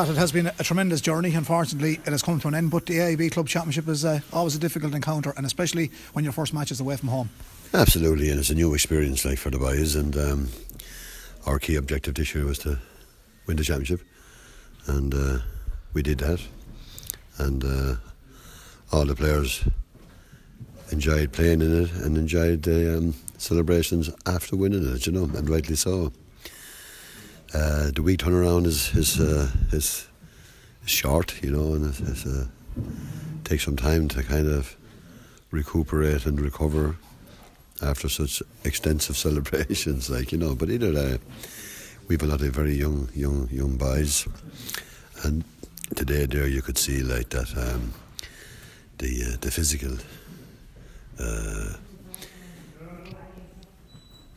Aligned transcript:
Pat, 0.00 0.08
it 0.08 0.16
has 0.16 0.32
been 0.32 0.46
a 0.46 0.64
tremendous 0.64 1.02
journey. 1.02 1.34
Unfortunately, 1.34 2.00
it 2.06 2.06
has 2.06 2.22
come 2.22 2.40
to 2.40 2.48
an 2.48 2.54
end, 2.54 2.70
but 2.70 2.86
the 2.86 2.94
AIB 2.94 3.32
Club 3.32 3.46
Championship 3.46 3.86
is 3.86 4.02
uh, 4.02 4.20
always 4.32 4.54
a 4.54 4.58
difficult 4.58 4.94
encounter, 4.94 5.34
and 5.36 5.44
especially 5.44 5.90
when 6.14 6.24
your 6.24 6.32
first 6.32 6.54
match 6.54 6.70
is 6.70 6.80
away 6.80 6.96
from 6.96 7.10
home. 7.10 7.28
Absolutely, 7.74 8.30
and 8.30 8.40
it's 8.40 8.48
a 8.48 8.54
new 8.54 8.72
experience 8.72 9.26
like 9.26 9.36
for 9.36 9.50
the 9.50 9.58
boys, 9.58 9.96
and 9.96 10.16
um, 10.16 10.48
our 11.44 11.58
key 11.58 11.76
objective 11.76 12.14
this 12.14 12.34
year 12.34 12.46
was 12.46 12.58
to 12.60 12.78
win 13.46 13.58
the 13.58 13.62
championship, 13.62 14.00
and 14.86 15.12
uh, 15.12 15.40
we 15.92 16.02
did 16.02 16.16
that, 16.20 16.40
and 17.36 17.62
uh, 17.62 17.96
all 18.92 19.04
the 19.04 19.14
players 19.14 19.68
enjoyed 20.92 21.30
playing 21.30 21.60
in 21.60 21.82
it 21.82 21.92
and 21.92 22.16
enjoyed 22.16 22.62
the 22.62 22.96
um, 22.96 23.14
celebrations 23.36 24.08
after 24.24 24.56
winning 24.56 24.94
it, 24.94 25.06
you 25.06 25.12
know, 25.12 25.24
and 25.24 25.50
rightly 25.50 25.76
so. 25.76 26.10
Uh, 27.52 27.90
the 27.90 28.02
week 28.02 28.20
turnaround 28.20 28.64
is 28.64 28.94
is 28.94 29.18
uh, 29.18 29.50
is 29.72 30.06
short, 30.86 31.42
you 31.42 31.50
know, 31.50 31.74
and 31.74 31.92
it 31.92 32.00
it's, 32.08 32.24
uh, 32.24 32.46
takes 33.42 33.64
some 33.64 33.76
time 33.76 34.06
to 34.08 34.22
kind 34.22 34.46
of 34.46 34.76
recuperate 35.50 36.26
and 36.26 36.40
recover 36.40 36.96
after 37.82 38.08
such 38.08 38.40
extensive 38.64 39.16
celebrations, 39.26 40.08
like 40.08 40.30
you 40.30 40.38
know. 40.38 40.54
But 40.54 40.70
either 40.70 40.92
way, 40.92 41.18
we've 42.06 42.22
a 42.22 42.26
lot 42.26 42.40
of 42.40 42.54
very 42.54 42.74
young, 42.74 43.08
young, 43.14 43.48
young 43.50 43.76
boys, 43.76 44.28
and 45.24 45.42
today 45.96 46.26
there 46.26 46.46
you 46.46 46.62
could 46.62 46.78
see 46.78 47.02
like 47.02 47.30
that 47.30 47.56
um, 47.56 47.92
the 48.98 49.24
uh, 49.24 49.36
the 49.40 49.50
physical. 49.50 49.98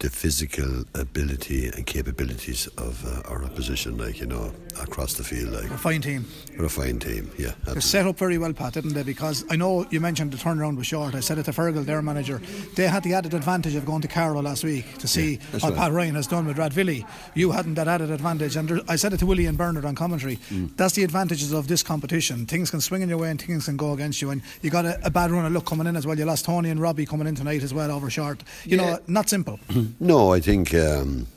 The 0.04 0.10
physical 0.10 0.84
ability 0.96 1.68
and 1.68 1.86
capabilities 1.86 2.68
of 2.78 3.06
uh, 3.06 3.22
our 3.30 3.46
opposition, 3.46 3.98
like 3.98 4.20
you 4.20 4.26
know, 4.26 4.52
across 4.82 5.14
the 5.14 5.24
field, 5.24 5.54
like 5.54 5.72
a 5.72 5.78
fine 5.78 6.02
team. 6.02 6.26
We're 6.58 6.66
a 6.66 6.70
fine 6.70 7.00
team, 7.00 7.32
yeah. 7.38 7.50
Absolutely. 7.50 7.74
They 7.74 7.80
set 7.80 8.06
up 8.06 8.18
very 8.18 8.38
well, 8.38 8.54
Pat, 8.54 8.74
didn't 8.74 8.94
they? 8.94 9.04
Because 9.04 9.44
I 9.50 9.56
know 9.56 9.86
you 9.90 10.00
mentioned 10.00 10.32
the 10.32 10.38
turnaround 10.38 10.78
was 10.78 10.88
short. 10.88 11.16
I 11.16 11.20
said 11.20 11.38
it 11.38 11.44
to 11.44 11.52
Fergal, 11.52 11.86
their 11.86 12.02
manager. 12.02 12.42
They 12.76 12.88
had 12.88 13.04
the 13.04 13.14
added 13.14 13.34
advantage 13.34 13.76
of 13.76 13.86
going 13.86 14.02
to 14.02 14.08
Carlow 14.08 14.42
last 14.42 14.64
week 14.64 14.98
to 15.00 15.08
see 15.08 15.34
yeah, 15.34 15.60
what 15.60 15.64
right. 15.64 15.76
Pat 15.76 15.92
Ryan 15.92 16.16
has 16.16 16.28
done 16.28 16.46
with 16.46 16.58
Rathvilly. 16.58 17.06
You 17.34 17.52
hadn't 17.52 17.76
that 17.76 17.88
added 17.88 18.12
advantage, 18.12 18.56
and 18.56 18.70
there, 18.70 18.80
I 18.88 18.96
said 18.96 19.14
it 19.14 19.18
to 19.18 19.26
Willie 19.26 19.46
and 19.46 19.58
Bernard 19.58 19.86
on 19.86 19.96
commentary. 19.96 20.38
Mm. 20.50 20.76
That's 20.78 20.94
the 20.94 21.04
advantages 21.04 21.52
of 21.52 21.68
this 21.68 21.84
competition. 21.84 22.46
Things 22.46 22.70
can 22.70 22.82
swing 22.82 23.02
in 23.02 23.10
your 23.10 23.18
way 23.18 23.32
and 23.32 23.42
things 23.42 23.66
can 23.66 23.78
go 23.78 23.94
against 23.94 24.22
you, 24.22 24.30
and 24.30 24.42
you 24.62 24.70
got 24.70 24.86
a, 24.86 25.00
a 25.06 25.10
bad 25.10 25.32
run 25.32 25.46
of 25.46 25.52
luck 25.52 25.66
coming 25.66 25.88
in 25.88 25.96
as 25.96 26.06
well. 26.06 26.18
You 26.18 26.26
lost 26.26 26.46
Tony 26.46 26.70
and 26.70 26.80
Robbie 26.80 27.06
coming 27.06 27.28
in 27.28 27.36
tonight 27.36 27.64
as 27.64 27.74
well 27.74 27.92
over 27.92 28.10
short. 28.10 28.44
You 28.66 28.78
yeah. 28.78 28.92
know, 28.92 29.00
not 29.08 29.30
simple. 29.30 29.60
no, 30.00 30.34
I 30.34 30.40
think 30.40 30.74
um, 30.74 31.28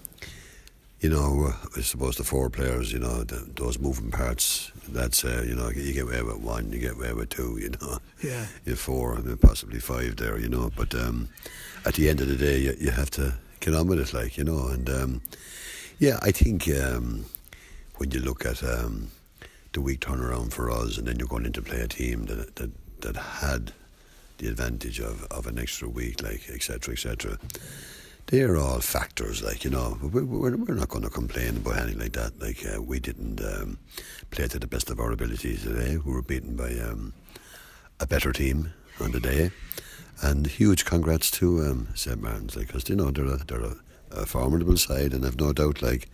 you 1.07 1.13
know, 1.13 1.55
I 1.77 1.83
suppose 1.83 2.17
the 2.17 2.25
four 2.25 2.51
players, 2.51 2.93
you 2.93 2.99
know, 2.99 3.23
the, 3.23 3.49
those 3.55 3.79
moving 3.79 4.11
parts. 4.11 4.73
That's 4.89 5.25
uh, 5.25 5.45
you 5.47 5.55
know, 5.55 5.71
you 5.71 5.93
get 5.93 6.03
away 6.03 6.21
with 6.21 6.39
one, 6.39 6.73
you 6.73 6.81
get 6.81 6.95
away 6.95 7.13
with 7.13 7.29
two, 7.29 7.59
you 7.61 7.71
know. 7.81 7.99
Yeah. 8.25 8.47
You 8.65 8.73
have 8.73 8.81
four, 8.81 9.15
I 9.15 9.21
mean, 9.21 9.37
possibly 9.37 9.79
five 9.79 10.17
there, 10.17 10.37
you 10.37 10.49
know. 10.49 10.73
But 10.77 10.97
um, 10.97 11.29
at 11.85 11.95
the 11.95 12.09
end 12.09 12.21
of 12.21 12.27
the 12.27 12.35
day, 12.35 12.59
you, 12.59 12.75
you, 12.81 12.91
have 12.91 13.11
to 13.11 13.35
get 13.61 13.73
on 13.73 13.87
with 13.87 14.01
it, 14.01 14.13
like 14.15 14.37
you 14.37 14.43
know. 14.43 14.67
And 14.67 14.91
um, 14.91 15.21
yeah, 16.01 16.19
I 16.23 16.33
think 16.33 16.69
um, 16.71 17.27
when 17.99 18.11
you 18.11 18.19
look 18.19 18.45
at 18.45 18.65
um, 18.65 19.13
the 19.75 19.81
week 19.81 20.01
turnaround 20.01 20.53
for 20.53 20.73
us, 20.73 20.99
and 20.99 21.07
then 21.07 21.21
you're 21.21 21.29
going 21.29 21.47
into 21.47 21.63
play 21.63 21.83
a 21.83 21.87
team 21.87 22.25
that 22.27 22.57
that, 22.57 22.73
that 23.03 23.15
had 23.17 23.73
the 24.39 24.49
advantage 24.49 24.99
of, 24.99 25.23
of 25.31 25.47
an 25.47 25.57
extra 25.57 25.89
week, 25.89 26.21
like 26.25 26.51
et 26.53 26.65
cetera, 26.65 26.95
etc. 26.95 27.35
etc 27.35 27.39
they're 28.27 28.57
all 28.57 28.81
factors, 28.81 29.43
like 29.43 29.65
you 29.65 29.71
know. 29.71 29.99
We're, 30.03 30.25
we're, 30.25 30.75
not 30.75 30.89
going 30.89 31.05
to 31.05 31.11
complain 31.11 31.59
about 31.59 31.79
anything 31.79 32.01
like 32.01 32.13
that. 32.13 32.41
Like 32.41 32.65
uh, 32.67 32.83
we 32.83 32.99
didn't 32.99 33.41
um, 33.41 33.79
play 34.31 34.49
to 34.49 34.59
the 34.59 34.67
best 34.67 34.91
of 34.91 34.99
our 34.99 35.13
abilities 35.13 35.63
today. 35.63 35.97
We 35.97 36.13
were 36.13 36.23
beaten 36.23 36.57
by 36.57 36.73
um, 36.79 37.13
a 38.01 38.07
better 38.07 38.33
team 38.33 38.73
on 39.01 39.13
the 39.13 39.21
day, 39.21 39.51
and 40.23 40.47
huge 40.47 40.85
congrats 40.85 41.31
to 41.33 41.63
um, 41.65 41.89
St 41.95 42.21
Martin's, 42.21 42.57
like 42.57 42.67
because 42.69 42.89
you 42.89 42.97
know 42.97 43.11
they're 43.11 43.27
a, 43.27 43.39
they're 43.45 43.63
a, 43.63 43.77
a 44.11 44.27
formidable 44.27 44.77
side, 44.77 45.13
and 45.13 45.25
I've 45.25 45.39
no 45.39 45.53
doubt 45.53 45.81
like 45.81 46.09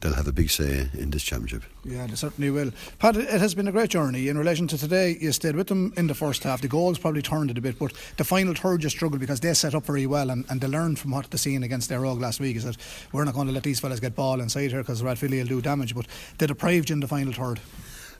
they'll 0.00 0.14
have 0.14 0.26
a 0.26 0.32
big 0.32 0.50
say 0.50 0.88
in 0.94 1.10
this 1.10 1.22
championship. 1.22 1.62
Yeah, 1.84 2.06
they 2.06 2.14
certainly 2.14 2.50
will. 2.50 2.72
Pat, 2.98 3.16
it 3.16 3.40
has 3.40 3.54
been 3.54 3.68
a 3.68 3.72
great 3.72 3.90
journey. 3.90 4.28
In 4.28 4.36
relation 4.36 4.66
to 4.68 4.78
today, 4.78 5.16
you 5.20 5.32
stayed 5.32 5.56
with 5.56 5.68
them 5.68 5.92
in 5.96 6.06
the 6.06 6.14
first 6.14 6.42
half. 6.42 6.60
The 6.60 6.68
goals 6.68 6.98
probably 6.98 7.22
turned 7.22 7.50
it 7.50 7.58
a 7.58 7.60
bit, 7.60 7.78
but 7.78 7.92
the 8.16 8.24
final 8.24 8.54
third 8.54 8.82
just 8.82 8.96
struggled 8.96 9.20
because 9.20 9.40
they 9.40 9.54
set 9.54 9.74
up 9.74 9.86
very 9.86 10.06
well 10.06 10.30
and, 10.30 10.44
and 10.48 10.60
they 10.60 10.68
learned 10.68 10.98
from 10.98 11.12
what 11.12 11.30
they 11.30 11.38
seen 11.38 11.62
against 11.62 11.90
Éire 11.90 12.02
Óg 12.02 12.20
last 12.20 12.40
week 12.40 12.56
is 12.56 12.64
that 12.64 12.76
we're 13.12 13.24
not 13.24 13.34
going 13.34 13.46
to 13.46 13.52
let 13.52 13.62
these 13.62 13.80
fellas 13.80 14.00
get 14.00 14.14
ball 14.14 14.40
inside 14.40 14.70
here 14.70 14.82
because 14.82 15.02
Rathvilly 15.02 15.38
will 15.38 15.46
do 15.46 15.62
damage, 15.62 15.94
but 15.94 16.06
they 16.38 16.46
deprived 16.46 16.90
you 16.90 16.94
in 16.94 17.00
the 17.00 17.08
final 17.08 17.32
third. 17.32 17.60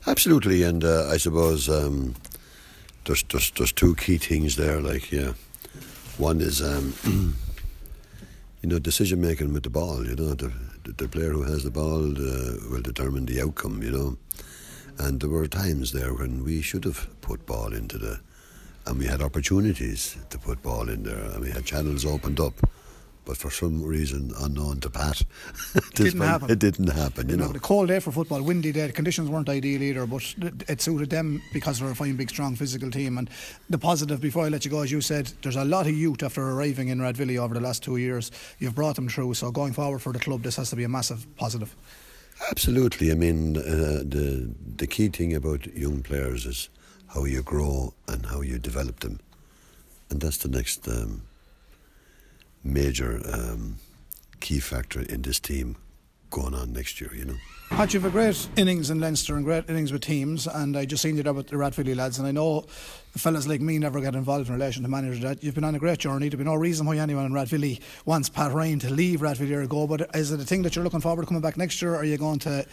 Absolutely, 0.05 0.63
and 0.63 0.83
uh, 0.83 1.09
I 1.09 1.17
suppose 1.17 1.69
um, 1.69 2.15
there's, 3.05 3.23
there's, 3.23 3.51
there's 3.51 3.71
two 3.71 3.95
key 3.95 4.17
things 4.17 4.55
there. 4.55 4.79
Like, 4.79 5.11
yeah, 5.11 5.33
one 6.17 6.39
is 6.39 6.61
um, 6.61 6.93
you 8.61 8.69
know 8.69 8.79
decision 8.79 9.21
making 9.21 9.53
with 9.53 9.63
the 9.63 9.69
ball. 9.69 10.05
You 10.05 10.15
know, 10.15 10.33
the, 10.33 10.53
the 10.95 11.07
player 11.07 11.31
who 11.31 11.43
has 11.43 11.63
the 11.63 11.71
ball 11.71 12.11
uh, 12.11 12.57
will 12.71 12.81
determine 12.81 13.25
the 13.25 13.41
outcome, 13.41 13.83
you 13.83 13.91
know. 13.91 14.17
And 14.97 15.19
there 15.19 15.29
were 15.29 15.47
times 15.47 15.91
there 15.91 16.13
when 16.13 16.43
we 16.43 16.61
should 16.61 16.85
have 16.85 17.07
put 17.21 17.45
ball 17.45 17.73
into 17.73 17.97
the, 17.97 18.19
and 18.85 18.97
we 18.97 19.05
had 19.05 19.21
opportunities 19.21 20.15
to 20.29 20.37
put 20.37 20.63
ball 20.63 20.89
in 20.89 21.03
there, 21.03 21.19
and 21.31 21.41
we 21.41 21.51
had 21.51 21.65
channels 21.65 22.05
opened 22.05 22.39
up 22.39 22.53
but 23.27 23.35
for 23.35 23.51
some 23.51 23.83
reason 23.83 24.31
unknown 24.39 24.79
to 24.79 24.89
Pat, 24.89 25.21
it 25.75 25.93
didn't 25.93 26.21
happen. 26.21 26.49
It 26.49 26.59
didn't 26.59 26.87
happen. 26.87 27.27
You, 27.27 27.35
know, 27.35 27.49
the 27.49 27.59
cold 27.59 27.89
day 27.89 27.99
for 27.99 28.13
football, 28.13 28.41
windy 28.41 28.71
day. 28.71 28.87
The 28.87 28.93
conditions 28.93 29.29
weren't 29.29 29.49
ideal 29.49 29.83
either, 29.83 30.05
but 30.05 30.23
it 30.69 30.81
suited 30.81 31.09
them 31.09 31.41
because 31.51 31.79
they're 31.79 31.91
a 31.91 31.95
fine, 31.95 32.15
big, 32.15 32.29
strong 32.29 32.55
physical 32.55 32.89
team. 32.89 33.17
And 33.17 33.29
the 33.69 33.77
positive, 33.77 34.21
before 34.21 34.45
I 34.45 34.47
let 34.47 34.63
you 34.63 34.71
go, 34.71 34.81
as 34.81 34.93
you 34.93 35.01
said, 35.01 35.29
there's 35.41 35.57
a 35.57 35.65
lot 35.65 35.87
of 35.87 35.91
youth 35.91 36.23
after 36.23 36.41
arriving 36.41 36.87
in 36.87 36.99
Rathvilly 36.99 37.37
over 37.37 37.53
the 37.53 37.59
last 37.59 37.83
two 37.83 37.97
years. 37.97 38.31
You've 38.59 38.75
brought 38.75 38.95
them 38.95 39.09
through, 39.09 39.33
so 39.33 39.51
going 39.51 39.73
forward 39.73 40.01
for 40.01 40.13
the 40.13 40.19
club, 40.19 40.43
this 40.43 40.55
has 40.55 40.69
to 40.69 40.77
be 40.77 40.85
a 40.85 40.89
massive 40.89 41.27
positive. 41.35 41.75
Absolutely. 42.49 43.11
I 43.11 43.15
mean, 43.15 43.57
uh, 43.57 44.03
the 44.05 44.49
the 44.77 44.87
key 44.87 45.09
thing 45.09 45.35
about 45.35 45.65
young 45.75 46.01
players 46.01 46.45
is 46.45 46.69
how 47.07 47.25
you 47.25 47.43
grow 47.43 47.93
and 48.07 48.25
how 48.25 48.41
you 48.41 48.57
develop 48.57 49.01
them, 49.01 49.19
and 50.09 50.21
that's 50.21 50.37
the 50.37 50.49
next. 50.49 50.87
Um, 50.87 51.26
major 52.67 53.21
um, 53.31 53.77
key 54.39 54.59
factor 54.59 55.01
in 55.01 55.21
this 55.21 55.39
team 55.39 55.77
going 56.29 56.53
on 56.53 56.73
next 56.73 56.99
year, 57.01 57.13
you 57.15 57.25
know. 57.25 57.37
Pat, 57.69 57.93
you've 57.93 58.05
a 58.05 58.09
great 58.09 58.47
innings 58.55 58.89
in 58.89 59.01
Leinster 59.01 59.35
and 59.35 59.43
great 59.43 59.69
innings 59.69 59.91
with 59.91 60.01
teams, 60.01 60.47
and 60.47 60.77
I 60.77 60.85
just 60.85 61.03
seen 61.03 61.17
you 61.17 61.23
there 61.23 61.33
with 61.33 61.47
the 61.47 61.57
Rathvilly 61.57 61.95
lads, 61.95 62.17
and 62.17 62.25
I 62.25 62.31
know 62.31 62.61
fellas 63.11 63.45
like 63.45 63.59
me 63.59 63.77
never 63.77 63.99
get 63.99 64.15
involved 64.15 64.47
in 64.47 64.53
relation 64.53 64.83
to 64.83 64.89
managing 64.89 65.23
that. 65.23 65.43
You've 65.43 65.55
been 65.55 65.65
on 65.65 65.75
a 65.75 65.79
great 65.79 65.99
journey. 65.99 66.29
There'd 66.29 66.37
be 66.37 66.45
no 66.45 66.55
reason 66.55 66.85
why 66.85 66.97
anyone 66.97 67.25
in 67.25 67.33
Rathvilly 67.33 67.81
wants 68.05 68.29
Pat 68.29 68.53
Ryan 68.53 68.79
to 68.79 68.89
leave 68.89 69.19
Rathvilly 69.19 69.51
or 69.51 69.67
go, 69.67 69.85
but 69.85 70.09
is 70.15 70.31
it 70.31 70.39
a 70.39 70.45
thing 70.45 70.61
that 70.61 70.75
you're 70.75 70.83
looking 70.83 71.01
forward 71.01 71.23
to 71.23 71.27
coming 71.27 71.41
back 71.41 71.57
next 71.57 71.81
year, 71.81 71.93
or 71.93 71.97
are 71.97 72.05
you 72.05 72.17
going 72.17 72.39
to 72.39 72.65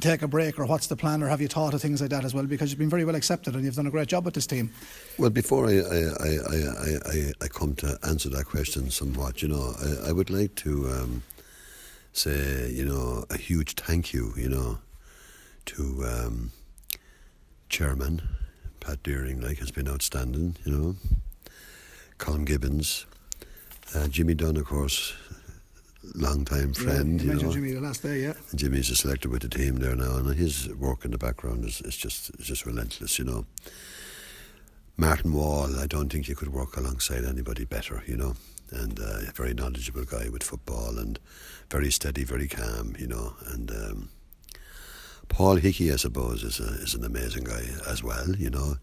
take 0.00 0.22
a 0.22 0.28
break, 0.28 0.58
or 0.58 0.64
what's 0.64 0.86
the 0.86 0.96
plan, 0.96 1.22
or 1.22 1.28
have 1.28 1.42
you 1.42 1.48
thought 1.48 1.74
of 1.74 1.82
things 1.82 2.00
like 2.00 2.10
that 2.10 2.24
as 2.24 2.34
well? 2.34 2.46
Because 2.46 2.70
you've 2.70 2.78
been 2.78 2.88
very 2.88 3.04
well 3.04 3.16
accepted 3.16 3.54
and 3.54 3.64
you've 3.64 3.76
done 3.76 3.86
a 3.86 3.90
great 3.90 4.08
job 4.08 4.24
with 4.24 4.32
this 4.32 4.46
team. 4.46 4.70
Well, 5.18 5.30
before 5.30 5.66
I, 5.66 5.78
I, 5.78 5.98
I, 6.20 6.98
I, 7.04 7.32
I 7.42 7.48
come 7.48 7.74
to 7.76 7.98
answer 8.08 8.30
that 8.30 8.46
question 8.46 8.90
somewhat, 8.90 9.42
you 9.42 9.48
know, 9.48 9.74
I, 9.78 10.08
I 10.08 10.12
would 10.12 10.30
like 10.30 10.54
to. 10.56 10.88
Um, 10.88 11.22
say, 12.18 12.70
you 12.70 12.84
know, 12.84 13.24
a 13.30 13.36
huge 13.36 13.74
thank 13.74 14.12
you, 14.12 14.32
you 14.36 14.48
know, 14.48 14.78
to 15.66 16.04
um, 16.04 16.50
Chairman 17.68 18.22
Pat 18.80 19.02
Deering, 19.02 19.40
like, 19.40 19.58
has 19.58 19.70
been 19.70 19.88
outstanding, 19.88 20.56
you 20.64 20.72
know. 20.72 20.96
Colin 22.18 22.44
Gibbons, 22.44 23.06
uh, 23.94 24.08
Jimmy 24.08 24.34
Dunn, 24.34 24.56
of 24.56 24.64
course, 24.64 25.14
long 26.16 26.44
time 26.44 26.72
friend. 26.72 27.22
Yeah, 27.22 27.34
you, 27.34 27.42
know. 27.42 27.52
Jimmy 27.52 27.72
the 27.72 27.80
last 27.80 28.02
day, 28.02 28.22
yeah. 28.22 28.34
And 28.50 28.58
Jimmy's 28.58 28.90
a 28.90 28.96
selector 28.96 29.28
with 29.28 29.42
the 29.42 29.48
team 29.48 29.76
there 29.76 29.94
now, 29.94 30.16
and 30.16 30.34
his 30.34 30.68
work 30.74 31.04
in 31.04 31.12
the 31.12 31.18
background 31.18 31.64
is, 31.64 31.80
is 31.82 31.96
just 31.96 32.30
is 32.40 32.46
just 32.46 32.66
relentless, 32.66 33.18
you 33.18 33.24
know. 33.24 33.46
Martin 34.96 35.32
Wall, 35.32 35.78
I 35.78 35.86
don't 35.86 36.10
think 36.10 36.26
you 36.26 36.34
could 36.34 36.52
work 36.52 36.76
alongside 36.76 37.24
anybody 37.24 37.64
better, 37.64 38.02
you 38.06 38.16
know 38.16 38.34
and 38.72 38.98
uh, 39.00 39.28
a 39.28 39.32
very 39.32 39.54
knowledgeable 39.54 40.04
guy 40.04 40.28
with 40.28 40.42
football 40.42 40.98
and 40.98 41.18
very 41.70 41.90
steady, 41.90 42.24
very 42.24 42.48
calm, 42.48 42.94
you 42.98 43.06
know. 43.06 43.34
And 43.46 43.70
um, 43.70 44.08
Paul 45.28 45.56
Hickey, 45.56 45.92
I 45.92 45.96
suppose, 45.96 46.42
is 46.42 46.60
a, 46.60 46.82
is 46.82 46.94
an 46.94 47.04
amazing 47.04 47.44
guy 47.44 47.64
as 47.86 48.02
well, 48.02 48.34
you 48.36 48.50
know. 48.50 48.76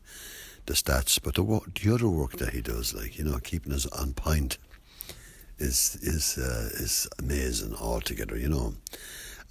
The 0.66 0.74
stats, 0.74 1.20
but 1.22 1.36
the 1.36 1.44
the 1.80 1.94
other 1.94 2.10
work 2.10 2.38
that 2.38 2.54
he 2.54 2.62
does, 2.62 2.94
like 2.94 3.20
you 3.20 3.24
know, 3.24 3.38
keeping 3.38 3.72
us 3.72 3.86
on 3.88 4.14
point, 4.14 4.58
is 5.60 5.98
is 6.02 6.38
uh, 6.38 6.70
is 6.74 7.08
amazing 7.20 7.76
altogether, 7.76 8.36
you 8.38 8.50
know. 8.50 8.74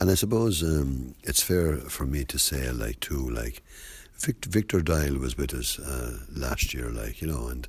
And 0.00 0.10
I 0.10 0.14
suppose 0.14 0.62
um, 0.62 1.14
it's 1.22 1.40
fair 1.42 1.76
for 1.76 2.04
me 2.04 2.24
to 2.24 2.38
say, 2.38 2.68
like 2.72 2.98
too, 2.98 3.30
like 3.30 3.62
Victor, 4.18 4.50
Victor 4.50 4.82
Dial 4.82 5.18
was 5.18 5.36
with 5.36 5.54
us 5.54 5.78
uh, 5.78 6.18
last 6.34 6.74
year, 6.74 6.90
like 6.90 7.22
you 7.22 7.28
know, 7.28 7.46
and 7.46 7.68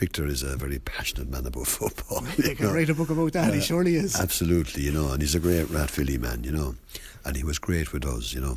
Victor 0.00 0.26
is 0.26 0.42
a 0.42 0.56
very 0.56 0.78
passionate 0.78 1.28
man 1.28 1.44
about 1.46 1.66
football. 1.78 2.22
He 2.24 2.54
can 2.54 2.72
write 2.72 2.88
a 2.88 2.94
book 2.94 3.10
about 3.10 3.34
that, 3.34 3.50
uh, 3.50 3.52
he 3.52 3.60
surely 3.60 3.96
is. 3.96 4.18
Absolutely, 4.18 4.82
you 4.82 4.92
know, 4.92 5.12
and 5.12 5.20
he's 5.20 5.34
a 5.34 5.40
great 5.40 5.66
Rathvilly 5.66 6.18
man, 6.18 6.42
you 6.42 6.52
know, 6.52 6.74
and 7.22 7.36
he 7.36 7.44
was 7.44 7.58
great 7.58 7.92
with 7.92 8.06
us, 8.06 8.32
you 8.32 8.40
know. 8.40 8.56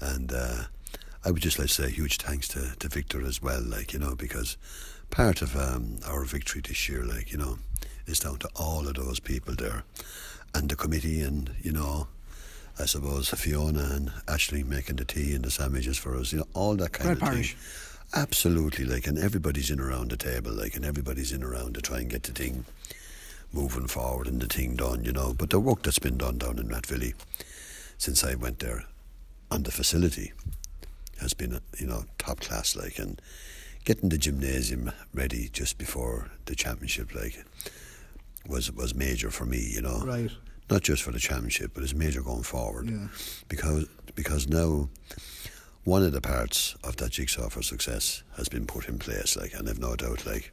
And 0.00 0.32
uh, 0.32 0.64
I 1.24 1.30
would 1.30 1.42
just 1.42 1.60
like 1.60 1.68
to 1.68 1.74
say 1.74 1.84
a 1.84 1.90
huge 1.90 2.16
thanks 2.18 2.48
to, 2.48 2.74
to 2.80 2.88
Victor 2.88 3.24
as 3.24 3.40
well, 3.40 3.62
like, 3.62 3.92
you 3.92 4.00
know, 4.00 4.16
because 4.16 4.56
part 5.10 5.42
of 5.42 5.54
um, 5.56 5.98
our 6.08 6.24
victory 6.24 6.60
this 6.60 6.88
year, 6.88 7.04
like, 7.04 7.30
you 7.30 7.38
know, 7.38 7.58
is 8.06 8.18
down 8.18 8.38
to 8.40 8.48
all 8.56 8.88
of 8.88 8.94
those 8.94 9.20
people 9.20 9.54
there 9.54 9.84
and 10.56 10.68
the 10.68 10.74
committee 10.74 11.20
and, 11.20 11.54
you 11.62 11.70
know, 11.70 12.08
I 12.80 12.86
suppose 12.86 13.28
Fiona 13.28 13.90
and 13.92 14.12
Ashley 14.26 14.64
making 14.64 14.96
the 14.96 15.04
tea 15.04 15.36
and 15.36 15.44
the 15.44 15.52
sandwiches 15.52 15.98
for 15.98 16.16
us, 16.16 16.32
you 16.32 16.38
know, 16.40 16.48
all 16.52 16.74
that 16.74 16.90
kind 16.90 17.10
Great 17.10 17.22
of 17.22 17.32
parish. 17.32 17.54
thing. 17.54 17.90
Absolutely, 18.14 18.84
like, 18.84 19.06
and 19.08 19.18
everybody's 19.18 19.70
in 19.70 19.80
around 19.80 20.10
the 20.10 20.16
table, 20.16 20.52
like, 20.52 20.76
and 20.76 20.84
everybody's 20.84 21.32
in 21.32 21.42
around 21.42 21.74
to 21.74 21.82
try 21.82 21.98
and 21.98 22.08
get 22.10 22.22
the 22.22 22.32
thing 22.32 22.64
moving 23.52 23.88
forward 23.88 24.28
and 24.28 24.40
the 24.40 24.46
thing 24.46 24.76
done, 24.76 25.04
you 25.04 25.12
know. 25.12 25.34
But 25.34 25.50
the 25.50 25.58
work 25.58 25.82
that's 25.82 25.98
been 25.98 26.16
done 26.16 26.38
down 26.38 26.58
in 26.58 26.68
Rathvilly 26.68 27.14
since 27.98 28.22
I 28.22 28.36
went 28.36 28.60
there 28.60 28.84
on 29.50 29.64
the 29.64 29.72
facility 29.72 30.32
has 31.20 31.34
been, 31.34 31.58
you 31.78 31.86
know, 31.86 32.04
top 32.18 32.40
class, 32.40 32.76
like, 32.76 32.98
and 32.98 33.20
getting 33.84 34.08
the 34.10 34.18
gymnasium 34.18 34.92
ready 35.12 35.48
just 35.52 35.76
before 35.76 36.30
the 36.46 36.54
championship, 36.54 37.14
like, 37.14 37.44
was 38.46 38.70
was 38.70 38.94
major 38.94 39.30
for 39.30 39.44
me, 39.44 39.70
you 39.72 39.82
know. 39.82 40.02
Right. 40.04 40.30
Not 40.70 40.82
just 40.82 41.02
for 41.02 41.12
the 41.12 41.18
championship, 41.18 41.72
but 41.74 41.82
it's 41.82 41.94
major 41.94 42.22
going 42.22 42.42
forward. 42.42 42.88
Yeah. 42.88 43.08
Because 43.48 43.86
because 44.14 44.48
now 44.48 44.88
one 45.84 46.02
of 46.02 46.12
the 46.12 46.20
parts 46.20 46.74
of 46.82 46.96
that 46.96 47.12
jigsaw 47.12 47.48
for 47.48 47.62
success 47.62 48.22
has 48.36 48.48
been 48.48 48.66
put 48.66 48.88
in 48.88 48.98
place, 48.98 49.36
like, 49.36 49.52
and 49.54 49.68
I've 49.68 49.78
no 49.78 49.94
doubt, 49.96 50.24
like, 50.26 50.50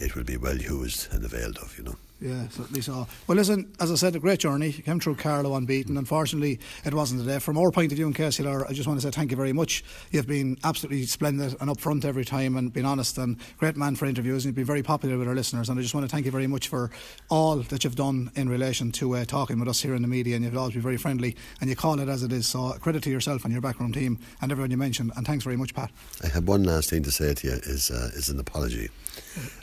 it 0.00 0.16
will 0.16 0.24
be 0.24 0.36
well 0.36 0.56
used 0.56 1.12
and 1.12 1.24
availed 1.24 1.58
of, 1.58 1.76
you 1.76 1.84
know. 1.84 1.96
Yeah, 2.20 2.48
certainly 2.48 2.82
so. 2.82 3.06
Well, 3.26 3.36
listen, 3.36 3.72
as 3.80 3.90
I 3.90 3.94
said, 3.94 4.14
a 4.14 4.18
great 4.18 4.40
journey. 4.40 4.68
You 4.68 4.82
came 4.82 5.00
through 5.00 5.14
Carlow 5.14 5.54
unbeaten. 5.54 5.96
Unfortunately, 5.96 6.60
it 6.84 6.92
wasn't 6.92 7.22
today. 7.22 7.38
From 7.38 7.56
our 7.56 7.70
point 7.70 7.92
of 7.92 7.96
view 7.96 8.06
in 8.06 8.12
KCLR, 8.12 8.68
I 8.68 8.74
just 8.74 8.86
want 8.86 9.00
to 9.00 9.06
say 9.06 9.10
thank 9.10 9.30
you 9.30 9.38
very 9.38 9.54
much. 9.54 9.82
You've 10.10 10.26
been 10.26 10.58
absolutely 10.62 11.06
splendid 11.06 11.56
and 11.60 11.70
upfront 11.70 12.04
every 12.04 12.26
time 12.26 12.58
and 12.58 12.70
been 12.70 12.84
honest 12.84 13.16
and 13.16 13.38
great 13.56 13.74
man 13.74 13.96
for 13.96 14.04
interviews. 14.04 14.44
And 14.44 14.50
you've 14.50 14.56
been 14.56 14.66
very 14.66 14.82
popular 14.82 15.16
with 15.16 15.28
our 15.28 15.34
listeners. 15.34 15.70
And 15.70 15.78
I 15.78 15.82
just 15.82 15.94
want 15.94 16.04
to 16.04 16.14
thank 16.14 16.26
you 16.26 16.30
very 16.30 16.46
much 16.46 16.68
for 16.68 16.90
all 17.30 17.56
that 17.56 17.84
you've 17.84 17.96
done 17.96 18.30
in 18.34 18.50
relation 18.50 18.92
to 18.92 19.16
uh, 19.16 19.24
talking 19.24 19.58
with 19.58 19.68
us 19.68 19.80
here 19.80 19.94
in 19.94 20.02
the 20.02 20.08
media. 20.08 20.36
And 20.36 20.44
you've 20.44 20.56
always 20.58 20.74
been 20.74 20.82
very 20.82 20.98
friendly 20.98 21.36
and 21.62 21.70
you 21.70 21.76
call 21.76 22.00
it 22.00 22.08
as 22.10 22.22
it 22.22 22.32
is. 22.32 22.46
So 22.46 22.72
credit 22.72 23.02
to 23.04 23.10
yourself 23.10 23.44
and 23.44 23.52
your 23.52 23.62
background 23.62 23.94
team 23.94 24.18
and 24.42 24.52
everyone 24.52 24.70
you 24.70 24.76
mentioned. 24.76 25.12
And 25.16 25.26
thanks 25.26 25.44
very 25.44 25.56
much, 25.56 25.74
Pat. 25.74 25.90
I 26.22 26.28
have 26.28 26.46
one 26.46 26.64
last 26.64 26.90
thing 26.90 27.02
to 27.04 27.10
say 27.10 27.32
to 27.32 27.46
you 27.46 27.54
is 27.54 27.90
uh, 27.90 28.10
is 28.12 28.28
an 28.28 28.38
apology. 28.38 28.90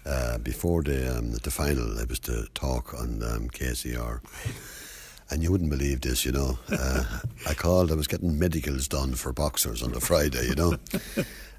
Uh, 0.05 0.37
before 0.37 0.81
the 0.83 1.17
um, 1.17 1.31
the 1.43 1.51
final, 1.51 1.99
I 1.99 2.05
was 2.05 2.19
to 2.19 2.47
talk 2.53 2.93
on 2.93 3.21
um, 3.23 3.49
KCR, 3.49 4.21
and 5.29 5.43
you 5.43 5.51
wouldn't 5.51 5.69
believe 5.69 6.01
this. 6.01 6.23
You 6.25 6.31
know, 6.31 6.57
uh, 6.71 7.03
I 7.47 7.53
called. 7.53 7.91
I 7.91 7.95
was 7.95 8.07
getting 8.07 8.39
medicals 8.39 8.87
done 8.87 9.15
for 9.15 9.33
boxers 9.33 9.83
on 9.83 9.91
the 9.91 9.99
Friday. 9.99 10.47
You 10.47 10.55
know, 10.55 10.75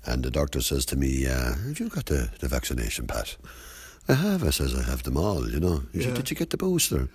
and 0.07 0.25
the 0.25 0.31
doctor 0.31 0.61
says 0.63 0.87
to 0.87 0.97
me, 0.97 1.27
uh, 1.27 1.55
"Have 1.67 1.79
you 1.81 1.89
got 1.89 2.07
the, 2.07 2.31
the 2.41 2.49
vaccination, 2.49 3.07
Pat?" 3.07 3.37
I 4.09 4.15
have. 4.15 4.43
I 4.43 4.51
says 4.51 4.75
I 4.75 4.83
have 4.91 5.03
them 5.03 5.17
all. 5.19 5.51
You 5.51 5.61
know. 5.61 5.83
He 5.93 5.99
Yeah. 5.99 6.07
said, 6.07 6.15
"Did 6.15 6.31
you 6.31 6.37
get 6.37 6.51
the 6.51 6.57
booster?" 6.57 7.09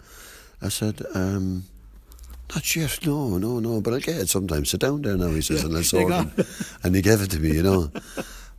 I 0.61 0.69
said. 0.69 1.01
Um, 1.15 1.63
not 2.53 2.75
yet, 2.75 2.99
no, 3.05 3.37
no, 3.39 3.59
no, 3.59 3.81
but 3.81 3.93
I'll 3.93 3.99
get 3.99 4.17
it 4.17 4.29
sometime. 4.29 4.65
Sit 4.65 4.81
down 4.81 5.01
there 5.01 5.17
now, 5.17 5.29
he 5.29 5.41
says, 5.41 5.61
Yeah, 5.61 5.65
and 5.69 5.73
I'll 5.73 5.79
you 5.79 5.83
sort. 5.85 6.13
And 6.83 6.93
he 6.95 7.01
gave 7.01 7.21
it 7.21 7.31
to 7.31 7.39
me, 7.39 7.53
you 7.55 7.63
know. 7.63 7.89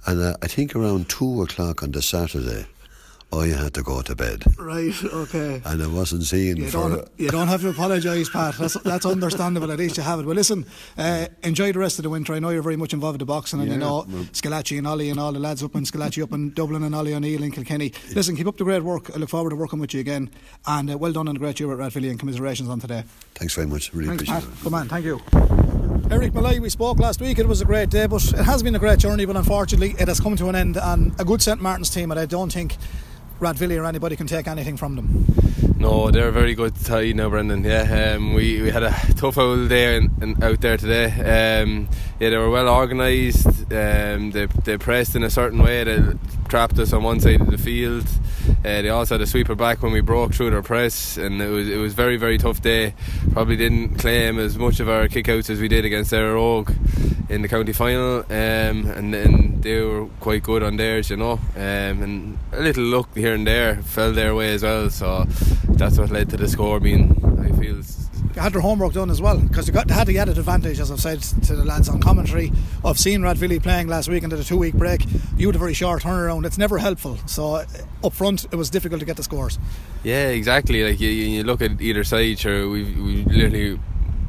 And 0.06 0.20
uh, 0.22 0.36
I 0.42 0.46
think 0.48 0.74
around 0.76 1.08
two 1.08 1.42
o'clock 1.42 1.82
on 1.82 1.92
the 1.92 2.02
Saturday, 2.02 2.66
I 3.32 3.46
had 3.48 3.74
to 3.74 3.82
go 3.82 4.00
to 4.02 4.14
bed. 4.14 4.44
Right, 4.58 4.94
okay. 5.04 5.60
And 5.64 5.82
I 5.82 5.86
wasn't 5.88 6.22
seeing 6.22 6.56
You 6.58 6.68
for. 6.68 6.88
don't, 6.88 7.08
you 7.16 7.28
don't 7.30 7.48
have 7.48 7.62
to 7.62 7.70
apologise, 7.70 8.28
Pat. 8.28 8.54
That's, 8.58 8.74
that's 8.82 9.04
understandable. 9.06 9.72
At 9.72 9.78
least 9.78 9.96
you 9.96 10.04
have 10.04 10.20
it. 10.20 10.26
Well, 10.26 10.36
listen, 10.36 10.64
uh, 10.96 11.26
enjoy 11.42 11.72
the 11.72 11.80
rest 11.80 11.98
of 11.98 12.04
the 12.04 12.10
winter. 12.10 12.32
I 12.34 12.38
know 12.38 12.50
you're 12.50 12.62
very 12.62 12.76
much 12.76 12.92
involved 12.92 13.14
with 13.14 13.20
the 13.26 13.32
boxing, 13.32 13.60
and 13.60 13.72
you 13.72 13.76
know 13.78 14.04
well- 14.08 14.24
Scalacci 14.26 14.78
and 14.78 14.86
Ollie 14.86 15.10
and 15.10 15.18
all 15.18 15.32
the 15.32 15.40
lads 15.40 15.64
up 15.64 15.74
in 15.74 15.82
Scalacci 15.84 16.22
up 16.22 16.32
in 16.32 16.52
Dublin 16.52 16.84
and 16.84 16.94
Ollie 16.94 17.14
O'Neill 17.14 17.42
and 17.42 17.52
Kilkenny. 17.52 17.92
Listen, 18.14 18.36
keep 18.36 18.46
up 18.46 18.56
the 18.56 18.64
great 18.64 18.84
work. 18.84 19.10
I 19.12 19.18
look 19.18 19.30
forward 19.30 19.50
to 19.50 19.56
working 19.56 19.80
with 19.80 19.94
you 19.94 20.00
again. 20.00 20.30
And 20.66 20.92
uh, 20.92 20.98
well 20.98 21.12
done 21.12 21.26
on 21.26 21.34
a 21.34 21.38
great 21.40 21.58
year 21.58 21.72
at 21.72 21.78
Rathvilly 21.78 22.10
and 22.10 22.20
commiserations 22.20 22.68
on 22.68 22.78
today. 22.78 23.02
Thanks 23.34 23.54
very 23.54 23.66
much. 23.66 23.92
Really 23.92 24.08
Thanks, 24.16 24.22
appreciate 24.24 24.48
Pat. 24.48 24.58
it. 24.60 24.62
Good 24.62 24.72
man. 24.72 24.88
Thank 24.88 25.06
you. 25.06 25.80
Eric 26.10 26.34
Molloy, 26.34 26.60
we 26.60 26.68
spoke 26.68 26.98
last 26.98 27.20
week. 27.20 27.38
It 27.38 27.48
was 27.48 27.62
a 27.62 27.64
great 27.64 27.88
day, 27.88 28.06
but 28.06 28.22
it 28.24 28.44
has 28.44 28.62
been 28.62 28.74
a 28.74 28.78
great 28.78 28.98
journey. 28.98 29.24
But 29.24 29.36
unfortunately, 29.36 29.94
it 29.98 30.06
has 30.08 30.20
come 30.20 30.36
to 30.36 30.48
an 30.48 30.54
end. 30.54 30.76
And 30.76 31.18
a 31.18 31.24
good 31.24 31.40
St 31.40 31.60
Martin's 31.60 31.88
team, 31.88 32.10
and 32.10 32.20
I 32.20 32.26
don't 32.26 32.52
think 32.52 32.76
Rathvilly 33.40 33.80
or 33.80 33.84
anybody 33.84 34.14
can 34.14 34.26
take 34.26 34.46
anything 34.46 34.76
from 34.76 34.96
them. 34.96 35.24
No, 35.78 36.10
they're 36.10 36.28
a 36.28 36.32
very 36.32 36.54
good 36.54 36.76
side 36.76 37.16
now, 37.16 37.30
Brendan. 37.30 37.64
Yeah, 37.64 38.14
um, 38.16 38.34
we, 38.34 38.60
we 38.62 38.70
had 38.70 38.82
a 38.82 38.94
tough 39.16 39.38
old 39.38 39.68
day 39.70 39.96
in, 39.96 40.14
in, 40.20 40.42
out 40.42 40.60
there 40.60 40.76
today. 40.76 41.06
Um, 41.62 41.88
yeah, 42.20 42.30
they 42.30 42.36
were 42.36 42.50
well 42.50 42.68
organised. 42.68 43.46
Um, 43.72 44.30
they, 44.30 44.46
they 44.64 44.78
pressed 44.78 45.16
in 45.16 45.22
a 45.22 45.30
certain 45.30 45.62
way. 45.62 45.84
They 45.84 46.00
trapped 46.54 46.78
us 46.78 46.92
on 46.92 47.02
one 47.02 47.18
side 47.18 47.40
of 47.40 47.50
the 47.50 47.58
field. 47.58 48.06
Uh, 48.64 48.80
they 48.80 48.88
also 48.88 49.16
had 49.16 49.20
a 49.20 49.26
sweeper 49.26 49.56
back 49.56 49.82
when 49.82 49.90
we 49.90 50.00
broke 50.00 50.32
through 50.32 50.50
their 50.50 50.62
press, 50.62 51.16
and 51.16 51.42
it 51.42 51.48
was 51.48 51.68
it 51.68 51.78
was 51.78 51.94
very 51.94 52.16
very 52.16 52.38
tough 52.38 52.62
day. 52.62 52.94
Probably 53.32 53.56
didn't 53.56 53.96
claim 53.96 54.38
as 54.38 54.56
much 54.56 54.78
of 54.78 54.88
our 54.88 55.08
kickouts 55.08 55.50
as 55.50 55.60
we 55.60 55.66
did 55.66 55.84
against 55.84 56.12
Éire 56.12 56.36
Óg 56.36 56.72
in 57.28 57.42
the 57.42 57.48
county 57.48 57.72
final, 57.72 58.18
um, 58.30 58.86
and 58.86 59.12
then 59.12 59.62
they 59.62 59.80
were 59.80 60.06
quite 60.20 60.44
good 60.44 60.62
on 60.62 60.76
theirs, 60.76 61.10
you 61.10 61.16
know, 61.16 61.40
um, 61.56 62.02
and 62.04 62.38
a 62.52 62.60
little 62.60 62.84
luck 62.84 63.08
here 63.16 63.34
and 63.34 63.48
there 63.48 63.82
fell 63.82 64.12
their 64.12 64.32
way 64.36 64.54
as 64.54 64.62
well. 64.62 64.88
So 64.90 65.24
that's 65.70 65.98
what 65.98 66.10
led 66.10 66.30
to 66.30 66.36
the 66.36 66.46
score 66.46 66.78
being, 66.78 67.18
I 67.42 67.50
feel. 67.58 67.82
Had 68.34 68.52
their 68.52 68.60
homework 68.60 68.92
done 68.92 69.10
as 69.10 69.22
well 69.22 69.38
because 69.38 69.66
they, 69.66 69.72
got, 69.72 69.86
they 69.86 69.94
had 69.94 70.06
the 70.08 70.18
added 70.18 70.38
advantage, 70.38 70.80
as 70.80 70.90
I've 70.90 71.00
said 71.00 71.20
to 71.44 71.54
the 71.54 71.64
lads 71.64 71.88
on 71.88 72.00
commentary, 72.00 72.52
of 72.82 72.98
seeing 72.98 73.20
Rathvilly 73.20 73.62
playing 73.62 73.86
last 73.86 74.08
week 74.08 74.24
into 74.24 74.36
the 74.36 74.42
two 74.42 74.58
week 74.58 74.74
break. 74.74 75.04
You 75.36 75.46
had 75.46 75.54
a 75.54 75.58
very 75.58 75.74
short 75.74 76.02
turnaround. 76.02 76.44
It's 76.44 76.58
never 76.58 76.78
helpful. 76.78 77.16
So 77.26 77.54
uh, 77.54 77.66
up 78.02 78.12
front, 78.12 78.44
it 78.44 78.56
was 78.56 78.70
difficult 78.70 79.00
to 79.00 79.06
get 79.06 79.16
the 79.16 79.22
scores. 79.22 79.58
Yeah, 80.02 80.28
exactly. 80.28 80.82
Like 80.84 81.00
you, 81.00 81.08
you 81.10 81.44
look 81.44 81.62
at 81.62 81.80
either 81.80 82.02
side, 82.04 82.38
sure, 82.38 82.68
we 82.68 82.84
we 82.84 83.24
literally 83.24 83.78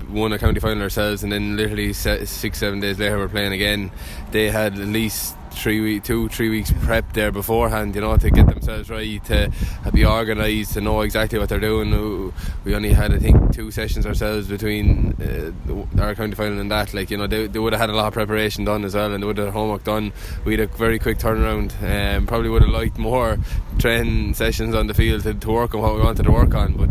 won 0.10 0.32
a 0.34 0.38
county 0.38 0.60
final 0.60 0.84
ourselves, 0.84 1.24
and 1.24 1.32
then 1.32 1.58
literally 1.58 1.92
six 1.92 2.60
seven 2.60 2.80
days 2.80 3.00
later 3.00 3.18
we're 3.18 3.28
playing 3.28 3.54
again. 3.54 3.92
They 4.32 4.50
had 4.50 4.74
at 4.74 4.88
least 4.88 5.36
three 5.56 5.82
week, 5.82 6.04
two 6.04 6.30
three 6.30 6.50
weeks 6.50 6.72
prep 6.82 7.14
there 7.14 7.32
beforehand, 7.32 7.96
you 7.96 8.02
know, 8.02 8.18
to 8.18 8.30
get 8.30 8.48
themselves 8.48 8.90
ready 8.90 9.20
to 9.20 9.52
be 9.94 10.06
organised, 10.06 10.74
to 10.74 10.82
know 10.82 11.02
exactly 11.02 11.40
what 11.40 11.50
they're 11.50 11.60
doing. 11.60 12.34
We 12.64 12.76
only 12.76 12.94
had 12.94 13.14
I 13.14 13.20
think 13.20 13.54
two 13.54 13.72
sessions 13.72 14.06
ourselves 14.06 14.48
between 14.48 15.16
uh, 15.22 16.02
our 16.02 16.16
county 16.16 16.36
final 16.36 16.60
and 16.60 16.72
that. 16.72 16.94
Like 16.94 17.12
you 17.12 17.18
know, 17.18 17.28
they, 17.28 17.48
they 17.48 17.60
would 17.60 17.74
have 17.74 17.80
had 17.80 17.90
a 17.90 17.96
lot 17.96 18.08
of 18.08 18.14
preparation 18.14 18.66
done 18.66 18.84
as 18.86 18.96
well, 18.96 19.14
and 19.14 19.22
they 19.22 19.28
would 19.28 19.38
have 19.38 19.54
homework 19.54 19.84
done. 19.84 20.14
We 20.44 20.54
had 20.54 20.62
a 20.62 20.68
very 20.68 21.00
quick 21.00 21.18
turnaround. 21.18 21.72
Um, 21.84 22.28
probably 22.28 22.50
would 22.50 22.62
have 22.62 22.72
liked 22.72 22.98
more 22.98 23.38
training 23.80 24.34
sessions 24.34 24.76
on 24.76 24.88
the 24.88 24.94
field 24.94 25.24
to, 25.24 25.34
to 25.34 25.52
work 25.52 25.74
on 25.76 25.82
what 25.82 25.96
we 25.96 26.02
wanted 26.02 26.24
to 26.24 26.32
work 26.32 26.54
on, 26.54 26.74
but 26.74 26.90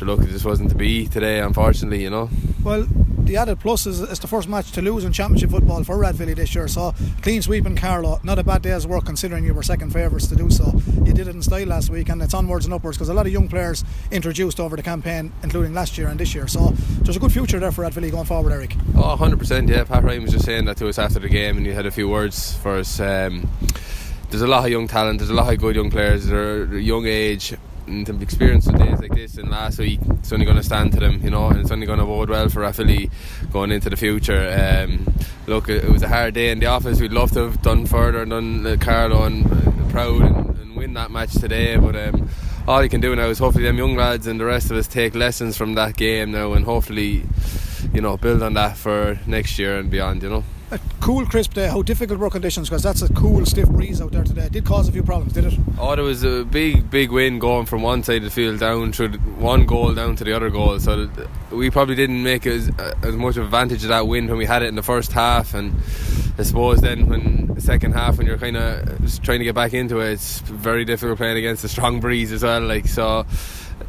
sure, 0.00 0.16
look, 0.16 0.26
it 0.26 0.30
just 0.30 0.44
wasn't 0.44 0.70
to 0.70 0.74
be 0.74 1.06
today, 1.06 1.40
unfortunately. 1.40 2.02
You 2.02 2.10
know. 2.10 2.30
Well, 2.64 2.86
the 3.24 3.36
added 3.36 3.60
plus 3.60 3.86
is 3.86 4.00
it's 4.00 4.18
the 4.18 4.26
first 4.26 4.48
match 4.48 4.72
to 4.72 4.82
lose 4.82 5.04
in 5.04 5.12
championship 5.12 5.50
football 5.50 5.84
for 5.84 5.96
Rathvilly 5.96 6.34
this 6.34 6.54
year. 6.54 6.68
So 6.68 6.94
clean 7.22 7.42
sweep 7.42 7.66
in 7.66 7.76
Carlow, 7.76 8.20
not 8.22 8.38
a 8.38 8.44
bad 8.44 8.62
day's 8.62 8.86
work 8.86 9.04
considering 9.04 9.44
you 9.44 9.54
were 9.54 9.62
second 9.62 9.92
favourites 9.92 10.26
to 10.28 10.36
do 10.36 10.50
so. 10.50 10.72
You 11.04 11.12
did 11.12 11.28
it 11.28 11.34
in 11.34 11.42
style 11.42 11.66
last 11.66 11.90
week, 11.90 12.08
and 12.08 12.20
it's 12.22 12.34
onwards 12.34 12.64
and 12.64 12.74
upwards 12.74 12.96
because 12.96 13.08
a 13.08 13.14
lot 13.14 13.26
of 13.26 13.32
young 13.32 13.48
players 13.48 13.84
introduced 14.10 14.58
over 14.58 14.76
the 14.76 14.82
campaign, 14.82 15.32
including 15.42 15.74
last 15.74 15.98
year 15.98 16.08
and 16.08 16.18
this 16.18 16.34
year. 16.34 16.48
So 16.48 16.70
there's 17.02 17.16
a 17.16 17.20
good 17.20 17.32
future 17.32 17.58
there 17.58 17.72
for 17.72 17.84
Rathvilly 17.84 18.10
going 18.10 18.26
forward, 18.26 18.52
Eric. 18.52 18.74
Oh, 18.96 19.16
100%. 19.18 19.68
Yeah, 19.68 19.84
Pat 19.84 20.02
Ryan 20.02 20.22
was 20.22 20.32
just 20.32 20.44
saying 20.44 20.64
that 20.64 20.76
to 20.78 20.88
us 20.88 20.98
after 20.98 21.18
the 21.18 21.28
game, 21.28 21.56
and 21.56 21.66
you 21.66 21.72
had 21.72 21.86
a 21.86 21.90
few 21.90 22.08
words 22.08 22.56
for 22.56 22.78
us. 22.78 23.00
Um, 23.00 23.48
there's 24.30 24.42
a 24.42 24.46
lot 24.46 24.64
of 24.64 24.70
young 24.70 24.86
talent, 24.86 25.18
there's 25.18 25.30
a 25.30 25.34
lot 25.34 25.52
of 25.52 25.58
good 25.58 25.74
young 25.74 25.90
players, 25.90 26.26
they're 26.26 26.62
a 26.62 26.80
young 26.80 27.06
age. 27.06 27.54
And 27.90 28.06
the 28.06 28.22
experience 28.22 28.68
of 28.68 28.78
days 28.78 29.00
like 29.00 29.14
this 29.14 29.36
and 29.36 29.50
last 29.50 29.80
week, 29.80 29.98
it's 30.10 30.32
only 30.32 30.44
going 30.44 30.56
to 30.56 30.62
stand 30.62 30.92
to 30.92 31.00
them, 31.00 31.20
you 31.24 31.30
know, 31.30 31.48
and 31.48 31.58
it's 31.58 31.72
only 31.72 31.86
going 31.86 31.98
to 31.98 32.04
bode 32.04 32.30
well 32.30 32.48
for 32.48 32.60
Rathvilly 32.60 33.10
going 33.50 33.72
into 33.72 33.90
the 33.90 33.96
future. 33.96 34.48
Um, 34.48 35.12
look, 35.48 35.68
it, 35.68 35.82
it 35.82 35.90
was 35.90 36.04
a 36.04 36.08
hard 36.08 36.34
day 36.34 36.50
in 36.50 36.60
the 36.60 36.66
office. 36.66 37.00
We'd 37.00 37.12
love 37.12 37.32
to 37.32 37.40
have 37.40 37.60
done 37.62 37.86
further 37.86 38.22
and 38.22 38.30
done 38.30 38.64
uh, 38.64 38.76
Carlow 38.78 39.24
and 39.24 39.44
uh, 39.44 39.90
proud 39.90 40.22
and, 40.22 40.56
and 40.60 40.76
win 40.76 40.94
that 40.94 41.10
match 41.10 41.32
today, 41.32 41.76
but 41.78 41.96
um, 41.96 42.30
all 42.68 42.80
you 42.80 42.88
can 42.88 43.00
do 43.00 43.16
now 43.16 43.26
is 43.26 43.40
hopefully 43.40 43.64
them 43.64 43.76
young 43.76 43.96
lads 43.96 44.28
and 44.28 44.38
the 44.38 44.44
rest 44.44 44.70
of 44.70 44.76
us 44.76 44.86
take 44.86 45.16
lessons 45.16 45.56
from 45.56 45.74
that 45.74 45.96
game 45.96 46.30
now 46.30 46.52
and 46.52 46.64
hopefully, 46.64 47.24
you 47.92 48.00
know, 48.00 48.16
build 48.16 48.40
on 48.40 48.54
that 48.54 48.76
for 48.76 49.18
next 49.26 49.58
year 49.58 49.80
and 49.80 49.90
beyond, 49.90 50.22
you 50.22 50.30
know. 50.30 50.44
A 50.72 50.78
cool, 51.00 51.26
crisp 51.26 51.54
day. 51.54 51.66
How 51.66 51.82
difficult 51.82 52.20
were 52.20 52.30
conditions? 52.30 52.68
Because 52.68 52.84
that's 52.84 53.02
a 53.02 53.12
cool, 53.12 53.44
stiff 53.44 53.68
breeze 53.68 54.00
out 54.00 54.12
there 54.12 54.22
today. 54.22 54.44
It 54.44 54.52
did 54.52 54.64
cause 54.64 54.88
a 54.88 54.92
few 54.92 55.02
problems, 55.02 55.32
did 55.32 55.46
it? 55.46 55.58
Oh, 55.78 55.96
there 55.96 56.04
was 56.04 56.22
a 56.22 56.44
big, 56.44 56.88
big 56.88 57.10
wind 57.10 57.40
going 57.40 57.66
from 57.66 57.82
one 57.82 58.04
side 58.04 58.18
of 58.18 58.22
the 58.22 58.30
field 58.30 58.60
down 58.60 58.92
through 58.92 59.14
one 59.38 59.66
goal 59.66 59.92
down 59.94 60.14
to 60.14 60.22
the 60.22 60.32
other 60.32 60.48
goal. 60.48 60.78
So 60.78 61.10
we 61.50 61.70
probably 61.70 61.96
didn't 61.96 62.22
make 62.22 62.46
as 62.46 62.70
as 63.02 63.16
much 63.16 63.36
advantage 63.36 63.82
of 63.82 63.88
that 63.88 64.06
wind 64.06 64.28
when 64.28 64.38
we 64.38 64.44
had 64.44 64.62
it 64.62 64.66
in 64.66 64.76
the 64.76 64.82
first 64.82 65.10
half. 65.10 65.54
And 65.54 65.74
I 66.38 66.44
suppose 66.44 66.80
then 66.80 67.08
when 67.08 67.48
the 67.48 67.60
second 67.60 67.94
half, 67.94 68.18
when 68.18 68.28
you're 68.28 68.38
kind 68.38 68.56
of 68.56 69.22
trying 69.22 69.40
to 69.40 69.44
get 69.44 69.56
back 69.56 69.74
into 69.74 69.98
it, 69.98 70.12
it's 70.12 70.38
very 70.38 70.84
difficult 70.84 71.18
playing 71.18 71.38
against 71.38 71.64
a 71.64 71.68
strong 71.68 71.98
breeze 71.98 72.30
as 72.30 72.44
well. 72.44 72.60
Like 72.60 72.86
so. 72.86 73.26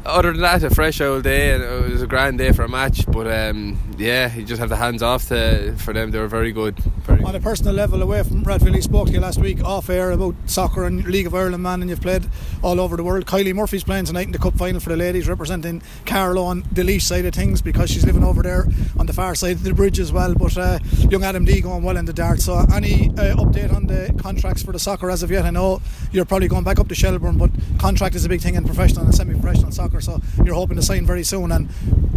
Other 0.04 0.32
than 0.32 0.40
that, 0.40 0.64
a 0.64 0.70
fresh 0.70 1.00
old 1.00 1.22
day, 1.22 1.54
and 1.54 1.62
it 1.62 1.92
was 1.92 2.02
a 2.02 2.08
grand 2.08 2.38
day 2.38 2.50
for 2.50 2.64
a 2.64 2.68
match. 2.68 3.06
But 3.06 3.28
um, 3.28 3.78
yeah, 3.98 4.34
you 4.34 4.44
just 4.44 4.58
have 4.58 4.68
the 4.68 4.76
hands 4.76 5.00
off 5.00 5.28
to, 5.28 5.76
for 5.76 5.92
them. 5.92 6.10
They 6.10 6.18
were 6.18 6.26
very 6.26 6.50
good. 6.50 6.76
Very 7.04 7.22
On 7.22 7.34
a 7.36 7.40
personal 7.40 7.72
level, 7.72 8.02
away 8.02 8.22
from 8.24 8.42
Rathvilly, 8.42 8.76
he 8.76 8.80
spoke 8.80 9.06
to 9.08 9.12
you 9.12 9.20
last 9.20 9.38
week 9.38 9.62
off 9.62 9.88
air 9.88 10.10
about 10.10 10.34
soccer 10.46 10.86
and 10.86 11.04
League 11.04 11.28
of 11.28 11.36
Ireland, 11.36 11.62
man, 11.62 11.82
and 11.82 11.88
you've 11.88 12.00
played 12.00 12.28
all 12.62 12.80
over 12.80 12.96
the 12.96 13.04
world. 13.04 13.26
Kylie 13.26 13.54
Murphy's 13.54 13.84
playing 13.84 14.06
tonight 14.06 14.26
in 14.26 14.32
the 14.32 14.38
cup 14.38 14.54
final 14.54 14.80
for 14.80 14.88
the 14.88 14.96
ladies, 14.96 15.28
representing 15.28 15.82
Carlow 16.04 16.42
on 16.42 16.64
the 16.72 16.82
Laois 16.82 17.00
side 17.00 17.24
of 17.24 17.34
things 17.34 17.62
because 17.62 17.88
she's 17.88 18.04
living 18.04 18.24
over 18.24 18.42
there 18.42 18.66
on 18.98 19.06
the 19.06 19.12
far 19.12 19.36
side 19.36 19.52
of 19.52 19.62
the 19.62 19.72
bridge 19.72 20.00
as 20.00 20.12
well. 20.12 20.34
But 20.34 20.58
uh, 20.58 20.80
young 21.10 21.22
Adam 21.22 21.44
D 21.44 21.60
going 21.60 21.84
well 21.84 21.96
in 21.96 22.06
the 22.06 22.12
dart. 22.12 22.40
So, 22.40 22.58
any 22.74 23.10
uh, 23.10 23.36
update 23.36 23.72
on 23.72 23.86
the 23.86 24.12
contracts 24.20 24.64
for 24.64 24.72
the 24.72 24.80
soccer 24.80 25.10
as 25.12 25.22
of 25.22 25.30
yet? 25.30 25.44
I 25.44 25.50
know 25.50 25.80
you're 26.10 26.24
probably 26.24 26.48
going 26.48 26.64
back 26.64 26.80
up 26.80 26.88
to 26.88 26.94
Shelbourne, 26.94 27.38
but 27.38 27.52
contract 27.78 28.16
is 28.16 28.24
a 28.24 28.28
big 28.28 28.40
thing 28.40 28.56
in 28.56 28.64
professional 28.64 29.04
and 29.04 29.14
semi-professional 29.14 29.70
soccer. 29.70 29.91
So, 30.00 30.20
you're 30.44 30.54
hoping 30.54 30.76
to 30.76 30.82
sign 30.82 31.06
very 31.06 31.24
soon. 31.24 31.52
And 31.52 31.68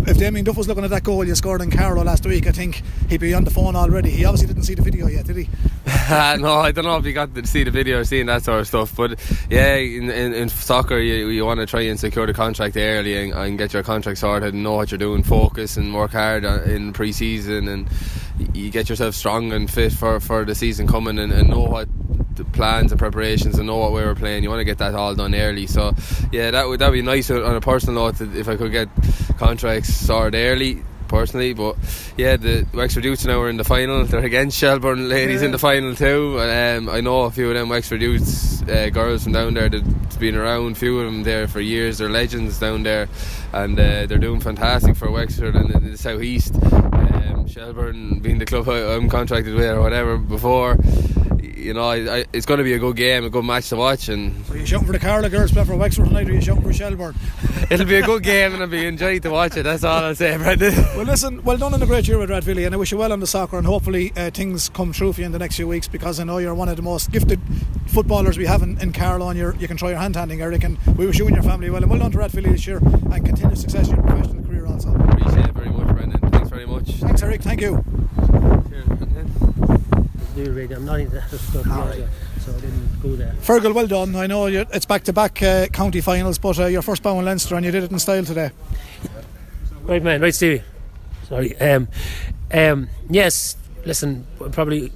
if 0.08 0.17
Damien 0.17 0.46
Duff 0.46 0.58
was 0.58 0.67
looking 0.67 0.84
at 0.84 0.91
that 0.91 1.03
goal 1.03 1.25
you 1.25 1.36
scored 1.36 1.62
in 1.62 1.72
Carlow 1.72 2.03
last 2.03 2.25
week, 2.25 2.48
I 2.48 2.51
think 2.51 2.84
he'd 3.10 3.20
be 3.20 3.34
on 3.34 3.44
the 3.44 3.51
phone 3.51 3.75
already. 3.75 4.12
He 4.12 4.25
obviously 4.25 4.48
didn't 4.48 4.63
see 4.63 4.75
the 4.75 4.82
video 4.82 5.08
yet, 5.08 5.25
did 5.25 5.38
he? 5.38 5.50
no, 6.10 6.53
I 6.55 6.72
don't 6.72 6.86
know 6.86 6.98
if 6.98 7.05
you 7.05 7.13
got 7.13 7.34
to 7.34 7.48
see 7.48 7.63
the 7.63 7.72
video 7.72 8.03
seeing 8.03 8.27
that 8.27 8.44
sort 8.44 8.60
of 8.60 8.67
stuff. 8.67 8.96
But 8.96 9.20
yeah, 9.50 9.75
in, 9.75 10.10
in, 10.10 10.34
in 10.34 10.50
soccer, 10.50 11.00
you, 11.00 11.29
you 11.29 11.46
want 11.46 11.60
to 11.60 11.65
try 11.65 11.82
and 11.82 12.00
secure 12.00 12.27
the 12.27 12.34
contract 12.34 12.77
early 12.77 13.17
and, 13.17 13.34
and, 13.34 13.58
get 13.58 13.74
your 13.74 13.84
contract 13.84 14.20
sorted 14.20 14.53
and 14.53 14.63
know 14.63 14.74
what 14.74 14.91
you're 14.91 14.98
doing, 14.98 15.24
focus 15.24 15.77
and 15.77 15.94
work 15.94 16.12
hard 16.12 16.44
in 16.44 16.94
pre 16.94 17.12
season. 17.12 17.67
And 17.67 17.89
you 18.53 18.70
get 18.70 18.89
yourself 18.89 19.15
strong 19.15 19.51
and 19.51 19.70
fit 19.70 19.94
for, 19.94 20.20
for 20.20 20.46
the 20.46 20.55
season 20.55 20.88
coming 20.88 21.17
and, 21.17 21.32
and 21.32 21.50
know 21.50 21.62
what 21.62 21.88
the 22.35 22.45
plans 22.45 22.91
and 22.91 22.99
preparations 22.99 23.57
and 23.57 23.67
know 23.67 23.77
what 23.77 23.93
we 23.93 24.03
were 24.03 24.15
playing. 24.15 24.43
You 24.43 24.49
want 24.49 24.59
to 24.59 24.65
get 24.65 24.77
that 24.79 24.95
all 24.95 25.15
done 25.15 25.33
early. 25.35 25.67
So 25.67 25.93
yeah, 26.31 26.51
that 26.51 26.67
would 26.67 26.79
that 26.79 26.89
would 26.89 26.95
be 26.95 27.01
nice 27.01 27.29
on 27.29 27.55
a 27.55 27.61
personal 27.61 28.05
note 28.05 28.21
if 28.21 28.47
I 28.47 28.55
could 28.55 28.71
get 28.71 28.89
contracts 29.37 29.93
sorted 29.93 30.35
early 30.35 30.83
personally. 31.07 31.53
But 31.53 31.77
yeah, 32.17 32.37
the 32.37 32.65
Wexford 32.73 33.05
Youths 33.05 33.25
now 33.25 33.41
are 33.41 33.49
in 33.49 33.57
the 33.57 33.63
final. 33.63 34.05
They're 34.05 34.23
against 34.23 34.57
Shelbourne 34.57 35.09
ladies 35.09 35.41
yeah. 35.41 35.47
in 35.47 35.51
the 35.51 35.59
final 35.59 35.95
too. 35.95 36.39
Um, 36.39 36.89
I 36.89 37.01
know 37.01 37.21
a 37.23 37.31
few 37.31 37.49
of 37.49 37.55
them 37.55 37.69
Wexford 37.69 38.01
Youths 38.01 38.61
uh, 38.63 38.89
girls 38.89 39.23
from 39.23 39.33
down 39.33 39.53
there 39.53 39.69
that's 39.69 40.17
been 40.17 40.35
around. 40.35 40.73
A 40.73 40.75
few 40.75 40.99
of 40.99 41.05
them 41.05 41.23
there 41.23 41.47
for 41.47 41.61
years. 41.61 41.97
They're 41.97 42.09
legends 42.09 42.59
down 42.59 42.83
there, 42.83 43.07
and 43.53 43.79
uh, 43.79 44.05
they're 44.05 44.17
doing 44.17 44.41
fantastic 44.41 44.95
for 44.95 45.09
Wexford 45.11 45.55
and 45.55 45.69
in 45.71 45.91
the 45.91 45.97
southeast. 45.97 46.55
Um, 46.63 47.47
Shelbourne 47.47 48.19
being 48.19 48.39
the 48.39 48.45
club 48.45 48.67
I'm 48.67 49.09
contracted 49.09 49.55
with 49.55 49.69
or 49.69 49.81
whatever 49.81 50.17
before 50.17 50.77
you 51.55 51.73
know, 51.73 51.87
I, 51.87 52.19
I, 52.19 52.25
it's 52.33 52.45
going 52.45 52.57
to 52.57 52.63
be 52.63 52.73
a 52.73 52.79
good 52.79 52.95
game, 52.95 53.23
a 53.25 53.29
good 53.29 53.45
match 53.45 53.69
to 53.69 53.75
watch. 53.75 54.09
And 54.09 54.45
so 54.45 54.53
you 54.55 54.65
shouting 54.65 54.87
for 54.87 54.93
the 54.93 54.99
Carlow 54.99 55.29
girls 55.29 55.51
play 55.51 55.63
for 55.63 55.75
Wexford 55.75 56.07
tonight, 56.07 56.27
or 56.27 56.31
are 56.31 56.35
you 56.35 56.41
shouting 56.41 56.63
for 56.63 56.73
Shelbourne? 56.73 57.15
It'll 57.69 57.85
be 57.85 57.95
a 57.95 58.05
good 58.05 58.23
game, 58.23 58.53
and 58.53 58.61
I'll 58.61 58.69
be 58.69 58.85
enjoyed 58.85 59.23
to 59.23 59.29
watch 59.29 59.57
it. 59.57 59.63
That's 59.63 59.83
all 59.83 60.03
I'll 60.03 60.15
say, 60.15 60.37
Brendan. 60.37 60.73
Well, 60.95 61.05
listen, 61.05 61.43
well 61.43 61.57
done 61.57 61.73
in 61.73 61.81
a 61.81 61.85
great 61.85 62.07
year 62.07 62.17
with 62.17 62.29
Rathvilly, 62.29 62.65
and 62.65 62.73
I 62.73 62.77
wish 62.77 62.91
you 62.91 62.97
well 62.97 63.11
on 63.11 63.19
the 63.19 63.27
soccer, 63.27 63.57
and 63.57 63.67
hopefully 63.67 64.13
uh, 64.15 64.29
things 64.31 64.69
come 64.69 64.93
true 64.93 65.11
for 65.11 65.21
you 65.21 65.25
in 65.25 65.33
the 65.33 65.39
next 65.39 65.57
few 65.57 65.67
weeks 65.67 65.87
because 65.89 66.19
I 66.19 66.23
know 66.23 66.37
you're 66.37 66.55
one 66.55 66.69
of 66.69 66.77
the 66.77 66.81
most 66.81 67.11
gifted 67.11 67.41
footballers 67.87 68.37
we 68.37 68.45
have 68.45 68.61
in, 68.61 68.79
in 68.79 68.93
Carlow, 68.93 69.29
and 69.29 69.37
you 69.59 69.67
can 69.67 69.75
try 69.75 69.89
your 69.89 69.99
hand 69.99 70.15
handling, 70.15 70.41
Eric. 70.41 70.63
And 70.63 70.77
we 70.97 71.05
wish 71.05 71.17
you 71.19 71.27
and 71.27 71.35
your 71.35 71.43
family 71.43 71.69
well, 71.69 71.81
and 71.81 71.89
well 71.91 71.99
done 71.99 72.11
to 72.11 72.17
Rathvilly 72.17 72.51
this 72.51 72.65
year, 72.65 72.77
and 72.77 73.25
continue 73.25 73.55
success 73.55 73.89
in 73.89 73.95
your 73.95 74.05
professional 74.05 74.43
career 74.45 74.65
also. 74.67 74.93
Appreciate 74.95 75.45
it 75.45 75.51
very 75.51 75.69
much, 75.69 75.87
Brendan. 75.87 76.31
Thanks 76.31 76.49
very 76.49 76.65
much. 76.65 76.89
Thanks, 76.91 77.21
Eric. 77.23 77.41
Thank 77.41 77.61
you. 77.61 77.83
I'm 80.37 80.85
not 80.85 80.99
into 80.99 81.15
that 81.15 81.29
stuff. 81.29 81.65
Right 81.65 82.07
so 82.45 82.51
I 82.55 82.59
didn't 82.59 83.01
go 83.01 83.15
there. 83.15 83.33
Fergal, 83.41 83.73
well 83.73 83.87
done. 83.87 84.15
I 84.15 84.27
know 84.27 84.45
it's 84.45 84.85
back 84.85 85.03
to 85.05 85.13
back 85.13 85.41
uh, 85.41 85.67
county 85.67 86.01
finals, 86.01 86.37
but 86.37 86.59
uh, 86.59 86.65
your 86.65 86.81
first 86.81 87.01
bow 87.01 87.17
in 87.19 87.25
Leinster 87.25 87.55
and 87.55 87.65
you 87.65 87.71
did 87.71 87.83
it 87.83 87.91
in 87.91 87.99
style 87.99 88.23
today. 88.23 88.51
Right, 89.83 90.03
man, 90.03 90.21
right, 90.21 90.33
Stevie. 90.33 90.63
Sorry. 91.27 91.57
Um, 91.59 91.87
um, 92.53 92.89
yes, 93.09 93.57
listen, 93.85 94.25
probably 94.51 94.91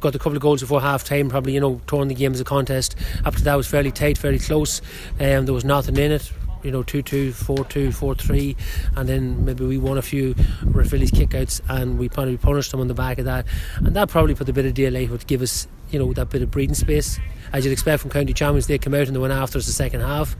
got 0.00 0.14
a 0.14 0.18
couple 0.18 0.36
of 0.36 0.42
goals 0.42 0.60
before 0.60 0.80
half 0.80 1.04
time, 1.04 1.28
probably, 1.28 1.54
you 1.54 1.60
know, 1.60 1.80
torn 1.86 2.08
the 2.08 2.14
game 2.14 2.32
as 2.32 2.40
a 2.40 2.44
contest. 2.44 2.94
After 3.24 3.42
that 3.42 3.56
was 3.56 3.66
fairly 3.66 3.90
tight, 3.90 4.18
fairly 4.18 4.38
close. 4.38 4.80
Um, 5.18 5.46
there 5.46 5.54
was 5.54 5.64
nothing 5.64 5.96
in 5.96 6.12
it 6.12 6.32
you 6.62 6.70
know, 6.70 6.82
2 6.82 7.02
2, 7.02 7.32
4 7.32 7.64
2, 7.64 7.92
4 7.92 8.14
3, 8.14 8.56
and 8.96 9.08
then 9.08 9.44
maybe 9.44 9.64
we 9.64 9.78
won 9.78 9.98
a 9.98 10.02
few 10.02 10.34
Rathvilly's 10.34 11.10
kickouts 11.10 11.60
and 11.68 11.98
we 11.98 12.08
probably 12.08 12.36
punished 12.36 12.70
them 12.70 12.80
on 12.80 12.88
the 12.88 12.94
back 12.94 13.18
of 13.18 13.24
that. 13.24 13.46
And 13.76 13.94
that 13.96 14.08
probably 14.08 14.34
put 14.34 14.48
a 14.48 14.52
bit 14.52 14.66
of 14.66 14.74
daylight, 14.74 15.10
would 15.10 15.26
give 15.26 15.42
us, 15.42 15.68
you 15.90 15.98
know, 15.98 16.12
that 16.12 16.30
bit 16.30 16.42
of 16.42 16.50
breathing 16.50 16.74
space. 16.74 17.18
As 17.52 17.64
you'd 17.64 17.72
expect 17.72 18.02
from 18.02 18.10
county 18.10 18.32
champions, 18.32 18.66
they 18.66 18.78
come 18.78 18.94
out 18.94 19.06
and 19.06 19.16
they 19.16 19.20
went 19.20 19.32
after 19.32 19.58
us 19.58 19.66
the 19.66 19.72
second 19.72 20.00
half, 20.00 20.36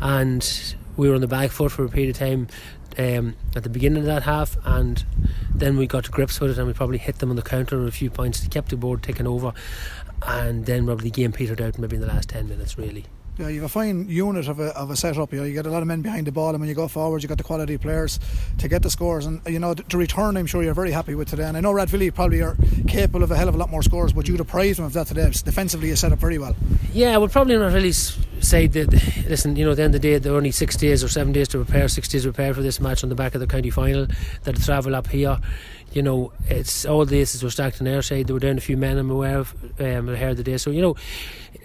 and 0.00 0.74
we 0.96 1.08
were 1.08 1.14
on 1.14 1.20
the 1.20 1.28
back 1.28 1.50
foot 1.50 1.72
for 1.72 1.84
a 1.84 1.88
period 1.88 2.10
of 2.10 2.18
time 2.18 2.48
um, 2.98 3.34
at 3.56 3.62
the 3.62 3.70
beginning 3.70 3.98
of 3.98 4.04
that 4.04 4.22
half, 4.22 4.56
and 4.64 5.04
then 5.54 5.76
we 5.76 5.86
got 5.86 6.04
to 6.04 6.10
grips 6.10 6.40
with 6.40 6.50
it, 6.50 6.58
and 6.58 6.66
we 6.66 6.72
probably 6.72 6.98
hit 6.98 7.18
them 7.18 7.30
on 7.30 7.36
the 7.36 7.42
counter 7.42 7.84
a 7.86 7.90
few 7.90 8.10
points. 8.10 8.46
Kept 8.48 8.68
the 8.70 8.76
board 8.76 9.02
ticking 9.02 9.26
over, 9.26 9.52
and 10.26 10.66
then 10.66 10.86
probably 10.86 11.04
the 11.04 11.10
game 11.10 11.32
petered 11.32 11.60
out 11.60 11.78
maybe 11.78 11.96
in 11.96 12.02
the 12.02 12.08
last 12.08 12.28
10 12.28 12.48
minutes, 12.48 12.78
really. 12.78 13.06
Yeah, 13.38 13.48
you 13.48 13.62
have 13.62 13.70
a 13.70 13.72
fine 13.72 14.10
unit 14.10 14.46
of 14.46 14.60
a, 14.60 14.76
of 14.76 14.90
a 14.90 14.96
setup. 14.96 15.32
You 15.32 15.38
know, 15.38 15.44
you 15.44 15.54
get 15.54 15.64
a 15.64 15.70
lot 15.70 15.80
of 15.80 15.88
men 15.88 16.02
behind 16.02 16.26
the 16.26 16.32
ball, 16.32 16.50
and 16.50 16.60
when 16.60 16.68
you 16.68 16.74
go 16.74 16.86
forward, 16.86 17.22
you 17.22 17.30
got 17.30 17.38
the 17.38 17.44
quality 17.44 17.78
players 17.78 18.20
to 18.58 18.68
get 18.68 18.82
the 18.82 18.90
scores. 18.90 19.24
And 19.24 19.40
you 19.46 19.58
know, 19.58 19.72
to 19.72 19.96
return, 19.96 20.36
I'm 20.36 20.44
sure 20.44 20.62
you're 20.62 20.74
very 20.74 20.90
happy 20.90 21.14
with 21.14 21.30
today. 21.30 21.44
And 21.44 21.56
I 21.56 21.60
know 21.60 21.72
Rathvilly 21.72 22.12
probably 22.12 22.42
are 22.42 22.58
capable 22.86 23.22
of 23.22 23.30
a 23.30 23.36
hell 23.36 23.48
of 23.48 23.54
a 23.54 23.58
lot 23.58 23.70
more 23.70 23.82
scores, 23.82 24.12
but 24.12 24.28
you'd 24.28 24.38
have 24.38 24.48
praised 24.48 24.78
them 24.78 24.84
of 24.84 24.92
that 24.92 25.06
today. 25.06 25.30
Defensively, 25.30 25.88
you 25.88 25.96
set 25.96 26.12
up 26.12 26.18
very 26.18 26.36
well. 26.36 26.54
Yeah, 26.92 27.16
we'll 27.16 27.30
probably 27.30 27.56
not 27.56 27.72
really 27.72 27.92
say 27.92 28.66
that. 28.66 28.92
Listen, 29.26 29.56
you 29.56 29.64
know, 29.64 29.70
at 29.70 29.78
the 29.78 29.84
end 29.84 29.94
of 29.94 30.02
the 30.02 30.08
day, 30.10 30.18
there 30.18 30.34
are 30.34 30.36
only 30.36 30.50
six 30.50 30.76
days 30.76 31.02
or 31.02 31.08
seven 31.08 31.32
days 31.32 31.48
to 31.48 31.64
prepare, 31.64 31.88
six 31.88 32.08
days 32.08 32.24
to 32.24 32.32
prepare 32.32 32.52
for 32.52 32.60
this 32.60 32.80
match 32.80 33.02
on 33.02 33.08
the 33.08 33.14
back 33.14 33.34
of 33.34 33.40
the 33.40 33.46
county 33.46 33.70
final. 33.70 34.08
That 34.42 34.56
travel 34.62 34.94
up 34.94 35.06
here 35.06 35.38
you 35.94 36.02
know, 36.02 36.32
it's 36.48 36.84
all 36.84 37.04
the 37.04 37.20
aces 37.20 37.42
were 37.42 37.50
stacked 37.50 37.80
on 37.80 37.84
their 37.84 38.02
side. 38.02 38.26
They 38.26 38.32
were 38.32 38.40
down 38.40 38.58
a 38.58 38.60
few 38.60 38.76
men 38.76 38.98
I'm 38.98 39.10
aware 39.10 39.38
of 39.38 39.54
um, 39.80 40.08
ahead 40.08 40.32
of 40.32 40.36
the 40.36 40.42
day. 40.42 40.56
So 40.56 40.70
you 40.70 40.82
know, 40.82 40.96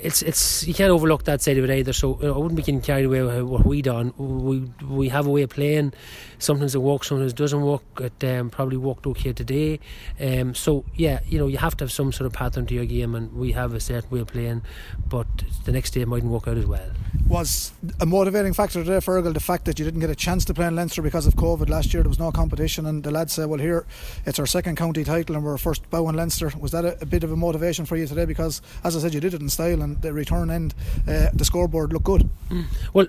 it's 0.01 0.21
it's 0.21 0.67
you 0.67 0.73
can't 0.73 0.91
overlook 0.91 1.23
that 1.23 1.41
side 1.41 1.57
of 1.57 1.63
it 1.63 1.69
either. 1.69 1.93
So 1.93 2.17
you 2.21 2.27
know, 2.27 2.35
I 2.35 2.37
wouldn't 2.37 2.55
be 2.55 2.63
getting 2.63 2.81
carried 2.81 3.05
away 3.05 3.21
with 3.21 3.43
what 3.43 3.65
we 3.65 3.81
done. 3.81 4.13
We 4.17 4.69
we 4.85 5.09
have 5.09 5.27
a 5.27 5.29
way 5.29 5.43
of 5.43 5.49
playing. 5.49 5.93
Sometimes 6.39 6.75
it 6.75 6.79
works, 6.79 7.07
sometimes 7.07 7.31
it 7.33 7.37
doesn't 7.37 7.61
work. 7.61 7.83
It 7.99 8.23
um, 8.23 8.49
probably 8.49 8.77
worked 8.77 9.07
okay 9.07 9.33
today. 9.33 9.79
Um, 10.19 10.53
so 10.53 10.85
yeah, 10.95 11.19
you 11.27 11.37
know, 11.37 11.47
you 11.47 11.57
have 11.57 11.75
to 11.77 11.85
have 11.85 11.91
some 11.91 12.11
sort 12.11 12.27
of 12.27 12.33
pattern 12.33 12.65
to 12.67 12.73
your 12.73 12.85
game, 12.85 13.15
and 13.15 13.33
we 13.33 13.51
have 13.53 13.73
a 13.73 13.79
certain 13.79 14.09
way 14.09 14.19
of 14.19 14.27
playing. 14.27 14.61
But 15.07 15.27
the 15.65 15.71
next 15.71 15.91
day 15.91 16.01
it 16.01 16.07
mightn't 16.07 16.31
work 16.31 16.47
out 16.47 16.57
as 16.57 16.65
well. 16.65 16.89
Was 17.27 17.71
a 17.99 18.05
motivating 18.05 18.53
factor 18.53 18.83
today, 18.83 18.97
Fergal, 18.97 19.33
the 19.33 19.39
fact 19.39 19.65
that 19.65 19.79
you 19.79 19.85
didn't 19.85 19.99
get 19.99 20.09
a 20.09 20.15
chance 20.15 20.45
to 20.45 20.53
play 20.53 20.67
in 20.67 20.75
Leinster 20.75 21.01
because 21.01 21.25
of 21.25 21.35
COVID 21.35 21.69
last 21.69 21.93
year. 21.93 22.03
There 22.03 22.09
was 22.09 22.19
no 22.19 22.31
competition, 22.31 22.85
and 22.85 23.03
the 23.03 23.11
lads 23.11 23.33
said, 23.33 23.47
"Well, 23.47 23.59
here." 23.59 23.85
it's 24.25 24.39
our 24.39 24.45
second 24.45 24.75
county 24.75 25.03
title 25.03 25.35
and 25.35 25.43
we're 25.43 25.57
first 25.57 25.89
bow 25.89 26.07
in 26.09 26.15
Leinster. 26.15 26.51
Was 26.59 26.71
that 26.71 26.85
a, 26.85 27.01
a, 27.01 27.05
bit 27.05 27.23
of 27.23 27.31
a 27.31 27.35
motivation 27.35 27.85
for 27.85 27.95
you 27.95 28.05
today? 28.05 28.25
Because, 28.25 28.61
as 28.83 28.95
I 28.95 28.99
said, 28.99 29.13
you 29.13 29.19
did 29.19 29.33
it 29.33 29.41
in 29.41 29.49
style 29.49 29.81
and 29.81 30.01
the 30.01 30.13
return 30.13 30.49
end, 30.49 30.73
uh, 31.07 31.27
the 31.33 31.45
scoreboard 31.45 31.93
looked 31.93 32.05
good. 32.05 32.29
Mm. 32.49 32.65
Well, 32.93 33.07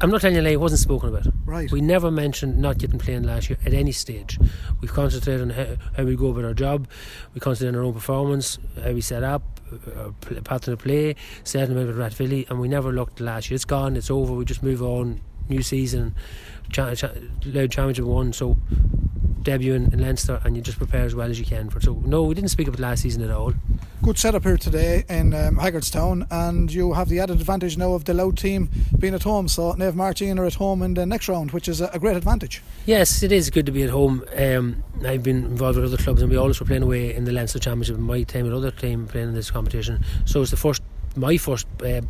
I'm 0.00 0.10
not 0.10 0.20
telling 0.20 0.36
you 0.36 0.42
it 0.42 0.60
wasn't 0.60 0.80
spoken 0.80 1.08
about. 1.08 1.26
Right. 1.44 1.70
We 1.72 1.80
never 1.80 2.10
mentioned 2.10 2.58
not 2.58 2.78
getting 2.78 3.00
playing 3.00 3.24
last 3.24 3.50
year 3.50 3.58
at 3.66 3.74
any 3.74 3.90
stage. 3.90 4.38
We've 4.80 4.92
concentrated 4.92 5.42
on 5.42 5.50
how, 5.50 5.76
how 5.96 6.04
we 6.04 6.14
go 6.14 6.28
about 6.28 6.44
our 6.44 6.54
job, 6.54 6.86
we 7.34 7.40
concentrated 7.40 7.74
on 7.74 7.80
our 7.80 7.86
own 7.86 7.94
performance, 7.94 8.58
how 8.82 8.92
we 8.92 9.00
set 9.00 9.24
up, 9.24 9.42
uh, 9.72 10.00
uh, 10.00 10.12
our 10.36 10.40
pattern 10.42 10.74
of 10.74 10.80
play, 10.80 11.16
setting 11.42 11.76
about 11.76 11.88
with 11.88 11.98
Rathvilly, 11.98 12.48
and 12.48 12.60
we 12.60 12.68
never 12.68 12.92
looked 12.92 13.20
last 13.20 13.50
year. 13.50 13.56
It's 13.56 13.64
gone, 13.64 13.96
it's 13.96 14.10
over, 14.10 14.34
we 14.34 14.44
just 14.44 14.62
move 14.62 14.82
on, 14.82 15.20
new 15.48 15.62
season, 15.62 16.14
cha- 16.70 16.94
cha- 16.94 17.12
Championship 17.42 18.04
one. 18.04 18.32
So 18.32 18.56
debut 19.42 19.74
in, 19.74 19.92
in, 19.92 20.00
Leinster 20.00 20.40
and 20.44 20.56
you 20.56 20.62
just 20.62 20.78
prepare 20.78 21.04
as 21.04 21.14
well 21.14 21.30
as 21.30 21.38
you 21.38 21.46
can 21.46 21.70
for 21.70 21.78
it. 21.78 21.84
So 21.84 21.94
no, 22.04 22.24
we 22.24 22.34
didn't 22.34 22.50
speak 22.50 22.68
about 22.68 22.80
last 22.80 23.02
season 23.02 23.22
at 23.22 23.30
all. 23.30 23.54
Good 24.02 24.18
setup 24.18 24.44
here 24.44 24.56
today 24.56 25.04
in 25.08 25.34
um, 25.34 25.56
Haggardstown, 25.56 26.26
and 26.30 26.72
you 26.72 26.92
have 26.92 27.08
the 27.08 27.20
added 27.20 27.40
advantage 27.40 27.76
now 27.76 27.94
of 27.94 28.04
the 28.04 28.14
Louth 28.14 28.36
team 28.36 28.70
being 28.98 29.14
at 29.14 29.22
home. 29.22 29.48
So 29.48 29.72
Naomh 29.72 29.94
Máirtín 29.94 30.38
are 30.38 30.44
at 30.44 30.54
home 30.54 30.82
in 30.82 30.94
the 30.94 31.04
next 31.04 31.28
round, 31.28 31.50
which 31.50 31.68
is 31.68 31.80
a, 31.80 31.86
a 31.92 31.98
great 31.98 32.16
advantage. 32.16 32.62
Yes, 32.86 33.22
it 33.22 33.32
is 33.32 33.50
good 33.50 33.66
to 33.66 33.72
be 33.72 33.82
at 33.82 33.90
home. 33.90 34.24
Um, 34.36 34.84
I've 35.04 35.22
been 35.22 35.44
involved 35.44 35.78
with 35.78 35.92
other 35.92 36.02
clubs, 36.02 36.22
and 36.22 36.30
we 36.30 36.36
always 36.36 36.60
were 36.60 36.66
playing 36.66 36.82
away 36.82 37.14
in 37.14 37.24
the 37.24 37.32
Leinster 37.32 37.58
Championship. 37.58 37.98
My 37.98 38.22
time, 38.22 38.46
another 38.46 38.70
team 38.70 39.06
playing 39.08 39.28
in 39.28 39.34
this 39.34 39.50
competition. 39.50 40.04
So 40.26 40.42
it's 40.42 40.50
the 40.50 40.56
first, 40.56 40.82
my 41.16 41.36
first. 41.36 41.66
Uh, 41.82 42.02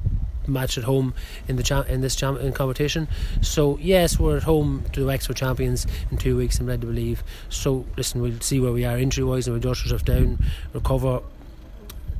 match 0.49 0.79
at 0.79 0.85
home 0.85 1.15
in 1.47 1.57
the 1.57 1.63
cha- 1.63 1.83
in 1.83 2.01
this 2.01 2.21
in 2.23 2.53
competition. 2.53 3.09
So 3.43 3.79
yes, 3.81 4.19
we're 4.19 4.39
at 4.39 4.43
home 4.45 4.85
to 4.93 5.01
the 5.01 5.07
Wexford 5.07 5.37
champions 5.37 5.87
in 6.11 6.19
two 6.19 6.37
weeks. 6.37 6.59
I'm 6.59 6.67
led 6.67 6.81
to 6.81 6.87
believe. 6.87 7.23
So 7.49 7.87
listen, 7.97 8.21
we'll 8.21 8.41
see 8.41 8.61
where 8.61 8.73
we 8.73 8.85
are 8.85 8.99
injury 8.99 9.25
wise 9.25 9.47
and 9.47 9.55
we'll 9.55 9.63
dust 9.63 9.83
ourselves 9.83 10.05
down, 10.05 10.39
recover. 10.73 11.21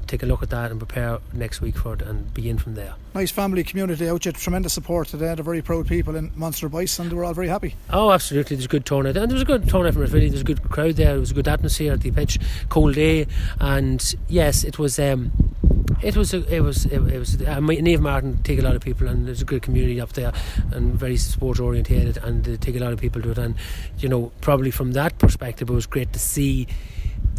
Take 0.07 0.23
a 0.23 0.27
look 0.27 0.43
at 0.43 0.49
that 0.49 0.71
and 0.71 0.81
prepare 0.81 1.19
next 1.35 1.61
week 1.61 1.77
for 1.77 1.93
it 1.93 2.01
and 2.01 2.33
begin 2.33 2.57
from 2.57 2.75
there. 2.77 2.95
Nice 3.15 3.31
family 3.31 3.63
community 3.63 4.09
out, 4.09 4.25
you 4.25 4.33
tremendous 4.33 4.73
support 4.73 5.09
today. 5.09 5.35
They're 5.35 5.45
very 5.45 5.61
proud 5.61 5.87
people 5.87 6.17
in 6.17 6.31
Monasterboice, 6.31 6.99
and 6.99 7.11
they 7.11 7.15
were 7.15 7.27
all 7.27 7.35
very 7.35 7.49
happy. 7.49 7.75
Oh, 7.91 8.11
absolutely. 8.11 8.57
There's 8.57 8.65
a 8.65 8.69
good 8.69 8.87
turnout, 8.87 9.19
and 9.19 9.31
there 9.31 9.35
was 9.35 9.43
a 9.43 9.45
good 9.45 9.69
turnout 9.69 9.93
from 9.93 10.03
Rathvilly. 10.05 10.31
There's 10.31 10.41
a 10.41 10.45
good 10.45 10.63
crowd 10.63 10.97
there. 10.97 11.09
There 11.09 11.21
was 11.21 11.33
a 11.33 11.35
good 11.35 11.47
atmosphere 11.47 11.93
at 11.93 12.01
the 12.01 12.11
pitch, 12.11 12.39
cold 12.71 12.95
day, 12.95 13.27
and 13.61 14.15
yes, 14.29 14.65
it 14.65 14.79
was. 14.79 14.99
Um, 14.99 15.31
It 16.01 16.17
was 16.17 16.33
a, 16.33 16.55
it 16.55 16.61
was 16.61 16.87
it, 16.87 17.01
it 17.01 17.19
was 17.19 17.43
uh, 17.43 17.61
Martin 17.61 18.43
take 18.45 18.59
a 18.59 18.63
lot 18.63 18.77
of 18.77 18.83
people 18.83 19.09
and 19.09 19.27
there's 19.27 19.43
a 19.43 19.45
good 19.45 19.63
community 19.63 20.01
up 20.01 20.13
there 20.13 20.33
and 20.73 20.95
very 20.95 21.17
sport 21.17 21.59
orientated 21.59 22.19
and 22.19 22.45
they 22.45 22.57
take 22.57 22.77
a 22.77 22.79
lot 22.79 22.93
of 22.93 23.01
people 23.01 23.21
to 23.23 23.33
it. 23.33 23.39
And 23.39 23.57
you 23.99 24.09
know 24.09 24.31
probably 24.41 24.71
from 24.71 24.93
that 24.93 25.19
perspective 25.19 25.69
it 25.69 25.73
was 25.73 25.87
great 25.87 26.13
to 26.13 26.19
see 26.19 26.69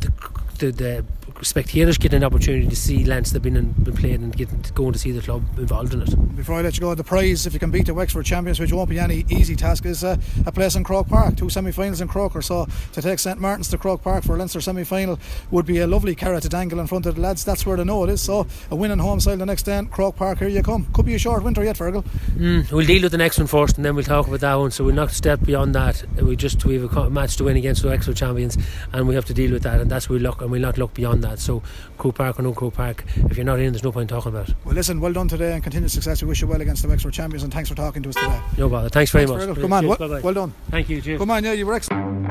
the 0.02 0.12
the, 0.60 0.72
the 0.72 1.06
spectators 1.42 1.98
get 1.98 2.14
an 2.14 2.24
opportunity 2.24 2.68
to 2.68 2.76
see 2.76 3.04
Leinster 3.04 3.36
have 3.36 3.44
been, 3.44 3.56
in, 3.56 3.72
been 3.72 3.96
playing 3.96 4.24
and 4.24 4.36
get 4.36 4.50
going 4.76 4.94
to 4.94 5.00
see 5.00 5.12
the 5.12 5.22
club 5.22 5.44
involved 5.58 5.94
in 5.94 6.02
it. 6.02 6.36
Before 6.36 6.56
I 6.56 6.62
let 6.62 6.76
you 6.76 6.82
go, 6.82 6.96
the 6.96 7.04
prize 7.04 7.46
if 7.46 7.54
you 7.54 7.60
can 7.60 7.72
beat 7.72 7.86
the 7.86 7.94
Wexford 7.94 8.26
champions, 8.26 8.60
which 8.60 8.72
won't 8.74 8.90
be 8.90 9.00
any 9.00 9.26
easy 9.30 9.56
task, 9.56 9.86
is 9.86 10.04
uh, 10.04 10.18
a 10.46 10.52
place 10.52 10.76
in 10.76 10.84
Croke 10.84 11.08
Park. 11.08 11.38
Two 11.38 11.50
semi-finals 11.50 12.02
in 12.02 12.08
Croker, 12.08 12.42
so 12.42 12.68
to 12.94 13.02
take 13.02 13.20
St 13.20 13.40
Martin's 13.40 13.70
to 13.70 13.78
Croke 13.78 14.02
Park 14.02 14.24
for 14.24 14.36
a 14.36 14.38
Leinster 14.38 14.62
semi-final 14.62 15.20
would 15.52 15.66
be 15.66 15.80
a 15.80 15.88
lovely 15.88 16.16
carrot 16.16 16.44
to 16.44 16.50
dangle 16.50 16.80
in 16.80 16.88
front 16.88 17.06
of 17.06 17.16
the 17.16 17.22
lads. 17.22 17.46
That's 17.46 17.66
where 17.66 17.78
they 17.78 17.84
know 17.84 18.04
it 18.04 18.10
is. 18.10 18.22
So 18.22 18.48
a 18.72 18.76
win 18.76 18.92
in 18.92 19.00
home 19.00 19.20
side 19.20 19.40
the 19.40 19.46
next 19.46 19.64
day, 19.64 19.82
Croke 19.90 20.16
Park. 20.16 20.40
Here 20.40 20.48
you 20.48 20.64
come. 20.64 20.88
Could 20.94 21.06
be 21.06 21.16
a 21.16 21.20
short 21.20 21.44
winter 21.44 21.64
yet, 21.64 21.78
Fergal. 21.78 22.06
Mm, 22.38 22.72
we'll 22.72 22.86
deal 22.86 23.04
with 23.04 23.12
the 23.12 23.18
next 23.18 23.38
one 23.38 23.48
first, 23.48 23.78
and 23.78 23.86
then 23.86 23.96
we'll 23.96 24.04
talk 24.04 24.28
about 24.28 24.42
that 24.42 24.56
one. 24.56 24.72
So 24.72 24.84
we're 24.84 24.92
not 24.92 25.12
step 25.12 25.42
beyond 25.44 25.76
that. 25.76 26.04
We 26.22 26.36
just 26.36 26.66
we 26.66 26.76
have 26.76 26.96
a 26.98 27.10
match 27.10 27.38
to 27.38 27.46
win 27.46 27.58
against 27.58 27.82
the 27.82 27.90
Wexford 27.90 28.16
champions, 28.16 28.58
and 28.94 29.08
we 29.08 29.16
have 29.16 29.26
to 29.26 29.34
deal 29.34 29.52
with 29.52 29.64
that, 29.64 29.80
and 29.80 29.90
that's 29.90 30.10
we 30.10 30.20
look, 30.20 30.42
and 30.42 30.52
we'll 30.52 30.62
not 30.62 30.78
look 30.78 30.94
beyond 30.94 31.24
that. 31.24 31.29
So 31.38 31.62
Croke 31.98 32.16
Park 32.16 32.40
or 32.40 32.44
no 32.44 32.54
Croke 32.54 32.74
Park, 32.74 33.04
if 33.16 33.38
you're 33.38 33.46
not 33.46 33.60
in, 33.60 33.74
there's 33.74 33.84
no 33.84 33.92
point 33.92 34.10
talking 34.10 34.32
about 34.32 34.50
it. 34.50 34.56
Well, 34.66 34.74
listen, 34.74 35.00
well 35.00 35.14
done 35.14 35.28
today 35.28 35.54
and 35.54 35.62
continued 35.62 35.92
success. 35.92 36.22
We 36.22 36.30
wish 36.30 36.42
you 36.42 36.48
well 36.48 36.62
against 36.62 36.82
the 36.82 36.88
Wexford 36.88 37.14
champions, 37.14 37.44
and 37.44 37.54
thanks 37.54 37.70
for 37.70 37.76
talking 37.76 38.02
to 38.04 38.10
us 38.10 38.16
today. 38.16 38.42
No 38.58 38.70
bother. 38.70 38.90
Thanks 38.90 39.12
very 39.12 39.28
thanks 39.28 39.46
much. 39.46 39.60
Come 39.60 39.74
on, 39.74 39.88
well, 39.88 40.22
well, 40.24 40.34
done. 40.34 40.54
Thank 40.72 40.90
you. 40.90 41.02
Cheers. 41.02 41.20
Come 41.20 41.32
on, 41.32 41.44
yeah, 41.44 41.54
you 41.54 41.66
were 41.66 41.74
excellent. 41.74 42.30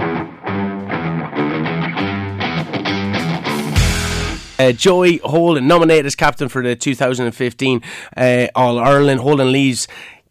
Uh, 4.59 4.73
Joey 4.73 5.19
Holden 5.19 5.69
nominated 5.69 6.07
as 6.07 6.17
captain 6.17 6.49
for 6.49 6.65
the 6.65 6.75
2015 6.75 7.81
uh, 8.17 8.47
All 8.57 8.81
Ireland. 8.81 9.21
Holden 9.21 9.53
leaves 9.53 9.87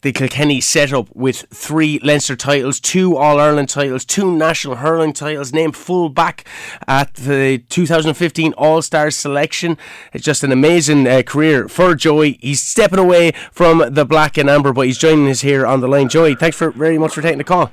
the 0.08 0.14
Kilkenny 0.14 0.62
setup 0.62 1.14
with 1.14 1.46
three 1.54 2.00
Leinster 2.00 2.38
titles, 2.38 2.80
two 2.80 3.18
All 3.18 3.42
Ireland 3.42 3.68
titles, 3.68 4.06
two 4.06 4.32
national 4.32 4.78
hurling 4.78 5.12
titles, 5.12 5.52
named 5.52 5.76
full 5.76 6.08
back 6.08 6.48
at 6.88 7.14
the 7.16 7.58
2015 7.68 8.54
All 8.54 8.82
Stars 8.82 9.18
selection. 9.18 9.78
It's 10.14 10.24
just 10.24 10.46
an 10.46 10.54
amazing 10.54 11.06
uh, 11.10 11.24
career 11.24 11.68
for 11.68 11.94
Joey. 11.94 12.40
He's 12.42 12.62
stepping 12.62 13.00
away 13.00 13.34
from 13.52 13.84
the 13.94 14.06
black 14.06 14.38
and 14.38 14.50
amber, 14.50 14.72
but 14.72 14.86
he's 14.86 14.98
joining 14.98 15.30
us 15.30 15.42
here 15.42 15.66
on 15.66 15.82
the 15.82 15.90
line. 15.90 16.08
Joey, 16.08 16.36
thanks 16.36 16.56
for 16.56 16.72
very 16.72 16.98
much 16.98 17.14
for 17.14 17.22
taking 17.22 17.40
the 17.40 17.44
call. 17.44 17.70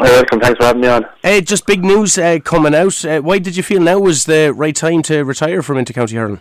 You're 0.00 0.10
welcome. 0.10 0.40
Thanks 0.40 0.58
for 0.58 0.64
having 0.64 0.82
me 0.82 0.88
on. 0.88 1.04
Uh, 1.22 1.40
just 1.40 1.68
big 1.68 1.84
news 1.84 2.18
uh, 2.18 2.40
coming 2.42 2.74
out. 2.74 3.04
Uh, 3.04 3.20
why 3.20 3.38
did 3.38 3.56
you 3.56 3.62
feel 3.62 3.80
now 3.80 4.00
was 4.00 4.24
the 4.24 4.52
right 4.52 4.74
time 4.74 5.02
to 5.02 5.22
retire 5.22 5.62
from 5.62 5.76
intercounty 5.76 6.16
hurling? 6.16 6.40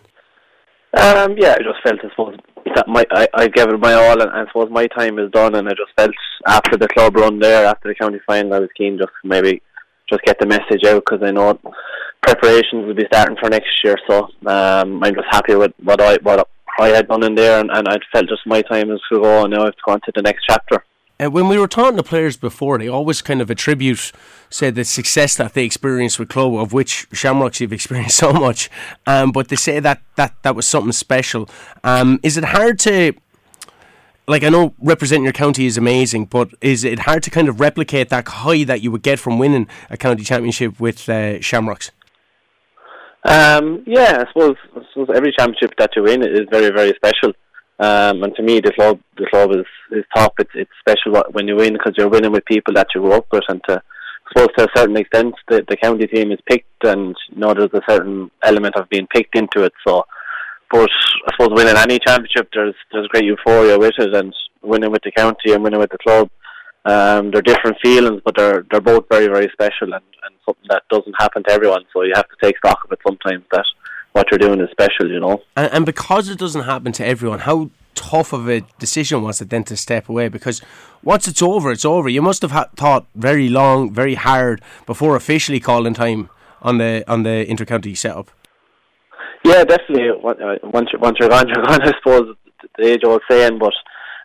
Um, 0.93 1.35
yeah, 1.37 1.53
I 1.53 1.57
just 1.59 1.81
felt, 1.83 1.99
I 2.03 2.09
suppose, 2.09 2.37
that 2.75 2.87
my 2.87 3.05
I, 3.11 3.27
I 3.33 3.47
gave 3.47 3.69
it 3.69 3.79
my 3.79 3.93
all, 3.93 4.21
and, 4.21 4.31
and 4.31 4.31
I 4.31 4.45
suppose 4.47 4.69
my 4.71 4.87
time 4.87 5.19
is 5.19 5.31
done. 5.31 5.55
And 5.55 5.67
I 5.67 5.71
just 5.71 5.91
felt 5.95 6.11
after 6.47 6.77
the 6.77 6.87
club 6.87 7.15
run 7.15 7.39
there, 7.39 7.65
after 7.65 7.89
the 7.89 7.95
county 7.95 8.19
final, 8.25 8.53
I 8.53 8.59
was 8.59 8.69
keen 8.75 8.97
just 8.97 9.11
maybe 9.23 9.61
just 10.09 10.23
get 10.23 10.39
the 10.39 10.47
message 10.47 10.83
out 10.87 11.03
because 11.05 11.21
I 11.23 11.31
know 11.31 11.59
preparations 12.23 12.85
will 12.87 12.95
be 12.95 13.05
starting 13.05 13.37
for 13.39 13.49
next 13.49 13.69
year. 13.83 13.97
So 14.09 14.29
um, 14.47 15.03
I'm 15.03 15.13
just 15.13 15.27
happy 15.29 15.55
with 15.55 15.73
what 15.83 16.01
I 16.01 16.17
what 16.23 16.47
I 16.79 16.87
had 16.89 17.07
done 17.07 17.23
in 17.23 17.35
there, 17.35 17.59
and, 17.59 17.69
and 17.71 17.87
I 17.87 17.97
felt 18.11 18.27
just 18.27 18.47
my 18.47 18.61
time 18.63 18.89
is 18.91 19.01
to 19.11 19.21
go, 19.21 19.43
and 19.43 19.53
now 19.53 19.61
I 19.61 19.65
have 19.65 19.75
to 19.75 19.81
go 19.85 19.93
on 19.93 20.01
to 20.01 20.11
the 20.15 20.21
next 20.23 20.45
chapter. 20.49 20.83
Uh, 21.21 21.29
when 21.29 21.49
we 21.49 21.57
were 21.57 21.67
talking 21.67 21.97
to 21.97 22.03
players 22.03 22.37
before, 22.37 22.77
they 22.77 22.87
always 22.87 23.21
kind 23.21 23.41
of 23.41 23.51
attribute, 23.51 24.11
say, 24.49 24.69
the 24.69 24.85
success 24.85 25.35
that 25.35 25.53
they 25.53 25.65
experienced 25.65 26.17
with 26.17 26.29
club, 26.29 26.53
of 26.55 26.71
which 26.71 27.07
Shamrocks 27.11 27.59
you've 27.59 27.73
experienced 27.79 28.17
so 28.17 28.31
much. 28.31 28.69
Um, 29.05 29.31
but 29.31 29.49
they 29.49 29.57
say 29.57 29.79
that 29.81 30.01
that 30.15 30.35
that 30.43 30.55
was 30.55 30.67
something 30.67 30.93
special. 30.93 31.49
Um, 31.83 32.19
is 32.23 32.37
it 32.37 32.45
hard 32.45 32.79
to, 32.79 33.13
like, 34.27 34.43
I 34.43 34.49
know 34.49 34.73
representing 34.79 35.25
your 35.25 35.33
county 35.33 35.65
is 35.65 35.77
amazing, 35.77 36.25
but 36.25 36.49
is 36.61 36.85
it 36.85 36.99
hard 36.99 37.23
to 37.23 37.29
kind 37.29 37.49
of 37.49 37.59
replicate 37.59 38.09
that 38.09 38.27
high 38.27 38.63
that 38.63 38.81
you 38.81 38.89
would 38.91 39.03
get 39.03 39.19
from 39.19 39.39
winning 39.39 39.67
a 39.89 39.97
county 39.97 40.23
championship 40.23 40.79
with 40.79 41.09
uh, 41.09 41.41
Shamrocks? 41.41 41.91
Um, 43.25 43.83
yeah, 43.85 44.23
I 44.23 44.27
suppose, 44.31 44.55
I 44.73 44.81
suppose 44.93 45.09
every 45.13 45.33
championship 45.37 45.73
that 45.77 45.93
you 45.97 46.03
win 46.03 46.23
is 46.23 46.45
very, 46.49 46.69
very 46.69 46.93
special. 46.95 47.33
Um, 47.79 48.23
and 48.23 48.35
to 48.35 48.43
me, 48.43 48.59
the 48.59 48.73
club, 48.73 48.99
the 49.17 49.27
club 49.29 49.51
is, 49.51 49.65
is 49.91 50.03
top. 50.13 50.33
It's 50.39 50.51
it's 50.53 50.71
special 50.81 51.23
when 51.31 51.47
you 51.47 51.55
win 51.55 51.73
because 51.73 51.93
you're 51.97 52.09
winning 52.09 52.31
with 52.31 52.43
people 52.45 52.73
that 52.73 52.87
you 52.93 53.01
grew 53.01 53.13
up 53.13 53.27
with, 53.31 53.43
and 53.47 53.61
to 53.69 53.81
I 53.81 54.41
suppose 54.41 54.55
to 54.57 54.65
a 54.65 54.77
certain 54.77 54.97
extent, 54.97 55.33
the, 55.47 55.65
the 55.67 55.77
county 55.77 56.05
team 56.07 56.31
is 56.31 56.39
picked, 56.45 56.83
and 56.83 57.15
you 57.29 57.37
know 57.37 57.53
there's 57.53 57.73
a 57.73 57.81
certain 57.89 58.29
element 58.43 58.75
of 58.75 58.89
being 58.89 59.07
picked 59.07 59.37
into 59.37 59.63
it. 59.63 59.73
So, 59.87 60.03
but 60.69 60.89
I 61.27 61.31
suppose 61.31 61.55
winning 61.55 61.77
any 61.77 61.99
championship, 61.99 62.49
there's 62.53 62.75
there's 62.91 63.07
great 63.07 63.23
euphoria 63.23 63.79
with 63.79 63.95
it, 63.97 64.13
and 64.13 64.35
winning 64.61 64.91
with 64.91 65.03
the 65.03 65.11
county 65.11 65.53
and 65.53 65.63
winning 65.63 65.79
with 65.79 65.91
the 65.91 65.97
club, 65.99 66.29
um, 66.83 67.31
they're 67.31 67.41
different 67.41 67.77
feelings, 67.81 68.21
but 68.25 68.35
they're 68.35 68.65
they're 68.69 68.81
both 68.81 69.05
very 69.09 69.27
very 69.27 69.49
special, 69.53 69.93
and, 69.93 70.03
and 70.23 70.35
something 70.45 70.67
that 70.69 70.83
doesn't 70.91 71.15
happen 71.17 71.43
to 71.43 71.51
everyone. 71.51 71.85
So 71.93 72.01
you 72.01 72.13
have 72.13 72.27
to 72.27 72.45
take 72.45 72.57
stock 72.57 72.79
of 72.83 72.91
it 72.91 72.99
sometimes 73.07 73.45
that 73.51 73.65
what 74.13 74.27
you're 74.31 74.37
doing 74.37 74.59
is 74.59 74.69
special, 74.71 75.11
you 75.11 75.19
know. 75.19 75.41
And, 75.55 75.71
and 75.71 75.85
because 75.85 76.29
it 76.29 76.39
doesn't 76.39 76.63
happen 76.63 76.91
to 76.93 77.05
everyone, 77.05 77.39
how 77.39 77.69
tough 77.95 78.33
of 78.33 78.49
a 78.49 78.61
decision 78.79 79.21
was 79.21 79.41
it 79.41 79.49
then 79.49 79.63
to 79.65 79.77
step 79.77 80.09
away? 80.09 80.29
Because 80.29 80.61
once 81.03 81.27
it's 81.27 81.41
over, 81.41 81.71
it's 81.71 81.85
over. 81.85 82.09
You 82.09 82.21
must 82.21 82.41
have 82.41 82.51
ha- 82.51 82.69
thought 82.75 83.05
very 83.15 83.49
long, 83.49 83.91
very 83.91 84.15
hard 84.15 84.61
before 84.85 85.15
officially 85.15 85.59
calling 85.59 85.93
time 85.93 86.29
on 86.61 86.77
the 86.77 87.03
on 87.07 87.23
the 87.23 87.45
intercounty 87.47 87.95
setup. 87.95 88.31
Yeah, 89.43 89.63
definitely. 89.63 90.11
Once 90.21 90.89
you're, 90.91 90.99
once 90.99 91.17
you're 91.19 91.29
gone, 91.29 91.47
you're 91.53 91.63
gone. 91.63 91.81
I 91.81 91.91
suppose 91.97 92.35
the 92.77 92.87
age 92.87 93.01
old 93.05 93.21
saying, 93.29 93.59
but 93.59 93.73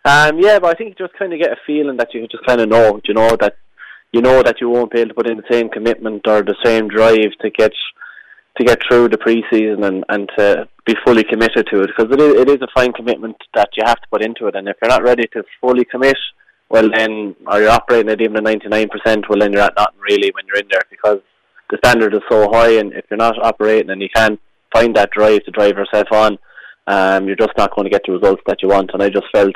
um, 0.03 0.39
yeah, 0.39 0.59
but 0.59 0.69
I 0.69 0.73
think 0.73 0.89
you 0.89 1.07
just 1.07 1.17
kind 1.17 1.33
of 1.33 1.39
get 1.39 1.51
a 1.51 1.57
feeling 1.65 1.97
that 1.97 2.13
you 2.13 2.27
just 2.27 2.45
kind 2.45 2.61
of 2.61 2.69
know, 2.69 2.99
you 3.05 3.13
know 3.13 3.35
that 3.39 3.57
you 4.11 4.21
know 4.21 4.41
that 4.43 4.61
you 4.61 4.69
won't 4.69 4.91
be 4.91 4.99
able 4.99 5.09
to 5.09 5.15
put 5.15 5.29
in 5.29 5.37
the 5.37 5.51
same 5.51 5.69
commitment 5.69 6.27
or 6.27 6.41
the 6.41 6.55
same 6.63 6.87
drive 6.87 7.31
to 7.41 7.49
get 7.49 7.71
to 8.57 8.63
get 8.63 8.79
through 8.87 9.09
the 9.09 9.17
pre-season 9.17 9.83
and, 9.83 10.03
and 10.09 10.29
to 10.37 10.67
be 10.85 10.95
fully 11.05 11.23
committed 11.23 11.67
to 11.71 11.81
it 11.81 11.89
because 11.95 12.11
it 12.11 12.21
is, 12.21 12.41
it 12.41 12.49
is 12.49 12.61
a 12.61 12.67
fine 12.73 12.93
commitment 12.93 13.35
that 13.53 13.69
you 13.75 13.83
have 13.85 13.99
to 13.99 14.07
put 14.11 14.23
into 14.23 14.47
it 14.47 14.55
and 14.55 14.67
if 14.67 14.77
you're 14.81 14.89
not 14.89 15.03
ready 15.03 15.27
to 15.33 15.43
fully 15.59 15.85
commit 15.85 16.17
well 16.69 16.89
then 16.93 17.35
or 17.47 17.59
you're 17.59 17.69
operating 17.69 18.11
at 18.11 18.21
even 18.21 18.37
a 18.37 18.41
99% 18.41 18.89
well 19.29 19.39
then 19.39 19.51
you're 19.51 19.61
at 19.61 19.75
nothing 19.75 19.99
really 19.99 20.31
when 20.31 20.45
you're 20.47 20.59
in 20.59 20.67
there 20.71 20.81
because 20.89 21.19
the 21.69 21.77
standard 21.83 22.13
is 22.13 22.21
so 22.29 22.49
high 22.51 22.77
and 22.77 22.93
if 22.93 23.05
you're 23.09 23.17
not 23.17 23.43
operating 23.43 23.89
and 23.89 24.01
you 24.01 24.09
can't 24.15 24.39
find 24.71 24.95
that 24.95 25.11
drive 25.11 25.43
to 25.43 25.51
drive 25.51 25.75
yourself 25.77 26.07
on 26.11 26.37
um, 26.87 27.25
you're 27.27 27.35
just 27.35 27.57
not 27.57 27.75
going 27.75 27.85
to 27.85 27.89
get 27.89 28.03
the 28.05 28.13
results 28.13 28.41
that 28.45 28.61
you 28.61 28.69
want. 28.69 28.91
And 28.93 29.01
I 29.01 29.09
just 29.09 29.25
felt 29.31 29.55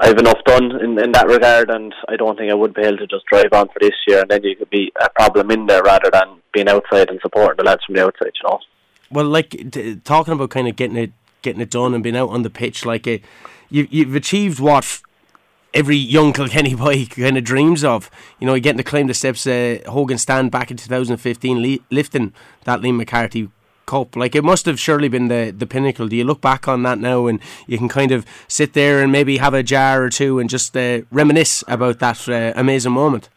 I've 0.00 0.16
enough 0.16 0.42
done 0.46 0.80
in, 0.80 0.98
in 0.98 1.12
that 1.12 1.26
regard, 1.26 1.70
and 1.70 1.94
I 2.08 2.16
don't 2.16 2.38
think 2.38 2.50
I 2.50 2.54
would 2.54 2.72
be 2.72 2.82
able 2.82 2.96
to 2.98 3.06
just 3.06 3.26
drive 3.26 3.52
on 3.52 3.68
for 3.68 3.78
this 3.80 3.94
year, 4.08 4.20
and 4.20 4.30
then 4.30 4.42
you 4.42 4.56
could 4.56 4.70
be 4.70 4.90
a 5.00 5.10
problem 5.10 5.50
in 5.50 5.66
there 5.66 5.82
rather 5.82 6.10
than 6.10 6.40
being 6.54 6.68
outside 6.68 7.10
and 7.10 7.20
supporting 7.20 7.58
the 7.58 7.64
lads 7.64 7.84
from 7.84 7.96
the 7.96 8.04
outside, 8.04 8.32
you 8.42 8.48
know. 8.48 8.58
Well, 9.10 9.26
like 9.26 9.50
t- 9.70 9.96
talking 9.96 10.32
about 10.32 10.50
kind 10.50 10.68
of 10.68 10.76
getting 10.76 10.96
it, 10.96 11.12
getting 11.42 11.60
it 11.60 11.70
done, 11.70 11.92
and 11.92 12.02
being 12.02 12.16
out 12.16 12.30
on 12.30 12.42
the 12.42 12.50
pitch, 12.50 12.86
like 12.86 13.06
a, 13.06 13.20
you, 13.68 13.86
you've 13.90 14.14
achieved 14.14 14.58
what 14.58 15.02
every 15.74 15.96
young 15.96 16.32
Kilkenny 16.32 16.74
boy 16.76 17.04
kind 17.04 17.36
of 17.36 17.44
dreams 17.44 17.84
of. 17.84 18.10
You 18.38 18.46
know, 18.46 18.58
getting 18.58 18.78
to 18.78 18.84
climb 18.84 19.06
the 19.06 19.14
steps 19.14 19.46
uh, 19.46 19.80
Hogan 19.86 20.18
stand 20.18 20.50
back 20.50 20.70
in 20.70 20.78
2015, 20.78 21.60
li- 21.60 21.82
lifting 21.90 22.32
that 22.64 22.80
Liam 22.80 22.96
McCarthy 22.96 23.50
Cup. 23.90 24.14
Like 24.14 24.34
it 24.36 24.44
must 24.44 24.66
have 24.66 24.78
surely 24.78 25.08
been 25.08 25.28
the 25.28 25.42
the 25.56 25.66
pinnacle. 25.66 26.06
Do 26.08 26.16
you 26.16 26.24
look 26.24 26.40
back 26.40 26.68
on 26.68 26.82
that 26.84 26.98
now 26.98 27.26
and 27.26 27.40
you 27.66 27.76
can 27.78 27.88
kind 27.88 28.12
of 28.12 28.24
sit 28.46 28.72
there 28.72 29.02
and 29.02 29.10
maybe 29.10 29.38
have 29.38 29.54
a 29.54 29.62
jar 29.62 30.02
or 30.04 30.10
two 30.10 30.38
and 30.38 30.48
just 30.48 30.76
uh, 30.76 31.02
reminisce 31.10 31.64
about 31.66 31.98
that 31.98 32.28
uh, 32.28 32.52
amazing 32.54 32.92
moment? 32.92 33.28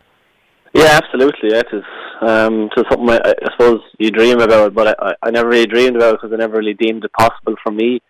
Yeah, 0.73 0.99
absolutely. 1.01 1.49
Yeah, 1.51 1.59
it 1.65 1.73
is. 1.73 1.83
Um, 2.21 2.69
something 2.75 3.09
I, 3.09 3.33
I 3.45 3.51
suppose 3.51 3.81
you 3.99 4.11
dream 4.11 4.39
about, 4.39 4.73
but 4.73 4.95
I, 4.99 5.13
I 5.21 5.31
never 5.31 5.49
really 5.49 5.67
dreamed 5.67 5.95
about 5.95 6.13
because 6.15 6.33
I 6.33 6.37
never 6.37 6.57
really 6.57 6.73
deemed 6.73 7.03
it 7.03 7.11
possible 7.13 7.55
for 7.63 7.71
me, 7.71 8.01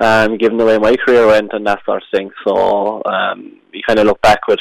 um, 0.00 0.36
given 0.36 0.58
the 0.58 0.64
way 0.64 0.78
my 0.78 0.96
career 0.96 1.26
went 1.26 1.52
and 1.52 1.66
that 1.66 1.84
sort 1.84 2.02
of 2.02 2.08
thing. 2.12 2.30
So 2.46 3.02
um, 3.06 3.60
you 3.72 3.82
kind 3.86 3.98
of 3.98 4.06
look 4.06 4.20
back 4.20 4.40
with 4.48 4.60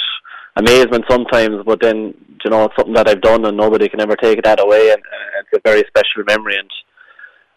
amazement 0.55 1.05
sometimes, 1.09 1.63
but 1.65 1.81
then 1.81 2.13
you 2.43 2.51
know 2.51 2.65
it's 2.65 2.75
something 2.75 2.93
that 2.93 3.09
I've 3.09 3.21
done 3.21 3.45
and 3.45 3.57
nobody 3.57 3.89
can 3.89 4.01
ever 4.01 4.15
take 4.15 4.43
that 4.43 4.59
away, 4.61 4.91
and, 4.91 5.01
and 5.01 5.45
it's 5.45 5.57
a 5.57 5.69
very 5.69 5.83
special 5.87 6.23
memory. 6.27 6.57
And 6.57 6.69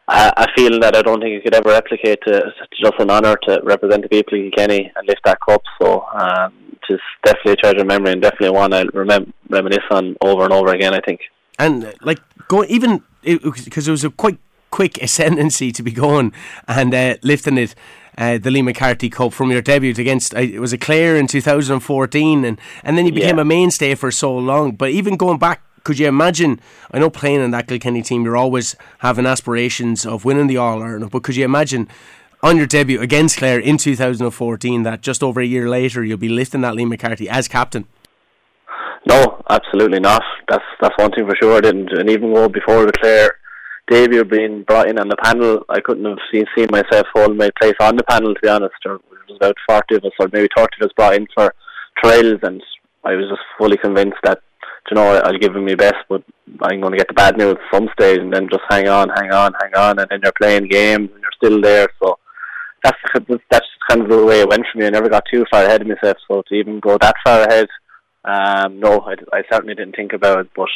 a 0.08 0.46
feeling 0.56 0.80
that 0.80 0.96
I 0.96 1.02
don't 1.02 1.20
think 1.20 1.32
you 1.32 1.40
could 1.40 1.54
ever 1.54 1.70
replicate. 1.70 2.20
To, 2.26 2.36
it's 2.46 2.80
just 2.80 2.94
an 2.98 3.10
honour 3.10 3.36
to 3.48 3.60
represent 3.62 4.02
the 4.02 4.08
people 4.08 4.44
of 4.46 4.52
Kenny 4.52 4.92
and 4.94 5.08
lift 5.08 5.22
that 5.24 5.38
cup. 5.40 5.62
So 5.80 6.04
um, 6.12 6.52
it's 6.88 7.02
definitely 7.24 7.52
a 7.52 7.56
treasure 7.56 7.84
memory 7.84 8.12
and 8.12 8.22
definitely 8.22 8.50
one 8.50 8.72
I'll 8.72 8.86
remem- 8.86 9.32
reminisce 9.48 9.84
on 9.90 10.16
over 10.20 10.44
and 10.44 10.52
over 10.52 10.72
again. 10.72 10.94
I 10.94 11.00
think. 11.00 11.20
And 11.58 11.84
uh, 11.84 11.92
like 12.02 12.20
going 12.48 12.68
even 12.68 13.02
because 13.22 13.86
it, 13.86 13.88
it, 13.88 13.92
was 13.92 14.04
a 14.04 14.10
quite 14.10 14.38
quick 14.70 14.98
ascendancy 15.02 15.72
to 15.72 15.82
be 15.82 15.92
going 15.92 16.32
and 16.68 16.94
uh, 16.94 17.16
lifting 17.22 17.58
it. 17.58 17.74
Uh, 18.16 18.38
the 18.38 18.48
Liam 18.48 18.66
McCarthy 18.66 19.10
Cup 19.10 19.32
from 19.32 19.50
your 19.50 19.60
debut 19.60 19.90
against 19.90 20.36
uh, 20.36 20.38
it 20.38 20.60
was 20.60 20.72
a 20.72 20.78
Clare 20.78 21.16
in 21.16 21.26
2014 21.26 22.44
and 22.44 22.60
and 22.84 22.96
then 22.96 23.06
you 23.06 23.10
became 23.10 23.38
yeah. 23.38 23.42
a 23.42 23.44
mainstay 23.44 23.96
for 23.96 24.12
so 24.12 24.32
long 24.38 24.70
but 24.70 24.90
even 24.90 25.16
going 25.16 25.36
back 25.36 25.62
could 25.84 25.98
you 25.98 26.08
imagine? 26.08 26.60
I 26.90 26.98
know 26.98 27.10
playing 27.10 27.40
in 27.40 27.50
that 27.52 27.68
Kilkenny 27.68 28.02
team, 28.02 28.24
you're 28.24 28.36
always 28.36 28.74
having 28.98 29.26
aspirations 29.26 30.04
of 30.04 30.24
winning 30.24 30.46
the 30.46 30.56
All 30.56 30.82
Ireland, 30.82 31.10
but 31.10 31.22
could 31.22 31.36
you 31.36 31.44
imagine? 31.44 31.88
On 32.42 32.58
your 32.58 32.66
debut 32.66 33.00
against 33.00 33.38
Clare 33.38 33.58
in 33.58 33.78
2014, 33.78 34.82
that 34.82 35.00
just 35.00 35.22
over 35.22 35.40
a 35.40 35.46
year 35.46 35.66
later 35.66 36.04
you'll 36.04 36.18
be 36.18 36.28
lifting 36.28 36.60
that 36.60 36.74
Liam 36.74 36.90
McCarthy 36.90 37.26
as 37.26 37.48
captain. 37.48 37.86
No, 39.06 39.42
absolutely 39.48 40.00
not. 40.00 40.22
That's 40.48 40.64
that's 40.80 40.94
one 40.98 41.10
thing 41.12 41.26
for 41.26 41.36
sure. 41.40 41.56
I 41.56 41.60
didn't, 41.60 41.92
and 41.92 42.10
even 42.10 42.34
go 42.34 42.48
before 42.48 42.84
the 42.84 42.92
Clare 42.92 43.32
debut 43.88 44.24
being 44.24 44.62
brought 44.62 44.88
in 44.88 44.98
on 44.98 45.08
the 45.08 45.16
panel, 45.16 45.64
I 45.68 45.80
couldn't 45.80 46.04
have 46.04 46.18
seen, 46.32 46.44
seen 46.56 46.68
myself 46.70 47.06
holding 47.14 47.36
my 47.36 47.50
place 47.60 47.74
on 47.80 47.96
the 47.96 48.04
panel. 48.04 48.34
To 48.34 48.40
be 48.42 48.48
honest, 48.48 48.74
there 48.82 48.92
was 48.94 49.36
about 49.36 49.56
forty 49.68 49.96
of 49.96 50.04
us, 50.04 50.12
or 50.18 50.28
maybe 50.32 50.48
thirty 50.56 50.76
of 50.80 50.86
us, 50.86 50.92
brought 50.96 51.14
in 51.14 51.26
for 51.34 51.54
trials, 52.02 52.40
and 52.42 52.62
I 53.04 53.12
was 53.12 53.28
just 53.28 53.42
fully 53.58 53.76
convinced 53.76 54.18
that 54.24 54.40
you 54.90 54.94
know 54.96 55.20
I'll 55.24 55.38
give 55.38 55.54
him 55.54 55.64
my 55.64 55.74
best, 55.74 55.96
but 56.08 56.22
I'm 56.62 56.80
going 56.80 56.92
to 56.92 56.98
get 56.98 57.08
the 57.08 57.14
bad 57.14 57.36
news 57.36 57.54
at 57.54 57.74
some 57.74 57.88
stage, 57.92 58.18
and 58.18 58.32
then 58.32 58.48
just 58.50 58.62
hang 58.68 58.88
on, 58.88 59.08
hang 59.08 59.32
on, 59.32 59.52
hang 59.60 59.74
on, 59.74 59.98
and 59.98 60.08
then 60.10 60.20
you're 60.22 60.32
playing 60.40 60.68
games 60.68 61.10
and 61.12 61.22
you're 61.22 61.38
still 61.42 61.60
there. 61.60 61.88
So 62.02 62.18
that's 62.82 62.98
that's 63.50 63.66
kind 63.88 64.02
of 64.02 64.08
the 64.08 64.24
way 64.24 64.40
it 64.40 64.48
went 64.48 64.64
for 64.70 64.78
me. 64.78 64.86
I 64.86 64.90
never 64.90 65.08
got 65.08 65.24
too 65.32 65.44
far 65.50 65.64
ahead 65.64 65.82
of 65.82 65.88
myself, 65.88 66.16
so 66.28 66.42
to 66.46 66.54
even 66.54 66.80
go 66.80 66.98
that 67.00 67.16
far 67.24 67.42
ahead, 67.42 67.68
um, 68.24 68.80
no, 68.80 69.00
I, 69.00 69.14
I 69.32 69.42
certainly 69.50 69.74
didn't 69.74 69.96
think 69.96 70.12
about 70.12 70.40
it, 70.40 70.50
but. 70.56 70.68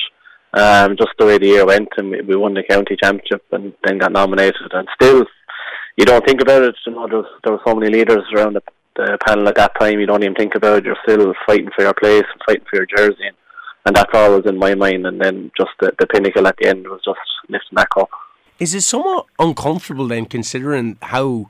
Um, 0.54 0.96
just 0.96 1.10
the 1.18 1.26
way 1.26 1.36
the 1.36 1.46
year 1.46 1.66
went, 1.66 1.88
and 1.98 2.10
we, 2.10 2.22
we 2.22 2.34
won 2.34 2.54
the 2.54 2.62
county 2.62 2.96
championship, 2.96 3.44
and 3.52 3.74
then 3.84 3.98
got 3.98 4.12
nominated, 4.12 4.72
and 4.72 4.88
still, 4.94 5.26
you 5.98 6.06
don't 6.06 6.24
think 6.24 6.40
about 6.40 6.62
it. 6.62 6.74
You 6.86 6.94
know, 6.94 7.06
there 7.06 7.22
there 7.44 7.52
were 7.52 7.60
so 7.66 7.74
many 7.74 7.92
leaders 7.92 8.24
around 8.34 8.54
the, 8.54 8.62
the 8.96 9.18
panel 9.26 9.46
at 9.46 9.56
that 9.56 9.78
time. 9.78 10.00
You 10.00 10.06
don't 10.06 10.22
even 10.22 10.34
think 10.34 10.54
about 10.54 10.78
it. 10.78 10.84
You're 10.86 10.96
still 11.06 11.34
fighting 11.46 11.68
for 11.76 11.82
your 11.82 11.92
place, 11.92 12.24
fighting 12.46 12.64
for 12.64 12.76
your 12.76 12.86
jersey, 12.86 13.26
and, 13.26 13.36
and 13.88 13.96
that's 13.96 14.10
all 14.12 14.36
was 14.36 14.44
in 14.44 14.58
my 14.58 14.74
mind. 14.74 15.06
And 15.06 15.18
then 15.18 15.50
just 15.56 15.70
the, 15.80 15.94
the 15.98 16.06
pinnacle 16.06 16.46
at 16.46 16.56
the 16.58 16.68
end 16.68 16.86
was 16.86 17.00
just 17.02 17.18
lifting 17.48 17.76
that 17.76 17.88
cup. 17.88 18.10
Is 18.58 18.74
it 18.74 18.82
somewhat 18.82 19.24
uncomfortable 19.38 20.06
then, 20.06 20.26
considering 20.26 20.98
how 21.00 21.48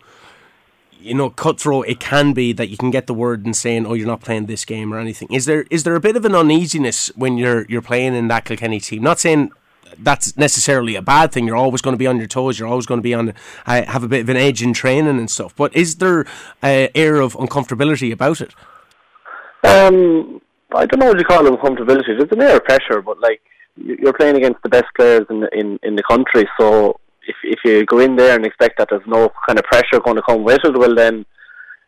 you 1.01 1.15
know 1.15 1.31
cutthroat 1.31 1.89
it 1.89 1.99
can 2.01 2.33
be 2.35 2.53
that 2.53 2.69
you 2.69 2.77
can 2.77 2.91
get 2.91 3.09
the 3.09 3.15
word 3.15 3.45
and 3.45 3.57
saying, 3.57 3.87
"Oh, 3.87 3.95
you're 3.95 4.07
not 4.07 4.21
playing 4.21 4.47
this 4.47 4.65
game" 4.65 4.95
or 4.95 5.01
anything? 5.01 5.33
Is 5.33 5.47
there 5.47 5.65
is 5.71 5.83
there 5.83 5.97
a 5.97 6.01
bit 6.01 6.17
of 6.17 6.25
an 6.25 6.35
uneasiness 6.35 7.09
when 7.17 7.39
you're 7.39 7.67
you're 7.69 7.83
playing 7.83 8.15
in 8.15 8.29
that 8.29 8.45
Kilkenny 8.45 8.79
team? 8.79 9.03
Not 9.03 9.19
saying 9.19 9.51
that's 9.99 10.37
necessarily 10.37 10.95
a 10.95 11.03
bad 11.03 11.33
thing. 11.33 11.47
You're 11.47 11.57
always 11.57 11.83
going 11.83 11.95
to 11.95 11.99
be 11.99 12.07
on 12.07 12.19
your 12.19 12.29
toes. 12.29 12.59
You're 12.59 12.69
always 12.69 12.87
going 12.87 12.99
to 12.99 13.03
be 13.03 13.15
on 13.15 13.31
uh, 13.67 13.85
have 13.85 14.05
a 14.05 14.09
bit 14.09 14.21
of 14.21 14.29
an 14.29 14.37
edge 14.37 14.63
in 14.63 14.75
training 14.75 15.19
and 15.19 15.29
stuff. 15.31 15.57
But 15.57 15.75
is 15.75 15.97
there 15.97 16.25
an 16.63 16.91
air 16.95 17.21
of 17.21 17.35
uncomfortability 17.35 18.13
about 18.13 18.41
it? 18.41 18.55
Um, 19.65 20.41
I 20.75 20.87
don't 20.87 21.01
know 21.01 21.07
what 21.07 21.19
you 21.19 21.25
call 21.25 21.47
it 21.47 21.53
uncomfortability. 21.53 22.19
There's 22.19 22.33
an 22.33 22.43
air 22.43 22.61
pressure, 22.61 23.01
but 23.03 23.21
like 23.21 23.41
you're 23.77 24.13
playing 24.13 24.37
against 24.37 24.63
the 24.63 24.69
best 24.69 24.87
players 24.97 25.27
in 25.31 25.47
in 25.53 25.79
in 25.83 25.97
the 25.97 26.03
country, 26.03 26.49
so 26.61 27.01
if 27.27 27.37
if 27.43 27.59
you 27.65 27.85
go 27.87 27.99
in 28.01 28.17
there 28.17 28.35
and 28.35 28.45
expect 28.45 28.79
that 28.79 28.89
there's 28.91 29.07
no 29.07 29.31
kind 29.47 29.59
of 29.59 29.65
pressure 29.65 30.01
going 30.01 30.17
to 30.17 30.23
come 30.29 30.45
with 30.45 30.61
it, 30.65 30.79
well 30.79 30.95
then 30.95 31.25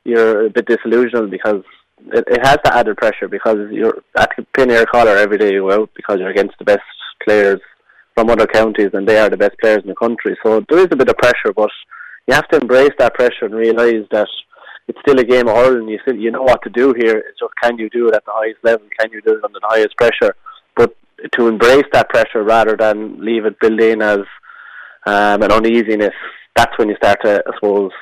you're 0.04 0.46
a 0.46 0.50
bit 0.50 0.66
disillusioned 0.66 1.30
because 1.30 1.62
it, 2.12 2.24
it 2.26 2.46
has 2.46 2.58
the 2.64 2.74
added 2.74 2.96
pressure 2.96 3.28
because 3.28 3.58
you're 3.70 4.02
at 4.16 4.30
pin 4.54 4.70
your 4.70 4.86
collar 4.86 5.16
every 5.16 5.38
day 5.38 5.52
you 5.52 5.70
out 5.70 5.90
because 5.94 6.18
you're 6.18 6.30
against 6.30 6.56
the 6.58 6.64
best 6.64 6.80
players 7.24 7.60
from 8.14 8.30
other 8.30 8.46
counties 8.46 8.90
and 8.92 9.06
they 9.06 9.18
are 9.18 9.28
the 9.28 9.36
best 9.36 9.56
players 9.60 9.82
in 9.82 9.88
the 9.88 9.94
country. 9.94 10.36
So 10.42 10.64
there 10.68 10.78
is 10.78 10.88
a 10.90 10.96
bit 10.96 11.08
of 11.08 11.16
pressure, 11.18 11.52
but 11.54 11.70
you 12.26 12.34
have 12.34 12.48
to 12.48 12.60
embrace 12.60 12.92
that 12.98 13.14
pressure 13.14 13.44
and 13.46 13.54
realise 13.54 14.06
that 14.10 14.28
it's 14.90 14.98
still 15.02 15.20
a 15.20 15.24
game 15.24 15.46
of 15.46 15.54
hurling. 15.54 15.88
You 15.88 15.98
still 16.02 16.16
you 16.16 16.32
know 16.32 16.42
what 16.42 16.62
to 16.62 16.70
do 16.70 16.92
here. 16.92 17.18
It's 17.18 17.38
just 17.38 17.52
can 17.62 17.78
you 17.78 17.88
do 17.90 18.08
it 18.08 18.14
at 18.14 18.24
the 18.24 18.32
highest 18.34 18.58
level? 18.64 18.86
Can 18.98 19.12
you 19.12 19.20
do 19.22 19.34
it 19.34 19.44
under 19.44 19.60
the 19.60 19.68
highest 19.68 19.96
pressure? 19.96 20.34
But 20.76 20.96
to 21.36 21.46
embrace 21.46 21.86
that 21.92 22.08
pressure 22.08 22.42
rather 22.42 22.76
than 22.76 23.24
leave 23.24 23.44
it 23.44 23.60
built 23.60 23.80
in 23.80 24.02
as 24.02 24.20
um, 25.06 25.42
and 25.42 25.52
uneasiness, 25.52 26.14
that's 26.56 26.76
when 26.76 26.88
you 26.88 26.96
start 26.96 27.18
to, 27.24 27.40
I 27.46 27.54
suppose, 27.54 27.92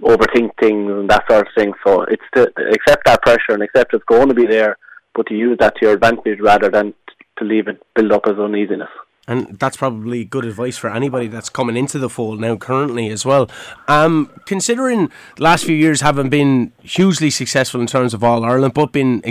overthink 0.00 0.52
things 0.58 0.90
and 0.90 1.10
that 1.10 1.24
sort 1.28 1.46
of 1.46 1.52
thing. 1.54 1.74
So 1.86 2.02
it's 2.04 2.22
to 2.34 2.50
accept 2.72 3.04
that 3.04 3.20
pressure 3.20 3.52
and 3.52 3.62
accept 3.62 3.92
it's 3.92 4.04
going 4.04 4.28
to 4.28 4.34
be 4.34 4.46
there, 4.46 4.78
but 5.14 5.26
to 5.26 5.34
use 5.34 5.58
that 5.60 5.74
to 5.76 5.86
your 5.86 5.94
advantage 5.94 6.40
rather 6.40 6.70
than 6.70 6.94
to 7.38 7.44
leave 7.44 7.68
it 7.68 7.82
build 7.94 8.12
up 8.12 8.22
as 8.26 8.38
uneasiness. 8.38 8.88
And 9.28 9.58
that's 9.60 9.76
probably 9.76 10.24
good 10.24 10.44
advice 10.44 10.76
for 10.76 10.90
anybody 10.90 11.28
that's 11.28 11.50
coming 11.50 11.76
into 11.76 11.98
the 11.98 12.08
fold 12.08 12.40
now 12.40 12.56
currently 12.56 13.10
as 13.10 13.24
well. 13.24 13.48
Um, 13.86 14.30
considering 14.46 15.12
last 15.38 15.64
few 15.64 15.76
years 15.76 16.00
having 16.00 16.30
been 16.30 16.72
hugely 16.82 17.30
successful 17.30 17.80
in 17.80 17.86
terms 17.86 18.12
of 18.12 18.24
All 18.24 18.44
Ireland, 18.44 18.74
but 18.74 18.92
been 18.92 19.22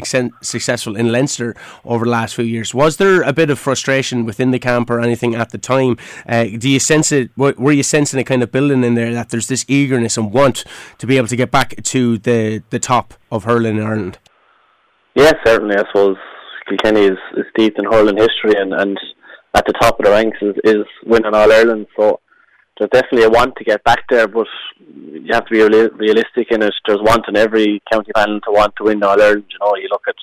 successful 0.42 0.96
in 0.96 1.12
Leinster 1.12 1.56
over 1.84 2.06
the 2.06 2.12
last 2.12 2.36
few 2.36 2.46
years, 2.46 2.74
was 2.74 2.98
there 2.98 3.24
a 3.24 3.34
bit 3.34 3.50
of 3.50 3.60
frustration 3.60 4.26
within 4.26 4.52
the 4.52 4.60
camp 4.60 4.90
or 4.90 5.02
anything 5.02 5.36
at 5.36 5.50
the 5.50 5.58
time? 5.58 5.98
Uh, 6.26 6.46
do 6.46 6.70
you 6.70 6.80
sense 6.80 7.12
it? 7.12 7.32
Were 7.36 7.72
you 7.72 7.84
sensing 7.84 8.20
a 8.20 8.24
kind 8.24 8.44
of 8.44 8.52
building 8.52 8.84
in 8.84 8.94
there 8.94 9.14
that 9.14 9.32
there's 9.32 9.48
this 9.48 9.66
eagerness 9.68 10.18
and 10.18 10.32
want 10.32 10.64
to 11.00 11.08
be 11.08 11.18
able 11.18 11.28
to 11.28 11.36
get 11.36 11.52
back 11.52 11.76
to 11.84 12.18
the, 12.20 12.64
the 12.70 12.80
top 12.80 13.16
of 13.32 13.44
hurling 13.44 13.78
in 13.78 13.84
Ireland? 13.84 14.18
Yes, 15.16 15.34
certainly. 15.46 15.76
I 15.76 15.84
suppose 15.88 16.16
Kilkenny 16.70 17.06
is, 17.06 17.18
is 17.36 17.46
deep 17.56 17.74
in 17.78 17.86
hurling 17.86 18.16
history 18.16 18.54
and, 18.56 18.74
and 18.74 18.98
at 19.60 19.66
the 19.68 19.74
top 19.74 20.00
of 20.00 20.06
the 20.06 20.12
ranks 20.12 20.38
is, 20.42 20.56
is 20.64 20.86
winning 21.06 21.36
All 21.36 21.52
Ireland. 21.52 21.88
So 21.98 22.22
there's 22.78 22.90
definitely 22.92 23.24
a 23.24 23.30
want 23.30 23.58
to 23.58 23.66
get 23.66 23.84
back 23.84 24.04
there, 24.10 24.28
but 24.28 24.48
you 25.12 25.34
have 25.34 25.46
to 25.48 25.52
be 25.52 25.62
realistic 26.06 26.48
in 26.52 26.64
it. 26.64 26.74
There's 26.88 27.02
want 27.02 27.26
in 27.28 27.36
every 27.36 27.82
county 27.92 28.12
panel 28.16 28.40
to 28.40 28.52
want 28.52 28.74
to 28.78 28.86
win 28.86 29.04
All 29.04 29.22
Ireland. 29.22 29.44
You 29.50 29.60
know, 29.60 29.76
you 29.76 29.90
look 29.92 30.04
at 30.08 30.16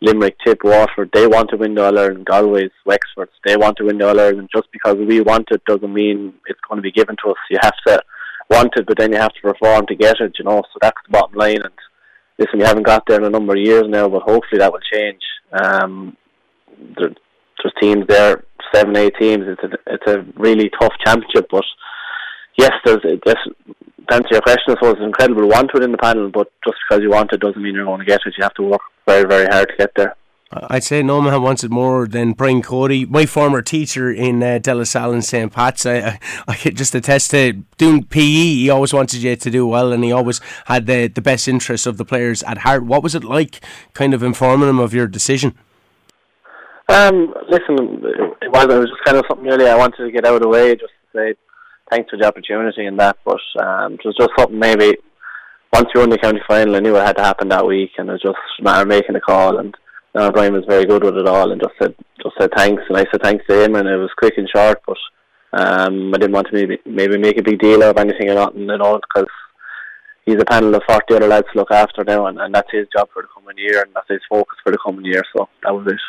Limerick, 0.00 0.36
Tip, 0.44 0.60
Waterford, 0.64 1.10
they 1.12 1.26
want 1.26 1.50
to 1.50 1.58
win 1.58 1.78
All 1.78 1.98
Ireland. 1.98 2.24
Galway's, 2.24 2.72
Wexford, 2.86 3.28
they 3.44 3.56
want 3.58 3.76
to 3.76 3.84
win 3.84 4.00
All 4.00 4.18
Ireland. 4.18 4.48
Just 4.54 4.68
because 4.72 4.96
we 4.96 5.20
want 5.20 5.48
it 5.50 5.62
doesn't 5.66 5.92
mean 5.92 6.32
it's 6.46 6.60
going 6.66 6.78
to 6.78 6.82
be 6.82 6.92
given 6.92 7.16
to 7.22 7.32
us. 7.32 7.36
You 7.50 7.58
have 7.60 7.76
to 7.86 8.00
want 8.48 8.72
it, 8.76 8.86
but 8.86 8.96
then 8.98 9.12
you 9.12 9.18
have 9.18 9.34
to 9.34 9.42
perform 9.42 9.86
to 9.88 9.94
get 9.94 10.20
it. 10.20 10.36
You 10.38 10.46
know, 10.46 10.62
so 10.72 10.78
that's 10.80 10.96
the 11.06 11.12
bottom 11.12 11.36
line. 11.36 11.60
And 11.62 11.74
listen, 12.38 12.60
we 12.60 12.64
haven't 12.64 12.86
got 12.86 13.04
there 13.06 13.18
in 13.20 13.26
a 13.26 13.30
number 13.30 13.52
of 13.52 13.62
years 13.62 13.84
now, 13.88 14.08
but 14.08 14.22
hopefully 14.22 14.58
that 14.58 14.72
will 14.72 14.80
change. 14.90 15.22
Um, 15.52 16.16
there, 16.96 17.10
there's 17.62 17.74
teams 17.80 18.06
there 18.08 18.44
seven, 18.74 18.96
eight 18.96 19.14
teams. 19.18 19.44
It's 19.46 19.62
a 19.62 19.92
it's 19.92 20.06
a 20.06 20.24
really 20.38 20.70
tough 20.80 20.92
championship. 21.04 21.48
But 21.50 21.64
yes, 22.58 22.72
there's 22.84 23.02
this. 23.02 23.36
To 24.08 24.14
answer 24.14 24.28
your 24.32 24.40
question, 24.40 24.70
I 24.70 24.74
suppose 24.74 24.94
it's 24.94 25.04
incredible 25.04 25.46
want 25.46 25.70
it 25.74 25.84
in 25.84 25.92
the 25.92 25.98
panel, 25.98 26.30
but 26.30 26.50
just 26.64 26.78
because 26.88 27.02
you 27.02 27.10
want 27.10 27.32
it 27.32 27.40
doesn't 27.40 27.62
mean 27.62 27.74
you're 27.74 27.84
going 27.84 28.00
to 28.00 28.04
get 28.04 28.20
it. 28.26 28.34
You 28.36 28.42
have 28.42 28.54
to 28.54 28.62
work 28.62 28.80
very, 29.06 29.24
very 29.24 29.46
hard 29.46 29.68
to 29.68 29.76
get 29.76 29.92
there. 29.94 30.16
I'd 30.52 30.82
say 30.82 31.00
no 31.04 31.20
man 31.20 31.42
wants 31.42 31.62
it 31.62 31.70
more 31.70 32.08
than 32.08 32.32
Brian 32.32 32.60
Cody, 32.60 33.06
my 33.06 33.24
former 33.24 33.62
teacher 33.62 34.10
in 34.10 34.42
uh, 34.42 34.58
De 34.58 34.74
La 34.74 34.82
Salle 34.82 35.12
and 35.12 35.24
St. 35.24 35.52
Pat's. 35.52 35.86
I, 35.86 35.98
I, 35.98 36.18
I 36.48 36.54
just 36.56 36.92
attest 36.92 37.30
to 37.30 37.52
doing 37.78 38.02
PE. 38.02 38.20
He 38.20 38.68
always 38.68 38.92
wanted 38.92 39.22
you 39.22 39.36
to 39.36 39.50
do 39.50 39.64
well, 39.64 39.92
and 39.92 40.02
he 40.02 40.10
always 40.10 40.40
had 40.64 40.86
the 40.86 41.06
the 41.06 41.20
best 41.20 41.46
interests 41.46 41.86
of 41.86 41.98
the 41.98 42.04
players 42.04 42.42
at 42.42 42.58
heart. 42.58 42.84
What 42.84 43.04
was 43.04 43.14
it 43.14 43.22
like, 43.22 43.64
kind 43.94 44.12
of 44.12 44.24
informing 44.24 44.68
him 44.68 44.80
of 44.80 44.92
your 44.92 45.06
decision? 45.06 45.54
Um, 46.90 47.32
listen, 47.48 48.02
it 48.42 48.50
was, 48.50 48.64
it 48.64 48.78
was 48.78 48.90
just 48.90 49.04
kind 49.04 49.16
of 49.16 49.24
something 49.28 49.46
really 49.46 49.68
I 49.68 49.76
wanted 49.76 50.04
to 50.04 50.10
get 50.10 50.26
out 50.26 50.34
of 50.34 50.42
the 50.42 50.48
way, 50.48 50.74
just 50.74 50.92
to 51.12 51.18
say 51.18 51.34
thanks 51.90 52.10
for 52.10 52.16
the 52.18 52.26
opportunity 52.26 52.86
and 52.86 52.98
that. 52.98 53.16
But 53.24 53.40
um, 53.62 53.94
it 53.94 54.04
was 54.04 54.16
just 54.18 54.30
something 54.36 54.58
maybe 54.58 54.96
once 55.72 55.88
you 55.94 56.00
won 56.00 56.10
the 56.10 56.18
county 56.18 56.40
final, 56.48 56.74
I 56.74 56.80
knew 56.80 56.96
it 56.96 57.06
had 57.06 57.16
to 57.16 57.22
happen 57.22 57.48
that 57.50 57.66
week, 57.66 57.90
and 57.98 58.08
it 58.08 58.12
was 58.12 58.22
just 58.22 58.36
a 58.58 58.62
matter 58.62 58.82
of 58.82 58.88
making 58.88 59.14
a 59.14 59.20
call. 59.20 59.58
And 59.58 59.74
uh, 60.14 60.32
Brian 60.32 60.52
was 60.52 60.64
very 60.66 60.84
good 60.84 61.04
with 61.04 61.16
it 61.16 61.28
all, 61.28 61.52
and 61.52 61.60
just 61.60 61.74
said 61.80 61.94
just 62.22 62.34
said 62.38 62.50
thanks, 62.56 62.82
and 62.88 62.98
I 62.98 63.06
said 63.10 63.22
thanks 63.22 63.44
to 63.48 63.64
him, 63.64 63.76
and 63.76 63.88
it 63.88 63.96
was 63.96 64.10
quick 64.18 64.34
and 64.36 64.48
short. 64.48 64.82
But 64.86 64.98
um, 65.52 66.12
I 66.14 66.18
didn't 66.18 66.34
want 66.34 66.48
to 66.48 66.54
maybe 66.54 66.78
maybe 66.84 67.18
make 67.18 67.38
a 67.38 67.42
big 67.42 67.60
deal 67.60 67.82
of 67.82 67.98
anything 67.98 68.30
or 68.30 68.34
nothing, 68.34 68.62
you 68.62 68.78
know, 68.78 68.98
because 68.98 69.30
he's 70.26 70.40
a 70.40 70.44
panel 70.44 70.74
of 70.74 70.82
40 70.88 71.14
other 71.14 71.28
lads 71.28 71.46
to 71.52 71.58
look 71.58 71.70
after 71.70 72.04
now, 72.04 72.26
and, 72.26 72.40
and 72.40 72.54
that's 72.54 72.70
his 72.72 72.86
job 72.96 73.08
for 73.12 73.22
the 73.22 73.28
coming 73.34 73.58
year, 73.58 73.82
and 73.82 73.92
that's 73.94 74.08
his 74.08 74.20
focus 74.28 74.58
for 74.62 74.72
the 74.72 74.78
coming 74.84 75.04
year. 75.04 75.22
So 75.36 75.48
that 75.62 75.72
was 75.72 75.86
it. 75.86 76.00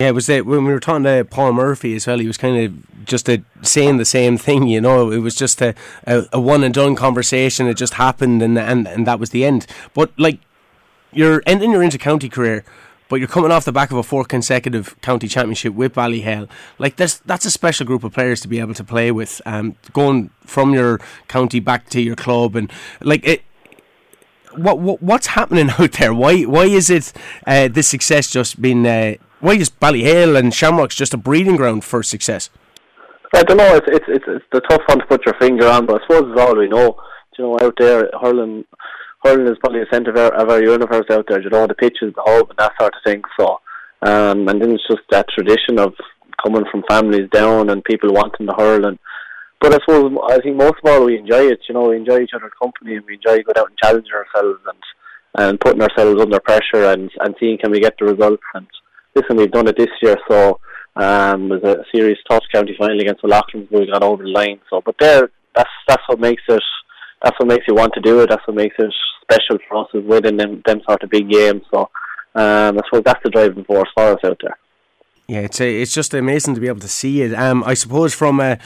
Yeah, 0.00 0.08
it 0.08 0.14
was 0.14 0.28
that 0.28 0.46
when 0.46 0.64
we 0.64 0.72
were 0.72 0.80
talking 0.80 1.04
to 1.04 1.26
Paul 1.26 1.52
Murphy 1.52 1.94
as 1.94 2.06
well. 2.06 2.18
He 2.18 2.26
was 2.26 2.38
kind 2.38 2.56
of 2.56 3.04
just 3.04 3.28
a, 3.28 3.44
saying 3.60 3.98
the 3.98 4.06
same 4.06 4.38
thing. 4.38 4.66
You 4.66 4.80
know, 4.80 5.10
it 5.10 5.18
was 5.18 5.34
just 5.34 5.60
a, 5.60 5.74
a, 6.06 6.24
a, 6.32 6.40
one 6.40 6.64
and 6.64 6.72
done 6.72 6.96
conversation. 6.96 7.66
It 7.66 7.74
just 7.74 7.94
happened, 7.94 8.40
and 8.40 8.58
and 8.58 8.88
and 8.88 9.06
that 9.06 9.20
was 9.20 9.28
the 9.28 9.44
end. 9.44 9.66
But 9.92 10.18
like, 10.18 10.40
you're 11.12 11.42
ending 11.44 11.72
your 11.72 11.82
inter-county 11.82 12.30
career, 12.30 12.64
but 13.10 13.16
you're 13.16 13.28
coming 13.28 13.52
off 13.52 13.66
the 13.66 13.72
back 13.72 13.90
of 13.90 13.98
a 13.98 14.02
four 14.02 14.24
consecutive 14.24 14.98
county 15.02 15.28
championship 15.28 15.74
with 15.74 15.92
Ballyhale. 15.92 16.48
Like, 16.78 16.96
that's 16.96 17.18
that's 17.18 17.44
a 17.44 17.50
special 17.50 17.84
group 17.84 18.02
of 18.02 18.14
players 18.14 18.40
to 18.40 18.48
be 18.48 18.58
able 18.58 18.72
to 18.72 18.84
play 18.84 19.12
with. 19.12 19.42
Um, 19.44 19.76
going 19.92 20.30
from 20.46 20.72
your 20.72 20.98
county 21.28 21.60
back 21.60 21.90
to 21.90 22.00
your 22.00 22.16
club, 22.16 22.56
and 22.56 22.72
like 23.02 23.22
it 23.26 23.42
what, 24.56 24.78
what 24.78 25.02
what's 25.02 25.26
happening 25.26 25.68
out 25.78 25.92
there? 25.92 26.14
Why 26.14 26.44
why 26.44 26.64
is 26.64 26.88
it 26.88 27.12
uh, 27.46 27.68
this 27.68 27.88
success 27.88 28.30
just 28.30 28.62
been 28.62 28.86
uh, 28.86 29.16
why 29.40 29.54
is 29.54 29.70
Ballyhale 29.70 30.38
and 30.38 30.54
Shamrocks 30.54 30.94
just 30.94 31.14
a 31.14 31.16
breeding 31.16 31.56
ground 31.56 31.84
for 31.84 32.02
success? 32.02 32.50
I 33.34 33.42
don't 33.42 33.58
know. 33.58 33.76
It's 33.76 33.86
it's 33.88 34.04
it's, 34.08 34.24
it's 34.26 34.44
the 34.52 34.60
tough 34.60 34.82
one 34.86 34.98
to 34.98 35.06
put 35.06 35.24
your 35.24 35.34
finger 35.40 35.66
on, 35.68 35.86
but 35.86 36.00
I 36.00 36.06
suppose 36.06 36.30
it's 36.30 36.40
all 36.40 36.56
we 36.56 36.68
know. 36.68 36.96
You 37.38 37.44
know, 37.44 37.58
out 37.62 37.74
there, 37.78 38.10
hurling, 38.20 38.64
hurling 39.24 39.46
is 39.46 39.58
probably 39.60 39.80
the 39.80 39.86
centre 39.90 40.10
of 40.10 40.16
our, 40.18 40.34
of 40.34 40.50
our 40.50 40.62
universe 40.62 41.06
out 41.10 41.24
there. 41.28 41.40
You 41.40 41.48
know, 41.48 41.66
the 41.66 41.74
pitches, 41.74 42.12
the 42.14 42.22
hub, 42.26 42.50
and 42.50 42.58
that 42.58 42.72
sort 42.78 42.94
of 42.94 43.02
thing. 43.04 43.22
So, 43.38 43.60
um, 44.02 44.48
and 44.48 44.60
then 44.60 44.72
it's 44.72 44.86
just 44.86 45.02
that 45.10 45.26
tradition 45.34 45.78
of 45.78 45.94
coming 46.44 46.64
from 46.70 46.84
families 46.88 47.30
down 47.32 47.70
and 47.70 47.84
people 47.84 48.12
wanting 48.12 48.46
to 48.46 48.54
hurl 48.56 48.86
and 48.86 48.98
but 49.60 49.74
I 49.74 49.78
suppose 49.84 50.16
I 50.30 50.40
think 50.40 50.56
most 50.56 50.80
of 50.82 50.90
all 50.90 51.04
we 51.04 51.18
enjoy 51.18 51.48
it. 51.48 51.60
You 51.68 51.74
know, 51.74 51.90
we 51.90 51.96
enjoy 51.96 52.20
each 52.20 52.30
other's 52.34 52.52
company 52.60 52.96
and 52.96 53.04
we 53.04 53.14
enjoy 53.14 53.42
going 53.42 53.58
out 53.58 53.68
and 53.68 53.78
challenging 53.82 54.12
ourselves 54.12 54.60
and 54.66 54.82
and 55.36 55.60
putting 55.60 55.82
ourselves 55.82 56.20
under 56.20 56.40
pressure 56.40 56.90
and 56.90 57.10
and 57.20 57.34
seeing 57.38 57.58
can 57.58 57.70
we 57.70 57.80
get 57.80 57.94
the 57.98 58.06
results. 58.06 58.42
And 58.54 58.66
listen, 59.14 59.36
we've 59.36 59.50
done 59.50 59.68
it 59.68 59.76
this 59.76 59.90
year, 60.02 60.16
so 60.28 60.60
um, 60.96 61.52
it 61.52 61.62
was 61.62 61.76
a 61.76 61.84
serious 61.94 62.18
tough 62.28 62.44
county 62.52 62.74
final 62.78 63.00
against 63.00 63.22
the 63.22 63.28
O'Loughlin, 63.28 63.68
but 63.70 63.80
we 63.80 63.86
got 63.86 64.02
over 64.02 64.22
the 64.22 64.30
line. 64.30 64.60
So, 64.68 64.80
but 64.84 64.96
there, 64.98 65.30
that's 65.54 65.70
that's 65.88 66.02
what 66.08 66.20
makes 66.20 66.42
it. 66.48 66.62
That's 67.22 67.38
what 67.38 67.48
makes 67.48 67.64
you 67.68 67.74
want 67.74 67.92
to 67.94 68.00
do 68.00 68.20
it. 68.20 68.30
That's 68.30 68.46
what 68.46 68.56
makes 68.56 68.76
it 68.78 68.92
special 69.22 69.58
for 69.68 69.82
us 69.82 69.88
is 69.94 70.04
winning 70.04 70.36
them 70.36 70.62
them 70.66 70.80
sort 70.88 71.02
of 71.02 71.10
big 71.10 71.30
games. 71.30 71.62
So, 71.72 71.90
um, 72.34 72.78
I 72.78 72.80
suppose 72.86 73.02
that's 73.04 73.22
the 73.22 73.30
driving 73.30 73.64
force 73.64 73.88
for 73.94 74.12
us 74.12 74.24
out 74.24 74.40
there. 74.42 74.58
Yeah, 75.30 75.42
it's 75.42 75.60
a, 75.60 75.82
it's 75.82 75.94
just 75.94 76.12
amazing 76.12 76.56
to 76.56 76.60
be 76.60 76.66
able 76.66 76.80
to 76.80 76.88
see 76.88 77.22
it. 77.22 77.32
Um, 77.34 77.62
I 77.62 77.74
suppose 77.74 78.12
from 78.12 78.40
a, 78.40 78.58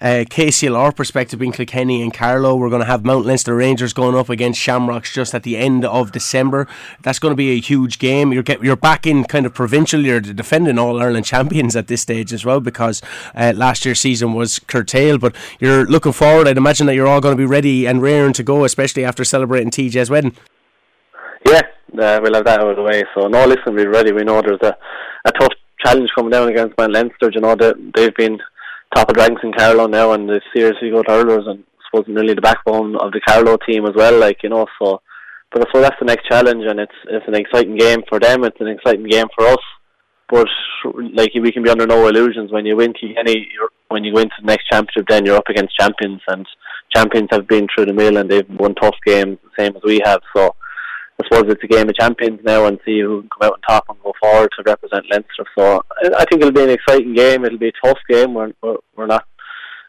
a 0.00 0.24
KCLR 0.26 0.94
perspective, 0.94 1.40
being 1.40 1.50
Kilkenny 1.50 2.00
and 2.00 2.14
Carlow, 2.14 2.54
we're 2.54 2.68
going 2.68 2.78
to 2.78 2.86
have 2.86 3.04
Mount 3.04 3.26
Leinster 3.26 3.56
Rangers 3.56 3.92
going 3.92 4.14
up 4.14 4.28
against 4.28 4.60
Shamrocks 4.60 5.12
just 5.12 5.34
at 5.34 5.42
the 5.42 5.56
end 5.56 5.84
of 5.84 6.12
December. 6.12 6.68
That's 7.02 7.18
going 7.18 7.32
to 7.32 7.36
be 7.36 7.50
a 7.50 7.60
huge 7.60 7.98
game. 7.98 8.32
You're 8.32 8.44
get, 8.44 8.62
you're 8.62 8.76
back 8.76 9.04
in 9.04 9.24
kind 9.24 9.46
of 9.46 9.52
provincial. 9.52 10.00
You're 10.02 10.20
defending 10.20 10.78
All 10.78 11.02
Ireland 11.02 11.24
champions 11.34 11.74
at 11.74 11.88
this 11.88 12.02
stage 12.02 12.32
as 12.32 12.44
well 12.44 12.60
because 12.60 13.02
uh, 13.34 13.52
last 13.56 13.84
year's 13.84 13.98
season 13.98 14.32
was 14.32 14.60
curtailed. 14.60 15.20
But 15.20 15.34
you're 15.58 15.86
looking 15.86 16.12
forward. 16.12 16.46
I'd 16.46 16.56
imagine 16.56 16.86
that 16.86 16.94
you're 16.94 17.08
all 17.08 17.20
going 17.20 17.36
to 17.36 17.42
be 17.42 17.46
ready 17.46 17.84
and 17.84 18.00
raring 18.00 18.34
to 18.34 18.44
go, 18.44 18.62
especially 18.62 19.04
after 19.04 19.24
celebrating 19.24 19.72
TJ's 19.72 20.08
wedding. 20.08 20.36
Yeah, 21.44 21.62
uh, 21.98 22.20
we'll 22.22 22.34
have 22.34 22.44
that 22.44 22.60
out 22.60 22.70
of 22.70 22.76
the 22.76 22.82
way. 22.84 23.02
So 23.12 23.26
no, 23.26 23.44
listen, 23.44 23.74
we're 23.74 23.90
ready. 23.90 24.12
We 24.12 24.22
know 24.22 24.40
there's 24.40 24.62
a, 24.62 24.76
a 25.24 25.32
tough 25.32 25.50
challenge 25.84 26.10
coming 26.14 26.30
down 26.30 26.48
against 26.48 26.76
Mount 26.78 26.92
Leinster. 26.92 27.30
You 27.32 27.40
know 27.40 27.56
that 27.56 27.76
they've 27.94 28.14
been 28.14 28.38
top 28.94 29.10
of 29.10 29.16
ranks 29.16 29.42
in 29.42 29.52
Carlow 29.52 29.86
now, 29.86 30.12
and 30.12 30.28
they've 30.28 30.40
seriously 30.54 30.90
good 30.90 31.06
hurlers, 31.08 31.46
and 31.46 31.60
I 31.60 31.82
suppose 31.86 32.08
nearly 32.08 32.34
the 32.34 32.40
backbone 32.40 32.96
of 32.96 33.12
the 33.12 33.20
Carlow 33.26 33.56
team 33.66 33.86
as 33.86 33.94
well. 33.94 34.18
Like 34.18 34.42
you 34.42 34.48
know, 34.48 34.66
so. 34.80 35.00
But 35.52 35.68
suppose 35.68 35.82
that's 35.82 36.00
the 36.00 36.06
next 36.06 36.26
challenge, 36.28 36.64
and 36.66 36.80
it's 36.80 36.98
it's 37.08 37.28
an 37.28 37.34
exciting 37.34 37.76
game 37.76 38.02
for 38.08 38.18
them. 38.18 38.44
It's 38.44 38.60
an 38.60 38.68
exciting 38.68 39.06
game 39.06 39.26
for 39.36 39.46
us. 39.46 39.58
But 40.30 40.48
like 41.14 41.32
we 41.34 41.52
can 41.52 41.62
be 41.62 41.68
under 41.68 41.86
no 41.86 42.08
illusions 42.08 42.50
when 42.50 42.64
you 42.64 42.74
win 42.74 42.94
Kilkenny, 42.94 43.48
when 43.88 44.02
you 44.02 44.14
go 44.14 44.20
into 44.20 44.34
the 44.40 44.46
next 44.46 44.66
championship, 44.72 45.06
then 45.08 45.26
you're 45.26 45.36
up 45.36 45.50
against 45.50 45.76
champions, 45.76 46.22
and 46.28 46.46
champions 46.94 47.28
have 47.30 47.46
been 47.46 47.66
through 47.68 47.86
the 47.86 47.92
mill 47.92 48.16
and 48.16 48.30
they've 48.30 48.48
won 48.58 48.74
tough 48.74 48.96
games, 49.04 49.38
same 49.58 49.76
as 49.76 49.82
we 49.84 50.00
have. 50.04 50.20
So 50.34 50.54
I 51.22 51.36
suppose 51.36 51.52
it's 51.52 51.64
a 51.64 51.66
game 51.66 51.88
of 51.88 51.94
champions 51.94 52.40
now 52.44 52.66
and 52.66 52.78
see 52.84 53.00
who 53.00 53.22
can 53.22 53.30
come 53.30 53.46
out 53.48 53.52
on 53.54 53.60
top 53.68 53.84
and 53.88 53.98
go 54.02 54.12
forward 54.20 54.50
to 54.56 54.62
represent 54.64 55.06
Leinster. 55.10 55.44
So 55.56 55.82
I 56.18 56.24
think 56.24 56.42
it'll 56.42 56.52
be 56.52 56.64
an 56.64 56.70
exciting 56.70 57.14
game. 57.14 57.44
It'll 57.44 57.58
be 57.58 57.68
a 57.68 57.86
tough 57.86 57.98
game. 58.08 58.34
We're 58.34 58.52
we're, 58.62 58.76
we're 58.96 59.06
not 59.06 59.26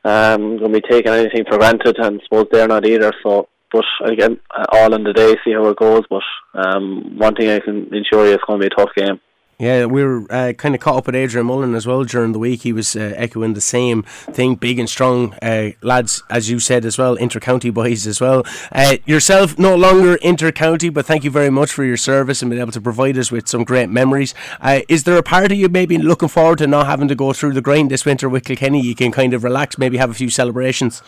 um, 0.04 0.58
going 0.58 0.74
to 0.74 0.82
be 0.82 0.88
taking 0.90 1.12
anything 1.12 1.46
for 1.50 1.58
granted, 1.58 1.98
and 1.98 2.20
I 2.20 2.24
suppose 2.24 2.48
they're 2.52 2.68
not 2.68 2.86
either. 2.86 3.12
So, 3.24 3.48
but 3.72 3.86
again, 4.06 4.40
all 4.72 4.94
in 4.94 5.04
the 5.04 5.14
day, 5.14 5.36
see 5.44 5.54
how 5.54 5.68
it 5.68 5.78
goes. 5.78 6.04
But 6.10 6.24
um, 6.54 7.18
one 7.18 7.36
thing 7.36 7.50
I 7.50 7.60
can 7.60 7.94
ensure 7.94 8.28
you, 8.28 8.34
it's 8.34 8.44
going 8.46 8.60
to 8.60 8.70
be 8.70 8.74
a 8.74 8.78
tough 8.78 8.94
game. 8.96 9.20
Yeah, 9.64 9.86
we 9.86 10.04
were 10.04 10.26
uh, 10.30 10.52
kind 10.58 10.76
of 10.76 10.82
caught 10.82 10.98
up 10.98 11.06
with 11.06 11.16
Adrian 11.16 11.48
Mullen 11.48 11.74
as 11.74 11.88
well 11.88 12.04
during 12.04 12.34
the 12.34 12.40
week. 12.40 12.64
He 12.64 12.74
was 12.74 12.98
uh, 12.98 13.14
echoing 13.16 13.54
the 13.54 13.62
same 13.62 14.04
thing, 14.04 14.56
big 14.56 14.78
and 14.78 14.90
strong 14.90 15.36
uh, 15.42 15.70
lads, 15.82 16.22
as 16.30 16.50
you 16.50 16.60
said 16.60 16.84
as 16.84 16.98
well, 16.98 17.16
inter-county 17.16 17.70
boys 17.70 18.06
as 18.06 18.20
well. 18.20 18.44
Uh, 18.74 18.98
yourself, 19.06 19.58
no 19.58 19.74
longer 19.74 20.16
inter-county, 20.16 20.90
but 20.90 21.06
thank 21.06 21.24
you 21.24 21.32
very 21.32 21.50
much 21.50 21.72
for 21.72 21.86
your 21.86 21.96
service 21.96 22.42
and 22.42 22.52
being 22.52 22.62
able 22.62 22.74
to 22.74 22.82
provide 22.82 23.18
us 23.18 23.32
with 23.32 23.48
some 23.48 23.64
great 23.64 23.88
memories. 23.88 24.34
Uh, 24.60 24.82
is 24.90 25.06
there 25.06 25.18
a 25.18 25.24
part 25.24 25.50
of 25.50 25.58
you 25.58 25.70
maybe 25.70 25.98
looking 25.98 26.28
forward 26.28 26.58
to 26.58 26.68
not 26.68 26.86
having 26.86 27.08
to 27.08 27.16
go 27.16 27.32
through 27.32 27.54
the 27.54 27.62
grind 27.62 27.90
this 27.90 28.04
winter 28.04 28.28
with 28.28 28.44
Kilkenny? 28.44 28.82
You 28.82 28.96
can 28.96 29.14
kind 29.14 29.34
of 29.34 29.46
relax, 29.46 29.78
maybe 29.78 29.96
have 29.96 30.12
a 30.12 30.14
few 30.14 30.30
celebrations. 30.30 31.02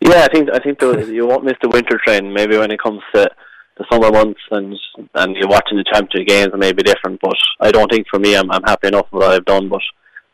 Yeah, 0.00 0.24
I 0.24 0.28
think 0.28 0.50
I 0.52 0.58
think 0.58 0.80
the, 0.80 1.10
you 1.10 1.26
won't 1.26 1.44
miss 1.44 1.56
the 1.62 1.70
winter 1.70 1.98
train. 2.04 2.30
Maybe 2.30 2.58
when 2.58 2.70
it 2.70 2.78
comes 2.78 3.00
to 3.14 3.30
the 3.76 3.84
summer 3.90 4.10
months 4.10 4.40
and 4.52 4.76
and 5.14 5.36
you're 5.36 5.48
watching 5.48 5.78
the 5.78 5.84
championship 5.92 6.28
games 6.28 6.50
it 6.52 6.58
may 6.58 6.72
be 6.72 6.82
different 6.82 7.20
but 7.20 7.36
I 7.60 7.70
don't 7.70 7.90
think 7.90 8.06
for 8.08 8.18
me 8.18 8.36
I'm 8.36 8.50
I'm 8.50 8.62
happy 8.62 8.88
enough 8.88 9.06
with 9.12 9.22
what 9.22 9.32
I've 9.32 9.44
done 9.44 9.68
but 9.68 9.82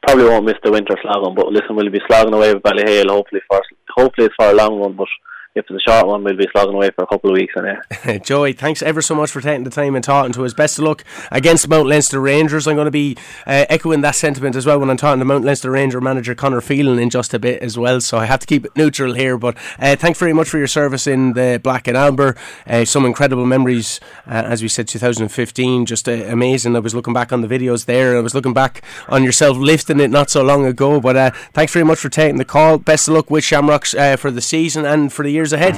probably 0.03 0.25
won't 0.25 0.45
miss 0.45 0.61
the 0.63 0.71
winter 0.73 0.97
slogging 1.03 1.35
but 1.35 1.49
listen 1.49 1.77
we'll 1.77 1.91
be 1.91 2.01
slogging 2.07 2.35
away 2.35 2.55
with 2.55 2.63
Ballyhale 2.63 3.09
hopefully 3.11 3.41
for 3.49 3.61
hopefully 3.97 4.27
it's 4.27 4.35
for 4.39 4.51
a 4.51 4.55
long 4.55 4.79
one 4.79 4.93
but 4.95 5.09
if 5.57 5.65
it's 5.69 5.85
a 5.85 5.91
short 5.91 6.07
one, 6.07 6.23
we'll 6.23 6.37
be 6.37 6.47
slogging 6.53 6.75
away 6.75 6.91
for 6.95 7.03
a 7.03 7.07
couple 7.09 7.31
of 7.31 7.35
weeks. 7.35 7.53
Anyway. 7.57 8.21
Joey, 8.25 8.53
thanks 8.53 8.83
ever 8.83 9.03
so 9.03 9.17
much 9.17 9.33
for 9.33 9.41
taking 9.41 9.65
the 9.65 9.71
time 9.71 9.97
and 9.97 10.05
talking 10.05 10.33
to 10.35 10.45
us. 10.45 10.55
Best 10.55 10.79
of 10.79 10.85
luck 10.85 11.03
against 11.33 11.67
Mount 11.67 11.89
Leinster 11.89 12.21
Rangers. 12.21 12.69
I'm 12.69 12.77
going 12.77 12.85
to 12.85 12.93
be 12.93 13.17
uh, 13.49 13.67
echoing 13.69 14.01
that 14.03 14.15
sentiment 14.15 14.55
as 14.55 14.65
well 14.65 14.79
when 14.79 14.89
I'm 14.91 14.97
talking 14.97 15.19
to 15.19 15.25
Mount 15.25 15.45
Leinster 15.45 15.73
Ranger 15.73 16.01
manager 16.01 16.37
Connor 16.37 16.61
Phelan 16.61 17.01
in 17.01 17.11
just 17.11 17.35
a 17.35 17.41
bit 17.41 17.61
as 17.63 17.77
well. 17.77 18.01
So 18.01 18.17
I 18.19 18.27
have 18.27 18.39
to 18.41 18.47
keep 18.47 18.65
it 18.65 18.77
neutral 18.77 19.15
here. 19.15 19.37
But 19.37 19.57
uh, 19.81 19.97
thanks 19.97 20.21
very 20.21 20.33
much 20.33 20.49
for 20.49 20.59
your 20.59 20.69
service 20.69 21.09
in 21.09 21.33
the 21.33 21.61
Black 21.61 21.89
and 21.89 21.97
Amber. 21.97 22.37
Uh, 22.65 22.85
some 22.85 23.05
incredible 23.05 23.45
memories, 23.45 23.99
uh, 24.29 24.45
as 24.47 24.63
we 24.63 24.69
said, 24.69 24.87
2015, 24.87 25.85
just 25.85 26.09
uh, 26.09 26.13
amazing. 26.13 26.77
I 26.77 26.79
was 26.79 26.95
looking 26.95 27.13
back 27.13 27.33
on 27.33 27.41
the 27.41 27.49
videos 27.49 27.87
there. 27.87 28.17
I 28.17 28.21
was 28.21 28.37
looking 28.37 28.55
back 28.55 28.85
on 29.09 29.25
yourself 29.25 29.57
lifting 29.57 29.99
it 29.99 30.11
not 30.11 30.31
so 30.31 30.45
long 30.45 30.65
ago. 30.65 31.01
But 31.01 31.17
uh, 31.17 31.31
thanks 31.55 31.73
very 31.73 31.85
much 31.85 31.99
for 31.99 32.09
taking 32.09 32.37
the 32.37 32.45
call. 32.45 32.79
Best 32.79 33.09
of 33.09 33.15
luck 33.15 33.33
with 33.33 33.43
Shamrocks 33.43 33.97
for 34.21 34.31
the 34.31 34.41
season 34.41 34.85
and 34.85 35.13
for 35.13 35.25
the 35.25 35.40
years 35.41 35.55
ahead. 35.55 35.75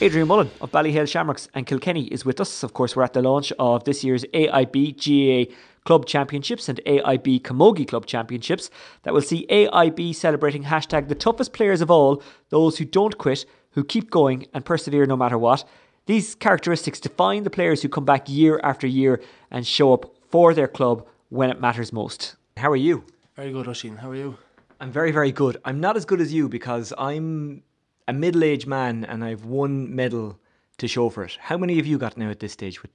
Adrian 0.00 0.28
Mullen 0.28 0.50
of 0.60 0.70
Ballyhale 0.70 1.08
Shamrocks 1.08 1.48
and 1.54 1.66
Kilkenny 1.66 2.04
is 2.08 2.26
with 2.26 2.38
us. 2.38 2.62
Of 2.62 2.74
course, 2.74 2.94
we're 2.94 3.02
at 3.02 3.14
the 3.14 3.22
launch 3.22 3.50
of 3.58 3.84
this 3.84 4.04
year's 4.04 4.24
AIB 4.34 4.76
GAA 5.02 5.54
Club 5.86 6.04
Championships 6.04 6.68
and 6.68 6.80
AIB 6.86 7.40
Camogie 7.40 7.88
Club 7.88 8.04
Championships 8.04 8.68
that 9.04 9.14
will 9.14 9.22
see 9.22 9.46
AIB 9.48 10.14
celebrating 10.14 10.64
hashtag 10.64 11.08
the 11.08 11.14
toughest 11.14 11.54
players 11.54 11.80
of 11.80 11.90
all, 11.90 12.22
those 12.50 12.76
who 12.76 12.84
don't 12.84 13.16
quit, 13.16 13.46
who 13.70 13.82
keep 13.82 14.10
going 14.10 14.46
and 14.52 14.66
persevere 14.66 15.06
no 15.06 15.16
matter 15.16 15.38
what. 15.38 15.66
These 16.04 16.34
characteristics 16.34 17.00
define 17.00 17.44
the 17.44 17.50
players 17.50 17.80
who 17.80 17.88
come 17.88 18.04
back 18.04 18.28
year 18.28 18.60
after 18.62 18.86
year 18.86 19.22
and 19.50 19.66
show 19.66 19.94
up 19.94 20.14
for 20.28 20.52
their 20.52 20.68
club 20.68 21.06
when 21.30 21.48
it 21.48 21.60
matters 21.60 21.90
most. 21.90 22.36
How 22.58 22.70
are 22.70 22.76
you? 22.76 23.04
Very 23.34 23.52
good, 23.52 23.66
Oisin. 23.66 23.96
How 23.96 24.10
are 24.10 24.16
you? 24.16 24.36
I'm 24.80 24.92
very, 24.92 25.10
very 25.10 25.32
good. 25.32 25.56
I'm 25.64 25.80
not 25.80 25.96
as 25.96 26.04
good 26.04 26.20
as 26.20 26.32
you 26.32 26.48
because 26.48 26.92
I'm 26.96 27.62
a 28.06 28.12
middle 28.12 28.44
aged 28.44 28.66
man 28.66 29.04
and 29.04 29.24
I've 29.24 29.44
one 29.44 29.94
medal 29.94 30.38
to 30.78 30.86
show 30.86 31.10
for 31.10 31.24
it. 31.24 31.36
How 31.40 31.58
many 31.58 31.76
have 31.76 31.86
you 31.86 31.98
got 31.98 32.16
now 32.16 32.30
at 32.30 32.38
this 32.38 32.52
stage 32.52 32.80
with 32.82 32.92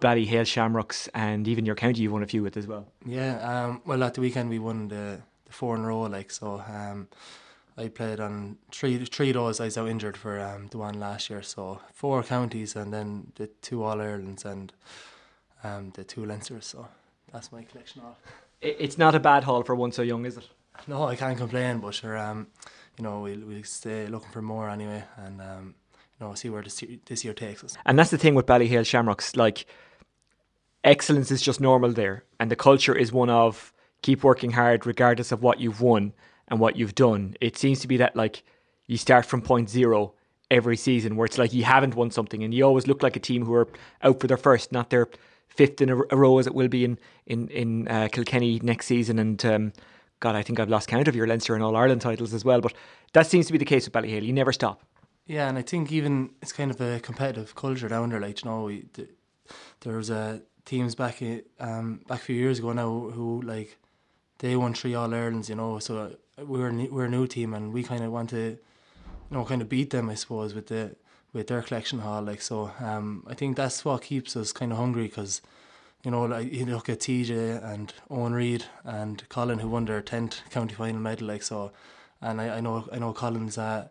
Ballyhale 0.00 0.46
Shamrocks 0.46 1.08
and 1.14 1.48
even 1.48 1.64
your 1.64 1.74
county 1.74 2.02
you've 2.02 2.12
won 2.12 2.22
a 2.22 2.26
few 2.26 2.42
with 2.42 2.56
as 2.56 2.66
well? 2.66 2.86
Yeah, 3.06 3.38
um, 3.38 3.80
well, 3.86 4.02
at 4.04 4.14
the 4.14 4.20
weekend 4.20 4.50
we 4.50 4.58
won 4.58 4.88
the, 4.88 5.22
the 5.46 5.52
four 5.52 5.74
in 5.76 5.84
a 5.84 5.86
row, 5.86 6.02
like, 6.02 6.30
so 6.30 6.62
um, 6.68 7.08
I 7.78 7.88
played 7.88 8.20
on 8.20 8.58
three 8.70 9.02
three 9.06 9.30
of 9.30 9.34
those. 9.34 9.60
I 9.60 9.64
was 9.64 9.78
out 9.78 9.88
injured 9.88 10.18
for 10.18 10.38
um, 10.38 10.68
the 10.70 10.78
one 10.78 11.00
last 11.00 11.30
year, 11.30 11.42
so 11.42 11.80
four 11.94 12.22
counties 12.22 12.76
and 12.76 12.92
then 12.92 13.32
the 13.36 13.46
two 13.62 13.82
All 13.82 14.00
Irelands 14.00 14.44
and 14.44 14.72
um, 15.62 15.92
the 15.94 16.04
two 16.04 16.20
Leinsters. 16.20 16.64
So 16.64 16.86
that's 17.32 17.50
my 17.50 17.62
collection 17.62 18.02
all. 18.04 18.18
It's 18.60 18.98
not 18.98 19.14
a 19.14 19.20
bad 19.20 19.44
haul 19.44 19.62
for 19.62 19.74
one 19.74 19.92
so 19.92 20.02
young, 20.02 20.24
is 20.26 20.36
it? 20.36 20.48
No, 20.86 21.04
I 21.04 21.16
can't 21.16 21.38
complain, 21.38 21.78
but 21.78 21.94
sure, 21.94 22.18
um, 22.18 22.48
you 22.98 23.04
know, 23.04 23.20
we'll, 23.20 23.40
we'll 23.40 23.64
stay 23.64 24.06
looking 24.06 24.30
for 24.30 24.42
more 24.42 24.68
anyway 24.68 25.04
and, 25.16 25.40
um, 25.40 25.74
you 26.20 26.26
know, 26.26 26.34
see 26.34 26.50
where 26.50 26.62
this, 26.62 26.82
this 27.06 27.24
year 27.24 27.34
takes 27.34 27.64
us. 27.64 27.76
And 27.86 27.98
that's 27.98 28.10
the 28.10 28.18
thing 28.18 28.34
with 28.34 28.46
Ballyhale 28.46 28.86
Shamrocks, 28.86 29.36
like, 29.36 29.66
excellence 30.82 31.30
is 31.30 31.42
just 31.42 31.60
normal 31.60 31.92
there. 31.92 32.24
And 32.38 32.50
the 32.50 32.56
culture 32.56 32.94
is 32.94 33.12
one 33.12 33.30
of 33.30 33.72
keep 34.02 34.22
working 34.22 34.52
hard 34.52 34.86
regardless 34.86 35.32
of 35.32 35.42
what 35.42 35.58
you've 35.60 35.80
won 35.80 36.12
and 36.48 36.60
what 36.60 36.76
you've 36.76 36.94
done. 36.94 37.34
It 37.40 37.56
seems 37.56 37.80
to 37.80 37.88
be 37.88 37.96
that, 37.96 38.14
like, 38.14 38.42
you 38.86 38.98
start 38.98 39.24
from 39.24 39.40
point 39.40 39.70
zero 39.70 40.12
every 40.50 40.76
season 40.76 41.16
where 41.16 41.24
it's 41.24 41.38
like 41.38 41.54
you 41.54 41.64
haven't 41.64 41.94
won 41.94 42.10
something 42.10 42.44
and 42.44 42.52
you 42.52 42.64
always 42.64 42.86
look 42.86 43.02
like 43.02 43.16
a 43.16 43.20
team 43.20 43.46
who 43.46 43.54
are 43.54 43.68
out 44.02 44.20
for 44.20 44.26
their 44.26 44.36
first, 44.36 44.70
not 44.70 44.90
their 44.90 45.08
fifth 45.48 45.80
in 45.80 45.88
a, 45.88 45.96
row 45.96 46.38
as 46.38 46.46
it 46.46 46.54
will 46.54 46.68
be 46.68 46.84
in, 46.84 46.98
in, 47.26 47.48
in 47.48 47.88
uh, 47.88 48.08
Kilkenny 48.12 48.60
next 48.62 48.86
season. 48.86 49.18
And, 49.18 49.44
um, 49.46 49.72
God, 50.24 50.36
I 50.36 50.42
think 50.42 50.58
I've 50.58 50.70
lost 50.70 50.88
count 50.88 51.06
of 51.06 51.14
your 51.14 51.26
Leinster 51.26 51.54
and 51.54 51.62
All 51.62 51.76
Ireland 51.76 52.00
titles 52.00 52.32
as 52.32 52.46
well. 52.46 52.62
But 52.62 52.72
that 53.12 53.26
seems 53.26 53.46
to 53.46 53.52
be 53.52 53.58
the 53.58 53.66
case 53.66 53.84
with 53.84 53.92
Ballyhale. 53.92 54.24
You 54.24 54.32
never 54.32 54.54
stop. 54.54 54.80
Yeah, 55.26 55.50
and 55.50 55.58
I 55.58 55.60
think 55.60 55.92
even 55.92 56.30
it's 56.40 56.50
kind 56.50 56.70
of 56.70 56.80
a 56.80 56.98
competitive 56.98 57.54
culture 57.54 57.88
down 57.88 58.08
there. 58.08 58.20
Like 58.20 58.42
you 58.42 58.50
know, 58.50 58.62
we, 58.62 58.86
the, 58.94 59.06
there 59.80 59.98
was 59.98 60.08
a 60.08 60.40
teams 60.64 60.94
back 60.94 61.22
um 61.60 62.00
back 62.08 62.20
a 62.20 62.24
few 62.24 62.36
years 62.36 62.58
ago 62.58 62.72
now 62.72 63.10
who 63.16 63.42
like 63.42 63.76
they 64.38 64.56
won 64.56 64.72
three 64.72 64.94
All 64.94 65.12
Irelands. 65.12 65.50
You 65.50 65.56
know, 65.56 65.78
so 65.78 66.16
we're 66.38 66.72
we're 66.94 67.04
a 67.04 67.16
new 67.16 67.26
team 67.26 67.52
and 67.52 67.70
we 67.74 67.82
kind 67.82 68.02
of 68.02 68.10
want 68.10 68.30
to, 68.30 68.44
you 69.28 69.34
know, 69.36 69.44
kind 69.44 69.60
of 69.60 69.68
beat 69.68 69.90
them. 69.90 70.08
I 70.08 70.14
suppose 70.14 70.54
with 70.54 70.68
the 70.68 70.96
with 71.34 71.48
their 71.48 71.60
collection 71.60 71.98
hall. 71.98 72.22
Like 72.22 72.40
so, 72.40 72.70
um, 72.80 73.26
I 73.26 73.34
think 73.34 73.58
that's 73.58 73.84
what 73.84 74.00
keeps 74.00 74.36
us 74.36 74.52
kind 74.52 74.72
of 74.72 74.78
hungry 74.78 75.06
because 75.08 75.42
you 76.04 76.10
know, 76.10 76.24
like 76.24 76.52
you 76.52 76.66
look 76.66 76.88
at 76.88 77.00
TJ 77.00 77.64
and 77.64 77.92
Eoin 78.10 78.34
Reid 78.34 78.66
and 78.84 79.26
Colin 79.30 79.58
who 79.58 79.68
won 79.68 79.86
their 79.86 80.02
tenth 80.02 80.42
county 80.50 80.74
final 80.74 81.00
medal, 81.00 81.26
like 81.28 81.42
so, 81.42 81.72
and 82.20 82.40
I, 82.40 82.58
I 82.58 82.60
know 82.60 82.86
I 82.92 82.98
know 82.98 83.14
Colin's 83.14 83.56
uh, 83.56 83.88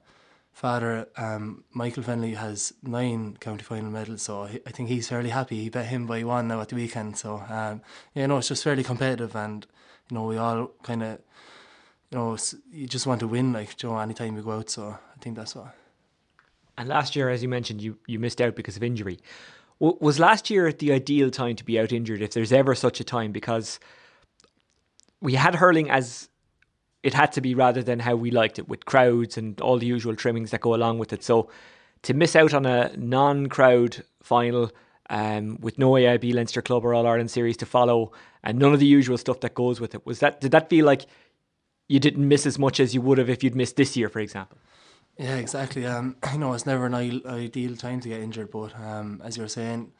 father, 0.54 1.08
um, 1.17 1.63
Michael 1.71 2.04
Fennelly, 2.04 2.36
has 2.36 2.73
nine 2.84 3.38
county 3.39 3.63
final 3.63 3.89
medals, 3.89 4.21
so 4.21 4.45
he, 4.45 4.60
I 4.67 4.69
think 4.69 4.89
he's 4.89 5.10
fairly 5.10 5.32
happy. 5.32 5.63
He 5.63 5.69
bet 5.69 5.88
him 5.88 6.06
by 6.06 6.23
one 6.23 6.47
now 6.47 6.62
at 6.62 6.69
the 6.69 6.76
weekend. 6.76 7.17
So 7.17 7.43
um, 7.49 7.82
yeah, 8.13 8.28
no, 8.28 8.38
it's 8.38 8.47
just 8.47 8.63
fairly 8.63 8.84
competitive, 8.84 9.36
and 9.36 9.65
you 10.10 10.15
know 10.15 10.26
we 10.26 10.38
all 10.38 10.67
kind 10.84 11.02
of, 11.02 11.19
you 12.12 12.17
know, 12.19 12.38
you 12.71 12.86
just 12.86 13.08
want 13.08 13.21
to 13.21 13.28
win, 13.28 13.54
like 13.54 13.76
Joe, 13.76 13.97
anytime 13.97 14.38
you 14.38 14.43
go 14.43 14.52
out. 14.52 14.69
So 14.69 14.89
I 14.89 15.19
think 15.19 15.36
that's 15.36 15.56
what. 15.56 15.76
And 16.78 16.89
last 16.89 17.15
year, 17.15 17.30
as 17.30 17.43
you 17.43 17.49
mentioned, 17.49 17.82
you, 17.82 17.97
you 18.08 18.17
missed 18.17 18.41
out 18.41 18.56
because 18.56 18.78
of 18.78 18.84
injury. 18.84 19.19
Was 19.83 20.17
last 20.17 20.49
year 20.49 20.71
the 20.71 20.93
ideal 20.93 21.29
time 21.29 21.57
to 21.57 21.63
be 21.65 21.77
out 21.77 21.91
injured, 21.91 22.21
if 22.21 22.31
there's 22.31 22.53
ever 22.53 22.73
such 22.73 23.01
a 23.01 23.03
time? 23.03 23.33
Because 23.33 23.81
we 25.19 25.33
had 25.33 25.55
hurling 25.55 25.89
as 25.89 26.29
it 27.03 27.13
had 27.13 27.33
to 27.33 27.41
be 27.41 27.53
rather 27.53 27.83
than 27.83 27.99
how 27.99 28.15
we 28.15 28.31
liked 28.31 28.59
it, 28.59 28.69
with 28.69 28.85
crowds 28.85 29.37
and 29.37 29.59
all 29.59 29.77
the 29.77 29.85
usual 29.85 30.15
trimmings 30.15 30.51
that 30.51 30.61
go 30.61 30.73
along 30.73 30.99
with 30.99 31.11
it. 31.11 31.21
So 31.21 31.49
to 32.03 32.13
miss 32.13 32.33
out 32.33 32.53
on 32.53 32.65
a 32.65 32.95
non 32.95 33.47
crowd 33.47 34.05
final 34.21 34.71
um, 35.09 35.57
with 35.59 35.77
no 35.77 35.91
AIB 35.91 36.33
Leinster 36.33 36.61
Club 36.61 36.85
or 36.85 36.93
All 36.93 37.05
Ireland 37.05 37.29
series 37.29 37.57
to 37.57 37.65
follow, 37.65 38.13
and 38.41 38.57
none 38.57 38.73
of 38.73 38.79
the 38.79 38.85
usual 38.85 39.17
stuff 39.17 39.41
that 39.41 39.53
goes 39.53 39.81
with 39.81 39.93
it, 39.95 40.05
was 40.05 40.19
that 40.19 40.39
did 40.39 40.51
that 40.51 40.69
feel 40.69 40.85
like 40.85 41.07
you 41.89 41.99
didn't 41.99 42.25
miss 42.25 42.45
as 42.45 42.57
much 42.57 42.79
as 42.79 42.95
you 42.95 43.01
would 43.01 43.17
have 43.17 43.29
if 43.29 43.43
you'd 43.43 43.53
missed 43.53 43.75
this 43.75 43.97
year, 43.97 44.07
for 44.07 44.21
example? 44.21 44.57
Yeah, 45.17 45.36
exactly. 45.36 45.86
Um, 45.86 46.15
you 46.34 46.39
know, 46.39 46.54
it's 46.54 46.65
never 46.65 46.86
an 46.86 46.93
ideal 46.95 47.76
time 47.76 47.99
to 48.02 48.10
get 48.10 48.21
injured, 48.21 48.52
but 48.52 48.76
um, 48.80 49.21
as 49.23 49.38
you're 49.38 49.47
saying, 49.47 49.91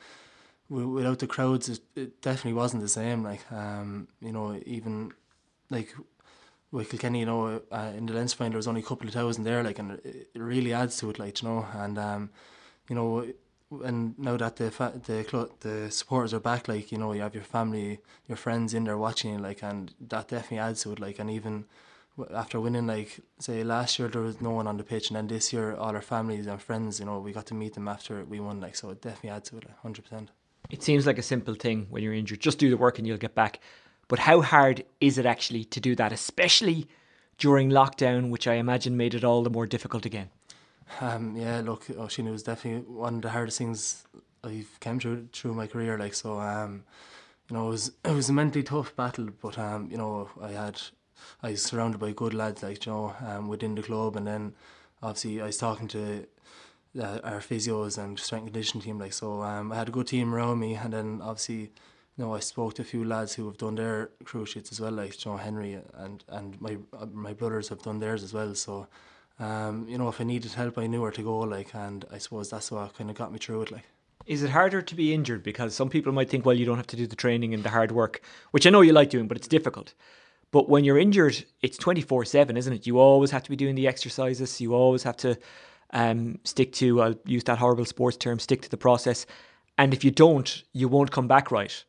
without 0.70 1.20
the 1.20 1.28
crowds, 1.28 1.70
it, 1.70 1.82
it 1.96 2.22
definitely 2.22 2.54
wasn't 2.54 2.84
the 2.84 2.90
same. 2.90 3.24
Like, 3.24 3.42
um, 3.52 4.08
you 4.22 4.32
know, 4.32 4.60
even 4.66 5.14
like 5.70 5.96
with 6.72 6.90
Kilkenny, 6.92 7.22
you 7.22 7.28
know, 7.28 7.62
uh, 7.72 7.94
in 7.98 8.06
the 8.08 8.14
Leinster 8.14 8.38
final, 8.38 8.58
was 8.58 8.68
only 8.68 8.82
a 8.82 8.86
couple 8.86 9.08
of 9.08 9.14
thousand 9.14 9.44
there, 9.46 9.64
like, 9.64 9.80
and 9.80 9.94
it, 9.94 10.30
it 10.36 10.40
really 10.42 10.74
adds 10.74 10.98
to 11.00 11.10
it, 11.12 11.20
like, 11.20 11.42
you 11.42 11.50
know, 11.50 11.68
and 11.76 11.98
um, 12.00 12.32
you 12.90 12.96
know, 12.96 13.26
and 13.84 14.18
now 14.20 14.38
that 14.38 14.58
the 14.58 14.72
fa- 14.72 15.00
the 15.06 15.26
cl- 15.30 15.52
the 15.62 15.92
supporters 15.92 16.34
are 16.34 16.40
back, 16.40 16.68
like, 16.68 16.92
you 16.92 16.98
know, 17.00 17.14
you 17.14 17.22
have 17.22 17.36
your 17.36 17.44
family, 17.44 18.00
your 18.28 18.38
friends 18.38 18.74
in 18.74 18.86
there 18.86 18.98
watching, 18.98 19.42
like, 19.42 19.64
and 19.64 19.94
that 20.02 20.30
definitely 20.30 20.60
adds 20.60 20.84
to 20.84 20.94
it, 20.94 21.00
like, 21.00 21.20
and 21.20 21.30
even 21.32 21.66
after 22.34 22.60
winning, 22.60 22.88
like 22.88 23.20
say 23.40 23.64
last 23.64 23.98
year 23.98 24.08
there 24.08 24.22
was 24.22 24.42
no 24.42 24.52
one 24.52 24.68
on 24.68 24.78
the 24.78 24.84
pitch, 24.84 25.10
and 25.10 25.18
then 25.18 25.28
this 25.28 25.52
year 25.52 25.76
all 25.76 25.96
our 25.96 26.02
families 26.02 26.48
and 26.48 26.62
friends, 26.62 27.00
you 27.00 27.06
know, 27.06 27.20
we 27.20 27.32
got 27.32 27.46
to 27.48 27.54
meet 27.54 27.74
them 27.74 27.88
after 27.88 28.24
we 28.26 28.40
won. 28.40 28.62
Like 28.62 28.76
so, 28.76 28.90
it 28.92 29.02
definitely 29.02 29.32
adds 29.32 29.50
to 29.50 29.58
it, 29.58 29.66
hundred 29.82 30.04
percent. 30.04 30.30
It 30.70 30.84
seems 30.84 31.06
like 31.06 31.18
a 31.18 31.24
simple 31.24 31.56
thing 31.56 31.88
when 31.90 32.04
you're 32.04 32.14
injured. 32.14 32.40
Just 32.40 32.60
do 32.60 32.70
the 32.70 32.78
work 32.78 32.98
and 32.98 33.08
you'll 33.08 33.18
get 33.18 33.36
back. 33.36 33.60
But 34.08 34.20
how 34.20 34.42
hard 34.42 34.84
is 35.02 35.18
it 35.18 35.26
actually 35.26 35.66
to 35.66 35.80
do 35.80 35.96
that, 35.96 36.12
especially 36.12 36.88
during 37.38 37.70
lockdown, 37.70 38.30
which 38.30 38.48
I 38.48 38.56
imagine 38.56 38.96
made 38.98 39.14
it 39.14 39.24
all 39.24 39.44
the 39.44 39.50
more 39.50 39.66
difficult 39.66 40.06
again? 40.06 40.30
Um, 41.02 41.36
yeah, 41.36 41.62
look, 41.62 41.90
it 41.90 41.98
was 41.98 42.44
definitely 42.44 42.82
one 42.94 43.16
of 43.16 43.22
the 43.22 43.30
hardest 43.30 43.58
things 43.58 44.04
I've 44.44 44.78
come 44.80 45.00
through 45.00 45.30
through 45.34 45.54
my 45.54 45.68
career. 45.68 45.98
Like 45.98 46.14
so, 46.14 46.40
um, 46.40 46.84
you 47.50 47.56
know, 47.56 47.68
it 47.68 47.70
was 47.70 47.92
it 48.06 48.12
was 48.12 48.30
a 48.30 48.34
mentally 48.34 48.64
tough 48.64 48.96
battle, 48.96 49.30
but 49.42 49.58
um, 49.58 49.90
you 49.90 49.98
know, 49.98 50.30
I 50.42 50.52
had 50.52 50.82
I 51.42 51.52
was 51.52 51.64
surrounded 51.64 52.00
by 52.00 52.12
good 52.12 52.34
lads 52.34 52.64
like 52.64 52.86
you 52.86 52.92
know 52.92 53.16
um, 53.26 53.48
within 53.48 53.76
the 53.76 53.84
club, 53.84 54.16
and 54.16 54.28
then 54.28 54.54
obviously 55.02 55.42
I 55.42 55.46
was 55.48 55.58
talking 55.58 55.88
to 55.90 56.26
uh, 57.00 57.20
our 57.24 57.40
physios 57.40 57.98
and 57.98 58.20
strength 58.20 58.46
and 58.46 58.54
conditioning 58.54 58.84
team. 58.84 59.00
Like 59.00 59.14
so, 59.14 59.42
um, 59.42 59.72
I 59.72 59.76
had 59.76 59.90
a 59.90 59.92
good 59.92 60.08
team 60.08 60.34
around 60.34 60.60
me, 60.60 60.76
and 60.76 60.94
then 60.94 61.20
obviously, 61.22 61.56
you 61.56 61.70
know, 62.18 62.34
I 62.34 62.40
spoke 62.40 62.76
to 62.76 62.82
a 62.82 62.86
few 62.86 63.04
lads 63.04 63.34
who 63.34 63.46
have 63.48 63.58
done 63.58 63.76
their 63.76 64.12
cruciates 64.24 64.72
as 64.72 64.80
well, 64.80 64.92
like 64.92 65.18
Joe 65.18 65.38
Henry 65.38 65.80
and 65.96 66.24
and 66.28 66.60
my 66.62 66.78
uh, 66.98 67.06
my 67.08 67.34
brothers 67.34 67.70
have 67.70 67.82
done 67.82 68.00
theirs 68.00 68.24
as 68.24 68.34
well. 68.34 68.54
So, 68.56 68.88
um, 69.40 69.88
you 69.88 69.98
know, 69.98 70.10
if 70.10 70.22
I 70.22 70.24
needed 70.24 70.54
help, 70.54 70.78
I 70.78 70.88
knew 70.88 71.02
where 71.02 71.12
to 71.12 71.24
go. 71.24 71.40
Like, 71.40 71.74
and 71.74 72.06
I 72.12 72.18
suppose 72.18 72.50
that's 72.50 72.72
what 72.72 72.96
kind 72.98 73.10
of 73.10 73.16
got 73.16 73.32
me 73.32 73.40
through 73.40 73.64
it. 73.64 73.72
Like. 73.72 73.86
Is 74.26 74.42
it 74.42 74.52
harder 74.52 74.82
to 74.82 74.96
be 74.96 75.14
injured 75.14 75.44
because 75.44 75.76
some 75.76 75.90
people 75.90 76.14
might 76.14 76.30
think, 76.30 76.46
well, 76.46 76.56
you 76.56 76.66
don't 76.66 76.78
have 76.78 76.88
to 76.88 76.96
do 76.96 77.06
the 77.06 77.16
training 77.16 77.54
and 77.54 77.62
the 77.62 77.70
hard 77.70 77.92
work, 77.92 78.22
which 78.52 78.66
I 78.66 78.70
know 78.70 78.80
you 78.80 78.94
like 78.94 79.10
doing, 79.10 79.28
but 79.28 79.36
it's 79.36 79.50
difficult. 79.50 79.94
But 80.54 80.70
when 80.70 80.84
you're 80.84 81.00
injured, 81.00 81.44
it's 81.64 81.80
24 81.80 82.26
7, 82.26 82.56
isn't 82.56 82.74
it? 82.74 82.86
You 82.86 83.00
always 83.00 83.32
have 83.32 83.42
to 83.42 83.50
be 83.50 83.56
doing 83.56 83.74
the 83.74 83.88
exercises. 83.88 84.62
You 84.62 84.76
always 84.76 85.02
have 85.02 85.18
to 85.18 85.36
um, 85.90 86.38
stick 86.44 86.72
to, 86.74 87.02
I'll 87.02 87.16
use 87.26 87.44
that 87.46 87.58
horrible 87.58 87.86
sports 87.86 88.18
term, 88.18 88.38
stick 88.38 88.62
to 88.62 88.70
the 88.70 88.78
process. 88.78 89.26
And 89.80 89.96
if 89.96 90.04
you 90.04 90.12
don't, 90.12 90.64
you 90.72 90.88
won't 90.88 91.10
come 91.10 91.28
back 91.28 91.50
right. 91.50 91.84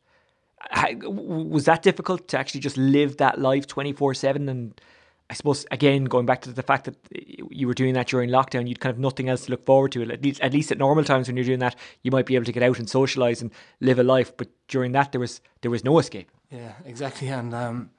Was 1.03 1.65
that 1.65 1.83
difficult 1.83 2.27
to 2.29 2.39
actually 2.39 2.61
just 2.61 2.75
live 2.75 3.17
that 3.17 3.39
life 3.39 3.67
24 3.67 4.15
7? 4.15 4.49
And 4.49 4.81
I 5.29 5.35
suppose, 5.35 5.67
again, 5.69 6.05
going 6.05 6.25
back 6.25 6.41
to 6.41 6.51
the 6.51 6.63
fact 6.63 6.85
that 6.85 6.95
you 7.11 7.67
were 7.67 7.75
doing 7.75 7.93
that 7.93 8.07
during 8.07 8.31
lockdown, 8.31 8.67
you'd 8.67 8.79
kind 8.79 8.91
of 8.91 8.97
nothing 8.97 9.29
else 9.29 9.45
to 9.45 9.51
look 9.51 9.63
forward 9.63 9.91
to. 9.91 10.01
At 10.11 10.23
least, 10.23 10.41
at 10.41 10.53
least 10.53 10.71
at 10.71 10.79
normal 10.79 11.03
times 11.03 11.27
when 11.27 11.37
you're 11.37 11.45
doing 11.45 11.59
that, 11.59 11.75
you 12.01 12.09
might 12.09 12.25
be 12.25 12.33
able 12.33 12.45
to 12.45 12.51
get 12.51 12.63
out 12.63 12.79
and 12.79 12.87
socialise 12.87 13.43
and 13.43 13.51
live 13.79 13.99
a 13.99 14.03
life. 14.03 14.35
But 14.35 14.47
during 14.67 14.93
that, 14.93 15.11
there 15.11 15.21
was 15.21 15.39
there 15.61 15.69
was 15.69 15.83
no 15.83 15.99
escape. 15.99 16.31
Yeah, 16.49 16.73
exactly. 16.83 17.27
And 17.27 17.53
um, 17.53 17.91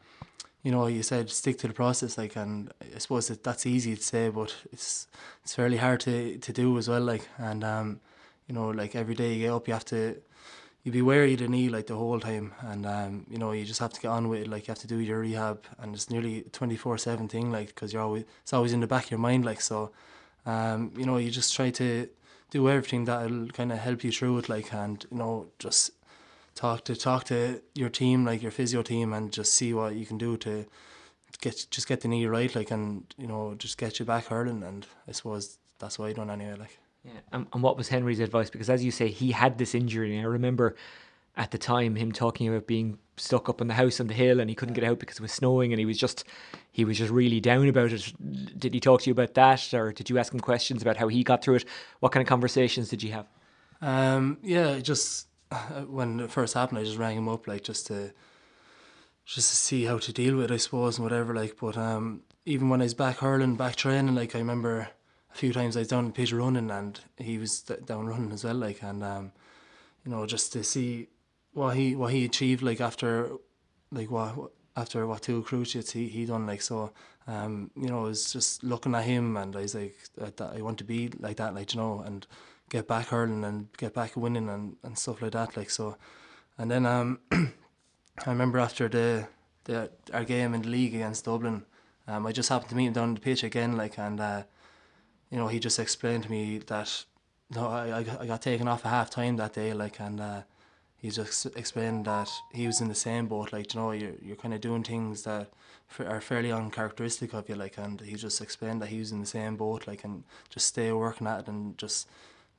you 0.67 0.73
know, 0.73 0.89
you 0.89 1.05
said 1.05 1.31
stick 1.31 1.59
to 1.59 1.69
the 1.69 1.73
process, 1.73 2.19
like, 2.19 2.35
and 2.35 2.73
I 2.97 2.99
suppose 2.99 3.29
that 3.29 3.45
that's 3.45 3.67
easy 3.67 3.95
to 3.95 4.03
say, 4.03 4.31
but 4.31 4.53
it's 4.73 5.07
it's 5.45 5.55
fairly 5.55 5.77
hard 5.77 6.01
to, 6.01 6.39
to 6.39 6.53
do 6.53 6.77
as 6.77 6.89
well, 6.89 7.03
like, 7.13 7.29
and 7.39 7.63
um, 7.63 8.01
you 8.49 8.55
know, 8.57 8.71
like 8.71 8.97
every 8.97 9.15
day 9.15 9.35
you 9.35 9.41
get 9.45 9.53
up, 9.53 9.69
you 9.69 9.75
have 9.75 9.85
to, 9.85 10.17
you 10.83 10.91
be 10.91 11.03
wary 11.03 11.35
of 11.35 11.39
the 11.39 11.47
knee 11.47 11.69
like 11.69 11.87
the 11.87 11.95
whole 11.95 12.19
time, 12.19 12.53
and 12.63 12.85
um, 12.85 13.27
you 13.31 13.39
know, 13.39 13.53
you 13.53 13.65
just 13.65 13.79
have 13.79 13.93
to 13.93 14.01
get 14.01 14.09
on 14.09 14.29
with 14.29 14.41
it, 14.43 14.49
like 14.49 14.67
you 14.67 14.73
have 14.73 14.81
to 14.81 14.89
do 14.89 14.99
your 14.99 15.21
rehab, 15.21 15.63
and 15.79 15.95
it's 15.95 16.11
nearly 16.11 16.43
twenty 16.51 16.77
four 16.77 16.99
seven 16.99 17.29
thing, 17.29 17.53
like, 17.53 17.69
because 17.69 17.93
you're 17.93 18.03
always 18.03 18.25
it's 18.43 18.53
always 18.53 18.73
in 18.73 18.81
the 18.81 18.89
back 18.89 19.05
of 19.05 19.11
your 19.13 19.21
mind, 19.21 19.45
like, 19.45 19.61
so, 19.61 19.93
um, 20.47 20.91
you 20.97 21.07
know, 21.07 21.17
you 21.17 21.31
just 21.31 21.55
try 21.55 21.71
to 21.71 22.09
do 22.51 22.69
everything 22.69 23.05
that'll 23.05 23.47
kind 23.51 23.71
of 23.71 23.79
help 23.79 24.03
you 24.03 24.11
through 24.11 24.39
it, 24.39 24.49
like, 24.49 24.75
and 24.75 25.07
you 25.13 25.19
know, 25.19 25.47
just 25.61 25.93
talk 26.57 26.85
to 26.87 26.97
talk 26.97 27.25
to 27.25 27.63
your 27.75 27.89
team, 27.89 28.25
like 28.25 28.43
your 28.43 28.51
physio 28.51 28.83
team, 28.83 29.13
and 29.13 29.31
just 29.31 29.53
see 29.53 29.73
what 29.73 29.95
you 29.95 30.05
can 30.05 30.19
do 30.19 30.37
to 30.39 30.67
get 31.41 31.67
just 31.71 31.87
get 31.87 32.01
the 32.01 32.09
knee 32.09 32.27
right, 32.27 32.53
like, 32.57 32.73
and 32.73 33.05
you 33.17 33.29
know, 33.29 33.55
just 33.57 33.79
get 33.79 34.01
you 34.01 34.05
back 34.05 34.27
hurling. 34.27 34.65
And 34.65 34.85
I 35.07 35.13
suppose 35.13 35.59
that's 35.79 35.99
what 35.99 36.09
I 36.09 36.13
done 36.13 36.31
anyway, 36.31 36.57
like. 36.59 36.79
Yeah, 37.05 37.21
and, 37.31 37.47
and 37.53 37.63
what 37.63 37.77
was 37.77 37.89
Henry's 37.89 38.19
advice? 38.19 38.51
Because 38.51 38.69
as 38.69 38.85
you 38.85 38.91
say, 38.91 39.07
he 39.07 39.31
had 39.31 39.59
this 39.59 39.77
injury, 39.77 40.17
and 40.17 40.27
I 40.27 40.29
remember 40.29 40.75
at 41.37 41.51
the 41.51 41.59
time 41.59 41.95
him 41.95 42.11
talking 42.11 42.49
about 42.49 42.67
being 42.67 42.99
stuck 43.19 43.49
up 43.49 43.61
in 43.61 43.69
the 43.69 43.75
house 43.75 44.01
on 44.01 44.07
the 44.07 44.15
hill 44.15 44.41
and 44.41 44.51
he 44.51 44.57
couldn't 44.57 44.75
get 44.75 44.85
out 44.85 44.99
because 44.99 45.17
it 45.17 45.23
was 45.23 45.33
snowing 45.33 45.73
and 45.73 45.79
he 45.79 45.87
was 45.87 45.99
just 45.99 46.25
he 46.73 46.85
was 46.85 46.99
just 46.99 47.11
really 47.11 47.41
down 47.41 47.69
about 47.69 47.93
it 47.93 48.13
did 48.59 48.75
he 48.75 48.81
talk 48.81 49.01
to 49.01 49.09
you 49.09 49.13
about 49.13 49.35
that 49.35 49.73
or 49.73 49.93
did 49.93 50.11
you 50.11 50.19
ask 50.19 50.33
him 50.33 50.41
questions 50.41 50.83
about 50.83 50.97
how 50.97 51.09
he 51.09 51.23
got 51.23 51.43
through 51.43 51.55
it 51.55 51.65
what 52.01 52.13
kind 52.13 52.23
of 52.23 52.29
conversations 52.29 52.89
did 52.89 53.03
you 53.03 53.13
have 53.13 53.27
um 53.81 54.39
yeah 54.43 54.79
just 54.79 55.29
when 55.89 56.21
it 56.21 56.31
first 56.31 56.55
happened, 56.55 56.79
I 56.79 56.85
just 56.85 56.99
rang 56.99 57.17
him 57.17 57.29
up 57.29 57.47
like 57.47 57.63
just 57.63 57.87
to 57.89 58.13
just 59.25 59.51
to 59.51 59.57
see 59.57 59.85
how 59.85 59.99
to 59.99 60.13
deal 60.13 60.37
with 60.37 60.51
it, 60.51 60.55
I 60.55 60.57
suppose, 60.57 60.99
and 60.99 61.05
whatever. 61.05 61.35
Like, 61.35 61.57
but 61.61 61.77
um, 61.77 62.23
even 62.45 62.69
when 62.69 62.81
I 62.81 62.85
was 62.85 62.95
back 62.95 63.19
hurling, 63.19 63.57
back 63.57 63.75
training, 63.77 64.15
like 64.15 64.35
I 64.35 64.39
remember 64.39 64.89
a 65.33 65.37
few 65.37 65.53
times 65.53 65.77
I 65.77 65.81
was 65.81 65.89
down 65.89 66.07
the 66.07 66.13
pitch 66.13 66.33
running, 66.33 66.71
and 66.71 66.99
he 67.19 67.37
was 67.39 67.61
down 67.61 68.07
running 68.07 68.33
as 68.33 68.45
well. 68.45 68.55
Like, 68.55 68.83
and 68.83 69.03
um, 69.03 69.33
you 70.05 70.13
know, 70.13 70.25
just 70.27 70.53
to 70.53 70.63
see 70.63 71.09
what 71.53 71.77
he 71.77 71.97
what 71.97 72.13
he 72.13 72.25
achieved, 72.25 72.63
like 72.63 72.81
after 72.81 73.33
like 73.91 74.11
what 74.11 74.53
after 74.77 75.07
what 75.07 75.23
two 75.23 75.43
cruciates 75.43 75.93
he 75.93 76.09
he 76.09 76.25
done, 76.25 76.47
like 76.47 76.63
so. 76.63 76.93
Um, 77.29 77.73
you 77.75 77.89
know, 77.89 78.05
I 78.05 78.09
was 78.09 78.33
just 78.33 78.63
looking 78.63 78.95
at 78.95 79.03
him, 79.03 79.37
and 79.37 79.57
I 79.57 79.63
was 79.63 79.75
like, 79.75 79.97
I 80.41 80.63
want 80.63 80.79
to 80.79 80.85
be 80.85 81.11
like 81.19 81.39
that, 81.39 81.57
like 81.57 81.75
you 81.75 81.81
know, 81.81 82.01
and 82.07 82.25
get 82.71 82.89
back 82.89 83.09
hurling 83.09 83.45
and 83.45 83.69
get 83.77 83.95
back 83.95 84.17
winning 84.17 84.49
and, 84.49 84.77
and 84.83 84.99
stuff 84.99 85.23
like 85.23 85.33
that. 85.33 85.57
Like 85.57 85.71
so, 85.71 85.97
and 86.59 86.71
then 86.71 86.87
um, 86.87 87.21
I 87.33 87.51
remember 88.31 88.59
after 88.59 88.89
the 88.89 89.29
the 89.65 89.91
our 90.13 90.25
game 90.25 90.55
in 90.55 90.63
the 90.63 90.69
league 90.69 90.95
against 90.95 91.25
Dublin, 91.25 91.65
um, 92.07 92.27
I 92.27 92.33
just 92.33 92.49
happened 92.49 92.71
to 92.71 92.77
meet 92.77 92.87
him 92.87 92.93
down 92.93 93.15
the 93.15 93.21
pitch 93.21 93.45
again, 93.45 93.77
like 93.77 93.99
and 93.99 94.21
uh, 94.21 94.43
you 95.31 95.39
know 95.39 95.49
he 95.49 95.59
just 95.59 95.79
explained 95.79 96.25
to 96.25 96.31
me 96.31 96.59
that 96.59 97.05
no, 97.55 97.69
I 97.69 97.99
I 98.21 98.27
got 98.27 98.43
taken 98.43 98.69
off 98.69 98.85
at 98.87 98.91
half 98.91 99.11
time 99.11 99.37
that 99.37 99.55
day, 99.55 99.73
like 99.73 100.01
and. 100.01 100.21
Uh, 100.21 100.43
he 100.99 101.11
just 101.11 101.47
explained 101.57 102.07
that 102.07 102.29
he 102.53 102.67
was 102.67 102.81
in 102.81 102.89
the 102.89 102.95
same 102.95 103.27
boat, 103.27 103.53
like 103.53 103.73
you 103.75 103.81
know, 103.81 103.93
you're 103.93 104.15
you're 104.23 104.37
kind 104.37 104.55
of 104.55 104.61
doing 104.61 104.83
things 104.83 105.23
that 105.23 105.49
are 106.01 106.21
fairly 106.21 106.51
uncharacteristic 106.51 107.33
of 107.33 107.49
you, 107.49 107.55
like, 107.55 107.79
and 107.79 108.01
he 108.01 108.17
just 108.17 108.41
explained 108.41 108.83
that 108.83 108.89
he 108.89 108.99
was 108.99 109.13
in 109.13 109.21
the 109.21 109.27
same 109.27 109.57
boat, 109.57 109.87
like, 109.87 110.05
and 110.05 110.25
just 110.49 110.67
stay 110.67 110.91
working 110.93 111.27
at 111.27 111.41
it 111.41 111.49
and 111.49 111.79
just 111.79 112.09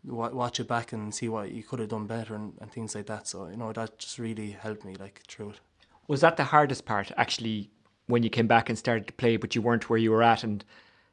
watch 0.05 0.59
it 0.59 0.67
back 0.67 0.93
and 0.93 1.13
see 1.13 1.27
what 1.27 1.51
you 1.51 1.63
could 1.63 1.79
have 1.79 1.89
done 1.89 2.07
better 2.07 2.35
and, 2.35 2.53
and 2.61 2.71
things 2.71 2.95
like 2.95 3.07
that. 3.07 3.27
So 3.27 3.47
you 3.47 3.57
know 3.57 3.73
that 3.73 3.97
just 3.97 4.19
really 4.19 4.51
helped 4.51 4.85
me 4.85 4.95
like 4.95 5.23
through 5.27 5.51
it. 5.51 5.59
Was 6.07 6.21
that 6.21 6.37
the 6.37 6.45
hardest 6.45 6.85
part 6.85 7.11
actually 7.17 7.69
when 8.07 8.23
you 8.23 8.29
came 8.29 8.47
back 8.47 8.69
and 8.69 8.77
started 8.77 9.07
to 9.07 9.13
play, 9.13 9.37
but 9.37 9.53
you 9.53 9.61
weren't 9.61 9.89
where 9.89 9.99
you 9.99 10.11
were 10.11 10.23
at, 10.23 10.43
and 10.43 10.63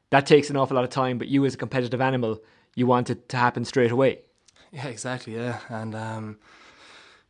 that 0.09 0.25
takes 0.25 0.49
an 0.49 0.57
awful 0.57 0.75
lot 0.75 0.83
of 0.83 0.89
time. 0.89 1.17
But 1.17 1.27
you, 1.27 1.45
as 1.45 1.53
a 1.53 1.57
competitive 1.57 2.01
animal, 2.01 2.41
you 2.75 2.87
want 2.87 3.09
it 3.09 3.29
to 3.29 3.37
happen 3.37 3.65
straight 3.65 3.91
away. 3.91 4.19
Yeah, 4.71 4.87
exactly. 4.87 5.35
Yeah, 5.35 5.59
and 5.69 5.95
um, 5.95 6.37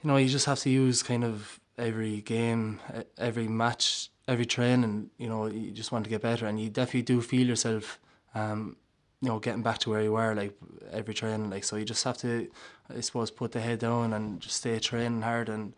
you 0.02 0.08
know 0.08 0.18
you 0.18 0.30
just 0.30 0.46
have 0.46 0.60
to 0.60 0.70
use 0.70 1.04
kind 1.04 1.24
of 1.24 1.60
every 1.78 2.22
game, 2.22 2.80
every 3.18 3.48
match, 3.48 4.10
every 4.28 4.46
training. 4.46 5.10
You 5.18 5.30
know 5.30 5.48
you 5.48 5.72
just 5.72 5.92
want 5.92 6.04
to 6.06 6.10
get 6.10 6.22
better, 6.22 6.46
and 6.46 6.60
you 6.60 6.70
definitely 6.70 7.04
do 7.04 7.22
feel 7.22 7.48
yourself. 7.48 8.00
Um, 8.34 8.78
you 9.26 9.32
know 9.32 9.40
getting 9.40 9.64
back 9.64 9.80
to 9.80 9.90
where 9.90 10.04
you 10.04 10.12
were 10.12 10.36
like 10.36 10.54
every 10.92 11.16
training 11.16 11.50
like 11.50 11.64
so 11.64 11.76
you 11.78 11.84
just 11.84 12.04
have 12.04 12.18
to 12.18 12.48
I 12.96 13.02
suppose 13.02 13.32
put 13.32 13.54
the 13.54 13.60
head 13.60 13.80
down 13.80 14.14
and 14.14 14.40
just 14.40 14.58
stay 14.58 14.78
training 14.78 15.24
hard 15.24 15.50
and 15.50 15.74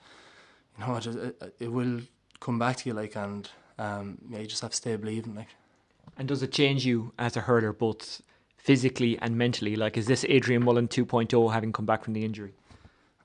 you 0.78 0.86
know 0.86 0.98
it, 0.98 1.06
it, 1.08 1.56
it 1.60 1.72
will 1.72 2.02
come 2.42 2.60
back 2.60 2.76
to 2.78 2.90
you 2.90 2.94
like 2.94 3.16
and 3.16 3.50
um, 3.80 4.18
yeah 4.30 4.40
you 4.40 4.48
just 4.48 4.62
have 4.62 4.72
to 4.72 4.78
stay 4.78 4.98
believing 4.98 5.36
like. 5.36 5.48
And 6.18 6.28
does 6.28 6.44
it 6.44 6.52
change 6.52 6.86
you 6.86 7.14
as 7.18 7.38
a 7.38 7.42
hurler 7.42 7.72
both 7.72 8.22
physically 8.58 9.18
and 9.20 9.38
mentally? 9.38 9.78
Like 9.78 9.96
is 9.96 10.08
this 10.08 10.26
Adrian 10.28 10.66
Mullen 10.66 10.90
2.0 10.90 11.54
having 11.54 11.72
come 11.72 11.86
back 11.86 12.04
from 12.04 12.14
the 12.14 12.26
injury? 12.26 12.54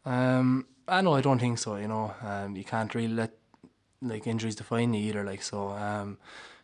Um 0.07 0.67
I 0.87 1.01
know 1.01 1.15
I 1.15 1.21
don't 1.21 1.41
think 1.41 1.59
so 1.59 1.75
you 1.77 1.89
know. 1.89 2.15
Um, 2.23 2.57
you 2.57 2.65
can't 2.65 2.95
really 2.95 3.09
let 3.09 3.33
like 4.01 4.29
injuries 4.29 4.55
define 4.55 4.95
you 4.95 5.03
either 5.09 5.25
like 5.25 5.43
so 5.43 5.71
um 5.71 6.19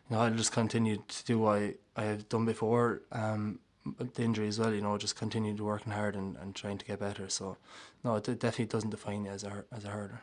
you 0.09 0.15
know, 0.15 0.23
I'll 0.23 0.31
just 0.31 0.51
continue 0.51 1.03
to 1.07 1.25
do 1.25 1.39
what 1.39 1.59
I, 1.59 1.73
I 1.99 2.03
have 2.03 2.29
done 2.29 2.45
before. 2.45 3.01
Um, 3.11 3.59
the 3.97 4.23
injury 4.23 4.47
as 4.47 4.59
well, 4.59 4.73
you 4.73 4.81
know, 4.81 4.97
just 4.97 5.15
continue 5.17 5.55
to 5.55 5.63
working 5.63 5.91
hard 5.91 6.15
and, 6.15 6.37
and 6.37 6.55
trying 6.55 6.77
to 6.77 6.85
get 6.85 6.99
better. 6.99 7.27
So, 7.27 7.57
no, 8.03 8.15
it 8.15 8.23
definitely 8.23 8.65
doesn't 8.65 8.91
define 8.91 9.25
you 9.25 9.31
as 9.31 9.43
a 9.43 9.65
as 9.75 9.83
a 9.83 9.89
hurler. 9.89 10.21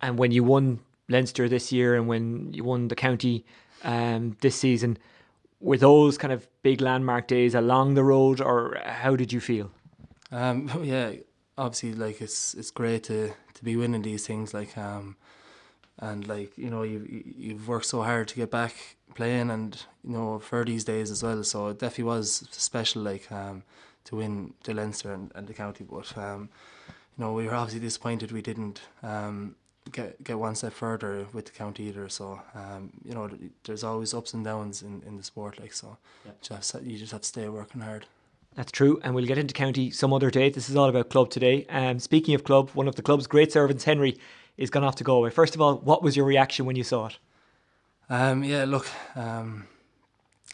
And 0.00 0.18
when 0.18 0.30
you 0.30 0.44
won 0.44 0.80
Leinster 1.08 1.48
this 1.48 1.72
year, 1.72 1.96
and 1.96 2.06
when 2.06 2.52
you 2.52 2.62
won 2.62 2.88
the 2.88 2.94
county 2.94 3.44
um, 3.82 4.36
this 4.42 4.56
season, 4.56 4.96
were 5.60 5.76
those 5.76 6.18
kind 6.18 6.32
of 6.32 6.46
big 6.62 6.80
landmark 6.80 7.26
days 7.26 7.54
along 7.54 7.94
the 7.94 8.04
road, 8.04 8.40
or 8.40 8.78
how 8.84 9.16
did 9.16 9.32
you 9.32 9.40
feel? 9.40 9.70
Um, 10.30 10.70
yeah, 10.84 11.14
obviously, 11.58 11.94
like 11.94 12.20
it's 12.20 12.54
it's 12.54 12.70
great 12.70 13.02
to 13.04 13.32
to 13.54 13.64
be 13.64 13.74
winning 13.76 14.02
these 14.02 14.24
things. 14.26 14.54
Like, 14.54 14.76
um, 14.78 15.16
and 15.98 16.28
like 16.28 16.56
you 16.56 16.70
know 16.70 16.82
you 16.82 17.24
you've 17.36 17.66
worked 17.66 17.86
so 17.86 18.02
hard 18.02 18.28
to 18.28 18.36
get 18.36 18.50
back 18.50 18.96
playing 19.12 19.50
and 19.50 19.84
you 20.04 20.12
know 20.12 20.38
for 20.38 20.64
these 20.64 20.84
days 20.84 21.10
as 21.10 21.22
well 21.22 21.42
so 21.42 21.68
it 21.68 21.78
definitely 21.78 22.04
was 22.04 22.46
special 22.50 23.02
like 23.02 23.30
um 23.32 23.62
to 24.04 24.16
win 24.16 24.52
the 24.64 24.74
Leinster 24.74 25.12
and, 25.12 25.30
and 25.34 25.46
the 25.46 25.54
county 25.54 25.84
but 25.88 26.16
um 26.18 26.48
you 26.88 27.24
know 27.24 27.32
we 27.32 27.46
were 27.46 27.54
obviously 27.54 27.80
disappointed 27.80 28.32
we 28.32 28.42
didn't 28.42 28.80
um 29.02 29.54
get 29.90 30.22
get 30.22 30.38
one 30.38 30.54
step 30.54 30.72
further 30.72 31.26
with 31.32 31.46
the 31.46 31.52
county 31.52 31.84
either 31.84 32.08
so 32.08 32.40
um 32.54 32.90
you 33.04 33.14
know 33.14 33.30
there's 33.64 33.84
always 33.84 34.14
ups 34.14 34.34
and 34.34 34.44
downs 34.44 34.82
in 34.82 35.02
in 35.06 35.16
the 35.16 35.22
sport 35.22 35.60
like 35.60 35.72
so 35.72 35.96
yeah. 36.24 36.32
just 36.40 36.74
you 36.82 36.98
just 36.98 37.12
have 37.12 37.22
to 37.22 37.28
stay 37.28 37.48
working 37.48 37.80
hard 37.80 38.06
that's 38.54 38.72
true, 38.72 39.00
and 39.02 39.14
we'll 39.14 39.24
get 39.24 39.38
into 39.38 39.54
county 39.54 39.90
some 39.90 40.12
other 40.12 40.30
day. 40.30 40.50
This 40.50 40.68
is 40.68 40.76
all 40.76 40.88
about 40.88 41.08
club 41.08 41.30
today. 41.30 41.64
Um, 41.70 41.98
speaking 41.98 42.34
of 42.34 42.44
club, 42.44 42.70
one 42.74 42.86
of 42.86 42.96
the 42.96 43.02
club's 43.02 43.26
great 43.26 43.50
servants, 43.50 43.84
Henry, 43.84 44.18
is 44.58 44.68
gone 44.68 44.84
off 44.84 44.96
to 44.96 45.04
Galway. 45.04 45.30
First 45.30 45.54
of 45.54 45.62
all, 45.62 45.76
what 45.78 46.02
was 46.02 46.16
your 46.16 46.26
reaction 46.26 46.66
when 46.66 46.76
you 46.76 46.84
saw 46.84 47.06
it? 47.06 47.18
Um, 48.12 48.44
yeah, 48.44 48.66
look, 48.66 48.86
um, 49.16 49.66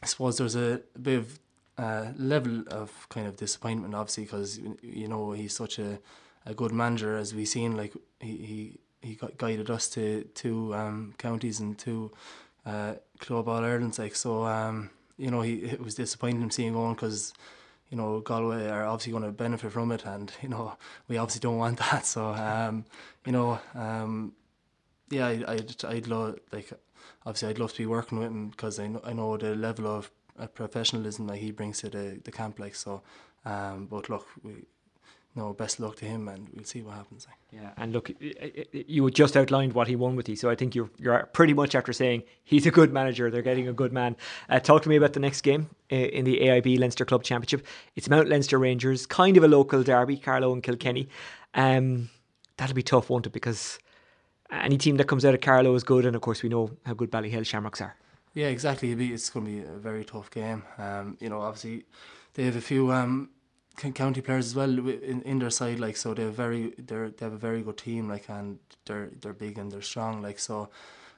I 0.00 0.06
suppose 0.06 0.38
there's 0.38 0.54
a, 0.54 0.80
bit 1.02 1.18
of 1.18 1.40
uh, 1.76 2.12
level 2.16 2.62
of 2.70 3.08
kind 3.08 3.26
of 3.26 3.36
disappointment, 3.36 3.96
obviously, 3.96 4.24
because 4.26 4.60
you 4.80 5.08
know 5.08 5.32
he's 5.32 5.56
such 5.56 5.80
a, 5.80 5.98
a 6.46 6.54
good 6.54 6.70
manager, 6.70 7.16
as 7.16 7.34
we've 7.34 7.48
seen. 7.48 7.76
Like 7.76 7.94
he 8.20 8.76
he, 9.02 9.08
he 9.08 9.18
guided 9.38 9.70
us 9.70 9.88
to 9.90 10.22
two 10.36 10.72
um, 10.72 11.14
counties 11.18 11.58
and 11.58 11.76
two 11.76 12.12
uh, 12.64 12.94
club 13.18 13.48
all 13.48 13.64
Ireland's. 13.64 13.98
Like 13.98 14.14
so, 14.14 14.44
um, 14.44 14.90
you 15.16 15.32
know, 15.32 15.40
he 15.40 15.54
it 15.54 15.80
was 15.80 15.96
disappointing 15.96 16.48
seeing 16.52 16.74
going 16.74 16.94
because 16.94 17.34
you 17.90 17.96
know, 17.96 18.20
Galway 18.20 18.68
are 18.68 18.84
obviously 18.84 19.10
going 19.10 19.24
to 19.24 19.32
benefit 19.32 19.72
from 19.72 19.90
it, 19.90 20.04
and 20.06 20.30
you 20.42 20.48
know, 20.48 20.76
we 21.08 21.18
obviously 21.18 21.40
don't 21.40 21.58
want 21.58 21.80
that. 21.80 22.06
So, 22.06 22.34
um, 22.34 22.84
you 23.26 23.32
know, 23.32 23.58
um, 23.74 24.32
yeah, 25.10 25.26
I, 25.26 25.44
I'd, 25.48 25.84
I'd 25.84 26.06
love 26.06 26.38
like 26.52 26.72
obviously 27.28 27.50
I'd 27.50 27.58
love 27.58 27.72
to 27.72 27.78
be 27.78 27.86
working 27.86 28.18
with 28.18 28.28
him 28.28 28.48
because 28.48 28.78
I 28.78 28.86
know 28.86 29.00
I 29.04 29.12
know 29.12 29.36
the 29.36 29.54
level 29.54 29.86
of 29.86 30.10
uh, 30.38 30.46
professionalism 30.46 31.26
that 31.26 31.36
he 31.36 31.50
brings 31.50 31.80
to 31.80 31.90
the 31.90 32.20
the 32.24 32.32
camp. 32.32 32.58
Like 32.58 32.74
so, 32.74 33.02
um, 33.44 33.86
but 33.86 34.08
look, 34.08 34.26
we 34.42 34.64
no, 35.36 35.52
best 35.52 35.78
luck 35.78 35.94
to 35.96 36.04
him, 36.04 36.26
and 36.26 36.48
we'll 36.54 36.64
see 36.64 36.80
what 36.82 36.94
happens. 36.94 37.28
Yeah, 37.52 37.70
and 37.76 37.92
look, 37.92 38.10
you 38.72 39.08
just 39.10 39.36
outlined 39.36 39.74
what 39.74 39.86
he 39.86 39.94
won 39.94 40.16
with 40.16 40.28
you, 40.28 40.36
so 40.36 40.48
I 40.48 40.54
think 40.54 40.74
you're 40.74 40.90
you're 40.98 41.28
pretty 41.32 41.52
much 41.52 41.74
after 41.74 41.92
saying 41.92 42.22
he's 42.42 42.66
a 42.66 42.70
good 42.70 42.92
manager. 42.92 43.30
They're 43.30 43.42
getting 43.42 43.68
a 43.68 43.72
good 43.74 43.92
man. 43.92 44.16
Uh, 44.48 44.58
talk 44.58 44.82
to 44.82 44.88
me 44.88 44.96
about 44.96 45.12
the 45.12 45.20
next 45.20 45.42
game 45.42 45.68
uh, 45.92 45.96
in 45.96 46.24
the 46.24 46.40
AIB 46.40 46.78
Leinster 46.78 47.04
Club 47.04 47.22
Championship. 47.22 47.66
It's 47.94 48.08
Mount 48.08 48.28
Leinster 48.28 48.58
Rangers, 48.58 49.06
kind 49.06 49.36
of 49.36 49.44
a 49.44 49.48
local 49.48 49.82
derby, 49.82 50.16
Carlow 50.16 50.52
and 50.52 50.62
Kilkenny. 50.62 51.08
Um, 51.54 52.08
that'll 52.56 52.74
be 52.74 52.82
tough, 52.82 53.10
won't 53.10 53.26
it? 53.26 53.32
Because 53.32 53.78
any 54.50 54.78
team 54.78 54.96
that 54.96 55.04
comes 55.04 55.24
out 55.24 55.34
of 55.34 55.40
Carlow 55.40 55.74
is 55.74 55.84
good, 55.84 56.04
and 56.04 56.16
of 56.16 56.22
course 56.22 56.42
we 56.42 56.48
know 56.48 56.70
how 56.84 56.94
good 56.94 57.10
Ballyhale 57.10 57.44
Shamrocks 57.44 57.80
are. 57.80 57.96
Yeah, 58.34 58.48
exactly. 58.48 58.92
It's 58.92 59.30
going 59.30 59.46
to 59.46 59.52
be 59.52 59.68
a 59.68 59.78
very 59.78 60.04
tough 60.04 60.30
game. 60.30 60.62
Um, 60.78 61.16
you 61.20 61.28
know, 61.28 61.40
obviously 61.40 61.84
they 62.34 62.44
have 62.44 62.56
a 62.56 62.60
few 62.60 62.92
um, 62.92 63.30
county 63.94 64.20
players 64.20 64.46
as 64.46 64.54
well 64.54 64.70
in, 64.70 65.22
in 65.22 65.38
their 65.38 65.50
side 65.50 65.78
like 65.78 65.96
so 65.96 66.12
they're 66.12 66.30
very 66.30 66.74
they're 66.78 67.10
they 67.10 67.24
have 67.24 67.32
a 67.32 67.38
very 67.38 67.62
good 67.62 67.76
team 67.76 68.08
like 68.08 68.28
and 68.28 68.58
they're 68.86 69.10
they're 69.20 69.32
big 69.32 69.56
and 69.56 69.70
they're 69.70 69.82
strong 69.82 70.20
like 70.20 70.38
so 70.38 70.68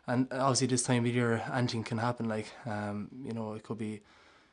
and 0.06 0.28
obviously 0.30 0.66
this 0.66 0.82
time 0.82 1.06
of 1.06 1.14
year 1.14 1.42
anything 1.54 1.82
can 1.82 1.98
happen 1.98 2.28
like 2.28 2.52
um 2.66 3.08
you 3.24 3.32
know 3.32 3.54
it 3.54 3.62
could 3.62 3.78
be 3.78 4.00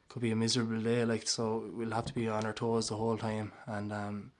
could 0.08 0.22
be 0.22 0.32
a 0.32 0.36
miserable 0.36 0.80
day 0.80 1.04
like 1.04 1.28
so 1.28 1.70
we'll 1.74 1.92
have 1.92 2.06
to 2.06 2.14
be 2.14 2.30
on 2.30 2.46
our 2.46 2.54
toes 2.54 2.88
the 2.88 2.96
whole 2.96 3.18
time 3.18 3.52
and 3.66 3.92
um 3.92 4.32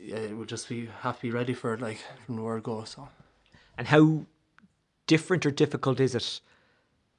yeah 0.00 0.16
it 0.16 0.36
will 0.36 0.44
just 0.44 0.68
be 0.68 0.88
have 1.00 1.16
to 1.16 1.22
be 1.22 1.30
ready 1.30 1.54
for 1.54 1.74
it 1.74 1.80
like 1.80 1.98
from 2.24 2.36
the 2.36 2.42
word 2.42 2.62
go 2.62 2.84
so 2.84 3.08
and 3.78 3.86
how 3.88 4.24
different 5.06 5.46
or 5.46 5.50
difficult 5.50 6.00
is 6.00 6.14
it 6.14 6.40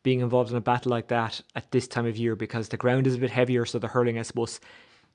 being 0.03 0.19
involved 0.21 0.51
in 0.51 0.57
a 0.57 0.61
battle 0.61 0.89
like 0.89 1.07
that 1.07 1.41
at 1.55 1.71
this 1.71 1.87
time 1.87 2.05
of 2.05 2.17
year 2.17 2.35
because 2.35 2.69
the 2.69 2.77
ground 2.77 3.07
is 3.07 3.15
a 3.15 3.19
bit 3.19 3.31
heavier 3.31 3.65
so 3.65 3.79
the 3.79 3.87
hurling 3.87 4.17
I 4.17 4.21
suppose 4.21 4.59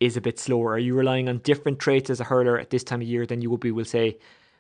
is 0.03 0.17
a 0.17 0.21
bit 0.21 0.39
slower? 0.39 0.73
Are 0.73 0.79
you 0.79 0.95
relying 0.95 1.29
on 1.29 1.39
different 1.39 1.79
traits 1.79 2.11
as 2.11 2.21
a 2.21 2.25
hurler 2.25 2.59
at 2.59 2.71
this 2.71 2.83
time 2.85 3.01
of 3.01 3.07
year 3.07 3.25
than 3.25 3.41
you 3.41 3.51
would 3.51 3.61
be, 3.61 3.71
we'll 3.71 3.85
say, 3.85 4.19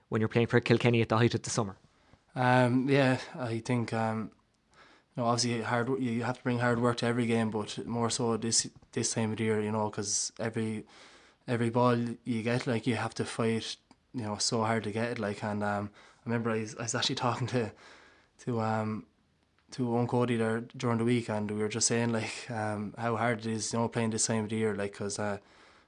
when 0.08 0.20
you're 0.20 0.28
playing 0.28 0.46
for 0.46 0.60
Kilkenny 0.60 1.02
at 1.02 1.08
the 1.08 1.18
height 1.18 1.34
of 1.34 1.42
the 1.42 1.50
summer? 1.50 1.76
Um, 2.34 2.88
yeah, 2.88 3.18
I 3.38 3.58
think 3.58 3.92
um, 3.92 4.30
you 5.16 5.22
know, 5.22 5.28
obviously 5.28 5.62
hard 5.62 5.88
you 6.00 6.22
have 6.22 6.38
to 6.38 6.42
bring 6.42 6.60
hard 6.60 6.80
work 6.80 6.98
to 6.98 7.06
every 7.06 7.26
game, 7.26 7.50
but 7.50 7.86
more 7.86 8.08
so 8.08 8.36
this 8.36 8.68
this 8.92 9.12
time 9.12 9.32
of 9.32 9.40
year, 9.40 9.60
you 9.60 9.72
know, 9.72 9.90
because 9.90 10.32
every 10.38 10.84
every 11.48 11.70
ball 11.70 11.96
you 12.24 12.42
get, 12.42 12.66
like 12.66 12.86
you 12.86 12.96
have 12.96 13.14
to 13.14 13.24
fight, 13.24 13.76
you 14.14 14.22
know, 14.22 14.36
so 14.38 14.62
hard 14.62 14.84
to 14.84 14.92
get 14.92 15.10
it. 15.12 15.18
Like, 15.18 15.42
and 15.42 15.62
um, 15.62 15.90
I 16.24 16.28
remember 16.28 16.50
I 16.50 16.60
was, 16.60 16.76
I 16.76 16.82
was 16.82 16.94
actually 16.94 17.14
talking 17.26 17.46
to 17.48 17.72
to 18.44 18.60
um 18.60 19.06
to 19.72 19.86
Eoin 19.86 20.06
Cody 20.06 20.36
there 20.36 20.60
during 20.76 20.98
the 20.98 21.04
week, 21.04 21.28
and 21.28 21.50
we 21.50 21.58
were 21.58 21.68
just 21.68 21.88
saying 21.88 22.12
like 22.12 22.50
um, 22.50 22.94
how 22.98 23.16
hard 23.16 23.40
it 23.40 23.46
is, 23.46 23.72
you 23.72 23.78
know, 23.78 23.88
playing 23.88 24.10
this 24.10 24.26
time 24.26 24.44
of 24.44 24.50
the 24.50 24.56
year, 24.56 24.74
like 24.74 24.92
because 24.92 25.18
uh, 25.18 25.38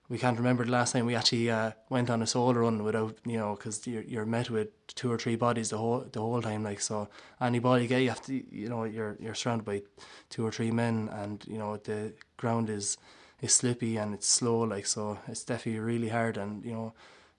we 0.09 0.19
can't 0.19 0.39
remember 0.39 0.65
the 0.65 0.71
last 0.71 0.93
time 0.93 1.07
we 1.07 1.15
actually 1.15 1.51
uh, 1.51 1.73
went 1.89 2.11
on 2.11 2.23
a 2.23 2.27
solo 2.27 2.53
run 2.53 2.83
without, 2.83 3.17
you 3.25 3.39
know, 3.39 3.55
because 3.55 3.87
you're, 3.87 4.03
you're 4.03 4.27
met 4.27 4.51
with 4.51 4.69
two 4.89 5.11
or 5.11 5.19
three 5.19 5.37
bodies 5.37 5.71
the 5.71 5.79
whole 5.79 6.07
the 6.13 6.21
whole 6.21 6.43
time, 6.43 6.63
like 6.63 6.81
so. 6.81 7.09
Any 7.41 7.59
ball 7.59 7.79
you 7.79 7.89
get, 7.89 8.03
you 8.03 8.09
have 8.09 8.25
to, 8.27 8.55
you 8.55 8.69
know, 8.69 8.85
you're 8.85 9.17
you're 9.21 9.35
surrounded 9.35 9.65
by 9.65 9.83
two 10.31 10.47
or 10.47 10.51
three 10.51 10.71
men, 10.71 11.11
and 11.13 11.45
you 11.47 11.59
know 11.59 11.77
the 11.77 12.13
ground 12.37 12.71
is 12.71 12.97
is 13.45 13.55
slippy 13.55 13.97
and 13.97 14.15
it's 14.15 14.27
slow, 14.29 14.61
like 14.61 14.87
so. 14.87 15.19
It's 15.29 15.45
definitely 15.45 15.81
really 15.81 16.09
hard, 16.09 16.37
and 16.37 16.65
you 16.65 16.73
know. 16.73 16.93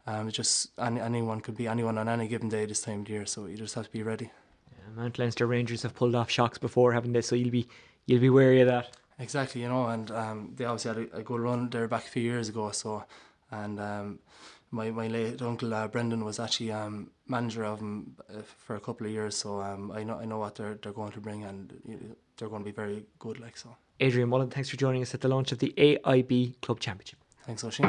Um, 0.08 0.30
just 0.30 0.70
any, 0.78 1.01
anyone 1.01 1.41
could 1.41 1.58
be 1.58 1.68
anyone 1.68 1.97
on 1.97 2.08
any 2.08 2.28
given 2.28 2.47
day 2.47 2.68
this 2.68 2.82
time 2.82 3.01
of 3.01 3.10
year, 3.10 3.26
so 3.26 3.47
you 3.47 3.58
just 3.58 3.74
have 3.74 3.86
to 3.86 3.91
be 3.91 4.03
ready. 4.03 4.30
Mount 4.95 5.20
Leinster 5.20 5.45
Rangers 5.45 5.84
have 5.84 5.95
pulled 5.95 6.16
off 6.16 6.30
shocks 6.30 6.58
before, 6.58 6.93
haven't 6.93 7.14
they? 7.14 7.22
So 7.22 7.36
you'll 7.36 7.49
be 7.49 7.68
you'll 8.06 8.22
be 8.22 8.30
wary 8.30 8.62
of 8.62 8.68
that. 8.68 8.95
Exactly, 9.20 9.62
you 9.62 9.70
know, 9.70 9.88
and 9.88 10.12
um, 10.12 10.53
they 10.56 10.66
obviously 10.66 10.89
had 11.03 11.12
a, 11.14 11.18
a, 11.18 11.24
good 11.24 11.39
run 11.39 11.70
there 11.70 11.88
back 11.88 12.06
a 12.06 12.10
few 12.10 12.22
years 12.22 12.49
ago. 12.49 12.72
So, 12.72 13.03
and 13.51 13.80
um, 13.80 14.20
my 14.72 14.91
my 14.91 15.08
late 15.08 15.41
uncle 15.41 15.74
uh, 15.74 15.88
Brendan 15.88 16.24
was 16.24 16.39
actually 16.39 16.72
um, 16.72 17.12
manager 17.28 17.64
of 17.64 17.80
them 17.80 18.16
uh, 18.30 18.41
for 18.43 18.76
a 18.76 18.80
couple 18.80 19.08
of 19.08 19.14
years. 19.14 19.36
So 19.36 19.62
um, 19.62 19.91
I 19.91 20.03
know 20.03 20.20
I 20.20 20.26
know 20.26 20.39
what 20.39 20.56
they're 20.56 20.78
they're 20.82 20.93
going 20.93 21.14
to 21.14 21.22
bring, 21.22 21.43
and 21.43 22.16
they're 22.38 22.49
going 22.49 22.64
to 22.64 22.72
be 22.72 22.76
very 22.76 23.06
good. 23.20 23.39
Like 23.39 23.58
so. 23.58 23.76
Adrian 23.99 24.29
Mullen, 24.29 24.49
thanks 24.49 24.69
for 24.69 24.77
joining 24.77 25.01
us 25.01 25.13
at 25.13 25.21
the 25.21 25.27
launch 25.27 25.51
of 25.51 25.59
the 25.59 25.73
AIB 25.77 26.59
Club 26.61 26.79
Championship. 26.79 27.19
Thanks, 27.45 27.63
Oisin. 27.63 27.85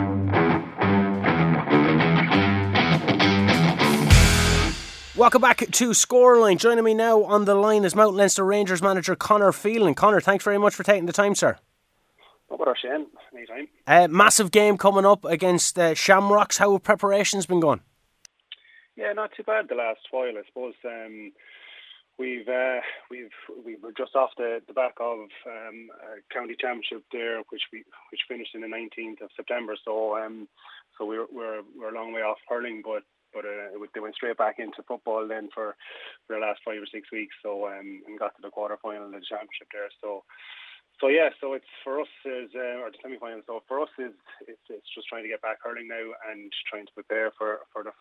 Welcome 5.16 5.40
back 5.40 5.58
to 5.58 5.90
Scoreline. 5.90 6.58
Joining 6.58 6.84
me 6.84 6.92
now 6.92 7.24
on 7.24 7.46
the 7.46 7.54
line 7.54 7.84
is 7.84 7.96
Mount 7.96 8.14
Leinster 8.14 8.44
Rangers 8.44 8.82
manager 8.82 9.16
Conor 9.16 9.50
Phelan. 9.50 9.94
Conor, 9.94 10.20
thanks 10.20 10.44
very 10.44 10.58
much 10.58 10.74
for 10.74 10.82
taking 10.82 11.06
the 11.06 11.12
time, 11.12 11.34
sir. 11.34 11.56
No 12.50 12.58
bother, 12.58 12.76
Shane. 12.80 13.06
Anytime. 13.34 13.68
Uh, 13.86 14.08
massive 14.08 14.50
game 14.50 14.76
coming 14.76 15.06
up 15.06 15.24
against 15.24 15.78
uh, 15.78 15.94
Shamrocks. 15.94 16.58
How 16.58 16.72
have 16.72 16.82
preparations 16.82 17.46
been 17.46 17.60
going? 17.60 17.80
Yeah, 18.94 19.12
not 19.14 19.30
too 19.36 19.42
bad 19.42 19.68
the 19.68 19.74
last 19.74 20.00
while, 20.10 20.28
I 20.28 20.42
suppose. 20.46 20.74
Um, 20.84 21.32
we've 22.18 22.48
uh, 22.48 22.80
we've 23.10 23.34
we 23.64 23.76
were 23.76 23.92
just 23.96 24.14
off 24.14 24.30
the, 24.36 24.60
the 24.66 24.72
back 24.72 24.94
of 25.00 25.28
um, 25.46 25.88
a 26.02 26.34
county 26.34 26.56
championship 26.58 27.04
there, 27.12 27.38
which 27.50 27.62
we 27.72 27.84
which 28.10 28.20
finished 28.28 28.54
in 28.54 28.60
the 28.60 28.66
19th 28.66 29.22
of 29.22 29.30
September. 29.36 29.76
So 29.84 30.16
um, 30.16 30.48
so 30.98 31.04
we're 31.04 31.26
we're 31.32 31.62
we're 31.76 31.94
a 31.94 31.94
long 31.94 32.12
way 32.12 32.22
off 32.22 32.38
hurling, 32.48 32.82
but 32.84 33.02
but 33.32 33.44
uh, 33.44 33.76
they 33.94 34.00
went 34.00 34.14
straight 34.14 34.38
back 34.38 34.56
into 34.58 34.82
football 34.88 35.28
then 35.28 35.48
for, 35.52 35.76
for 36.26 36.36
the 36.36 36.40
last 36.40 36.60
five 36.64 36.80
or 36.80 36.86
six 36.90 37.12
weeks. 37.12 37.34
So 37.42 37.66
um, 37.66 38.02
and 38.06 38.18
got 38.18 38.34
to 38.36 38.42
the 38.42 38.50
quarter 38.50 38.78
final 38.80 39.06
of 39.06 39.12
the 39.12 39.20
championship 39.28 39.68
there. 39.72 39.90
So 40.00 40.24
so 41.00 41.08
yeah, 41.08 41.28
so 41.40 41.52
it's 41.52 41.68
for 41.84 42.00
us 42.00 42.08
is 42.24 42.50
uh, 42.54 42.80
or 42.80 42.90
the 42.90 42.96
semi 43.02 43.18
final. 43.18 43.40
So 43.46 43.62
for 43.68 43.80
us 43.82 43.90
is 43.98 44.12
it's, 44.48 44.64
it's 44.70 44.88
just 44.94 45.08
trying 45.08 45.24
to 45.24 45.28
get 45.28 45.42
back 45.42 45.58
hurling 45.62 45.88
now 45.88 46.12
and 46.30 46.50
trying 46.70 46.86
to 46.86 46.92
prepare 46.92 47.32
for 47.36 47.60
for 47.72 47.84
the, 47.84 47.92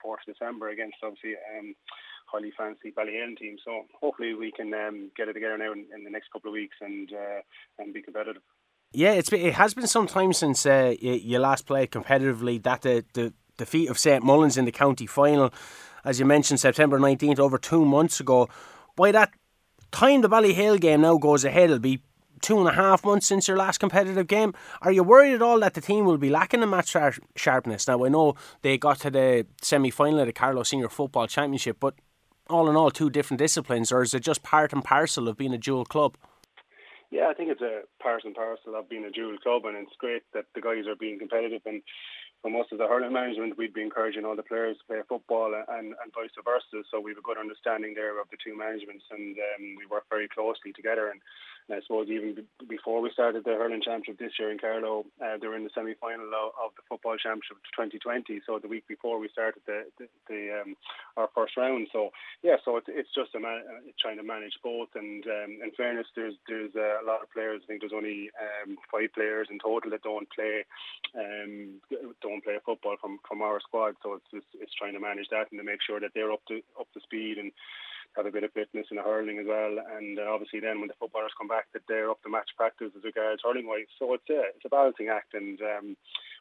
fourth 0.00 0.20
December 0.26 0.68
against 0.68 0.96
obviously 1.02 1.34
um, 1.58 1.74
highly 2.26 2.52
fancy 2.56 2.92
Ballyhale 2.96 3.36
team. 3.36 3.56
So 3.64 3.82
hopefully 4.00 4.34
we 4.34 4.52
can 4.52 4.72
um, 4.74 5.10
get 5.16 5.28
it 5.28 5.32
together 5.32 5.58
now 5.58 5.72
in, 5.72 5.86
in, 5.94 6.04
the 6.04 6.10
next 6.10 6.30
couple 6.32 6.50
of 6.50 6.52
weeks 6.52 6.76
and 6.80 7.12
uh, 7.12 7.40
and 7.80 7.92
be 7.92 8.02
competitive. 8.02 8.42
Yeah, 8.92 9.12
it's 9.12 9.30
been, 9.30 9.44
it 9.44 9.54
has 9.54 9.74
been 9.74 9.88
some 9.88 10.06
time 10.06 10.32
since 10.32 10.64
uh, 10.64 10.94
you, 11.00 11.12
you, 11.14 11.38
last 11.40 11.66
played 11.66 11.90
competitively. 11.90 12.62
That 12.62 12.82
the, 12.82 13.04
the 13.14 13.32
defeat 13.56 13.90
of 13.90 13.98
St 13.98 14.22
Mullins 14.22 14.56
in 14.56 14.66
the 14.66 14.72
county 14.72 15.06
final, 15.06 15.52
as 16.04 16.20
you 16.20 16.26
mentioned, 16.26 16.60
September 16.60 17.00
nineteenth, 17.00 17.40
over 17.40 17.58
two 17.58 17.84
months 17.84 18.20
ago. 18.20 18.48
By 18.94 19.10
that 19.10 19.32
time, 19.90 20.20
the 20.20 20.28
Ballyhale 20.28 20.80
game 20.80 21.00
now 21.00 21.18
goes 21.18 21.44
ahead. 21.44 21.70
It'll 21.70 21.80
be 21.80 22.02
two 22.42 22.58
and 22.58 22.68
a 22.68 22.72
half 22.72 23.04
months 23.04 23.26
since 23.26 23.48
your 23.48 23.56
last 23.56 23.78
competitive 23.78 24.26
game. 24.26 24.54
Are 24.82 24.92
you 24.92 25.02
worried 25.02 25.34
at 25.34 25.42
all 25.42 25.60
that 25.60 25.74
the 25.74 25.80
team 25.80 26.04
will 26.04 26.18
be 26.18 26.30
lacking 26.30 26.62
in 26.62 26.70
match 26.70 26.94
sharpness? 27.36 27.88
Now, 27.88 28.04
I 28.04 28.08
know 28.08 28.34
they 28.62 28.78
got 28.78 29.00
to 29.00 29.10
the 29.10 29.46
semi 29.62 29.90
final 29.90 30.20
of 30.20 30.26
the 30.26 30.32
Carlow 30.32 30.62
Senior 30.62 30.88
Football 30.88 31.26
Championship, 31.26 31.78
but 31.80 31.94
all 32.48 32.70
in 32.70 32.76
all, 32.76 32.90
two 32.90 33.10
different 33.10 33.38
disciplines, 33.38 33.90
or 33.90 34.02
is 34.02 34.14
it 34.14 34.20
just 34.20 34.42
part 34.42 34.72
and 34.72 34.84
parcel 34.84 35.28
of 35.28 35.36
being 35.36 35.52
a 35.52 35.58
dual 35.58 35.84
club? 35.84 36.16
Yeah, 37.10 37.28
I 37.28 37.34
think 37.34 37.50
it's 37.50 37.62
a 37.62 37.82
part 38.02 38.24
and 38.24 38.34
parcel 38.34 38.74
of 38.74 38.88
being 38.88 39.04
a 39.04 39.10
dual 39.10 39.38
club, 39.38 39.64
and 39.64 39.76
it's 39.76 39.94
great 39.98 40.22
that 40.34 40.46
the 40.54 40.60
guys 40.60 40.86
are 40.86 40.96
being 40.96 41.18
competitive. 41.18 41.62
And 41.64 41.82
for 42.42 42.50
most 42.50 42.72
of 42.72 42.78
the 42.78 42.86
hurling 42.86 43.12
management, 43.12 43.56
we'd 43.56 43.74
be 43.74 43.82
encouraging 43.82 44.24
all 44.24 44.36
the 44.36 44.42
players 44.42 44.76
to 44.78 44.84
play 44.86 45.02
football 45.08 45.54
and, 45.54 45.94
and 46.02 46.14
vice 46.14 46.34
versa. 46.44 46.82
So 46.90 47.00
we 47.00 47.12
have 47.12 47.18
a 47.18 47.26
good 47.26 47.38
understanding 47.38 47.94
there 47.94 48.20
of 48.20 48.26
the 48.30 48.36
two 48.42 48.56
managements, 48.56 49.04
and 49.10 49.36
um, 49.38 49.74
we 49.78 49.86
work 49.86 50.04
very 50.10 50.28
closely 50.28 50.72
together. 50.74 51.10
And 51.10 51.20
I 51.70 51.80
suppose 51.82 52.08
even 52.08 52.46
before 52.68 53.00
we 53.00 53.10
started 53.10 53.42
the 53.44 53.58
hurling 53.58 53.82
championship 53.82 54.18
this 54.18 54.38
year 54.38 54.52
in 54.52 54.58
Carlow, 54.58 55.04
uh, 55.18 55.36
they 55.40 55.48
were 55.48 55.56
in 55.56 55.64
the 55.64 55.74
semi-final 55.74 56.26
of, 56.26 56.54
of, 56.54 56.70
the 56.76 56.86
football 56.88 57.16
championship 57.16 57.58
2020. 57.74 58.40
So 58.46 58.60
the 58.62 58.68
week 58.68 58.86
before 58.86 59.18
we 59.18 59.28
started 59.28 59.62
the, 59.66 59.82
the, 59.98 60.06
the 60.28 60.62
um, 60.62 60.76
our 61.16 61.28
first 61.34 61.56
round. 61.56 61.88
So 61.92 62.10
yeah, 62.42 62.56
so 62.64 62.76
it's, 62.76 62.86
it's 62.88 63.10
just 63.14 63.34
a 63.34 63.40
man, 63.40 63.66
uh, 63.66 63.90
trying 63.98 64.18
to 64.18 64.22
manage 64.22 64.54
both. 64.62 64.94
And 64.94 65.26
um, 65.26 65.58
in 65.62 65.70
fairness, 65.76 66.06
there's 66.14 66.34
there's 66.46 66.74
a 66.76 67.04
lot 67.04 67.22
of 67.22 67.32
players. 67.32 67.62
I 67.64 67.66
think 67.66 67.80
there's 67.82 67.96
only 67.96 68.30
um, 68.38 68.76
five 68.92 69.10
players 69.12 69.48
in 69.50 69.58
total 69.58 69.90
that 69.90 70.06
don't 70.06 70.30
play 70.30 70.62
um, 71.18 71.82
don't 72.22 72.44
play 72.44 72.62
football 72.64 72.94
from 73.00 73.18
from 73.26 73.42
our 73.42 73.58
squad. 73.58 73.94
So 74.02 74.14
it's 74.14 74.30
just, 74.30 74.46
it's 74.62 74.74
trying 74.74 74.94
to 74.94 75.00
manage 75.00 75.28
that 75.30 75.50
and 75.50 75.58
to 75.58 75.66
make 75.66 75.82
sure 75.82 75.98
that 75.98 76.14
they're 76.14 76.32
up 76.32 76.46
to 76.46 76.62
up 76.78 76.86
to 76.94 77.00
speed 77.00 77.38
and 77.38 77.50
have 78.16 78.26
a 78.26 78.30
bit 78.30 78.44
of 78.44 78.52
fitness 78.52 78.86
in 78.90 78.96
the 78.96 79.02
hurling 79.02 79.38
as 79.38 79.46
well. 79.46 79.76
And 79.96 80.18
uh, 80.18 80.32
obviously, 80.32 80.60
then 80.60 80.80
when 80.80 80.88
the 80.88 80.98
footballers 80.98 81.36
come 81.36 81.48
back, 81.48 81.66
that 81.72 81.82
they're 81.88 82.10
up 82.10 82.22
to 82.22 82.30
match 82.30 82.50
practice 82.56 82.92
as 82.96 83.04
regards 83.04 83.42
hurling 83.44 83.66
wise. 83.66 83.90
So 83.98 84.14
it's 84.14 84.28
a 84.30 84.56
it's 84.56 84.64
a 84.64 84.68
balancing 84.68 85.08
act, 85.08 85.34
and 85.34 85.60
um, 85.60 85.96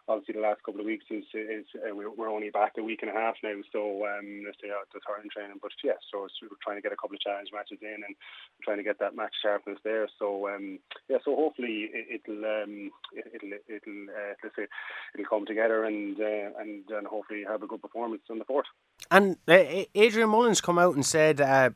obviously 0.07 0.35
the 0.35 0.45
last 0.45 0.61
couple 0.63 0.81
of 0.81 0.85
weeks 0.85 1.05
is 1.09 1.23
is 1.33 1.65
uh, 1.75 1.93
we're 1.95 2.29
only 2.29 2.49
back 2.49 2.73
a 2.77 2.83
week 2.83 3.01
and 3.01 3.11
a 3.11 3.13
half 3.13 3.35
now. 3.43 3.55
So 3.71 4.05
um, 4.05 4.43
let's 4.45 4.57
say 4.61 4.69
uh, 4.69 4.85
the 4.93 4.99
hurling 5.05 5.29
training, 5.29 5.57
but 5.61 5.71
yeah, 5.83 5.97
so 6.11 6.27
we're 6.41 6.61
trying 6.63 6.77
to 6.77 6.81
get 6.81 6.93
a 6.93 6.95
couple 6.95 7.15
of 7.15 7.21
challenge 7.21 7.49
matches 7.53 7.79
in 7.81 8.03
and 8.05 8.15
trying 8.63 8.77
to 8.77 8.83
get 8.83 8.99
that 8.99 9.15
match 9.15 9.33
sharpness 9.41 9.79
there. 9.83 10.07
So 10.19 10.47
um, 10.49 10.79
yeah, 11.09 11.17
so 11.25 11.35
hopefully 11.35 11.89
it, 11.91 12.21
will 12.27 12.45
um, 12.45 12.91
it, 13.13 13.41
will 13.41 13.57
it'll 13.67 14.09
uh, 14.09 14.33
let's 14.43 14.55
say 14.55 14.67
it'll 15.13 15.29
come 15.29 15.45
together 15.45 15.85
and 15.85 16.19
uh, 16.19 16.59
and 16.59 16.83
and 16.89 17.07
hopefully 17.07 17.43
have 17.47 17.63
a 17.63 17.67
good 17.67 17.81
performance 17.81 18.23
on 18.29 18.39
the 18.39 18.45
fourth. 18.45 18.67
And 19.11 19.37
uh, 19.47 19.85
Adrian 19.95 20.29
Mullins 20.29 20.61
come 20.61 20.79
out 20.79 20.95
and 20.95 21.05
said 21.05 21.41
uh, 21.41 21.71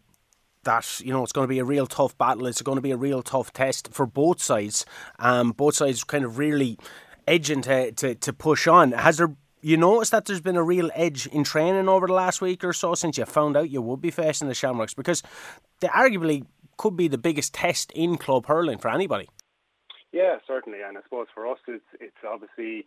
that 0.64 1.00
you 1.00 1.12
know 1.12 1.24
it's 1.24 1.32
going 1.32 1.46
to 1.46 1.54
be 1.54 1.60
a 1.60 1.66
real 1.66 1.88
tough 1.88 2.18
battle. 2.18 2.46
It's 2.48 2.62
going 2.62 2.78
to 2.78 2.82
be 2.82 2.92
a 2.92 2.98
real 2.98 3.22
tough 3.22 3.54
test 3.54 3.90
for 3.92 4.06
both 4.06 4.42
sides. 4.42 4.86
Um, 5.18 5.52
both 5.52 5.76
sides 5.76 6.04
kind 6.04 6.26
of 6.26 6.38
really 6.38 6.78
edging 7.30 7.62
to, 7.62 7.92
to, 7.94 8.16
to 8.16 8.34
push 8.34 8.68
on. 8.68 8.92
Has 8.92 9.18
there 9.18 9.36
you 9.62 9.78
noticed 9.78 10.12
that 10.12 10.26
there's 10.26 10.42
been 10.42 10.56
a 10.56 10.64
real 10.64 10.90
edge 10.96 11.28
in 11.28 11.44
training 11.44 11.90
over 11.90 12.08
the 12.08 12.14
last 12.14 12.42
week 12.42 12.64
or 12.64 12.74
so 12.74 12.96
since 12.96 13.18
you 13.18 13.26
found 13.26 13.58
out 13.58 13.70
you 13.70 13.82
would 13.82 14.02
be 14.02 14.12
facing 14.12 14.48
the 14.48 14.54
Shamrocks 14.54 14.94
because 14.94 15.22
they 15.82 15.88
arguably 15.90 16.46
could 16.78 16.96
be 16.96 17.10
the 17.10 17.18
biggest 17.18 17.54
test 17.54 17.92
in 17.92 18.18
club 18.18 18.46
hurling 18.46 18.78
for 18.78 18.90
anybody. 18.90 19.28
Yeah, 20.12 20.38
certainly, 20.48 20.80
and 20.82 20.98
I 20.98 21.02
suppose 21.04 21.28
for 21.34 21.46
us, 21.46 21.60
it's 21.68 21.84
it's 22.00 22.18
obviously 22.28 22.86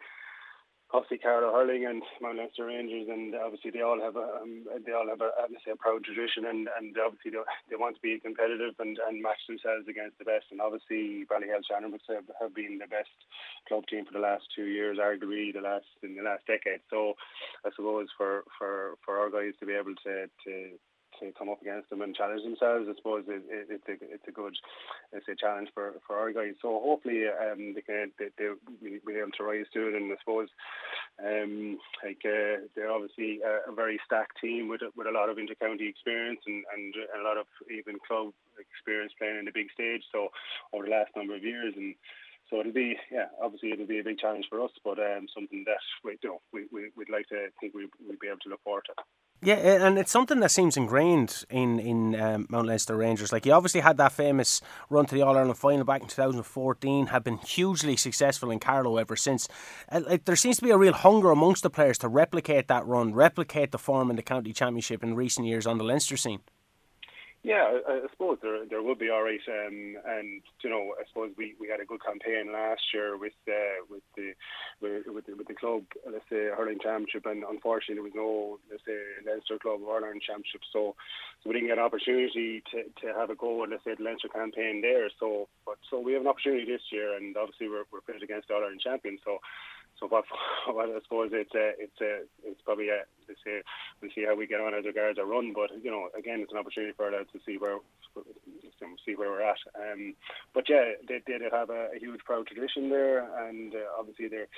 obviously 0.92 1.18
Carlow 1.18 1.52
Hurling 1.52 1.86
and 1.86 2.02
Mount 2.20 2.38
Leinster 2.38 2.66
Rangers, 2.66 3.08
and 3.08 3.34
obviously 3.34 3.70
they 3.70 3.80
all 3.80 4.00
have 4.00 4.16
a 4.16 4.44
um, 4.44 4.64
they 4.84 4.92
all 4.92 5.08
have 5.08 5.20
a, 5.20 5.32
a 5.32 5.76
proud 5.76 6.04
tradition, 6.04 6.46
and, 6.46 6.68
and 6.78 6.94
obviously 7.00 7.32
they, 7.32 7.42
they 7.70 7.76
want 7.76 7.96
to 7.96 8.02
be 8.02 8.20
competitive 8.20 8.74
and, 8.78 8.98
and 9.08 9.22
match 9.22 9.40
themselves 9.48 9.88
against 9.88 10.18
the 10.18 10.28
best. 10.28 10.52
And 10.52 10.60
obviously 10.60 11.24
Ballyhale 11.26 11.64
Shamrocks 11.64 12.04
have, 12.08 12.28
have 12.40 12.54
been 12.54 12.78
the 12.78 12.88
best 12.88 13.12
club 13.68 13.84
team 13.88 14.04
for 14.04 14.12
the 14.12 14.24
last 14.24 14.44
two 14.54 14.68
years, 14.68 14.98
arguably 15.00 15.52
the 15.52 15.64
last 15.64 15.88
in 16.02 16.14
the 16.14 16.22
last 16.22 16.44
decade. 16.46 16.84
So 16.90 17.14
I 17.64 17.70
suppose 17.74 18.08
for 18.16 18.44
for 18.58 19.00
for 19.04 19.18
our 19.18 19.30
guys 19.30 19.56
to 19.60 19.66
be 19.66 19.74
able 19.74 19.96
to 20.04 20.28
to 20.28 20.54
come 21.38 21.48
up 21.48 21.62
against 21.62 21.90
them 21.90 22.02
and 22.02 22.14
challenge 22.14 22.42
themselves. 22.42 22.88
I 22.90 22.94
suppose 22.96 23.24
it, 23.28 23.42
it, 23.48 23.66
it's 23.70 23.88
a 23.88 23.96
it's 24.02 24.28
a 24.28 24.32
good 24.32 24.56
it's 25.12 25.28
a 25.28 25.36
challenge 25.36 25.68
for, 25.74 25.94
for 26.06 26.16
our 26.16 26.32
guys. 26.32 26.54
So 26.60 26.80
hopefully 26.82 27.24
um, 27.28 27.74
they 27.74 27.82
can 27.82 28.10
they, 28.18 28.34
they 28.38 28.48
will 28.48 28.58
be 28.80 29.14
able 29.14 29.30
to 29.38 29.44
rise 29.44 29.66
to 29.74 29.88
it. 29.88 29.94
And 29.94 30.12
I 30.12 30.16
suppose 30.18 30.48
um, 31.22 31.78
like 32.02 32.22
uh, 32.24 32.66
they're 32.74 32.90
obviously 32.90 33.40
a, 33.44 33.70
a, 33.70 33.74
very 33.74 34.00
stacked 34.06 34.40
team 34.40 34.68
with 34.68 34.82
with 34.96 35.06
a 35.06 35.14
lot 35.14 35.28
of 35.28 35.36
intercounty 35.36 35.88
experience 35.88 36.40
and, 36.46 36.64
and 36.74 36.94
a 37.20 37.22
lot 37.22 37.36
of 37.36 37.46
even 37.70 37.98
club 38.06 38.32
experience 38.58 39.12
playing 39.18 39.38
in 39.38 39.44
the 39.44 39.54
big 39.54 39.70
stage. 39.72 40.02
So 40.10 40.28
over 40.72 40.84
the 40.84 40.90
last 40.90 41.10
number 41.16 41.36
of 41.36 41.44
years 41.44 41.74
and. 41.76 41.94
So 42.52 42.60
it'll 42.60 42.72
be, 42.72 42.98
yeah, 43.10 43.28
obviously 43.42 43.72
it'll 43.72 43.86
be 43.86 43.98
a 43.98 44.04
big 44.04 44.18
challenge 44.18 44.44
for 44.50 44.62
us, 44.62 44.70
but 44.84 44.98
um, 44.98 45.26
something 45.34 45.64
that 45.66 45.78
we, 46.04 46.18
know, 46.22 46.42
we, 46.52 46.66
we, 46.70 46.90
we'd 46.94 47.08
like 47.08 47.26
to 47.28 47.46
think 47.58 47.72
we, 47.72 47.88
we'd 48.06 48.20
be 48.20 48.26
able 48.26 48.40
to 48.40 48.50
look 48.50 48.62
forward 48.62 48.84
to. 48.86 49.02
Yeah, 49.40 49.54
and 49.54 49.98
it's 49.98 50.12
something 50.12 50.38
that 50.40 50.50
seems 50.50 50.76
ingrained 50.76 51.44
in 51.50 51.80
in 51.80 52.14
um, 52.14 52.46
Mount 52.48 52.68
Leinster 52.68 52.94
Rangers. 52.94 53.32
Like 53.32 53.44
you 53.46 53.52
obviously 53.52 53.80
had 53.80 53.96
that 53.96 54.12
famous 54.12 54.60
run 54.88 55.06
to 55.06 55.14
the 55.14 55.22
All 55.22 55.36
Ireland 55.36 55.58
final 55.58 55.84
back 55.84 56.02
in 56.02 56.08
2014, 56.08 57.06
have 57.06 57.24
been 57.24 57.38
hugely 57.38 57.96
successful 57.96 58.50
in 58.50 58.60
Carlow 58.60 58.98
ever 58.98 59.16
since. 59.16 59.48
Uh, 59.90 60.02
like 60.06 60.26
there 60.26 60.36
seems 60.36 60.58
to 60.58 60.62
be 60.62 60.70
a 60.70 60.78
real 60.78 60.92
hunger 60.92 61.30
amongst 61.30 61.62
the 61.62 61.70
players 61.70 61.98
to 61.98 62.08
replicate 62.08 62.68
that 62.68 62.86
run, 62.86 63.14
replicate 63.14 63.72
the 63.72 63.78
form 63.78 64.10
in 64.10 64.16
the 64.16 64.22
county 64.22 64.52
championship 64.52 65.02
in 65.02 65.16
recent 65.16 65.46
years 65.46 65.66
on 65.66 65.78
the 65.78 65.84
Leinster 65.84 66.18
scene. 66.18 66.40
Yeah, 67.42 67.80
I, 67.88 68.06
I 68.06 68.06
suppose 68.12 68.38
there 68.40 68.62
there 68.70 68.82
will 68.82 68.94
be 68.94 69.10
all 69.10 69.24
right, 69.24 69.42
um, 69.50 69.96
and 70.06 70.42
you 70.62 70.70
know, 70.70 70.94
I 70.94 71.02
suppose 71.08 71.32
we, 71.36 71.56
we 71.58 71.66
had 71.66 71.80
a 71.80 71.84
good 71.84 71.98
campaign 71.98 72.52
last 72.52 72.82
year 72.94 73.18
with 73.18 73.34
uh, 73.48 73.82
with 73.90 74.06
the 74.14 74.30
with, 74.80 75.10
with 75.10 75.26
the 75.26 75.34
with 75.34 75.48
the 75.48 75.58
club, 75.58 75.82
let's 76.06 76.22
say 76.30 76.54
hurling 76.54 76.78
championship, 76.78 77.26
and 77.26 77.42
unfortunately 77.42 77.98
there 77.98 78.06
was 78.06 78.14
no 78.14 78.62
let's 78.70 78.86
say 78.86 78.94
Leinster 79.26 79.58
Club 79.58 79.82
Ireland 79.82 80.22
championship, 80.22 80.62
so 80.72 80.94
so 81.42 81.50
we 81.50 81.58
didn't 81.58 81.66
get 81.74 81.78
an 81.78 81.84
opportunity 81.84 82.62
to, 82.70 82.86
to 83.02 83.10
have 83.18 83.30
a 83.30 83.34
go, 83.34 83.66
and 83.66 83.72
let's 83.74 83.82
say 83.82 83.98
the 83.98 84.06
Leinster 84.06 84.30
campaign 84.30 84.78
there. 84.78 85.10
So 85.18 85.50
but 85.66 85.82
so 85.90 85.98
we 85.98 86.14
have 86.14 86.22
an 86.22 86.30
opportunity 86.30 86.62
this 86.62 86.94
year, 86.94 87.18
and 87.18 87.34
obviously 87.34 87.66
we're 87.66 87.90
we're 87.90 88.06
pitted 88.06 88.22
against 88.22 88.46
the 88.46 88.54
All 88.54 88.62
Ireland 88.62 88.86
champion, 88.86 89.18
so 89.26 89.42
so 90.02 90.08
what, 90.10 90.24
what 90.66 90.90
I 90.90 90.98
suppose 91.02 91.30
it's 91.32 91.54
a, 91.54 91.78
it's 91.78 92.00
a, 92.02 92.26
it's 92.42 92.60
probably 92.66 92.88
a, 92.90 93.06
to 93.30 93.34
say 93.46 93.62
we'll 94.02 94.10
see 94.14 94.26
how 94.26 94.34
we 94.34 94.50
get 94.50 94.60
on 94.60 94.74
as 94.74 94.84
regards 94.84 95.18
our 95.18 95.24
run. 95.24 95.54
But 95.54 95.70
you 95.82 95.90
know, 95.90 96.10
again, 96.18 96.40
it's 96.42 96.50
an 96.50 96.58
opportunity 96.58 96.92
for 96.96 97.06
us 97.14 97.26
to 97.32 97.38
see 97.46 97.56
where 97.56 97.78
see 99.06 99.14
where 99.14 99.30
we're 99.30 99.42
at. 99.46 99.62
Um, 99.78 100.14
but 100.52 100.68
yeah, 100.68 100.98
they, 101.06 101.22
they 101.26 101.38
have 101.50 101.70
a, 101.70 101.88
a 101.94 101.98
huge 101.98 102.20
proud 102.24 102.46
tradition 102.46 102.90
there, 102.90 103.22
and 103.48 103.74
uh, 103.74 103.78
obviously 103.98 104.28
they're 104.28 104.48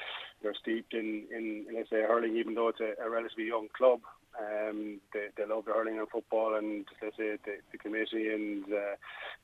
they're 0.42 0.54
steeped 0.54 0.94
in, 0.94 1.24
in 1.30 1.66
let's 1.74 1.90
say 1.90 2.02
hurling, 2.02 2.36
even 2.36 2.54
though 2.54 2.68
it's 2.68 2.80
a, 2.80 2.94
a 3.04 3.10
relatively 3.10 3.46
young 3.46 3.68
club. 3.76 4.00
Um, 4.34 5.00
they, 5.12 5.28
they 5.36 5.46
love 5.46 5.64
hurling 5.66 5.98
and 5.98 6.08
football, 6.08 6.56
and 6.56 6.84
let's 7.02 7.16
say 7.16 7.36
the, 7.44 7.58
the 7.70 7.78
committee 7.78 8.30
and 8.30 8.64
uh, 8.64 8.96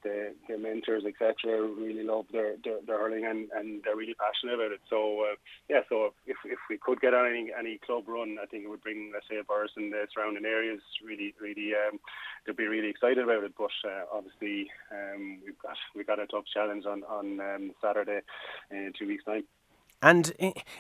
the, 0.03 0.34
the 0.49 0.59
mentors, 0.59 1.05
etc., 1.05 1.62
really 1.78 2.03
love 2.03 2.26
their, 2.32 2.57
their, 2.64 2.78
their 2.86 2.99
hurling 2.99 3.24
and, 3.26 3.49
and 3.55 3.82
they're 3.84 3.97
really 3.97 4.14
passionate 4.14 4.55
about 4.55 4.72
it. 4.72 4.80
So 4.88 5.26
uh, 5.30 5.36
yeah, 5.68 5.80
so 5.88 6.12
if, 6.26 6.36
if 6.45 6.59
we 6.68 6.78
could 6.78 7.01
get 7.01 7.14
on 7.14 7.26
any 7.26 7.51
any 7.57 7.78
club 7.78 8.05
run, 8.09 8.38
I 8.43 8.47
think 8.47 8.64
it 8.64 8.68
would 8.68 8.82
bring 8.82 9.11
let's 9.12 9.26
say 9.28 9.38
a 9.38 9.45
burst 9.45 9.74
in 9.76 9.91
the 9.91 10.07
surrounding 10.12 10.45
areas. 10.45 10.80
Really, 11.05 11.34
really, 11.41 11.72
um, 11.74 12.01
they'd 12.47 12.57
be 12.57 12.66
really 12.66 12.91
excited 12.91 13.18
about 13.18 13.45
it. 13.45 13.53
But 13.57 13.70
uh, 13.84 14.05
obviously, 14.12 14.70
um, 14.91 15.38
we've 15.45 15.59
got 15.59 15.76
we've 15.95 16.07
got 16.07 16.18
a 16.18 16.26
tough 16.26 16.45
challenge 16.53 16.84
on 16.86 17.05
on 17.05 17.41
um, 17.41 17.72
Saturday 17.82 18.20
in 18.70 18.93
two 18.99 19.07
weeks' 19.07 19.24
time. 19.24 19.45
And 20.03 20.32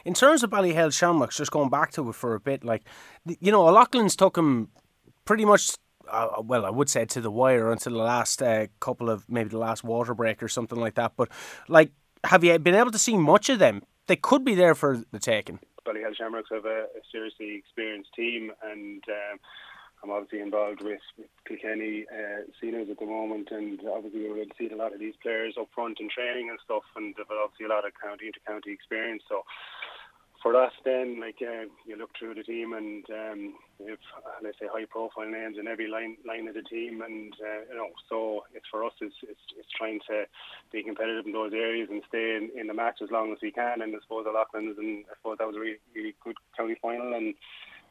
in 0.04 0.14
terms 0.14 0.42
of 0.42 0.50
Ballyhale 0.50 0.92
Shamrocks, 0.92 1.36
just 1.36 1.50
going 1.50 1.68
back 1.68 1.92
to 1.92 2.08
it 2.08 2.14
for 2.14 2.34
a 2.34 2.40
bit, 2.40 2.64
like, 2.64 2.84
you 3.26 3.52
know, 3.52 3.64
Loughlin's 3.64 4.16
took 4.16 4.36
him 4.36 4.68
pretty 5.24 5.44
much, 5.44 5.72
uh, 6.10 6.42
well, 6.42 6.64
I 6.64 6.70
would 6.70 6.88
say 6.88 7.04
to 7.04 7.20
the 7.20 7.30
wire 7.30 7.70
until 7.70 7.92
the 7.92 7.98
last 7.98 8.42
uh, 8.42 8.66
couple 8.80 9.10
of, 9.10 9.28
maybe 9.28 9.50
the 9.50 9.58
last 9.58 9.84
water 9.84 10.14
break 10.14 10.42
or 10.42 10.48
something 10.48 10.78
like 10.78 10.94
that. 10.94 11.12
But, 11.16 11.28
like, 11.68 11.92
have 12.24 12.42
you 12.44 12.58
been 12.58 12.74
able 12.74 12.92
to 12.92 12.98
see 12.98 13.16
much 13.16 13.48
of 13.50 13.58
them? 13.58 13.82
They 14.06 14.16
could 14.16 14.44
be 14.44 14.54
there 14.54 14.74
for 14.74 15.02
the 15.10 15.18
taking. 15.18 15.60
Ballyhale 15.86 16.16
Shamrocks 16.16 16.48
have 16.50 16.64
a, 16.64 16.84
a 16.84 17.02
seriously 17.12 17.56
experienced 17.56 18.10
team 18.14 18.52
and. 18.62 19.02
Um, 19.08 19.38
I'm 20.02 20.10
obviously 20.10 20.40
involved 20.40 20.82
with, 20.82 21.00
with 21.18 21.28
Kilkenny 21.46 22.06
uh, 22.10 22.48
seniors 22.60 22.88
at 22.90 22.98
the 22.98 23.06
moment, 23.06 23.48
and 23.50 23.80
obviously 23.86 24.28
we're 24.28 24.44
seeing 24.56 24.72
a 24.72 24.76
lot 24.76 24.94
of 24.94 25.00
these 25.00 25.14
players 25.22 25.54
up 25.60 25.68
front 25.74 26.00
in 26.00 26.08
training 26.08 26.48
and 26.48 26.58
stuff, 26.64 26.84
and 26.96 27.14
they've 27.16 27.26
obviously 27.28 27.66
a 27.66 27.68
lot 27.68 27.86
of 27.86 27.92
county 28.02 28.30
to 28.30 28.40
county 28.46 28.72
experience. 28.72 29.22
So 29.28 29.44
for 30.42 30.56
us, 30.56 30.72
then 30.84 31.20
like 31.20 31.36
uh, 31.42 31.68
you 31.84 31.96
look 31.98 32.10
through 32.18 32.34
the 32.34 32.42
team, 32.42 32.72
and 32.72 33.04
um, 33.10 33.54
uh, 33.82 33.96
let's 34.42 34.58
say 34.58 34.66
high 34.72 34.86
profile 34.88 35.28
names 35.28 35.58
in 35.58 35.68
every 35.68 35.86
line 35.86 36.16
line 36.26 36.48
of 36.48 36.54
the 36.54 36.62
team, 36.62 37.02
and 37.02 37.34
uh, 37.34 37.60
you 37.68 37.76
know, 37.76 37.90
so 38.08 38.44
it's 38.54 38.66
for 38.70 38.84
us, 38.84 38.92
it's, 39.00 39.14
it's 39.22 39.40
it's 39.58 39.68
trying 39.76 40.00
to 40.08 40.24
be 40.72 40.82
competitive 40.82 41.26
in 41.26 41.32
those 41.32 41.52
areas 41.52 41.88
and 41.90 42.02
stay 42.08 42.36
in, 42.36 42.50
in 42.58 42.66
the 42.68 42.74
match 42.74 43.00
as 43.02 43.10
long 43.10 43.32
as 43.32 43.38
we 43.42 43.50
can. 43.50 43.82
And 43.82 43.94
I 43.94 43.98
suppose 44.00 44.24
the 44.24 44.32
Loughlin's, 44.32 44.78
and 44.78 45.04
I 45.10 45.14
suppose 45.20 45.36
that 45.38 45.46
was 45.46 45.56
a 45.56 45.60
really, 45.60 45.80
really 45.94 46.14
good 46.24 46.36
county 46.56 46.76
final, 46.80 47.12
and 47.12 47.34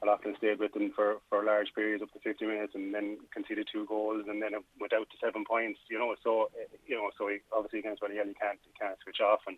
Loughlin 0.06 0.36
stayed 0.38 0.60
with 0.60 0.74
them 0.74 0.91
for, 0.95 1.18
for 1.30 1.43
large 1.43 1.74
periods 1.76 2.02
up 2.02 2.12
to 2.14 2.20
50 2.20 2.45
minutes 2.45 2.74
and 2.76 2.93
then 2.93 3.18
conceded 3.34 3.68
two 3.72 3.86
goals 3.86 4.26
and 4.28 4.41
then 4.41 4.52
went 4.80 4.93
out 4.93 5.10
to 5.10 5.18
seven 5.22 5.43
points. 5.43 5.80
You 5.89 6.00
know, 6.00 6.16
so 6.24 6.50
you 6.88 6.95
know, 6.95 7.10
so 7.18 7.30
obviously 7.52 7.80
against 7.80 8.02
Ballyhale 8.02 8.28
you 8.28 8.39
can't 8.39 8.60
you 8.64 8.74
can't 8.80 8.97
switch 9.04 9.20
off 9.20 9.41
and 9.47 9.58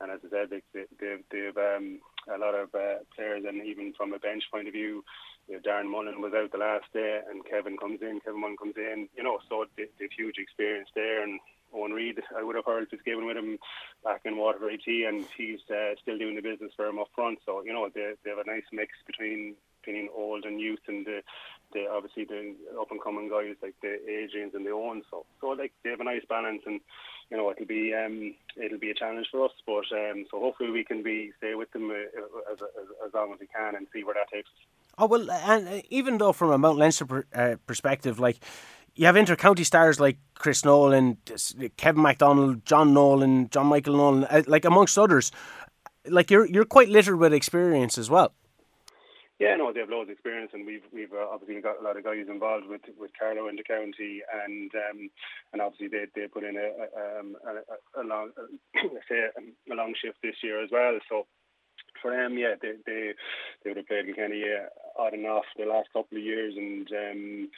and 0.00 0.10
as 0.10 0.20
I 0.26 0.30
said, 0.30 0.50
they, 0.50 0.62
they've, 0.74 1.22
they've 1.30 1.56
um, 1.56 2.00
a 2.26 2.38
lot 2.38 2.54
of 2.54 2.74
uh, 2.74 3.06
players, 3.14 3.44
and 3.46 3.64
even 3.64 3.94
from 3.96 4.12
a 4.12 4.18
bench 4.18 4.42
point 4.50 4.66
of 4.66 4.74
view, 4.74 5.04
you 5.46 5.54
know, 5.54 5.60
Darren 5.62 5.90
Mullen 5.90 6.20
was 6.20 6.32
out 6.34 6.50
the 6.50 6.58
last 6.58 6.86
day, 6.92 7.20
and 7.30 7.46
Kevin 7.46 7.76
comes 7.76 8.00
in, 8.02 8.20
Kevin 8.24 8.40
Mullen 8.40 8.56
comes 8.56 8.74
in, 8.76 9.08
you 9.16 9.22
know, 9.22 9.38
so 9.48 9.64
they, 9.76 9.86
they've 9.98 10.10
huge 10.16 10.38
experience 10.38 10.88
there, 10.94 11.22
and 11.22 11.38
Eoin 11.74 11.94
Reid, 11.94 12.20
I 12.36 12.42
would 12.42 12.56
have 12.56 12.64
heard 12.64 12.88
Fitzgibbon 12.88 13.26
with 13.26 13.36
him 13.36 13.58
back 14.04 14.22
in 14.24 14.36
Waterford 14.36 14.74
IT, 14.74 15.06
and 15.06 15.24
he's 15.36 15.60
uh, 15.70 15.94
still 16.00 16.18
doing 16.18 16.36
the 16.36 16.42
business 16.42 16.72
for 16.76 16.86
him 16.86 16.98
up 16.98 17.08
front. 17.14 17.38
So 17.44 17.62
you 17.62 17.72
know 17.72 17.88
they, 17.92 18.14
they 18.24 18.30
have 18.30 18.38
a 18.38 18.50
nice 18.50 18.64
mix 18.72 18.92
between 19.06 19.54
between 19.84 20.08
old 20.14 20.44
and 20.44 20.60
youth, 20.60 20.80
and 20.86 21.04
the, 21.04 21.22
the 21.72 21.86
obviously 21.90 22.24
the 22.24 22.54
up 22.80 22.90
and 22.90 23.02
coming 23.02 23.28
guys 23.28 23.56
like 23.62 23.74
the 23.82 23.98
Adrians 24.08 24.54
and 24.54 24.64
the 24.64 24.70
Eoins. 24.70 25.02
So 25.10 25.24
so 25.40 25.48
like 25.48 25.72
they 25.82 25.90
have 25.90 26.00
a 26.00 26.04
nice 26.04 26.24
balance, 26.28 26.62
and 26.66 26.80
you 27.30 27.36
know 27.36 27.50
it'll 27.50 27.66
be 27.66 27.94
um, 27.94 28.34
it'll 28.62 28.78
be 28.78 28.90
a 28.90 28.94
challenge 28.94 29.28
for 29.30 29.46
us. 29.46 29.52
But 29.66 29.84
um, 29.92 30.26
so 30.30 30.40
hopefully 30.40 30.70
we 30.70 30.84
can 30.84 31.02
be 31.02 31.32
stay 31.38 31.54
with 31.54 31.70
them 31.72 31.90
uh, 31.90 32.52
as, 32.52 32.58
as, 32.60 32.86
as 33.06 33.14
long 33.14 33.32
as 33.32 33.40
we 33.40 33.46
can 33.46 33.74
and 33.74 33.86
see 33.92 34.04
where 34.04 34.14
that 34.14 34.30
takes 34.32 34.48
us. 34.48 34.66
Oh 34.98 35.06
well, 35.06 35.30
and 35.30 35.68
uh, 35.68 35.80
even 35.90 36.18
though 36.18 36.32
from 36.32 36.50
a 36.50 36.58
Mount 36.58 36.78
Leinster 36.78 37.06
per, 37.06 37.24
uh, 37.34 37.56
perspective, 37.66 38.18
like 38.18 38.38
you 38.94 39.06
have 39.06 39.16
inter-county 39.16 39.64
stars 39.64 39.98
like 39.98 40.18
Chris 40.34 40.64
Nolan, 40.64 41.18
Kevin 41.76 42.02
MacDonald, 42.02 42.64
John 42.64 42.92
Nolan, 42.92 43.48
John 43.50 43.66
Michael 43.66 43.96
Nolan, 43.96 44.24
uh, 44.24 44.42
like 44.46 44.64
amongst 44.64 44.98
others. 44.98 45.30
Like 46.06 46.30
you're 46.30 46.46
you're 46.46 46.64
quite 46.64 46.88
littered 46.88 47.18
with 47.18 47.32
experience 47.32 47.96
as 47.96 48.10
well. 48.10 48.34
Yeah, 49.38 49.56
no, 49.56 49.72
they 49.72 49.80
have 49.80 49.88
loads 49.88 50.08
of 50.08 50.12
experience, 50.12 50.50
and 50.52 50.66
we've 50.66 50.86
we've 50.92 51.12
uh, 51.12 51.26
obviously 51.30 51.60
got 51.60 51.80
a 51.80 51.84
lot 51.84 51.96
of 51.96 52.04
guys 52.04 52.26
involved 52.28 52.66
with 52.66 52.82
with 52.98 53.10
Carlow 53.18 53.48
in 53.48 53.56
the 53.56 53.64
county, 53.64 54.22
and 54.44 54.70
um, 54.74 55.10
and 55.52 55.62
obviously 55.62 55.88
they 55.88 56.06
they 56.14 56.28
put 56.28 56.44
in 56.44 56.56
a 56.56 56.70
a, 56.78 57.20
um, 57.20 57.36
a, 57.46 58.00
a 58.00 58.04
long 58.04 58.30
say 59.08 59.26
a, 59.34 59.74
long 59.74 59.94
shift 60.00 60.18
this 60.22 60.36
year 60.42 60.62
as 60.62 60.70
well. 60.70 60.98
So 61.08 61.26
for 62.00 62.10
them, 62.10 62.36
yeah, 62.38 62.54
they 62.60 62.74
they 62.86 63.14
they 63.64 63.70
would 63.70 63.78
have 63.78 63.86
played 63.86 64.06
Kilkenny 64.06 64.44
uh, 64.44 65.00
on 65.00 65.14
and 65.14 65.26
off 65.26 65.46
the 65.56 65.66
last 65.66 65.88
couple 65.92 66.18
of 66.18 66.24
years, 66.24 66.54
and 66.56 66.88
um, 66.92 67.48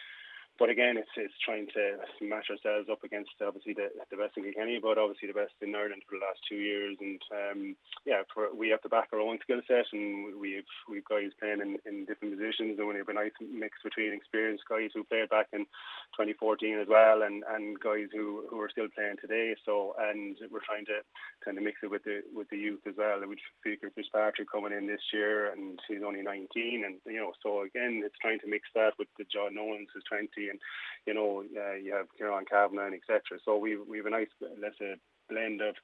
but 0.58 0.70
again, 0.70 0.96
it's 0.96 1.10
it's 1.16 1.34
trying 1.44 1.66
to 1.74 1.98
match 2.22 2.46
ourselves 2.50 2.88
up 2.90 3.02
against 3.02 3.34
obviously 3.42 3.74
the 3.74 3.90
the 4.10 4.16
best 4.16 4.36
in 4.36 4.44
Kilkenny, 4.44 4.78
but 4.80 4.98
obviously 4.98 5.26
the 5.26 5.34
best 5.34 5.54
in 5.60 5.74
Ireland 5.74 6.02
for 6.06 6.14
the 6.14 6.24
last 6.24 6.38
two 6.48 6.62
years. 6.62 6.96
And 7.00 7.20
um, 7.34 7.76
yeah, 8.06 8.22
for, 8.32 8.54
we 8.54 8.70
have 8.70 8.82
to 8.82 8.88
back 8.88 9.08
our 9.12 9.18
own 9.18 9.38
skill 9.42 9.60
set, 9.66 9.90
and 9.92 10.38
we've 10.38 10.70
we've 10.88 11.04
guys 11.04 11.34
playing 11.40 11.60
in, 11.60 11.78
in 11.86 12.06
different 12.06 12.38
positions, 12.38 12.78
and 12.78 12.86
we 12.86 12.94
have 13.02 13.10
a 13.10 13.18
nice 13.18 13.34
mix 13.42 13.82
between 13.82 14.14
experienced 14.14 14.62
guys 14.70 14.94
who 14.94 15.02
played 15.02 15.28
back 15.28 15.50
in 15.52 15.66
2014 16.14 16.78
as 16.78 16.88
well, 16.88 17.22
and, 17.22 17.42
and 17.50 17.80
guys 17.80 18.06
who, 18.14 18.46
who 18.48 18.60
are 18.60 18.70
still 18.70 18.86
playing 18.94 19.18
today. 19.20 19.56
So 19.66 19.96
and 19.98 20.38
we're 20.54 20.62
trying 20.62 20.86
to 20.86 21.02
kind 21.44 21.58
of 21.58 21.64
mix 21.64 21.82
it 21.82 21.90
with 21.90 22.04
the 22.04 22.22
with 22.30 22.48
the 22.50 22.58
youth 22.58 22.86
as 22.86 22.94
well. 22.96 23.18
Which 23.26 23.42
Fiachra 23.66 23.90
Fitzpatrick 23.90 24.50
coming 24.50 24.72
in 24.72 24.86
this 24.86 25.02
year, 25.12 25.50
and 25.50 25.82
he's 25.88 26.06
only 26.06 26.22
19, 26.22 26.86
and 26.86 27.02
you 27.06 27.18
know, 27.18 27.32
so 27.42 27.66
again, 27.66 28.06
it's 28.06 28.18
trying 28.22 28.38
to 28.38 28.46
mix 28.46 28.70
that 28.74 28.94
with 29.02 29.08
the 29.18 29.26
John 29.26 29.58
Owens 29.58 29.90
who's 29.92 30.06
20 30.06 30.43
and 30.50 30.60
you 31.06 31.14
know 31.14 31.42
uh, 31.56 31.74
you 31.74 31.94
have 31.94 32.06
Kieran 32.16 32.44
Kavanagh 32.44 32.86
and 32.86 32.94
etc. 32.94 33.38
So 33.44 33.56
we 33.56 33.76
we 33.76 33.98
have 33.98 34.06
a 34.06 34.10
nice 34.10 34.28
let's 34.60 34.78
say 34.78 34.94
blend 35.28 35.60
of 35.60 35.74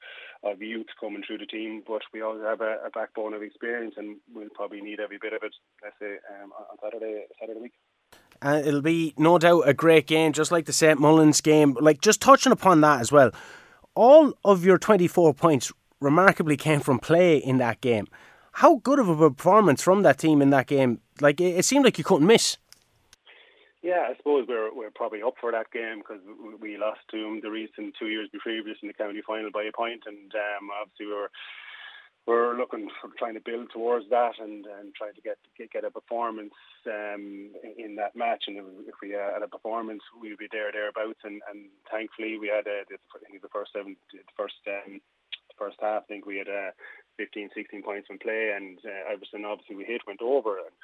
of 0.43 0.61
youth 0.61 0.87
coming 0.99 1.23
through 1.25 1.39
the 1.39 1.45
team, 1.45 1.83
but 1.87 2.01
we 2.13 2.21
also 2.21 2.43
have 2.43 2.61
a, 2.61 2.77
a 2.85 2.89
backbone 2.93 3.33
of 3.33 3.41
experience, 3.41 3.95
and 3.97 4.17
we'll 4.33 4.49
probably 4.53 4.81
need 4.81 4.99
every 4.99 5.17
bit 5.21 5.33
of 5.33 5.43
it. 5.43 5.53
Let's 5.83 5.95
say 5.99 6.17
um, 6.41 6.51
on 6.51 6.77
Saturday 6.81 7.25
Saturday 7.39 7.59
week. 7.59 7.73
And 8.41 8.65
it'll 8.65 8.81
be 8.81 9.13
no 9.17 9.37
doubt 9.37 9.67
a 9.67 9.73
great 9.73 10.07
game, 10.07 10.33
just 10.33 10.51
like 10.51 10.65
the 10.65 10.73
St 10.73 10.99
Mullins 10.99 11.41
game. 11.41 11.77
Like 11.79 12.01
just 12.01 12.21
touching 12.21 12.51
upon 12.51 12.81
that 12.81 12.99
as 12.99 13.11
well, 13.11 13.31
all 13.95 14.33
of 14.43 14.65
your 14.65 14.77
twenty 14.77 15.07
four 15.07 15.33
points 15.33 15.71
remarkably 15.99 16.57
came 16.57 16.79
from 16.79 16.99
play 16.99 17.37
in 17.37 17.57
that 17.57 17.81
game. 17.81 18.07
How 18.53 18.77
good 18.77 18.99
of 18.99 19.07
a 19.07 19.29
performance 19.29 19.81
from 19.81 20.01
that 20.03 20.17
team 20.17 20.41
in 20.41 20.49
that 20.49 20.67
game? 20.67 20.99
Like 21.21 21.39
it, 21.39 21.57
it 21.57 21.65
seemed 21.65 21.85
like 21.85 21.97
you 21.97 22.03
couldn't 22.03 22.27
miss. 22.27 22.57
Yeah, 23.81 24.05
I 24.09 24.15
suppose 24.17 24.45
we're 24.47 24.73
we're 24.73 24.93
probably 24.93 25.23
up 25.23 25.35
for 25.41 25.51
that 25.51 25.71
game 25.71 25.99
because 25.99 26.21
we 26.61 26.77
lost 26.77 27.01
to 27.09 27.17
them 27.17 27.41
the 27.41 27.49
recent 27.49 27.95
two 27.97 28.07
years 28.07 28.29
previous 28.39 28.77
in 28.81 28.87
the 28.87 28.93
county 28.93 29.21
final 29.25 29.49
by 29.51 29.63
a 29.63 29.71
point, 29.71 30.03
and 30.05 30.31
um, 30.35 30.69
obviously 30.69 31.07
we 31.07 31.13
were 31.13 31.31
we're 32.27 32.57
looking 32.57 32.87
for 33.01 33.09
trying 33.17 33.33
to 33.33 33.41
build 33.41 33.71
towards 33.73 34.05
that 34.09 34.37
and, 34.37 34.65
and 34.65 34.93
try 34.93 35.09
to 35.09 35.21
get, 35.21 35.37
get 35.57 35.71
get 35.71 35.83
a 35.83 35.89
performance 35.89 36.53
um, 36.85 37.49
in 37.77 37.95
that 37.95 38.15
match. 38.15 38.45
And 38.45 38.57
if 38.85 38.95
we 39.01 39.11
had 39.11 39.41
a 39.41 39.47
performance, 39.47 40.03
we'd 40.21 40.37
be 40.37 40.47
there 40.51 40.71
thereabouts. 40.71 41.19
And, 41.23 41.41
and 41.49 41.65
thankfully, 41.89 42.37
we 42.37 42.47
had 42.53 42.67
a, 42.67 42.85
I 42.85 43.17
think 43.25 43.41
the 43.41 43.49
first 43.49 43.73
seven, 43.73 43.97
the 44.13 44.19
first 44.37 44.61
um, 44.67 45.01
first 45.57 45.77
half. 45.81 46.03
I 46.03 46.05
think 46.05 46.25
we 46.25 46.37
had 46.37 46.49
uh, 46.49 46.71
15, 47.17 47.49
16 47.53 47.83
points 47.83 48.07
in 48.09 48.19
play, 48.19 48.53
and 48.55 48.77
uh, 48.85 49.13
Iverson 49.13 49.45
obviously 49.45 49.75
we 49.75 49.85
hit 49.85 50.05
went 50.05 50.21
over. 50.21 50.57
And, 50.57 50.75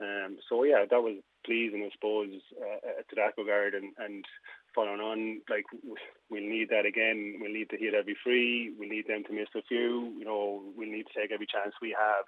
um, 0.00 0.38
so 0.48 0.64
yeah, 0.64 0.84
that 0.88 1.02
was 1.02 1.16
pleasing, 1.44 1.84
I 1.84 1.90
suppose, 1.94 2.40
uh, 2.58 3.02
to 3.08 3.14
that 3.16 3.38
regard, 3.38 3.74
and, 3.74 3.92
and 3.98 4.24
following 4.74 5.00
on, 5.00 5.40
like 5.48 5.64
we'll 6.30 6.42
need 6.42 6.68
that 6.70 6.86
again. 6.86 7.38
We'll 7.40 7.52
need 7.52 7.70
to 7.70 7.76
hit 7.76 7.94
every 7.94 8.16
free. 8.24 8.72
We 8.78 8.88
need 8.88 9.06
them 9.06 9.22
to 9.24 9.32
miss 9.32 9.48
a 9.54 9.62
few. 9.62 10.14
You 10.18 10.24
know, 10.24 10.62
we'll 10.76 10.90
need 10.90 11.06
to 11.06 11.20
take 11.20 11.32
every 11.32 11.46
chance 11.46 11.74
we 11.80 11.94
have 11.94 12.26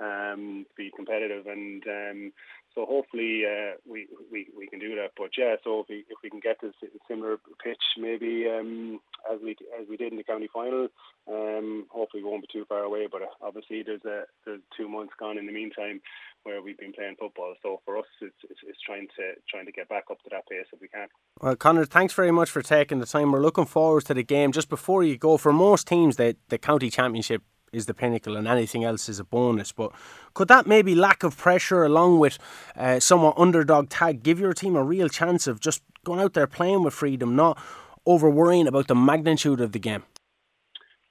um, 0.00 0.66
to 0.68 0.74
be 0.76 0.90
competitive, 0.96 1.46
and 1.46 1.82
um, 1.86 2.32
so 2.74 2.86
hopefully 2.86 3.42
uh, 3.46 3.76
we, 3.88 4.08
we 4.32 4.48
we 4.56 4.66
can 4.66 4.80
do 4.80 4.94
that. 4.96 5.12
But 5.16 5.30
yeah, 5.38 5.56
so 5.62 5.80
if 5.80 5.86
we 5.88 6.04
if 6.08 6.18
we 6.22 6.30
can 6.30 6.40
get 6.40 6.56
this 6.60 6.74
similar 7.08 7.36
pitch 7.62 7.82
maybe 7.96 8.46
um, 8.48 9.00
as 9.32 9.40
we 9.42 9.56
as 9.80 9.88
we 9.88 9.96
did 9.96 10.12
in 10.12 10.18
the 10.18 10.24
county 10.24 10.48
final, 10.52 10.88
um, 11.28 11.86
hopefully 11.90 12.22
we 12.22 12.28
won't 12.28 12.42
be 12.42 12.48
too 12.52 12.64
far 12.68 12.80
away. 12.80 13.06
But 13.10 13.22
uh, 13.22 13.26
obviously 13.42 13.82
there's 13.82 14.04
a 14.04 14.24
there's 14.44 14.60
two 14.76 14.88
months 14.88 15.12
gone 15.18 15.38
in 15.38 15.46
the 15.46 15.52
meantime 15.52 16.00
where 16.42 16.60
we've 16.60 16.78
been 16.78 16.92
playing 16.92 17.16
football. 17.18 17.54
So 17.62 17.80
for 17.84 17.96
us, 17.96 18.04
it's, 18.20 18.34
it's, 18.50 18.60
it's 18.66 18.80
trying 18.84 19.06
to 19.16 19.32
trying 19.48 19.66
to 19.66 19.72
get 19.72 19.88
back 19.88 20.04
up 20.10 20.22
to 20.24 20.30
that 20.30 20.48
pace 20.48 20.66
if 20.72 20.80
we 20.80 20.88
can. 20.88 21.08
Well, 21.40 21.56
Conor, 21.56 21.84
thanks 21.84 22.12
very 22.12 22.32
much 22.32 22.50
for 22.50 22.62
taking 22.62 22.98
the 22.98 23.06
time. 23.06 23.32
We're 23.32 23.40
looking 23.40 23.66
forward 23.66 24.04
to 24.06 24.14
the 24.14 24.24
game. 24.24 24.52
Just 24.52 24.68
before 24.68 25.04
you 25.04 25.16
go, 25.16 25.36
for 25.36 25.52
most 25.52 25.86
teams, 25.86 26.16
the 26.16 26.36
the 26.48 26.58
county 26.58 26.90
championship 26.90 27.42
is 27.74 27.86
the 27.86 27.94
pinnacle 27.94 28.36
and 28.36 28.46
anything 28.46 28.84
else 28.84 29.08
is 29.08 29.18
a 29.18 29.24
bonus. 29.24 29.72
But 29.72 29.92
could 30.34 30.48
that 30.48 30.66
maybe 30.66 30.94
lack 30.94 31.22
of 31.22 31.36
pressure 31.36 31.84
along 31.84 32.18
with 32.18 32.38
uh, 32.76 33.00
somewhat 33.00 33.34
underdog 33.36 33.88
tag 33.88 34.22
give 34.22 34.40
your 34.40 34.54
team 34.54 34.76
a 34.76 34.82
real 34.82 35.08
chance 35.08 35.46
of 35.46 35.60
just 35.60 35.82
going 36.04 36.20
out 36.20 36.34
there 36.34 36.46
playing 36.46 36.82
with 36.82 36.94
freedom, 36.94 37.34
not 37.36 37.58
over 38.06 38.28
worrying 38.28 38.66
about 38.66 38.88
the 38.88 38.94
magnitude 38.94 39.60
of 39.60 39.72
the 39.72 39.78
game? 39.78 40.04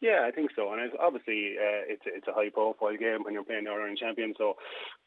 Yeah, 0.04 0.28
I 0.28 0.32
think 0.32 0.52
so, 0.54 0.74
and 0.74 0.82
it's 0.82 0.94
obviously 1.00 1.56
uh, 1.56 1.88
it's 1.88 2.04
it's 2.06 2.28
a 2.28 2.34
high 2.34 2.50
profile 2.50 2.98
game 2.98 3.24
when 3.24 3.34
you're 3.34 3.48
playing 3.48 3.64
the 3.64 3.72
Ireland 3.72 3.98
champion. 3.98 4.34
So 4.38 4.58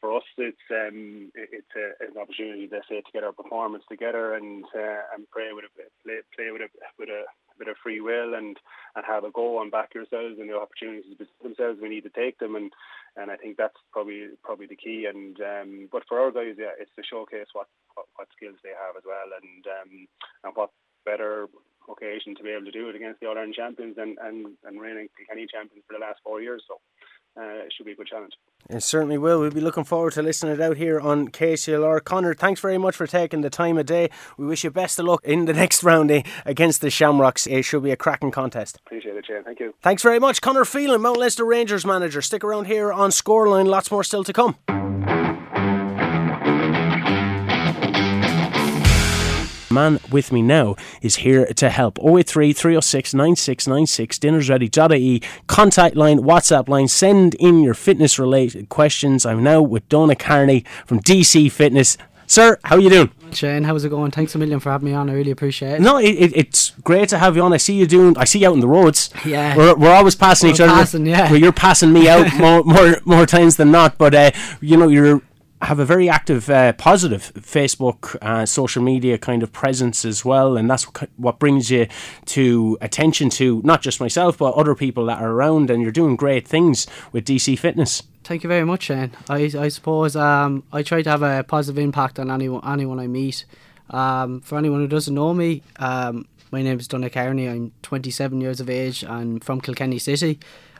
for 0.01 0.17
us, 0.17 0.23
it's 0.39 0.57
um, 0.71 1.29
it's, 1.35 1.69
a, 1.77 1.93
it's 2.01 2.15
an 2.15 2.19
opportunity, 2.19 2.67
let's 2.71 2.89
say, 2.89 2.97
to 3.01 3.11
get 3.13 3.23
our 3.23 3.31
performance 3.31 3.83
together 3.87 4.33
and 4.33 4.65
uh, 4.73 5.13
and 5.13 5.29
play 5.29 5.53
with 5.53 5.65
a 5.65 5.71
play, 6.01 6.17
play 6.35 6.49
with 6.49 6.63
a 6.65 6.69
with 6.97 7.09
a 7.09 7.29
bit 7.57 7.67
of 7.67 7.77
free 7.81 8.01
will 8.01 8.33
and 8.35 8.57
and 8.95 9.05
have 9.05 9.23
a 9.23 9.31
go 9.31 9.61
and 9.61 9.71
back 9.71 9.93
yourselves 9.93 10.39
and 10.39 10.49
the 10.49 10.57
opportunities 10.57 11.05
themselves. 11.41 11.79
We 11.81 11.89
need 11.89 12.03
to 12.03 12.09
take 12.09 12.39
them, 12.39 12.55
and 12.55 12.71
and 13.15 13.31
I 13.31 13.37
think 13.37 13.57
that's 13.57 13.77
probably 13.91 14.29
probably 14.43 14.67
the 14.67 14.75
key. 14.75 15.05
And 15.05 15.37
um, 15.41 15.89
but 15.91 16.03
for 16.07 16.19
our 16.19 16.31
guys, 16.31 16.55
yeah, 16.57 16.77
it's 16.79 16.93
to 16.95 17.03
showcase 17.03 17.47
what 17.53 17.67
what, 17.95 18.05
what 18.15 18.27
skills 18.35 18.57
they 18.63 18.75
have 18.75 18.95
as 18.97 19.03
well, 19.05 19.29
and 19.41 19.63
um, 19.67 20.07
and 20.43 20.55
what 20.55 20.71
better 21.05 21.47
occasion 21.89 22.35
to 22.35 22.43
be 22.43 22.51
able 22.51 22.65
to 22.65 22.71
do 22.71 22.89
it 22.89 22.95
against 22.95 23.19
the 23.19 23.27
All 23.27 23.37
Ireland 23.37 23.55
champions 23.55 23.95
and, 23.97 24.17
and, 24.19 24.59
and 24.65 24.81
reigning 24.81 25.07
Kilkenny 25.15 25.47
champions 25.47 25.85
for 25.87 25.95
the 25.95 26.03
last 26.03 26.19
four 26.23 26.41
years. 26.41 26.63
So 26.67 26.79
uh, 27.37 27.65
it 27.65 27.73
should 27.75 27.85
be 27.85 27.91
a 27.91 27.95
good 27.95 28.07
challenge. 28.07 28.33
It 28.69 28.81
certainly 28.81 29.17
will. 29.17 29.39
We'll 29.39 29.51
be 29.51 29.61
looking 29.61 29.83
forward 29.83 30.13
to 30.13 30.21
listening 30.21 30.53
it 30.53 30.61
out 30.61 30.77
here 30.77 30.99
on 30.99 31.29
KCLR. 31.29 32.03
Conor, 32.03 32.33
thanks 32.33 32.59
very 32.59 32.77
much 32.77 32.95
for 32.95 33.07
taking 33.07 33.41
the 33.41 33.49
time 33.49 33.77
of 33.77 33.85
day. 33.85 34.09
We 34.37 34.45
wish 34.45 34.63
you 34.63 34.71
best 34.71 34.99
of 34.99 35.05
luck 35.05 35.21
in 35.23 35.45
the 35.45 35.53
next 35.61 35.83
round 35.83 36.11
eh, 36.11 36.23
against 36.45 36.81
the 36.81 36.89
Shamrocks. 36.89 37.47
It 37.47 37.63
should 37.63 37.83
be 37.83 37.91
a 37.91 37.95
cracking 37.95 38.31
contest. 38.31 38.79
Appreciate 38.85 39.15
it, 39.15 39.25
Shane. 39.25 39.43
Thank 39.43 39.59
you. 39.59 39.73
Thanks 39.81 40.03
very 40.03 40.19
much. 40.19 40.41
Conor 40.41 40.65
Phelan, 40.65 41.01
Mount 41.01 41.17
Leinster 41.17 41.45
Rangers 41.45 41.85
manager. 41.85 42.21
Stick 42.21 42.43
around 42.43 42.65
here 42.65 42.91
on 42.91 43.11
Scoreline. 43.11 43.67
Lots 43.67 43.91
more 43.91 44.03
still 44.03 44.23
to 44.23 44.33
come. 44.33 44.57
Man 49.77 49.99
with 50.11 50.31
me 50.31 50.41
now 50.41 50.75
is 51.01 51.17
here 51.17 51.45
to 51.45 51.69
help. 51.69 51.99
083 51.99 52.53
306 52.53 53.13
9696, 53.13 54.19
dinnersready.ie, 54.19 55.21
contact 55.45 55.95
line, 55.95 56.19
WhatsApp 56.19 56.67
line, 56.67 56.87
send 56.87 57.35
in 57.35 57.61
your 57.61 57.73
fitness 57.73 58.17
related 58.17 58.69
questions. 58.69 59.25
I'm 59.25 59.43
now 59.43 59.61
with 59.61 59.87
Donna 59.89 60.15
Carney 60.15 60.63
from 60.85 60.99
DC 60.99 61.51
Fitness. 61.51 61.97
Sir, 62.29 62.57
how 62.65 62.75
are 62.75 62.81
you 62.81 62.89
doing? 62.89 63.11
Shane, 63.31 63.63
how's 63.63 63.85
it 63.85 63.89
going? 63.89 64.11
Thanks 64.11 64.35
a 64.35 64.37
million 64.37 64.59
for 64.59 64.69
having 64.69 64.89
me 64.89 64.93
on. 64.93 65.09
I 65.09 65.13
really 65.13 65.31
appreciate 65.31 65.75
it. 65.75 65.81
No, 65.81 65.97
it, 65.97 66.09
it, 66.09 66.35
it's 66.35 66.71
great 66.83 67.07
to 67.09 67.17
have 67.17 67.37
you 67.37 67.41
on. 67.41 67.53
I 67.53 67.57
see 67.57 67.75
you 67.75 67.87
doing. 67.87 68.17
I 68.17 68.25
see 68.25 68.39
you 68.39 68.49
out 68.49 68.53
in 68.53 68.59
the 68.59 68.67
roads. 68.67 69.09
Yeah, 69.25 69.57
we're, 69.57 69.75
we're 69.75 69.93
always 69.93 70.15
passing 70.15 70.47
we're 70.47 70.53
each 70.53 70.61
other. 70.61 70.71
Passing, 70.71 71.05
yeah. 71.05 71.29
Well, 71.29 71.39
you're 71.39 71.51
passing 71.51 71.91
me 71.91 72.07
out 72.07 72.33
more, 72.43 72.63
more 72.63 72.95
more 73.05 73.25
times 73.25 73.57
than 73.57 73.71
not. 73.71 73.97
But 73.97 74.13
uh, 74.15 74.31
you 74.61 74.77
know, 74.77 74.87
you're 74.87 75.21
have 75.61 75.79
a 75.79 75.85
very 75.85 76.07
active, 76.07 76.49
uh, 76.49 76.73
positive 76.73 77.31
Facebook, 77.35 78.15
uh, 78.21 78.45
social 78.45 78.83
media 78.83 79.17
kind 79.17 79.41
of 79.41 79.51
presence 79.51 80.05
as 80.05 80.23
well, 80.23 80.55
and 80.55 80.69
that's 80.69 80.83
what 81.17 81.39
brings 81.39 81.71
you 81.71 81.87
to 82.25 82.77
attention 82.79 83.29
to 83.31 83.61
not 83.63 83.81
just 83.81 83.99
myself 83.99 84.37
but 84.37 84.53
other 84.53 84.75
people 84.75 85.05
that 85.07 85.21
are 85.21 85.31
around. 85.31 85.69
And 85.69 85.81
you're 85.81 85.91
doing 85.91 86.15
great 86.15 86.47
things 86.47 86.85
with 87.11 87.25
DC 87.25 87.57
Fitness. 87.57 88.03
Thank 88.23 88.43
you 88.43 88.47
very 88.49 88.65
much, 88.65 88.83
Shane. 88.83 89.11
I, 89.29 89.51
I 89.57 89.69
suppose 89.69 90.15
um, 90.15 90.63
I 90.71 90.83
try 90.83 91.01
to 91.01 91.09
have 91.09 91.23
a 91.23 91.43
positive 91.43 91.81
impact 91.81 92.19
on 92.19 92.29
anyone 92.29 92.61
anyone 92.65 92.99
I 92.99 93.07
meet. 93.07 93.45
Um, 93.89 94.41
for 94.41 94.57
anyone 94.57 94.81
who 94.81 94.87
doesn't 94.87 95.15
know 95.15 95.33
me, 95.33 95.63
um, 95.77 96.27
my 96.51 96.61
name 96.61 96.77
is 96.79 96.87
Donna 96.87 97.09
Carney. 97.09 97.47
I'm 97.47 97.71
27 97.83 98.41
years 98.41 98.59
of 98.59 98.69
age 98.69 99.03
and 99.03 99.43
from 99.43 99.61
Kilkenny 99.61 99.97
City. 99.97 100.39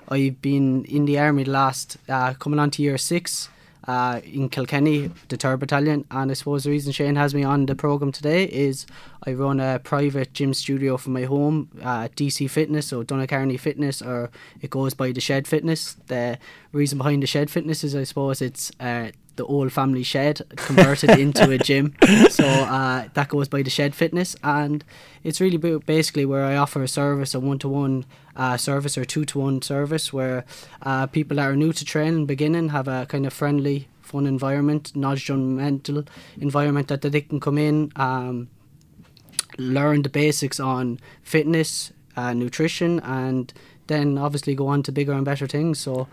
I've 0.10 0.42
been 0.42 0.86
in 0.86 1.06
the 1.06 1.18
army 1.20 1.44
the 1.44 1.52
last 1.52 1.98
uh, 2.08 2.34
coming 2.34 2.60
on 2.60 2.70
to 2.72 2.82
year 2.82 2.98
six 2.98 3.50
uh, 3.88 4.22
in 4.24 4.50
Kilkenny, 4.50 5.10
the 5.30 5.38
3rd 5.38 5.60
Battalion. 5.60 6.06
And 6.12 6.30
I 6.30 6.34
suppose 6.34 6.66
the 6.66 6.72
reason 6.72 6.92
Shane 6.92 7.16
has 7.16 7.34
me 7.34 7.44
on 7.44 7.66
the 7.66 7.76
programme 7.76 8.12
today 8.12 8.44
is 8.46 8.86
I 9.26 9.34
run 9.34 9.60
a 9.60 9.80
private 9.80 10.34
gym 10.34 10.54
studio 10.54 10.98
from 10.98 11.14
my 11.14 11.24
home, 11.24 11.70
uh, 11.82 12.10
DC 12.16 12.50
Fitness, 12.50 12.92
or 12.92 13.04
Carney 13.06 13.58
Fitness, 13.58 14.02
or 14.02 14.30
it 14.62 14.70
goes 14.70 14.94
by 14.94 15.12
the 15.12 15.22
Shed 15.22 15.48
Fitness. 15.48 15.96
The 16.08 16.38
reason 16.72 16.98
behind 16.98 17.24
the 17.24 17.28
Shed 17.28 17.50
Fitness 17.50 17.84
is 17.84 17.96
I 17.96 18.04
suppose 18.04 18.42
it's 18.42 18.72
uh, 18.80 19.12
the 19.38 19.46
old 19.46 19.72
family 19.72 20.04
shed 20.04 20.42
converted 20.56 21.12
into 21.20 21.50
a 21.50 21.58
gym. 21.58 21.94
So 22.30 22.44
uh, 22.46 23.08
that 23.14 23.30
goes 23.30 23.48
by 23.48 23.62
the 23.62 23.70
Shed 23.70 23.96
Fitness, 23.96 24.36
and 24.44 24.84
it's 25.24 25.40
really 25.40 25.58
basically 25.80 26.26
where 26.26 26.44
I 26.44 26.58
offer 26.58 26.84
a 26.84 26.88
service, 26.88 27.34
a 27.34 27.40
one 27.40 27.60
to 27.60 27.70
one 27.70 28.06
service 28.58 28.98
or 28.98 29.06
two 29.06 29.26
to 29.26 29.40
one 29.40 29.62
service, 29.62 30.14
where 30.14 30.46
uh, 30.84 31.08
people 31.08 31.38
that 31.38 31.50
are 31.50 31.56
new 31.56 31.74
to 31.74 31.84
training, 31.84 32.26
beginning, 32.26 32.70
have 32.70 32.88
a 32.88 33.06
kind 33.08 33.26
of 33.26 33.34
friendly, 33.34 33.88
fun 34.02 34.26
environment, 34.26 34.96
non-judgmental 34.96 36.08
environment 36.40 36.88
that, 36.88 37.02
that 37.02 37.12
they 37.12 37.22
can 37.22 37.40
come 37.40 37.58
in, 37.58 37.92
um, 37.96 38.48
learn 39.58 40.02
the 40.04 40.10
basics 40.10 40.60
on 40.60 41.00
fitness, 41.24 41.92
uh, 42.16 42.34
nutrition, 42.34 43.00
and 43.02 43.54
then 43.88 44.18
obviously 44.18 44.56
go 44.56 44.68
on 44.68 44.84
to 44.84 44.92
bigger 44.92 45.14
and 45.14 45.26
better 45.26 45.48
things. 45.48 45.80
So 45.80 46.08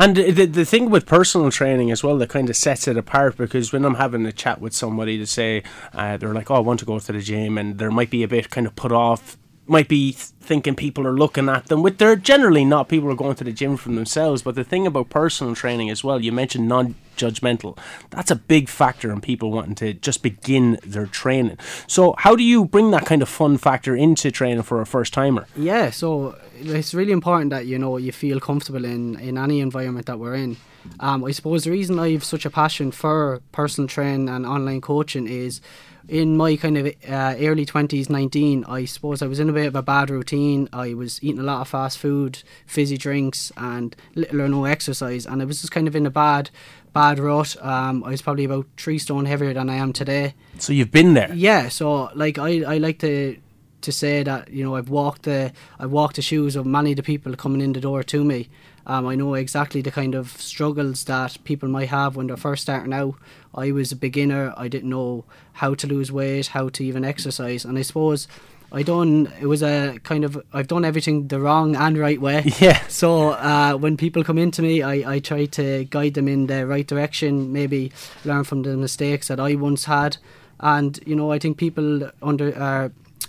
and 0.00 0.16
the, 0.16 0.46
the 0.46 0.64
thing 0.64 0.90
with 0.90 1.06
personal 1.06 1.50
training 1.50 1.90
as 1.90 2.04
well 2.04 2.16
that 2.18 2.30
kind 2.30 2.48
of 2.48 2.56
sets 2.56 2.86
it 2.86 2.96
apart 2.96 3.36
because 3.36 3.72
when 3.72 3.84
I'm 3.84 3.96
having 3.96 4.24
a 4.26 4.32
chat 4.32 4.60
with 4.60 4.72
somebody 4.72 5.18
to 5.18 5.26
say 5.26 5.64
uh, 5.92 6.16
they're 6.16 6.32
like, 6.32 6.52
oh, 6.52 6.54
I 6.54 6.60
want 6.60 6.78
to 6.80 6.86
go 6.86 7.00
to 7.00 7.12
the 7.12 7.20
gym, 7.20 7.58
and 7.58 7.78
there 7.78 7.90
might 7.90 8.10
be 8.10 8.22
a 8.22 8.28
bit 8.28 8.48
kind 8.50 8.66
of 8.66 8.76
put 8.76 8.92
off, 8.92 9.36
might 9.68 9.88
be 9.88 10.12
thinking 10.12 10.74
people 10.74 11.06
are 11.06 11.12
looking 11.12 11.48
at 11.48 11.66
them. 11.66 11.82
With 11.82 11.98
they're 11.98 12.16
generally 12.16 12.64
not 12.64 12.88
people 12.88 13.10
are 13.10 13.14
going 13.14 13.36
to 13.36 13.44
the 13.44 13.52
gym 13.52 13.76
from 13.76 13.96
themselves. 13.96 14.42
But 14.42 14.54
the 14.54 14.64
thing 14.64 14.86
about 14.86 15.10
personal 15.10 15.54
training 15.54 15.90
as 15.90 16.02
well, 16.02 16.22
you 16.22 16.32
mentioned 16.32 16.68
non 16.68 16.94
judgmental. 17.16 17.76
That's 18.10 18.30
a 18.30 18.36
big 18.36 18.68
factor 18.68 19.12
in 19.12 19.20
people 19.20 19.50
wanting 19.50 19.74
to 19.76 19.94
just 19.94 20.22
begin 20.22 20.78
their 20.84 21.06
training. 21.06 21.58
So 21.86 22.14
how 22.18 22.36
do 22.36 22.42
you 22.42 22.64
bring 22.64 22.90
that 22.92 23.06
kind 23.06 23.22
of 23.22 23.28
fun 23.28 23.58
factor 23.58 23.94
into 23.94 24.30
training 24.30 24.62
for 24.62 24.80
a 24.80 24.86
first 24.86 25.12
timer? 25.12 25.46
Yeah, 25.56 25.90
so 25.90 26.38
it's 26.54 26.94
really 26.94 27.12
important 27.12 27.50
that 27.50 27.66
you 27.66 27.78
know 27.78 27.96
you 27.96 28.12
feel 28.12 28.40
comfortable 28.40 28.84
in 28.84 29.18
in 29.20 29.36
any 29.36 29.60
environment 29.60 30.06
that 30.06 30.18
we're 30.18 30.34
in. 30.34 30.56
Um, 31.00 31.24
I 31.24 31.32
suppose 31.32 31.64
the 31.64 31.70
reason 31.70 31.98
I 31.98 32.12
have 32.12 32.24
such 32.24 32.46
a 32.46 32.50
passion 32.50 32.90
for 32.92 33.40
personal 33.52 33.88
training 33.88 34.28
and 34.28 34.46
online 34.46 34.80
coaching 34.80 35.26
is 35.26 35.60
in 36.08 36.36
my 36.36 36.56
kind 36.56 36.78
of 36.78 36.86
uh, 37.08 37.34
early 37.38 37.66
20s 37.66 38.08
19 38.08 38.64
i 38.64 38.84
suppose 38.84 39.20
i 39.22 39.26
was 39.26 39.38
in 39.38 39.48
a 39.48 39.52
bit 39.52 39.66
of 39.66 39.76
a 39.76 39.82
bad 39.82 40.08
routine 40.10 40.68
i 40.72 40.94
was 40.94 41.22
eating 41.22 41.40
a 41.40 41.44
lot 41.44 41.60
of 41.60 41.68
fast 41.68 41.98
food 41.98 42.42
fizzy 42.66 42.96
drinks 42.96 43.52
and 43.56 43.94
little 44.14 44.40
or 44.40 44.48
no 44.48 44.64
exercise 44.64 45.26
and 45.26 45.42
i 45.42 45.44
was 45.44 45.60
just 45.60 45.72
kind 45.72 45.86
of 45.86 45.94
in 45.94 46.06
a 46.06 46.10
bad 46.10 46.50
bad 46.94 47.18
rut 47.18 47.56
um, 47.62 48.02
i 48.04 48.10
was 48.10 48.22
probably 48.22 48.44
about 48.44 48.66
three 48.76 48.98
stone 48.98 49.26
heavier 49.26 49.52
than 49.52 49.68
i 49.68 49.74
am 49.74 49.92
today 49.92 50.34
so 50.58 50.72
you've 50.72 50.90
been 50.90 51.14
there 51.14 51.32
yeah 51.34 51.68
so 51.68 52.10
like 52.14 52.38
i, 52.38 52.62
I 52.62 52.78
like 52.78 52.98
to 53.00 53.36
to 53.80 53.92
say 53.92 54.22
that 54.22 54.50
you 54.50 54.64
know 54.64 54.74
I've 54.74 54.88
walked 54.88 55.22
the 55.22 55.52
I've 55.78 55.90
walked 55.90 56.16
the 56.16 56.22
shoes 56.22 56.56
of 56.56 56.66
many 56.66 56.92
of 56.92 56.96
the 56.96 57.02
people 57.02 57.34
coming 57.36 57.60
in 57.60 57.72
the 57.72 57.80
door 57.80 58.02
to 58.02 58.24
me. 58.24 58.48
Um, 58.86 59.06
I 59.06 59.14
know 59.16 59.34
exactly 59.34 59.82
the 59.82 59.90
kind 59.90 60.14
of 60.14 60.30
struggles 60.30 61.04
that 61.04 61.36
people 61.44 61.68
might 61.68 61.90
have 61.90 62.16
when 62.16 62.26
they're 62.26 62.38
first 62.38 62.62
starting 62.62 62.94
out. 62.94 63.14
I 63.58 63.72
was 63.72 63.92
a 63.92 63.96
beginner. 63.96 64.54
I 64.56 64.68
didn't 64.68 64.90
know 64.90 65.24
how 65.54 65.74
to 65.74 65.86
lose 65.86 66.12
weight, 66.12 66.48
how 66.48 66.68
to 66.70 66.84
even 66.84 67.04
exercise, 67.04 67.64
and 67.64 67.78
I 67.78 67.82
suppose 67.82 68.28
I 68.70 68.82
done 68.82 69.32
it 69.40 69.46
was 69.46 69.62
a 69.62 69.98
kind 70.02 70.24
of 70.24 70.42
I've 70.52 70.68
done 70.68 70.84
everything 70.84 71.28
the 71.28 71.40
wrong 71.40 71.74
and 71.74 71.96
right 71.96 72.20
way. 72.20 72.52
Yeah. 72.60 72.80
So 72.88 73.30
uh, 73.30 73.74
when 73.74 73.96
people 73.96 74.24
come 74.24 74.38
into 74.38 74.62
me, 74.62 74.82
I, 74.82 75.14
I 75.14 75.18
try 75.20 75.46
to 75.46 75.84
guide 75.84 76.14
them 76.14 76.28
in 76.28 76.46
the 76.46 76.66
right 76.66 76.86
direction. 76.86 77.52
Maybe 77.52 77.92
learn 78.24 78.44
from 78.44 78.62
the 78.62 78.76
mistakes 78.76 79.28
that 79.28 79.40
I 79.40 79.54
once 79.54 79.84
had, 79.84 80.18
and 80.60 80.98
you 81.06 81.16
know 81.16 81.32
I 81.32 81.38
think 81.38 81.56
people 81.56 82.10
under 82.22 82.52
uh, 82.56 82.88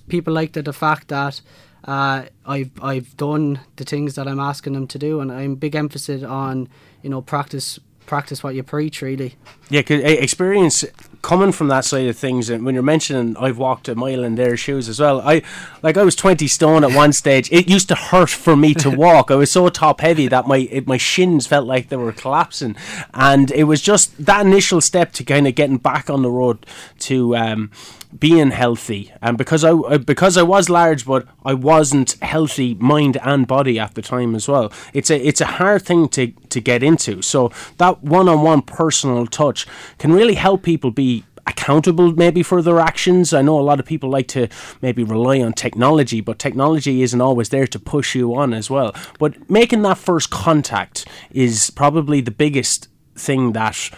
people 0.10 0.34
like 0.34 0.54
the, 0.54 0.62
the 0.62 0.74
fact 0.74 1.08
that 1.08 1.42
uh, 1.86 2.24
I've 2.46 2.72
I've 2.82 3.16
done 3.16 3.62
the 3.78 3.86
things 3.86 4.16
that 4.16 4.28
I'm 4.28 4.40
asking 4.40 4.74
them 4.74 4.88
to 4.88 5.00
do, 5.00 5.22
and 5.22 5.32
I'm 5.32 5.56
big 5.56 5.76
emphasis 5.76 6.22
on 6.24 6.68
you 7.02 7.10
know 7.10 7.22
practice 7.22 7.80
practice 8.10 8.44
what 8.44 8.56
you 8.56 8.64
preach 8.64 9.02
really. 9.02 9.36
Yeah 9.70 9.84
cause 9.84 10.02
experience 10.02 10.84
coming 11.22 11.52
from 11.52 11.68
that 11.68 11.86
side 11.86 12.08
of 12.08 12.18
things 12.18 12.50
and 12.50 12.66
when 12.66 12.74
you're 12.74 12.84
mentioning 12.84 13.38
I've 13.38 13.58
walked 13.58 13.88
a 13.88 13.96
mile 13.96 14.24
in 14.24 14.36
their 14.36 14.58
shoes 14.58 14.90
as 14.90 15.00
well 15.00 15.22
I 15.22 15.44
like 15.84 15.96
I 15.96 16.04
was 16.04 16.16
20 16.16 16.48
stone 16.48 16.84
at 16.84 16.94
one 16.94 17.14
stage. 17.14 17.52
It 17.52 17.70
used 17.70 17.88
to 17.90 17.96
hurt 17.96 18.30
for 18.30 18.56
me 18.56 18.74
to 18.76 18.90
walk. 19.06 19.32
I 19.32 19.36
was 19.36 19.52
so 19.52 19.70
top 19.70 20.02
heavy 20.02 20.28
that 20.28 20.48
my 20.48 20.58
it, 20.58 20.88
my 20.88 20.98
shins 20.98 21.48
felt 21.48 21.68
like 21.68 21.90
they 21.90 21.98
were 21.98 22.12
collapsing. 22.12 22.76
And 23.14 23.52
it 23.52 23.66
was 23.66 23.82
just 23.82 24.26
that 24.26 24.46
initial 24.46 24.82
step 24.82 25.12
to 25.14 25.24
kind 25.24 25.48
of 25.48 25.56
getting 25.56 25.78
back 25.78 26.10
on 26.10 26.22
the 26.22 26.32
road 26.32 26.66
to 27.00 27.36
um, 27.36 27.72
being 28.18 28.52
healthy, 28.52 29.12
and 29.22 29.38
because 29.38 29.64
I 29.64 29.72
uh, 29.72 29.98
because 30.00 30.38
I 30.38 30.42
was 30.42 30.70
large, 30.70 31.06
but 31.06 31.28
I 31.46 31.54
wasn't 31.54 32.14
healthy 32.22 32.74
mind 32.76 33.18
and 33.22 33.48
body 33.48 33.80
at 33.80 33.94
the 33.94 34.02
time 34.02 34.34
as 34.34 34.48
well. 34.48 34.72
It's 34.94 35.12
a 35.12 35.28
it's 35.28 35.42
a 35.42 35.46
hard 35.46 35.84
thing 35.84 36.08
to 36.10 36.32
to 36.32 36.60
get 36.60 36.82
into. 36.82 37.22
So 37.22 37.52
that 37.78 38.04
one 38.04 38.28
on 38.28 38.42
one 38.42 38.64
personal 38.64 39.28
touch 39.28 39.68
can 40.00 40.12
really 40.12 40.36
help 40.36 40.64
people 40.64 40.92
be 40.92 41.24
accountable 41.46 42.14
maybe 42.14 42.42
for 42.44 42.62
their 42.62 42.80
actions. 42.80 43.34
I 43.34 43.42
know 43.42 43.60
a 43.60 43.62
lot 43.62 43.80
of 43.80 43.86
people 43.86 44.10
like 44.10 44.28
to 44.30 44.48
maybe 44.82 45.04
rely 45.04 45.42
on 45.42 45.54
technology, 45.54 46.22
but 46.22 46.40
technology 46.40 47.02
isn't 47.02 47.22
always 47.22 47.50
there 47.50 47.68
to 47.68 47.80
push 47.80 48.16
you 48.16 48.36
on 48.36 48.54
as 48.54 48.70
well. 48.70 48.96
But 49.20 49.50
making 49.50 49.82
that 49.84 49.98
first 49.98 50.30
contact 50.30 51.08
is 51.32 51.70
probably 51.70 52.22
the 52.22 52.32
biggest 52.32 52.88
thing 53.16 53.54
that 53.54 53.90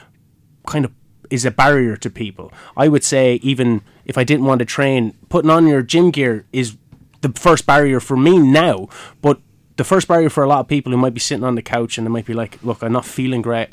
kind 0.66 0.86
of 0.86 0.92
is 1.30 1.46
a 1.46 1.52
barrier 1.52 1.96
to 1.98 2.10
people. 2.10 2.52
I 2.76 2.88
would 2.88 3.04
say 3.04 3.36
even 3.36 3.82
if 4.06 4.18
I 4.18 4.24
didn't 4.24 4.46
want 4.46 4.60
to 4.60 4.66
train, 4.66 5.16
putting 5.30 5.52
on 5.52 5.68
your 5.68 5.82
gym 5.82 6.12
gear 6.12 6.46
is 6.52 6.78
the 7.22 7.30
first 7.30 7.66
barrier 7.66 8.00
for 8.00 8.18
me 8.18 8.40
now. 8.40 8.90
But 9.22 9.40
the 9.78 9.84
first 9.84 10.08
barrier 10.08 10.30
for 10.30 10.44
a 10.44 10.48
lot 10.48 10.60
of 10.60 10.68
people 10.68 10.92
who 10.92 10.98
might 10.98 11.14
be 11.14 11.20
sitting 11.20 11.44
on 11.44 11.56
the 11.56 11.62
couch 11.62 11.98
and 11.98 12.06
they 12.06 12.12
might 12.12 12.26
be 12.26 12.34
like, 12.34 12.60
"Look, 12.64 12.84
I'm 12.84 12.92
not 12.92 13.06
feeling 13.06 13.42
great." 13.42 13.70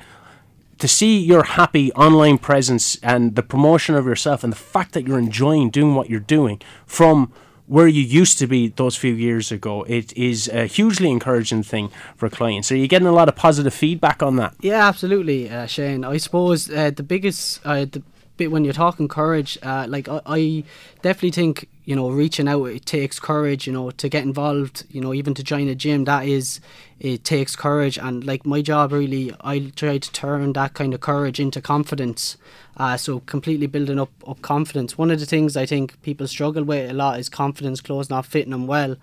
To 0.79 0.89
see 0.89 1.19
your 1.19 1.43
happy 1.43 1.93
online 1.93 2.39
presence 2.39 2.97
and 3.03 3.35
the 3.35 3.43
promotion 3.43 3.97
of 3.97 4.07
yourself 4.07 4.45
and 4.45 4.53
the 4.53 4.57
fact 4.57 4.93
that 4.93 5.07
you're 5.07 5.19
enjoying 5.19 5.71
doing 5.71 5.95
what 5.95 6.09
you're 6.09 6.21
doing 6.21 6.61
from 6.87 7.33
where 7.67 7.87
you 7.87 8.01
used 8.01 8.39
to 8.39 8.47
be 8.47 8.69
those 8.69 8.97
few 8.97 9.13
years 9.13 9.53
ago. 9.53 9.83
It 9.83 10.17
is 10.17 10.49
a 10.49 10.65
hugely 10.65 11.11
encouraging 11.11 11.63
thing 11.63 11.91
for 12.17 12.31
clients. 12.31 12.73
Are 12.73 12.77
you're 12.77 12.87
getting 12.87 13.09
a 13.09 13.13
lot 13.13 13.29
of 13.29 13.37
positive 13.37 13.75
feedback 13.75 14.23
on 14.23 14.37
that? 14.37 14.55
Yeah, 14.61 14.89
absolutely, 14.89 15.51
uh, 15.51 15.67
Shane. 15.67 16.05
I 16.05 16.17
suppose 16.17 16.71
uh, 16.71 16.91
the 16.91 17.03
biggest 17.03 17.61
uh, 17.65 17.85
the 17.85 18.03
bit 18.39 18.51
when 18.51 18.65
you're 18.65 18.73
talking 18.73 19.09
courage, 19.09 19.59
uh, 19.63 19.87
like 19.89 20.09
I, 20.09 20.21
I 20.27 20.65
definitely 21.03 21.33
think 21.33 21.69
you 21.85 21.95
know 21.95 22.11
reaching 22.11 22.49
out 22.49 22.65
it 22.65 22.87
takes 22.87 23.21
courage. 23.21 23.67
You 23.67 23.73
know 23.75 23.91
to 23.91 24.09
get 24.09 24.23
involved. 24.23 24.85
You 24.91 25.01
know 25.03 25.13
even 25.13 25.35
to 25.35 25.43
join 25.43 25.69
a 25.69 25.75
gym 25.75 26.05
that 26.05 26.27
is 26.27 26.61
it 27.01 27.25
takes 27.25 27.55
courage 27.55 27.97
and 27.99 28.25
like 28.25 28.45
my 28.45 28.61
job 28.61 28.93
really 28.93 29.33
I 29.41 29.71
try 29.77 29.99
to 29.99 30.13
turn 30.13 30.53
that 30.55 30.75
kind 30.75 30.95
of 30.95 31.01
courage 31.01 31.39
into 31.39 31.61
confidence 31.61 32.37
uh, 32.77 32.97
so 32.97 33.21
completely 33.21 33.67
building 33.67 34.01
up, 34.01 34.11
up 34.27 34.43
confidence 34.43 34.99
one 34.99 35.11
of 35.11 35.21
the 35.21 35.27
things 35.27 35.57
I 35.57 35.67
think 35.67 36.01
people 36.03 36.27
struggle 36.27 36.65
with 36.65 36.91
a 36.91 36.95
lot 36.95 37.21
is 37.21 37.29
confidence 37.29 37.81
clothes 37.81 38.11
not 38.11 38.27
fitting 38.27 38.51
them 38.51 38.67
well 38.67 38.97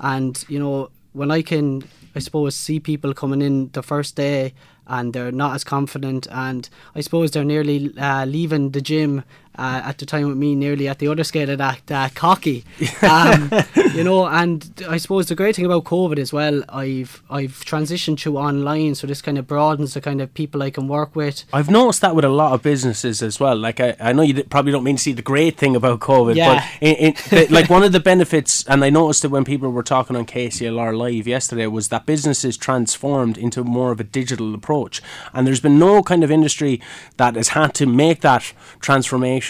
and 0.00 0.44
you 0.48 0.58
know 0.58 0.90
when 1.12 1.30
I 1.30 1.42
can 1.42 1.84
I 2.14 2.18
suppose 2.18 2.56
see 2.56 2.80
people 2.80 3.14
coming 3.14 3.42
in 3.42 3.70
the 3.72 3.82
first 3.82 4.16
day 4.16 4.52
and 4.86 5.12
they're 5.12 5.32
not 5.32 5.54
as 5.54 5.64
confident 5.64 6.26
and 6.30 6.68
I 6.94 7.00
suppose 7.00 7.30
they're 7.30 7.44
nearly 7.44 7.96
uh, 7.98 8.24
leaving 8.24 8.70
the 8.70 8.80
gym 8.80 9.24
uh, 9.58 9.82
at 9.84 9.98
the 9.98 10.06
time 10.06 10.28
with 10.28 10.36
me 10.36 10.54
nearly 10.54 10.88
at 10.88 10.98
the 10.98 11.08
other 11.08 11.24
scale 11.24 11.50
of 11.50 11.58
that 11.58 11.90
uh, 11.90 12.08
cocky. 12.14 12.64
Um, 13.02 13.50
you 13.94 14.04
know, 14.04 14.26
and 14.26 14.84
I 14.88 14.96
suppose 14.98 15.26
the 15.26 15.34
great 15.34 15.56
thing 15.56 15.64
about 15.64 15.84
COVID 15.84 16.18
as 16.18 16.32
well, 16.32 16.62
I've 16.68 17.22
I've 17.30 17.64
transitioned 17.64 18.18
to 18.18 18.38
online, 18.38 18.94
so 18.94 19.06
this 19.06 19.22
kind 19.22 19.38
of 19.38 19.46
broadens 19.46 19.94
the 19.94 20.00
kind 20.00 20.20
of 20.20 20.32
people 20.34 20.62
I 20.62 20.70
can 20.70 20.88
work 20.88 21.16
with. 21.16 21.44
I've 21.52 21.70
noticed 21.70 22.00
that 22.02 22.14
with 22.14 22.24
a 22.24 22.28
lot 22.28 22.52
of 22.52 22.62
businesses 22.62 23.22
as 23.22 23.40
well. 23.40 23.56
Like 23.56 23.80
I, 23.80 23.96
I 24.00 24.12
know 24.12 24.22
you 24.22 24.42
probably 24.44 24.72
don't 24.72 24.84
mean 24.84 24.96
to 24.96 25.02
see 25.02 25.12
the 25.12 25.22
great 25.22 25.56
thing 25.56 25.76
about 25.76 26.00
COVID, 26.00 26.34
Yeah. 26.34 26.54
but 26.54 26.64
in, 26.86 26.94
in, 26.96 27.14
the, 27.30 27.46
like 27.50 27.70
one 27.70 27.82
of 27.82 27.92
the 27.92 28.00
benefits, 28.00 28.64
and 28.66 28.84
I 28.84 28.90
noticed 28.90 29.24
it 29.24 29.28
when 29.28 29.44
people 29.44 29.70
were 29.70 29.82
talking 29.82 30.16
on 30.16 30.26
KCLR 30.26 30.96
live 30.96 31.26
yesterday, 31.26 31.66
was 31.66 31.88
that 31.88 32.06
businesses 32.06 32.56
transformed 32.56 33.38
into 33.38 33.64
more 33.64 33.92
of 33.92 34.00
a 34.00 34.04
digital 34.04 34.54
approach, 34.54 35.00
and 35.32 35.46
there's 35.46 35.60
been 35.60 35.78
no 35.78 36.02
kind 36.02 36.22
of 36.24 36.30
industry 36.30 36.80
that 37.16 37.36
has 37.36 37.48
had 37.48 37.74
to 37.74 37.86
make 37.86 38.20
that 38.20 38.52
transformation 38.80 39.45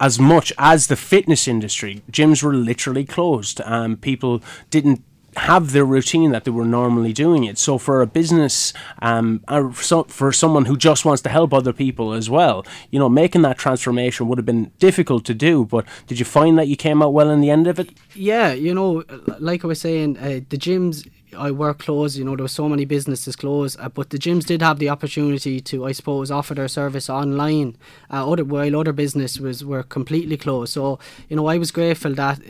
as 0.00 0.18
much 0.18 0.52
as 0.58 0.88
the 0.88 0.96
fitness 0.96 1.46
industry. 1.46 2.02
Gyms 2.10 2.42
were 2.42 2.54
literally 2.54 3.04
closed. 3.04 3.60
Um, 3.64 3.96
people 3.96 4.42
didn't 4.70 5.02
have 5.36 5.72
their 5.72 5.84
routine 5.84 6.30
that 6.30 6.44
they 6.44 6.50
were 6.50 6.64
normally 6.64 7.12
doing 7.12 7.44
it. 7.44 7.58
So 7.58 7.78
for 7.78 8.02
a 8.02 8.06
business, 8.06 8.72
um, 9.02 9.42
so, 9.74 10.04
for 10.04 10.32
someone 10.32 10.66
who 10.66 10.76
just 10.76 11.04
wants 11.04 11.22
to 11.22 11.28
help 11.28 11.52
other 11.52 11.72
people 11.72 12.12
as 12.12 12.30
well, 12.30 12.64
you 12.90 12.98
know, 12.98 13.08
making 13.08 13.42
that 13.42 13.58
transformation 13.58 14.28
would 14.28 14.38
have 14.38 14.46
been 14.46 14.70
difficult 14.78 15.24
to 15.26 15.34
do. 15.34 15.64
But 15.64 15.86
did 16.06 16.18
you 16.18 16.24
find 16.24 16.58
that 16.58 16.68
you 16.68 16.76
came 16.76 17.02
out 17.02 17.12
well 17.12 17.30
in 17.30 17.40
the 17.40 17.50
end 17.50 17.66
of 17.66 17.78
it? 17.78 17.90
Yeah, 18.14 18.52
you 18.52 18.74
know, 18.74 19.04
like 19.38 19.64
I 19.64 19.66
was 19.66 19.80
saying, 19.80 20.18
uh, 20.18 20.40
the 20.48 20.58
gyms 20.58 21.08
I 21.36 21.50
were 21.50 21.74
closed. 21.74 22.16
You 22.16 22.24
know, 22.24 22.36
there 22.36 22.44
were 22.44 22.48
so 22.48 22.68
many 22.68 22.84
businesses 22.84 23.36
closed, 23.36 23.78
uh, 23.80 23.88
but 23.88 24.10
the 24.10 24.18
gyms 24.18 24.46
did 24.46 24.62
have 24.62 24.78
the 24.78 24.88
opportunity 24.88 25.60
to, 25.60 25.86
I 25.86 25.92
suppose, 25.92 26.30
offer 26.30 26.54
their 26.54 26.68
service 26.68 27.08
online. 27.10 27.76
Uh, 28.10 28.30
other 28.30 28.44
while 28.44 28.76
other 28.76 28.92
business 28.92 29.38
was 29.38 29.64
were 29.64 29.82
completely 29.82 30.36
closed. 30.36 30.72
So 30.72 30.98
you 31.28 31.36
know, 31.36 31.46
I 31.46 31.58
was 31.58 31.70
grateful 31.70 32.14
that 32.14 32.40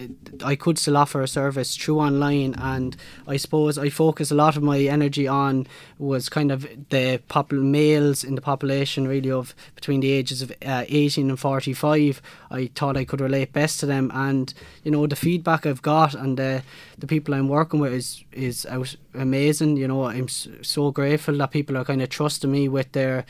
I 0.45 0.57
could 0.57 0.78
still 0.78 0.97
offer 0.97 1.22
a 1.22 1.28
service 1.28 1.76
through 1.76 2.01
online, 2.01 2.55
and 2.55 2.97
I 3.26 3.37
suppose 3.37 3.78
I 3.78 3.89
focus 3.91 4.30
a 4.30 4.35
lot 4.35 4.57
of 4.57 4.62
my 4.62 4.80
energy 4.80 5.26
on 5.26 5.66
was 5.99 6.28
kind 6.28 6.51
of 6.51 6.62
the 6.91 7.20
popul- 7.28 7.62
males 7.62 8.24
in 8.24 8.35
the 8.35 8.41
population, 8.41 9.09
really 9.09 9.30
of 9.30 9.55
between 9.74 10.01
the 10.01 10.12
ages 10.12 10.43
of 10.43 10.53
uh, 10.64 10.85
18 10.89 11.30
and 11.30 11.39
45. 11.39 12.20
I 12.51 12.70
thought 12.74 12.97
I 12.97 13.05
could 13.05 13.20
relate 13.20 13.53
best 13.53 13.80
to 13.80 13.87
them, 13.87 14.11
and 14.14 14.53
you 14.82 14.91
know, 14.91 15.07
the 15.07 15.16
feedback 15.16 15.66
I've 15.66 15.82
got 15.82 16.14
and 16.14 16.37
the 16.37 16.62
the 16.99 17.07
people 17.07 17.35
I'm 17.35 17.49
working 17.49 17.80
with 17.80 17.93
is 17.93 18.24
is 18.32 18.66
out 18.75 18.97
amazing. 19.14 19.77
You 19.77 19.89
know, 19.89 20.05
I'm 20.05 20.29
so 20.29 20.91
grateful 20.91 21.37
that 21.39 21.51
people 21.51 21.77
are 21.77 21.85
kind 21.85 22.03
of 22.03 22.09
trusting 22.09 22.51
me 22.51 22.68
with 22.68 22.93
their 22.93 23.25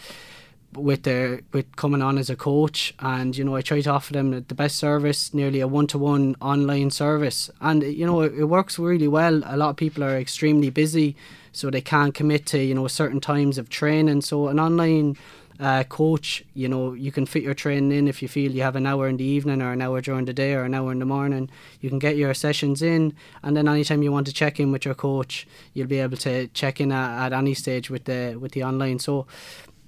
with 0.77 1.05
their 1.05 1.41
with 1.53 1.77
coming 1.77 2.03
on 2.03 2.19
as 2.19 2.31
a 2.31 2.37
coach. 2.37 2.95
And 2.99 3.37
you 3.37 3.45
know 3.45 3.57
I 3.57 3.63
try 3.63 3.81
to 3.81 3.91
offer 3.91 4.13
them 4.13 4.31
the 4.33 4.55
best 4.55 4.77
service 4.77 5.33
nearly 5.33 5.61
a 5.61 5.69
one-to-one 5.69 6.37
online 6.41 6.91
service. 6.91 7.51
And 7.61 7.83
you 7.83 8.07
know 8.07 8.23
it, 8.23 8.35
it 8.35 8.45
works 8.45 8.79
really 8.79 9.09
well. 9.09 9.43
A 9.45 9.57
lot 9.57 9.71
of 9.71 9.77
people 9.77 10.03
are 10.05 10.19
extremely 10.19 10.71
busy 10.71 11.17
so 11.53 11.71
they 11.71 11.81
can't 11.81 12.15
commit 12.15 12.47
to 12.47 12.59
you 12.59 12.75
know 12.75 12.89
certain 12.89 13.21
times 13.21 13.59
of 13.59 13.69
training. 13.69 14.23
So 14.23 14.49
an 14.49 14.59
online 14.59 15.17
uh, 15.61 15.85
coach 15.85 16.45
you 16.55 16.69
know 16.69 16.93
you 16.93 17.13
can 17.13 17.27
fit 17.27 17.43
your 17.43 17.55
training 17.55 17.93
in 17.93 18.09
if 18.09 18.21
you 18.23 18.29
feel 18.29 18.51
you 18.53 18.63
have 18.63 18.77
an 18.77 18.87
hour 18.87 19.09
in 19.09 19.17
the 19.17 19.25
evening 19.25 19.63
or 19.63 19.73
an 19.73 19.81
hour 19.81 20.01
during 20.01 20.25
the 20.25 20.33
day 20.33 20.55
or 20.55 20.65
an 20.65 20.75
hour 20.75 20.91
in 20.93 20.99
the 20.99 21.07
morning. 21.07 21.49
You 21.81 21.91
can 21.91 21.99
get 21.99 22.17
your 22.17 22.35
sessions 22.35 22.83
in 22.83 23.15
and 23.43 23.57
then 23.57 23.69
anytime 23.69 24.03
you 24.03 24.13
want 24.13 24.27
to 24.27 24.33
check 24.33 24.59
in 24.59 24.73
with 24.73 24.85
your 24.85 24.95
coach 24.95 25.47
you'll 25.73 25.87
be 25.87 26.01
able 26.01 26.17
to 26.19 26.49
check 26.49 26.81
in 26.81 26.93
at, 26.93 27.27
at 27.27 27.33
any 27.33 27.55
stage 27.55 27.91
with 27.91 28.05
the 28.05 28.37
with 28.41 28.53
the 28.53 28.65
online. 28.65 28.99
So 28.99 29.27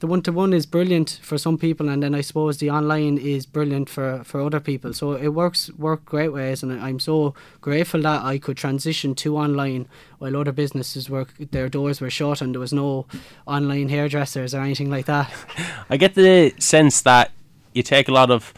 the 0.01 0.07
one 0.07 0.21
to 0.23 0.33
one 0.33 0.53
is 0.53 0.67
brilliant 0.67 1.21
for 1.23 1.39
some 1.39 1.57
people, 1.57 1.89
and 1.89 2.03
then 2.03 2.15
I 2.15 2.21
suppose 2.21 2.59
the 2.59 2.71
online 2.71 3.17
is 3.17 3.47
brilliant 3.47 3.89
for, 3.89 4.23
for 4.25 4.43
other 4.43 4.61
people. 4.61 4.93
So 4.93 5.13
it 5.13 5.29
works 5.29 5.71
work 5.73 6.05
great 6.05 6.33
ways, 6.33 6.63
and 6.63 6.73
I'm 6.73 7.01
so 7.01 7.35
grateful 7.63 8.03
that 8.03 8.23
I 8.23 8.39
could 8.39 8.59
transition 8.59 9.15
to 9.17 9.37
online 9.39 9.89
while 10.19 10.37
other 10.37 10.53
businesses 10.53 11.09
were 11.09 11.27
their 11.51 11.69
doors 11.69 12.01
were 12.01 12.11
shut 12.11 12.43
and 12.43 12.55
there 12.55 12.61
was 12.61 12.73
no 12.73 13.07
online 13.47 13.89
hairdressers 13.89 14.55
or 14.55 14.61
anything 14.61 14.91
like 14.91 15.07
that. 15.07 15.33
I 15.91 15.97
get 15.97 16.15
the 16.15 16.55
sense 16.59 17.01
that 17.03 17.31
you 17.73 17.83
take 17.83 18.09
a 18.09 18.13
lot 18.13 18.31
of 18.31 18.53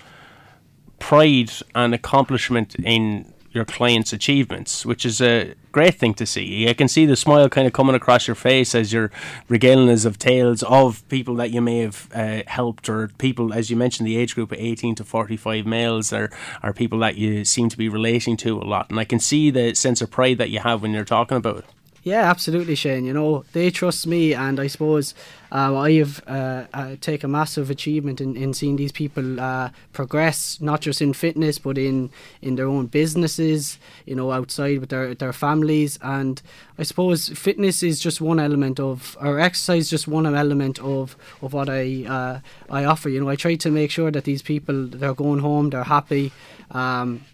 pride 0.98 1.52
and 1.74 1.94
accomplishment 1.94 2.74
in 2.76 3.32
your 3.58 3.64
clients' 3.64 4.12
achievements, 4.12 4.86
which 4.86 5.04
is 5.04 5.20
a 5.20 5.54
great 5.72 5.96
thing 5.96 6.14
to 6.14 6.24
see. 6.24 6.68
I 6.68 6.74
can 6.74 6.86
see 6.86 7.06
the 7.06 7.16
smile 7.16 7.48
kind 7.48 7.66
of 7.66 7.72
coming 7.72 7.96
across 7.96 8.28
your 8.28 8.36
face 8.36 8.72
as 8.72 8.92
you're 8.92 9.10
regaling 9.48 9.90
us 9.90 10.04
of 10.04 10.16
tales 10.16 10.62
of 10.62 11.06
people 11.08 11.34
that 11.34 11.50
you 11.50 11.60
may 11.60 11.80
have 11.80 12.08
uh, 12.14 12.42
helped, 12.46 12.88
or 12.88 13.08
people, 13.18 13.52
as 13.52 13.68
you 13.68 13.76
mentioned, 13.76 14.06
the 14.06 14.16
age 14.16 14.36
group 14.36 14.52
of 14.52 14.58
18 14.60 14.94
to 14.94 15.04
45 15.04 15.66
males 15.66 16.12
are, 16.12 16.30
are 16.62 16.72
people 16.72 17.00
that 17.00 17.16
you 17.16 17.44
seem 17.44 17.68
to 17.68 17.76
be 17.76 17.88
relating 17.88 18.36
to 18.36 18.56
a 18.56 18.62
lot. 18.62 18.90
And 18.90 19.00
I 19.00 19.04
can 19.04 19.18
see 19.18 19.50
the 19.50 19.74
sense 19.74 20.00
of 20.00 20.08
pride 20.08 20.38
that 20.38 20.50
you 20.50 20.60
have 20.60 20.80
when 20.80 20.92
you're 20.92 21.04
talking 21.04 21.36
about 21.36 21.58
it. 21.58 21.64
Yeah, 22.08 22.30
absolutely, 22.30 22.74
Shane. 22.74 23.04
You 23.04 23.12
know, 23.12 23.44
they 23.52 23.70
trust 23.70 24.06
me, 24.06 24.32
and 24.32 24.58
I 24.58 24.66
suppose 24.66 25.12
uh, 25.52 25.76
I 25.76 25.92
have 26.00 26.22
uh, 26.26 26.64
uh, 26.72 26.96
take 27.02 27.22
a 27.22 27.28
massive 27.28 27.68
achievement 27.68 28.18
in, 28.18 28.34
in 28.34 28.54
seeing 28.54 28.76
these 28.76 28.92
people 28.92 29.38
uh, 29.38 29.68
progress, 29.92 30.58
not 30.58 30.80
just 30.80 31.02
in 31.02 31.12
fitness, 31.12 31.58
but 31.58 31.76
in, 31.76 32.08
in 32.40 32.56
their 32.56 32.66
own 32.66 32.86
businesses, 32.86 33.78
you 34.06 34.14
know, 34.14 34.32
outside 34.32 34.78
with 34.80 34.88
their, 34.88 35.14
their 35.14 35.34
families. 35.34 35.98
And 36.00 36.40
I 36.78 36.82
suppose 36.84 37.28
fitness 37.28 37.82
is 37.82 38.00
just 38.00 38.22
one 38.22 38.40
element 38.40 38.80
of, 38.80 39.14
or 39.20 39.38
exercise 39.38 39.82
is 39.82 39.90
just 39.90 40.08
one 40.08 40.24
element 40.24 40.78
of, 40.78 41.14
of 41.42 41.52
what 41.52 41.68
I 41.68 42.06
uh, 42.08 42.40
I 42.70 42.84
offer. 42.86 43.10
You 43.10 43.20
know, 43.20 43.28
I 43.28 43.36
try 43.36 43.56
to 43.56 43.70
make 43.70 43.90
sure 43.90 44.10
that 44.10 44.24
these 44.24 44.40
people, 44.40 44.86
they're 44.86 45.12
going 45.12 45.40
home, 45.40 45.68
they're 45.68 45.84
happy. 45.84 46.32
Um, 46.70 47.26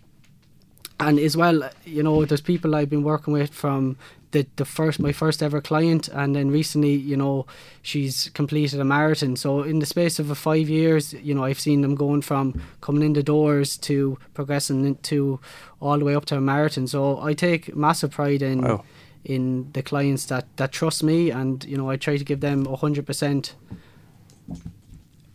and 1.00 1.18
as 1.18 1.36
well, 1.36 1.70
you 1.84 2.02
know, 2.02 2.24
there's 2.24 2.40
people 2.40 2.74
I've 2.74 2.90
been 2.90 3.02
working 3.02 3.32
with 3.32 3.52
from 3.52 3.96
the 4.35 4.47
the 4.57 4.64
first 4.64 5.01
my 5.01 5.12
first 5.12 5.43
ever 5.43 5.61
client, 5.61 6.09
and 6.09 6.35
then 6.35 6.51
recently, 6.51 6.95
you 7.11 7.16
know, 7.16 7.47
she's 7.82 8.30
completed 8.35 8.80
a 8.80 8.85
marathon. 8.85 9.37
So 9.37 9.62
in 9.62 9.78
the 9.78 9.87
space 9.87 10.20
of 10.22 10.30
a 10.30 10.35
five 10.35 10.68
years, 10.68 11.14
you 11.14 11.35
know, 11.35 11.45
I've 11.49 11.61
seen 11.61 11.80
them 11.80 11.95
going 11.95 12.22
from 12.22 12.61
coming 12.80 13.03
in 13.03 13.12
the 13.14 13.22
doors 13.22 13.78
to 13.78 14.18
progressing 14.35 14.85
into 14.85 15.41
all 15.80 15.99
the 15.99 16.05
way 16.05 16.16
up 16.16 16.26
to 16.26 16.37
a 16.37 16.41
marathon. 16.41 16.87
So 16.87 17.20
I 17.30 17.35
take 17.35 17.74
massive 17.74 18.11
pride 18.11 18.43
in. 18.43 18.61
Wow. 18.62 18.85
In 19.26 19.70
the 19.72 19.82
clients 19.82 20.26
that, 20.26 20.45
that 20.57 20.70
trust 20.70 21.03
me, 21.03 21.30
and 21.30 21.64
you 21.64 21.78
know, 21.78 21.89
I 21.89 21.97
try 21.97 22.18
to 22.18 22.24
give 22.24 22.41
them 22.41 22.66
hundred 22.66 23.07
percent 23.07 23.55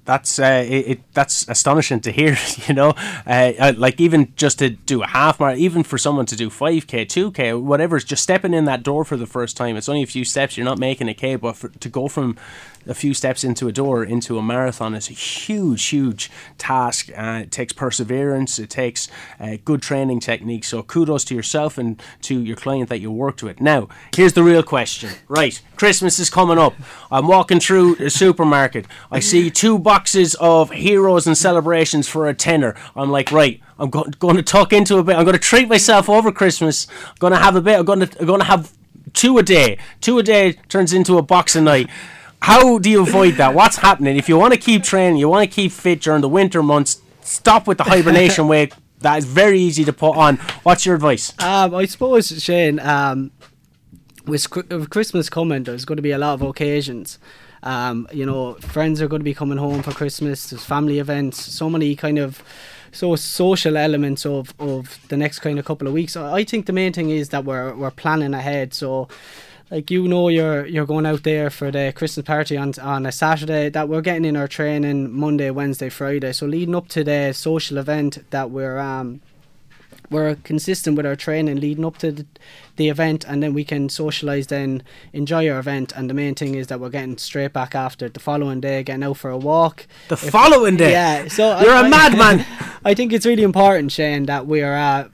that's 0.05 0.39
uh, 0.39 0.65
it, 0.67 0.87
it, 0.87 1.13
That's 1.13 1.47
astonishing 1.47 1.99
to 2.01 2.11
hear. 2.11 2.37
You 2.67 2.75
know, 2.75 2.93
uh, 3.25 3.53
uh, 3.57 3.73
like 3.77 3.99
even 3.99 4.33
just 4.35 4.59
to 4.59 4.69
do 4.69 5.01
a 5.01 5.07
half 5.07 5.39
marathon, 5.39 5.59
even 5.59 5.81
for 5.81 5.97
someone 5.97 6.27
to 6.27 6.35
do 6.35 6.49
five 6.51 6.85
k, 6.85 7.03
two 7.03 7.31
k, 7.31 7.53
whatever, 7.53 7.95
it's 7.95 8.05
just 8.05 8.21
stepping 8.21 8.53
in 8.53 8.65
that 8.65 8.83
door 8.83 9.03
for 9.03 9.17
the 9.17 9.25
first 9.25 9.57
time. 9.57 9.75
It's 9.75 9.89
only 9.89 10.03
a 10.03 10.07
few 10.07 10.23
steps. 10.23 10.55
You're 10.55 10.65
not 10.65 10.77
making 10.77 11.07
a 11.07 11.15
k, 11.15 11.35
but 11.35 11.55
for, 11.55 11.69
to 11.69 11.89
go 11.89 12.07
from 12.07 12.37
a 12.89 12.93
few 12.93 13.13
steps 13.13 13.43
into 13.43 13.67
a 13.67 13.71
door 13.71 14.03
into 14.03 14.37
a 14.37 14.41
marathon 14.41 14.95
is 14.95 15.09
a 15.09 15.13
huge, 15.13 15.85
huge 15.85 16.31
task. 16.57 17.09
Uh, 17.15 17.41
it 17.43 17.51
takes 17.51 17.71
perseverance. 17.71 18.59
It 18.59 18.69
takes 18.69 19.07
uh, 19.39 19.57
good 19.63 19.81
training 19.81 20.19
techniques. 20.19 20.67
So 20.67 20.81
kudos 20.81 21.23
to 21.25 21.35
yourself 21.35 21.77
and 21.77 22.01
to 22.23 22.41
your 22.41 22.57
client 22.57 22.89
that 22.89 22.99
you 22.99 23.11
worked 23.11 23.43
with. 23.43 23.61
Now, 23.61 23.87
here's 24.15 24.33
the 24.33 24.43
real 24.43 24.63
question. 24.63 25.11
Right, 25.27 25.61
Christmas 25.77 26.19
is 26.19 26.29
coming 26.29 26.57
up. 26.57 26.73
I'm 27.11 27.27
walking 27.27 27.59
through 27.59 27.95
a 27.95 28.09
supermarket. 28.09 28.85
I 29.11 29.19
see 29.19 29.51
two 29.51 29.77
boxes 29.77 30.35
of 30.39 30.71
heroes 30.71 31.27
and 31.27 31.37
celebrations 31.37 32.09
for 32.09 32.27
a 32.27 32.33
tenner. 32.33 32.75
I'm 32.95 33.11
like, 33.11 33.31
right. 33.31 33.61
I'm 33.77 33.89
go- 33.89 34.03
going 34.19 34.35
to 34.35 34.43
tuck 34.43 34.73
into 34.73 34.97
a 34.97 35.03
bit. 35.03 35.15
I'm 35.15 35.23
going 35.23 35.33
to 35.33 35.39
treat 35.39 35.69
myself 35.69 36.09
over 36.09 36.31
Christmas. 36.31 36.87
I'm 37.07 37.15
going 37.19 37.33
to 37.33 37.39
have 37.39 37.55
a 37.55 37.61
bit. 37.61 37.79
I'm 37.79 37.85
going 37.85 38.01
to 38.01 38.19
I'm 38.19 38.25
going 38.25 38.41
to 38.41 38.45
have 38.45 38.73
two 39.13 39.37
a 39.37 39.43
day. 39.43 39.77
Two 40.01 40.19
a 40.19 40.23
day 40.23 40.53
turns 40.67 40.91
into 40.91 41.17
a 41.17 41.21
box 41.21 41.55
a 41.55 41.61
night. 41.61 41.89
How 42.41 42.79
do 42.79 42.89
you 42.89 43.01
avoid 43.01 43.35
that? 43.35 43.53
What's 43.53 43.77
happening? 43.77 44.17
If 44.17 44.29
you 44.29 44.37
want 44.37 44.53
to 44.53 44.59
keep 44.59 44.83
training, 44.83 45.17
you 45.17 45.29
want 45.29 45.49
to 45.49 45.53
keep 45.53 45.71
fit 45.71 46.01
during 46.01 46.21
the 46.21 46.29
winter 46.29 46.63
months, 46.63 47.01
stop 47.21 47.67
with 47.67 47.77
the 47.77 47.83
hibernation 47.83 48.47
weight. 48.53 48.73
That 48.99 49.17
is 49.17 49.25
very 49.25 49.59
easy 49.59 49.85
to 49.85 49.93
put 49.93 50.17
on. 50.17 50.37
What's 50.63 50.85
your 50.85 50.95
advice? 50.95 51.33
Um, 51.41 51.73
I 51.73 51.85
suppose, 51.85 52.27
Shane, 52.41 52.79
um, 52.79 53.31
with, 54.25 54.53
with 54.69 54.89
Christmas 54.89 55.29
coming, 55.29 55.63
there's 55.63 55.85
going 55.85 55.97
to 55.97 56.01
be 56.01 56.11
a 56.11 56.17
lot 56.17 56.33
of 56.33 56.41
occasions. 56.41 57.17
Um, 57.63 58.07
you 58.11 58.25
know, 58.25 58.53
friends 58.55 59.01
are 59.01 59.07
going 59.07 59.21
to 59.21 59.25
be 59.25 59.33
coming 59.33 59.57
home 59.57 59.83
for 59.83 59.91
Christmas. 59.91 60.49
There's 60.49 60.63
family 60.63 60.99
events. 60.99 61.41
So 61.41 61.69
many 61.69 61.95
kind 61.95 62.17
of 62.17 62.41
so 62.91 63.15
social 63.15 63.77
elements 63.77 64.25
of, 64.25 64.53
of 64.59 64.99
the 65.09 65.17
next 65.17 65.39
kind 65.39 65.59
of 65.59 65.65
couple 65.65 65.87
of 65.87 65.93
weeks. 65.93 66.15
I 66.15 66.39
I 66.39 66.43
think 66.43 66.65
the 66.65 66.73
main 66.73 66.93
thing 66.93 67.09
is 67.09 67.29
that 67.29 67.45
we're 67.45 67.75
we're 67.75 67.91
planning 67.91 68.33
ahead. 68.33 68.73
So 68.73 69.09
like 69.71 69.91
you 69.91 70.07
know 70.07 70.29
you're 70.29 70.65
you're 70.65 70.85
going 70.85 71.05
out 71.05 71.23
there 71.23 71.49
for 71.49 71.71
the 71.71 71.93
Christmas 71.95 72.25
party 72.25 72.57
on 72.57 72.73
on 72.81 73.05
a 73.05 73.11
Saturday 73.11 73.69
that 73.69 73.87
we're 73.87 74.01
getting 74.01 74.25
in 74.25 74.35
our 74.35 74.47
training 74.47 75.11
Monday, 75.11 75.51
Wednesday, 75.51 75.89
Friday. 75.89 76.33
So 76.33 76.45
leading 76.45 76.75
up 76.75 76.87
to 76.89 77.03
the 77.03 77.33
social 77.33 77.77
event 77.77 78.19
that 78.31 78.49
we're 78.49 78.79
um 78.79 79.21
we're 80.09 80.35
consistent 80.43 80.97
with 80.97 81.05
our 81.05 81.15
training 81.15 81.59
leading 81.59 81.85
up 81.85 81.99
to 81.99 82.11
the, 82.11 82.25
the 82.77 82.89
event 82.89 83.23
and 83.27 83.43
then 83.43 83.53
we 83.53 83.63
can 83.63 83.89
socialise 83.89 84.47
then 84.47 84.81
enjoy 85.13 85.47
our 85.47 85.59
event. 85.59 85.93
And 85.95 86.09
the 86.09 86.15
main 86.15 86.33
thing 86.33 86.55
is 86.55 86.65
that 86.67 86.79
we're 86.79 86.89
getting 86.89 87.19
straight 87.19 87.53
back 87.53 87.75
after 87.75 88.09
the 88.09 88.19
following 88.19 88.59
day 88.59 88.81
getting 88.81 89.03
out 89.03 89.17
for 89.17 89.29
a 89.29 89.37
walk. 89.37 89.85
The 90.07 90.15
if, 90.15 90.31
following 90.31 90.77
day? 90.77 90.91
Yeah 90.91 91.27
so 91.27 91.59
you're 91.59 91.73
I, 91.73 91.85
a 91.85 91.89
madman. 91.89 92.43
I 92.85 92.95
think 92.95 93.13
it's 93.13 93.25
really 93.25 93.43
important 93.43 93.91
Shane 93.91 94.25
that 94.25 94.47
we're 94.47 94.73
uh, 94.75 95.09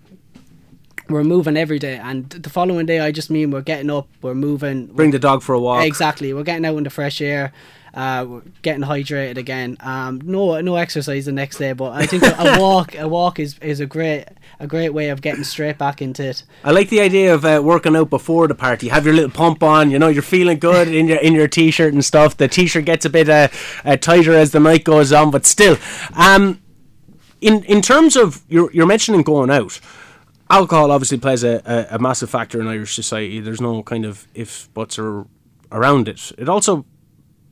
we're 1.10 1.24
moving 1.24 1.58
every 1.58 1.80
day 1.80 1.98
and 1.98 2.30
the 2.30 2.50
following 2.50 2.86
day 2.86 3.00
I 3.00 3.12
just 3.12 3.30
mean 3.30 3.52
we're 3.52 3.62
getting 3.62 3.90
up 3.90 4.08
we're 4.22 4.34
moving 4.34 4.88
bring 4.88 5.12
the 5.12 5.20
dog 5.20 5.44
for 5.44 5.54
a 5.54 5.60
walk 5.60 5.86
exactly 5.86 6.34
we're 6.34 6.44
getting 6.44 6.66
out 6.66 6.78
in 6.78 6.84
the 6.84 6.90
fresh 6.90 7.22
air 7.22 7.54
uh, 7.96 8.42
getting 8.62 8.84
hydrated 8.84 9.38
again. 9.38 9.78
Um, 9.80 10.20
no, 10.24 10.60
no 10.60 10.76
exercise 10.76 11.26
the 11.26 11.32
next 11.32 11.58
day, 11.58 11.72
but 11.74 11.94
I 11.94 12.06
think 12.06 12.24
a, 12.24 12.36
a 12.38 12.60
walk, 12.62 12.94
a 12.96 13.08
walk 13.08 13.40
is, 13.40 13.58
is 13.60 13.80
a 13.80 13.86
great, 13.86 14.26
a 14.60 14.68
great 14.68 14.90
way 14.90 15.10
of 15.10 15.22
getting 15.22 15.46
straight 15.46 15.78
back 15.78 16.02
into 16.02 16.24
it. 16.24 16.44
I 16.64 16.72
like 16.72 16.90
the 16.90 17.00
idea 17.00 17.34
of 17.34 17.46
uh, 17.46 17.62
working 17.64 17.96
out 17.96 18.10
before 18.10 18.48
the 18.48 18.56
party. 18.56 18.90
Have 18.90 19.06
your 19.06 19.16
little 19.16 19.32
pump 19.32 19.64
on, 19.64 19.92
you 19.92 19.98
know, 19.98 20.10
you're 20.10 20.24
feeling 20.24 20.60
good 20.60 20.90
in 20.90 21.08
your 21.08 21.20
in 21.20 21.34
your 21.34 21.48
t-shirt 21.48 21.94
and 21.94 22.04
stuff. 22.04 22.36
The 22.36 22.50
t-shirt 22.50 22.84
gets 22.84 23.06
a 23.06 23.10
bit 23.10 23.30
uh, 23.30 23.48
uh, 23.86 23.96
tighter 23.96 24.34
as 24.34 24.52
the 24.52 24.60
night 24.60 24.84
goes 24.84 25.14
on, 25.14 25.32
but 25.32 25.46
still, 25.46 25.78
um, 26.16 26.62
in 27.40 27.64
in 27.64 27.82
terms 27.82 28.18
of 28.18 28.44
you're 28.50 28.72
you're 28.74 28.86
mentioning 28.86 29.22
going 29.24 29.50
out 29.50 29.80
alcohol 30.50 30.92
obviously 30.92 31.18
plays 31.18 31.44
a, 31.44 31.62
a, 31.66 31.96
a, 31.96 32.00
massive 32.00 32.30
factor 32.30 32.60
in 32.62 32.68
Irish 32.68 32.96
society. 32.96 33.40
There's 33.40 33.62
no 33.62 33.84
kind 33.84 34.06
of 34.06 34.28
ifs, 34.34 34.68
buts, 34.68 35.00
or 35.00 35.28
around 35.72 36.08
it. 36.08 36.32
It 36.38 36.50
also 36.50 36.86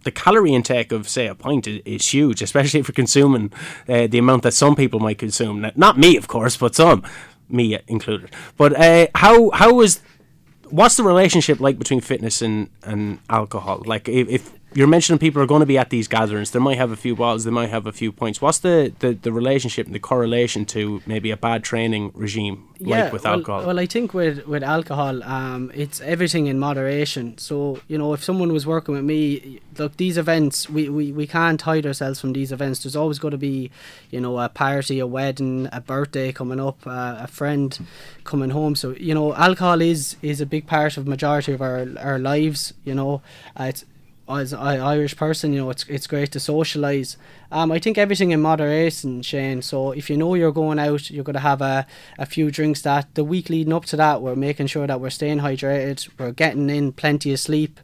the 0.04 0.12
calorie 0.12 0.54
intake 0.54 0.92
of 0.92 1.08
say 1.08 1.28
a 1.28 1.36
pint 1.36 1.68
is, 1.68 1.82
is 1.86 2.08
huge, 2.08 2.42
especially 2.42 2.80
if 2.80 2.88
you're 2.88 2.94
consuming 2.94 3.52
uh, 3.88 4.08
the 4.08 4.18
amount 4.18 4.44
that 4.44 4.54
some 4.54 4.76
people 4.76 5.00
might 5.00 5.18
consume. 5.18 5.66
Not 5.76 5.98
me, 5.98 6.18
of 6.18 6.28
course, 6.28 6.58
but 6.58 6.76
some, 6.76 7.04
me 7.50 7.80
included. 7.88 8.32
But 8.58 8.76
uh, 8.76 9.08
how 9.16 9.50
how 9.52 9.82
is 9.82 10.02
what's 10.70 10.96
the 10.96 11.04
relationship 11.04 11.60
like 11.60 11.78
between 11.78 12.02
fitness 12.02 12.42
and, 12.42 12.70
and 12.84 13.20
alcohol? 13.30 13.84
Like 13.86 14.10
if, 14.10 14.28
if 14.28 14.54
you're 14.76 14.88
mentioning 14.88 15.20
people 15.20 15.42
are 15.42 15.46
going 15.46 15.60
to 15.62 15.66
be 15.66 15.78
at 15.78 15.90
these 15.90 16.08
gatherings. 16.08 16.52
They 16.52 16.60
might 16.60 16.78
have 16.78 16.92
a 16.92 16.96
few 16.96 17.16
bottles. 17.16 17.44
They 17.44 17.52
might 17.52 17.70
have 17.70 17.86
a 17.86 17.92
few 17.92 18.12
points. 18.12 18.42
What's 18.42 18.60
the, 18.60 18.94
the, 19.00 19.14
the 19.14 19.32
relationship 19.32 19.86
and 19.86 19.96
the 19.96 20.00
correlation 20.00 20.66
to 20.68 21.02
maybe 21.06 21.32
a 21.32 21.38
bad 21.38 21.64
training 21.64 22.12
regime 22.14 22.68
yeah, 22.80 23.04
like 23.04 23.14
with 23.14 23.24
well, 23.24 23.34
alcohol? 23.34 23.66
Well, 23.66 23.80
I 23.80 23.86
think 23.86 24.14
with 24.14 24.46
with 24.48 24.64
alcohol, 24.64 25.24
um, 25.24 25.72
it's 25.74 26.02
everything 26.02 26.48
in 26.48 26.60
moderation. 26.60 27.38
So 27.38 27.80
you 27.88 27.98
know, 27.98 28.14
if 28.14 28.24
someone 28.24 28.52
was 28.52 28.66
working 28.66 28.96
with 28.96 29.04
me, 29.04 29.62
look, 29.78 29.98
these 29.98 30.18
events, 30.18 30.70
we, 30.70 30.90
we, 30.90 31.12
we 31.12 31.28
can't 31.28 31.62
hide 31.62 31.86
ourselves 31.86 32.20
from 32.20 32.34
these 32.34 32.52
events. 32.52 32.84
There's 32.84 32.96
always 32.96 33.20
got 33.20 33.30
to 33.30 33.38
be, 33.38 33.72
you 34.12 34.20
know, 34.20 34.40
a 34.40 34.50
party, 34.50 35.00
a 35.00 35.08
wedding, 35.08 35.70
a 35.72 35.82
birthday 35.82 36.32
coming 36.32 36.60
up, 36.60 36.86
uh, 36.86 37.18
a 37.20 37.28
friend 37.28 37.86
coming 38.24 38.50
home. 38.50 38.76
So 38.76 38.92
you 38.92 39.14
know, 39.14 39.34
alcohol 39.36 39.82
is 39.82 40.16
is 40.22 40.42
a 40.42 40.46
big 40.46 40.68
part 40.68 40.98
of 40.98 41.08
majority 41.08 41.54
of 41.54 41.62
our 41.62 41.88
our 42.00 42.20
lives. 42.20 42.74
You 42.84 42.96
know, 42.96 43.22
uh, 43.60 43.66
it's 43.66 43.86
as 44.30 44.54
an 44.54 44.60
Irish 44.60 45.18
person, 45.18 45.54
you 45.54 45.60
know, 45.60 45.70
it's 45.70 45.86
it's 45.88 46.08
great 46.08 46.32
to 46.32 46.40
socialise. 46.40 47.18
Um, 47.52 47.72
I 47.72 47.80
think 47.80 47.98
everything 47.98 48.32
in 48.32 48.42
moderation, 48.42 49.22
Shane. 49.22 49.62
So 49.62 49.92
if 49.92 50.10
you 50.10 50.18
know 50.18 50.34
you're 50.36 50.52
going 50.54 50.80
out, 50.80 51.12
you're 51.12 51.24
going 51.24 51.34
to 51.34 51.40
have 51.40 51.62
a, 51.62 51.86
a 52.18 52.26
few 52.26 52.50
drinks. 52.50 52.82
That 52.82 53.14
the 53.16 53.24
week 53.24 53.50
leading 53.50 53.74
up 53.74 53.86
to 53.86 53.98
that, 53.98 54.22
we're 54.22 54.36
making 54.36 54.68
sure 54.68 54.88
that 54.88 55.02
we're 55.02 55.10
staying 55.10 55.40
hydrated. 55.40 56.10
We're 56.18 56.32
getting 56.32 56.70
in 56.70 56.94
plenty 56.94 57.34
of 57.34 57.40
sleep. 57.40 57.80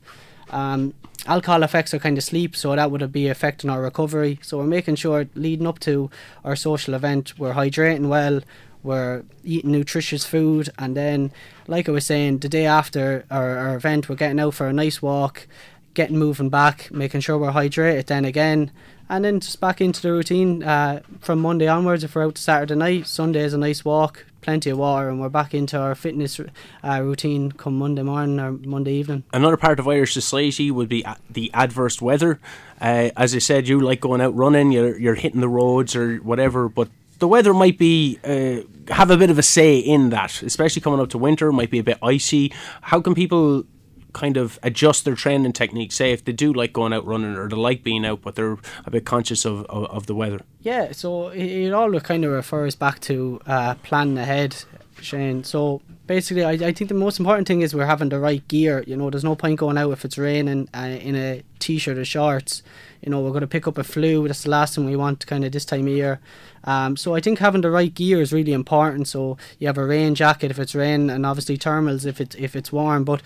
Um, 0.50 0.94
alcohol 1.28 1.64
affects 1.64 1.94
our 1.94 2.00
kind 2.00 2.18
of 2.18 2.24
sleep, 2.24 2.56
so 2.56 2.76
that 2.76 2.90
would 2.90 3.12
be 3.12 3.28
affecting 3.28 3.70
our 3.70 3.82
recovery. 3.82 4.40
So 4.42 4.58
we're 4.58 4.64
making 4.64 4.96
sure 4.96 5.28
leading 5.36 5.68
up 5.68 5.80
to 5.80 6.10
our 6.44 6.56
social 6.56 6.94
event, 6.94 7.38
we're 7.38 7.54
hydrating 7.54 8.08
well. 8.08 8.42
We're 8.82 9.24
eating 9.44 9.72
nutritious 9.72 10.24
food, 10.24 10.70
and 10.80 10.96
then, 10.96 11.34
like 11.68 11.90
I 11.90 11.92
was 11.92 12.06
saying, 12.06 12.40
the 12.40 12.48
day 12.48 12.66
after 12.66 13.26
our, 13.30 13.58
our 13.58 13.76
event, 13.76 14.08
we're 14.08 14.16
getting 14.16 14.40
out 14.40 14.54
for 14.54 14.68
a 14.68 14.74
nice 14.74 15.02
walk, 15.02 15.48
getting 15.94 16.18
moving 16.18 16.50
back, 16.50 16.90
making 16.92 17.22
sure 17.22 17.38
we're 17.38 17.52
hydrated 17.52 18.06
then 18.08 18.26
again, 18.26 18.72
and 19.10 19.26
then 19.26 19.40
just 19.40 19.60
back 19.60 19.82
into 19.82 20.02
the 20.02 20.12
routine 20.12 20.64
uh, 20.64 21.02
from 21.20 21.40
Monday 21.40 21.68
onwards. 21.68 22.04
If 22.04 22.16
we're 22.16 22.26
out 22.26 22.36
to 22.36 22.42
Saturday 22.42 22.76
night, 22.76 23.08
Sunday 23.08 23.42
is 23.42 23.54
a 23.54 23.58
nice 23.58 23.84
walk, 23.84 24.26
plenty 24.42 24.70
of 24.70 24.78
water, 24.78 25.10
and 25.10 25.20
we're 25.20 25.30
back 25.30 25.54
into 25.54 25.78
our 25.78 25.96
fitness 25.96 26.40
uh, 26.40 27.02
routine 27.02 27.52
come 27.52 27.78
Monday 27.78 28.04
morning 28.04 28.40
or 28.40 28.52
Monday 28.52 28.94
evening. 28.94 29.24
Another 29.34 29.58
part 29.58 29.80
of 29.80 29.88
Irish 29.88 30.14
society 30.14 30.70
would 30.70 30.90
be 30.90 31.04
the 31.30 31.52
adverse 31.54 32.02
weather. 32.02 32.40
Uh, 32.80 33.10
as 33.18 33.34
I 33.36 33.40
said, 33.40 33.68
you 33.68 33.80
like 33.80 34.00
going 34.00 34.22
out 34.22 34.36
running, 34.36 34.72
you're, 34.72 34.98
you're 34.98 35.16
hitting 35.16 35.42
the 35.42 35.50
roads 35.50 35.96
or 35.96 36.18
whatever, 36.18 36.70
but 36.70 36.90
the 37.18 37.28
weather 37.28 37.54
might 37.54 37.78
be 37.78 38.18
uh, 38.24 38.62
have 38.94 39.12
a 39.12 39.18
bit 39.18 39.30
of 39.30 39.38
a 39.38 39.44
say 39.44 39.78
in 39.78 40.10
that, 40.10 40.42
especially 40.42 40.82
coming 40.82 41.00
up 41.00 41.10
to 41.10 41.18
winter. 41.18 41.52
Might 41.52 41.70
be 41.70 41.80
a 41.80 41.84
bit 41.84 41.98
icy. 42.02 42.54
How 42.82 43.02
can 43.02 43.14
people 43.14 43.66
kind 44.14 44.38
of 44.38 44.60
adjust 44.64 45.06
their 45.06 45.16
training 45.16 45.54
technique? 45.54 45.92
Say 45.92 46.12
if 46.12 46.24
they 46.26 46.32
do 46.32 46.54
like 46.54 46.74
going 46.74 46.94
out 46.94 47.06
running 47.06 47.36
or 47.36 47.48
they 47.48 47.56
like 47.56 47.84
being 47.84 48.06
out, 48.06 48.22
but 48.22 48.36
they're 48.36 48.58
a 48.86 48.92
bit 48.92 49.06
conscious 49.06 49.46
of, 49.46 49.66
of, 49.66 49.86
of 49.86 50.06
the 50.06 50.16
weather. 50.16 50.42
Yeah, 50.62 50.92
so 50.92 51.30
it, 51.30 51.72
all 51.72 52.00
kind 52.00 52.26
of 52.26 52.32
refers 52.32 52.76
back 52.76 53.00
to 53.02 53.40
uh, 53.46 53.76
planning 53.84 54.18
ahead, 54.18 54.64
Shane. 55.02 55.44
So 55.44 55.82
basically, 56.08 56.44
I, 56.44 56.52
I 56.52 56.72
think 56.74 56.90
the 56.90 56.96
most 56.96 57.20
important 57.20 57.48
thing 57.48 57.62
is 57.62 57.76
we're 57.76 57.86
having 57.86 58.10
the 58.10 58.20
right 58.20 58.46
gear. 58.48 58.84
You 58.86 58.98
know, 58.98 59.10
there's 59.10 59.24
no 59.24 59.36
point 59.36 59.60
going 59.60 59.78
out 59.78 59.92
if 59.92 60.04
it's 60.04 60.18
raining 60.18 60.68
uh, 60.74 60.98
in 61.00 61.16
a 61.16 61.44
t-shirt 61.60 61.98
or 61.98 62.06
shorts. 62.06 62.64
You 63.02 63.10
know, 63.12 63.22
we're 63.22 63.30
going 63.30 63.42
to 63.42 63.48
pick 63.48 63.68
up 63.68 63.78
a 63.78 63.84
flu. 63.84 64.28
That's 64.28 64.44
the 64.44 64.50
last 64.50 64.76
thing 64.76 64.86
we 64.86 64.96
want, 64.96 65.26
kind 65.26 65.46
of 65.46 65.52
this 65.52 65.66
time 65.66 65.88
of 65.88 65.94
year. 65.94 66.20
Um, 66.66 66.98
so 66.98 67.16
I 67.16 67.22
think 67.22 67.40
having 67.40 67.62
the 67.62 67.72
right 67.72 67.94
gear 67.94 68.22
is 68.22 68.34
really 68.34 68.52
important. 68.52 69.08
So 69.08 69.38
you 69.60 69.68
have 69.68 69.78
a 69.78 69.86
rain 69.86 70.16
jacket 70.16 70.52
if 70.52 70.60
it's 70.60 70.76
rain, 70.76 71.10
and 71.10 71.26
obviously 71.26 71.58
thermals 71.58 72.06
if 72.06 72.20
it's 72.20 72.36
if 72.36 72.56
it's 72.56 72.72
warm. 72.72 73.06
But 73.06 73.22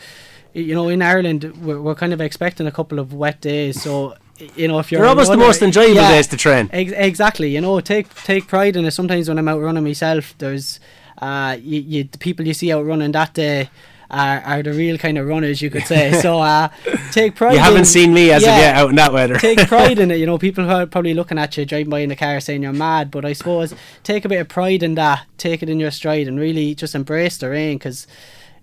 you 0.53 0.75
know, 0.75 0.87
in 0.87 1.01
Ireland, 1.01 1.51
we're, 1.63 1.81
we're 1.81 1.95
kind 1.95 2.13
of 2.13 2.21
expecting 2.21 2.67
a 2.67 2.71
couple 2.71 2.99
of 2.99 3.13
wet 3.13 3.41
days. 3.41 3.81
So 3.81 4.15
you 4.55 4.67
know, 4.67 4.79
if 4.79 4.91
you're 4.91 5.01
they're 5.01 5.09
almost 5.09 5.31
the 5.31 5.37
most 5.37 5.61
enjoyable 5.61 5.95
yeah, 5.95 6.11
days 6.11 6.27
to 6.27 6.37
train. 6.37 6.69
Ex- 6.73 6.91
exactly. 6.91 7.53
You 7.53 7.61
know, 7.61 7.79
take 7.79 8.13
take 8.23 8.47
pride 8.47 8.75
in 8.75 8.85
it. 8.85 8.91
Sometimes 8.91 9.29
when 9.29 9.37
I'm 9.37 9.47
out 9.47 9.61
running 9.61 9.83
myself, 9.83 10.35
there's 10.37 10.79
uh, 11.19 11.57
you, 11.61 11.81
you 11.81 12.03
the 12.05 12.17
people 12.17 12.45
you 12.45 12.53
see 12.53 12.71
out 12.71 12.85
running 12.85 13.11
that 13.11 13.33
day. 13.33 13.69
Are, 14.11 14.41
are 14.41 14.61
the 14.61 14.73
real 14.73 14.99
kind 14.99 15.17
of 15.17 15.25
runners, 15.25 15.59
you 15.59 15.71
could 15.71 15.87
say. 15.87 16.11
So 16.21 16.39
uh, 16.39 16.67
take 17.11 17.33
pride. 17.33 17.53
You 17.53 17.59
haven't 17.59 17.79
in, 17.79 17.85
seen 17.85 18.13
me 18.13 18.29
as 18.29 18.43
yeah, 18.43 18.51
of 18.51 18.61
yet 18.61 18.75
out 18.75 18.89
in 18.91 18.95
that 18.97 19.11
weather. 19.11 19.39
take 19.39 19.57
pride 19.67 19.97
in 19.97 20.11
it. 20.11 20.17
You 20.17 20.27
know, 20.27 20.37
people 20.37 20.69
are 20.69 20.85
probably 20.85 21.15
looking 21.15 21.39
at 21.39 21.57
you 21.57 21.65
driving 21.65 21.89
by 21.89 21.99
in 21.99 22.09
the 22.09 22.15
car 22.15 22.39
saying 22.39 22.61
you're 22.61 22.73
mad, 22.73 23.09
but 23.09 23.25
I 23.25 23.33
suppose 23.33 23.73
take 24.03 24.23
a 24.23 24.29
bit 24.29 24.39
of 24.39 24.49
pride 24.49 24.83
in 24.83 24.93
that. 24.95 25.25
Take 25.39 25.63
it 25.63 25.69
in 25.69 25.79
your 25.79 25.89
stride 25.89 26.27
and 26.27 26.39
really 26.39 26.75
just 26.75 26.93
embrace 26.93 27.37
the 27.37 27.49
rain 27.49 27.79
because 27.79 28.05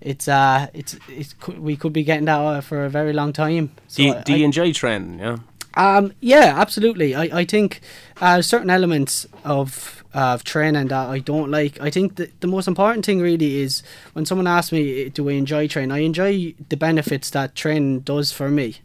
it's 0.00 0.28
uh 0.28 0.68
it's 0.72 0.96
it's 1.08 1.34
we 1.48 1.76
could 1.76 1.92
be 1.92 2.02
getting 2.02 2.26
that 2.26 2.40
uh, 2.40 2.60
for 2.60 2.84
a 2.84 2.90
very 2.90 3.12
long 3.12 3.32
time. 3.32 3.72
So 3.88 4.02
do 4.02 4.08
you, 4.08 4.14
do 4.24 4.32
you 4.32 4.42
I, 4.42 4.46
enjoy 4.46 4.72
training? 4.72 5.18
Yeah. 5.18 5.38
Um. 5.74 6.12
Yeah. 6.20 6.54
Absolutely. 6.56 7.14
I 7.14 7.40
I 7.40 7.44
think 7.44 7.80
uh, 8.20 8.42
certain 8.42 8.70
elements 8.70 9.26
of 9.44 10.04
of 10.12 10.42
training 10.42 10.88
that 10.88 11.08
I 11.08 11.20
don't 11.20 11.50
like. 11.50 11.80
I 11.80 11.90
think 11.90 12.16
that 12.16 12.40
the 12.40 12.46
most 12.48 12.66
important 12.66 13.06
thing 13.06 13.20
really 13.20 13.60
is 13.60 13.82
when 14.12 14.26
someone 14.26 14.46
asks 14.46 14.72
me, 14.72 15.08
"Do 15.10 15.28
I 15.28 15.32
enjoy 15.32 15.68
training?" 15.68 15.92
I 15.92 15.98
enjoy 15.98 16.54
the 16.68 16.76
benefits 16.76 17.30
that 17.30 17.54
training 17.54 18.00
does 18.00 18.32
for 18.32 18.50
me. 18.50 18.76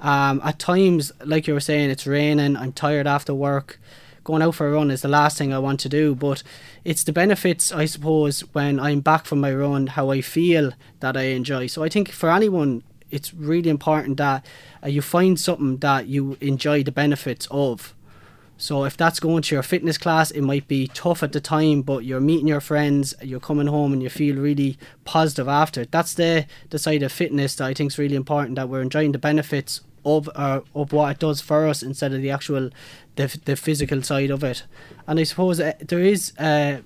Um, 0.00 0.40
at 0.44 0.58
times, 0.58 1.12
like 1.24 1.46
you 1.46 1.54
were 1.54 1.60
saying, 1.60 1.90
it's 1.90 2.06
raining. 2.06 2.56
I'm 2.56 2.72
tired 2.72 3.06
after 3.06 3.32
work 3.32 3.78
going 4.24 4.42
out 4.42 4.54
for 4.54 4.66
a 4.66 4.72
run 4.72 4.90
is 4.90 5.02
the 5.02 5.08
last 5.08 5.38
thing 5.38 5.52
I 5.52 5.58
want 5.58 5.80
to 5.80 5.88
do. 5.88 6.14
But 6.14 6.42
it's 6.84 7.04
the 7.04 7.12
benefits, 7.12 7.70
I 7.70 7.84
suppose, 7.84 8.40
when 8.52 8.80
I'm 8.80 9.00
back 9.00 9.26
from 9.26 9.40
my 9.40 9.54
run, 9.54 9.88
how 9.88 10.10
I 10.10 10.20
feel 10.20 10.72
that 11.00 11.16
I 11.16 11.24
enjoy. 11.24 11.66
So 11.68 11.84
I 11.84 11.88
think 11.88 12.10
for 12.10 12.30
anyone, 12.30 12.82
it's 13.10 13.32
really 13.32 13.70
important 13.70 14.16
that 14.16 14.44
uh, 14.82 14.88
you 14.88 15.02
find 15.02 15.38
something 15.38 15.76
that 15.78 16.08
you 16.08 16.36
enjoy 16.40 16.82
the 16.82 16.92
benefits 16.92 17.46
of. 17.50 17.94
So 18.56 18.84
if 18.84 18.96
that's 18.96 19.20
going 19.20 19.42
to 19.42 19.54
your 19.54 19.62
fitness 19.62 19.98
class, 19.98 20.30
it 20.30 20.40
might 20.40 20.68
be 20.68 20.86
tough 20.88 21.22
at 21.22 21.32
the 21.32 21.40
time, 21.40 21.82
but 21.82 22.04
you're 22.04 22.20
meeting 22.20 22.46
your 22.46 22.60
friends, 22.60 23.14
you're 23.20 23.40
coming 23.40 23.66
home, 23.66 23.92
and 23.92 24.02
you 24.02 24.08
feel 24.08 24.36
really 24.36 24.78
positive 25.04 25.48
after. 25.48 25.84
That's 25.84 26.14
the 26.14 26.46
the 26.70 26.78
side 26.78 27.02
of 27.02 27.12
fitness 27.12 27.56
that 27.56 27.66
I 27.66 27.74
think 27.74 27.92
is 27.92 27.98
really 27.98 28.16
important. 28.16 28.56
That 28.56 28.68
we're 28.68 28.82
enjoying 28.82 29.12
the 29.12 29.18
benefits 29.18 29.80
of 30.04 30.28
uh, 30.34 30.60
of 30.74 30.92
what 30.92 31.12
it 31.12 31.18
does 31.18 31.40
for 31.40 31.66
us 31.66 31.82
instead 31.82 32.12
of 32.12 32.22
the 32.22 32.30
actual 32.30 32.70
the 33.16 33.40
the 33.44 33.56
physical 33.56 34.02
side 34.02 34.30
of 34.30 34.44
it. 34.44 34.64
And 35.06 35.20
I 35.20 35.24
suppose 35.24 35.60
uh, 35.60 35.72
there 35.80 36.00
is 36.00 36.32
uh, 36.38 36.78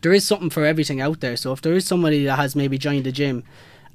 there 0.00 0.12
is 0.12 0.26
something 0.26 0.50
for 0.50 0.64
everything 0.64 1.00
out 1.00 1.20
there. 1.20 1.36
So 1.36 1.52
if 1.52 1.62
there 1.62 1.74
is 1.74 1.86
somebody 1.86 2.24
that 2.24 2.36
has 2.36 2.56
maybe 2.56 2.78
joined 2.78 3.04
the 3.04 3.12
gym 3.12 3.44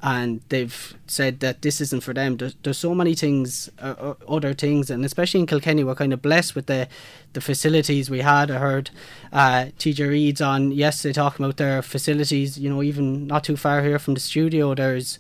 and 0.03 0.41
they've 0.49 0.95
said 1.08 1.39
that 1.39 1.64
this 1.64 1.82
isn't 1.82 2.03
for 2.03 2.14
them, 2.14 2.38
there's, 2.38 2.55
there's 2.62 2.78
so 2.78 2.93
many 2.93 3.16
things, 3.16 3.68
uh, 3.80 3.95
uh 3.97 4.14
other 4.30 4.53
things, 4.53 4.91
and 4.91 5.03
especially 5.03 5.39
in 5.39 5.47
Kilkenny, 5.47 5.84
we're 5.84 5.95
kind 5.95 6.14
of 6.14 6.22
blessed 6.22 6.55
with 6.55 6.68
the 6.68 6.88
the 7.34 7.41
facilities 7.41 8.10
we 8.10 8.22
had. 8.22 8.51
I 8.51 8.58
heard 8.58 8.89
uh, 9.34 9.66
TJ 9.80 10.10
Reid's 10.10 10.41
on 10.41 10.72
yesterday 10.72 11.14
talking 11.14 11.45
about 11.45 11.58
their 11.58 11.82
facilities. 11.82 12.60
You 12.60 12.70
know, 12.70 12.84
even 12.84 13.28
not 13.28 13.43
too 13.43 13.58
far 13.58 13.82
here 13.84 13.99
from 13.99 14.14
the 14.14 14.20
studio, 14.20 14.76
there's 14.76 15.18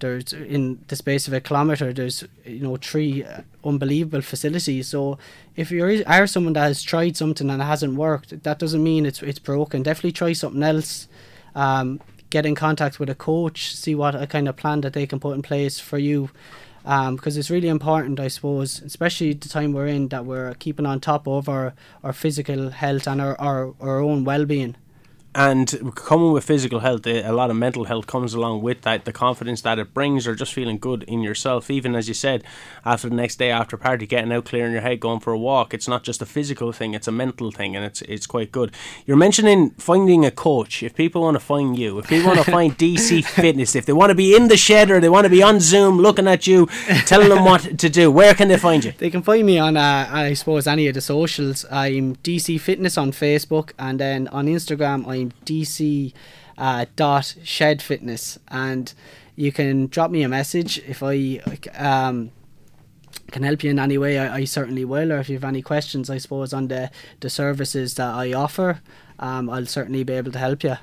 there's 0.00 0.32
in 0.32 0.78
the 0.88 0.96
space 0.96 1.26
of 1.26 1.34
a 1.34 1.40
kilometre 1.40 1.92
there's 1.92 2.24
you 2.44 2.60
know 2.60 2.76
three 2.76 3.24
unbelievable 3.64 4.22
facilities. 4.22 4.88
So 4.88 5.18
if 5.56 5.70
you 5.70 6.02
are 6.06 6.26
someone 6.26 6.54
that 6.54 6.62
has 6.62 6.82
tried 6.82 7.16
something 7.16 7.50
and 7.50 7.62
it 7.62 7.64
hasn't 7.64 7.94
worked 7.94 8.42
that 8.42 8.58
doesn't 8.58 8.82
mean 8.82 9.06
it's 9.06 9.22
it's 9.22 9.38
broken. 9.38 9.82
Definitely 9.82 10.12
try 10.12 10.32
something 10.32 10.62
else. 10.62 11.08
Um, 11.54 12.00
get 12.30 12.44
in 12.44 12.54
contact 12.54 13.00
with 13.00 13.08
a 13.08 13.14
coach 13.14 13.74
see 13.74 13.94
what 13.94 14.14
a 14.14 14.26
kind 14.26 14.48
of 14.48 14.56
plan 14.56 14.82
that 14.82 14.92
they 14.92 15.06
can 15.06 15.20
put 15.20 15.34
in 15.34 15.42
place 15.42 15.78
for 15.78 15.98
you. 15.98 16.30
Because 16.82 17.36
um, 17.36 17.40
it's 17.40 17.50
really 17.50 17.68
important, 17.68 18.18
I 18.18 18.28
suppose, 18.28 18.80
especially 18.80 19.34
the 19.34 19.48
time 19.50 19.74
we're 19.74 19.88
in, 19.88 20.08
that 20.08 20.24
we're 20.24 20.54
keeping 20.54 20.86
on 20.86 21.00
top 21.00 21.28
of 21.28 21.46
our, 21.46 21.74
our 22.02 22.14
physical 22.14 22.70
health 22.70 23.06
and 23.06 23.20
our, 23.20 23.38
our, 23.38 23.74
our 23.78 24.00
own 24.00 24.24
well 24.24 24.46
being 24.46 24.74
and 25.34 25.92
coming 25.94 26.32
with 26.32 26.44
physical 26.44 26.80
health, 26.80 27.06
eh, 27.06 27.22
a 27.24 27.32
lot 27.32 27.50
of 27.50 27.56
mental 27.56 27.84
health 27.84 28.06
comes 28.06 28.34
along 28.34 28.62
with 28.62 28.82
that. 28.82 29.04
The 29.04 29.12
confidence 29.12 29.60
that 29.60 29.78
it 29.78 29.92
brings, 29.92 30.26
or 30.26 30.34
just 30.34 30.54
feeling 30.54 30.78
good 30.78 31.02
in 31.02 31.22
yourself. 31.22 31.70
Even 31.70 31.94
as 31.94 32.08
you 32.08 32.14
said, 32.14 32.42
after 32.84 33.08
the 33.08 33.14
next 33.14 33.36
day 33.36 33.50
after 33.50 33.76
party, 33.76 34.06
getting 34.06 34.32
out, 34.32 34.46
clearing 34.46 34.72
your 34.72 34.80
head, 34.80 35.00
going 35.00 35.20
for 35.20 35.32
a 35.32 35.38
walk. 35.38 35.74
It's 35.74 35.86
not 35.86 36.02
just 36.02 36.22
a 36.22 36.26
physical 36.26 36.72
thing; 36.72 36.94
it's 36.94 37.06
a 37.06 37.12
mental 37.12 37.50
thing, 37.50 37.76
and 37.76 37.84
it's 37.84 38.00
it's 38.02 38.26
quite 38.26 38.50
good. 38.52 38.72
You're 39.06 39.18
mentioning 39.18 39.70
finding 39.72 40.24
a 40.24 40.30
coach. 40.30 40.82
If 40.82 40.94
people 40.94 41.22
want 41.22 41.34
to 41.34 41.40
find 41.40 41.78
you, 41.78 41.98
if 41.98 42.08
people 42.08 42.28
want 42.28 42.44
to 42.44 42.50
find 42.50 42.76
DC 42.78 43.24
Fitness, 43.24 43.76
if 43.76 43.84
they 43.84 43.92
want 43.92 44.10
to 44.10 44.14
be 44.14 44.34
in 44.34 44.48
the 44.48 44.56
shed 44.56 44.90
or 44.90 44.98
they 44.98 45.08
want 45.10 45.24
to 45.24 45.30
be 45.30 45.42
on 45.42 45.60
Zoom 45.60 45.98
looking 45.98 46.26
at 46.26 46.46
you, 46.46 46.66
telling 47.06 47.28
them 47.28 47.44
what 47.44 47.78
to 47.78 47.88
do, 47.88 48.10
where 48.10 48.34
can 48.34 48.48
they 48.48 48.56
find 48.56 48.84
you? 48.84 48.92
They 48.96 49.10
can 49.10 49.22
find 49.22 49.44
me 49.44 49.58
on, 49.58 49.76
uh, 49.76 50.08
I 50.10 50.32
suppose, 50.32 50.66
any 50.66 50.88
of 50.88 50.94
the 50.94 51.00
socials. 51.00 51.66
I'm 51.70 52.16
DC 52.16 52.60
Fitness 52.60 52.96
on 52.96 53.12
Facebook, 53.12 53.72
and 53.78 54.00
then 54.00 54.26
on 54.28 54.46
Instagram, 54.46 55.06
I'm 55.06 55.17
DC 55.26 56.12
uh, 56.56 56.86
dot 56.96 57.36
Shed 57.44 57.80
Fitness, 57.80 58.38
and 58.48 58.92
you 59.36 59.52
can 59.52 59.86
drop 59.86 60.10
me 60.10 60.22
a 60.22 60.28
message 60.28 60.78
if 60.80 61.02
I 61.02 61.40
um, 61.76 62.32
can 63.30 63.42
help 63.42 63.62
you 63.62 63.70
in 63.70 63.78
any 63.78 63.98
way. 63.98 64.18
I, 64.18 64.38
I, 64.38 64.44
certainly 64.44 64.84
will, 64.84 65.12
or 65.12 65.18
if 65.18 65.28
you 65.28 65.36
have 65.36 65.44
any 65.44 65.62
questions, 65.62 66.10
I 66.10 66.18
suppose 66.18 66.52
on 66.52 66.68
the 66.68 66.90
the 67.20 67.30
services 67.30 67.94
that 67.94 68.14
I 68.14 68.32
offer, 68.32 68.80
um, 69.18 69.48
I'll 69.48 69.66
certainly 69.66 70.04
be 70.04 70.14
able 70.14 70.32
to 70.32 70.38
help 70.38 70.64
you. 70.64 70.76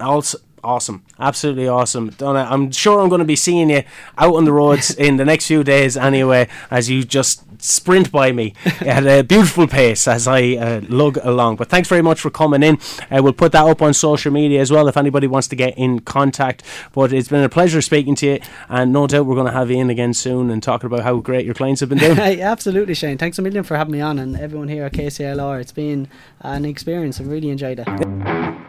Also, 0.00 0.38
awesome, 0.64 1.04
absolutely 1.18 1.68
awesome, 1.68 2.10
Donna. 2.10 2.46
I'm 2.50 2.70
sure 2.70 3.00
I'm 3.00 3.08
going 3.08 3.20
to 3.20 3.24
be 3.24 3.36
seeing 3.36 3.70
you 3.70 3.82
out 4.16 4.34
on 4.34 4.44
the 4.44 4.52
roads 4.52 4.94
in 5.06 5.16
the 5.16 5.24
next 5.24 5.46
few 5.46 5.62
days 5.62 5.96
anyway, 5.96 6.48
as 6.70 6.88
you 6.88 7.04
just 7.04 7.51
sprint 7.62 8.10
by 8.10 8.32
me 8.32 8.54
at 8.80 9.06
a 9.06 9.22
beautiful 9.22 9.66
pace 9.66 10.06
as 10.08 10.26
I 10.26 10.56
uh, 10.56 10.80
lug 10.88 11.18
along. 11.22 11.56
But 11.56 11.68
thanks 11.68 11.88
very 11.88 12.02
much 12.02 12.20
for 12.20 12.30
coming 12.30 12.62
in. 12.62 12.78
Uh, 13.10 13.22
we'll 13.22 13.32
put 13.32 13.52
that 13.52 13.64
up 13.64 13.80
on 13.80 13.94
social 13.94 14.32
media 14.32 14.60
as 14.60 14.70
well 14.70 14.88
if 14.88 14.96
anybody 14.96 15.26
wants 15.26 15.48
to 15.48 15.56
get 15.56 15.76
in 15.78 16.00
contact. 16.00 16.62
But 16.92 17.12
it's 17.12 17.28
been 17.28 17.44
a 17.44 17.48
pleasure 17.48 17.80
speaking 17.80 18.14
to 18.16 18.26
you, 18.26 18.40
and 18.68 18.92
no 18.92 19.06
doubt 19.06 19.26
we're 19.26 19.36
going 19.36 19.46
to 19.46 19.52
have 19.52 19.70
you 19.70 19.78
in 19.78 19.90
again 19.90 20.14
soon 20.14 20.50
and 20.50 20.62
talking 20.62 20.86
about 20.86 21.04
how 21.04 21.16
great 21.16 21.44
your 21.44 21.54
clients 21.54 21.80
have 21.80 21.88
been 21.88 21.98
doing. 21.98 22.18
Absolutely, 22.40 22.94
Shane. 22.94 23.18
Thanks 23.18 23.38
a 23.38 23.42
million 23.42 23.64
for 23.64 23.76
having 23.76 23.92
me 23.92 24.00
on, 24.00 24.18
and 24.18 24.36
everyone 24.36 24.68
here 24.68 24.84
at 24.84 24.92
KCLR. 24.92 25.60
It's 25.60 25.72
been 25.72 26.08
an 26.40 26.64
experience. 26.64 27.20
I 27.20 27.24
really 27.24 27.50
enjoyed 27.50 27.82
it. 27.86 28.61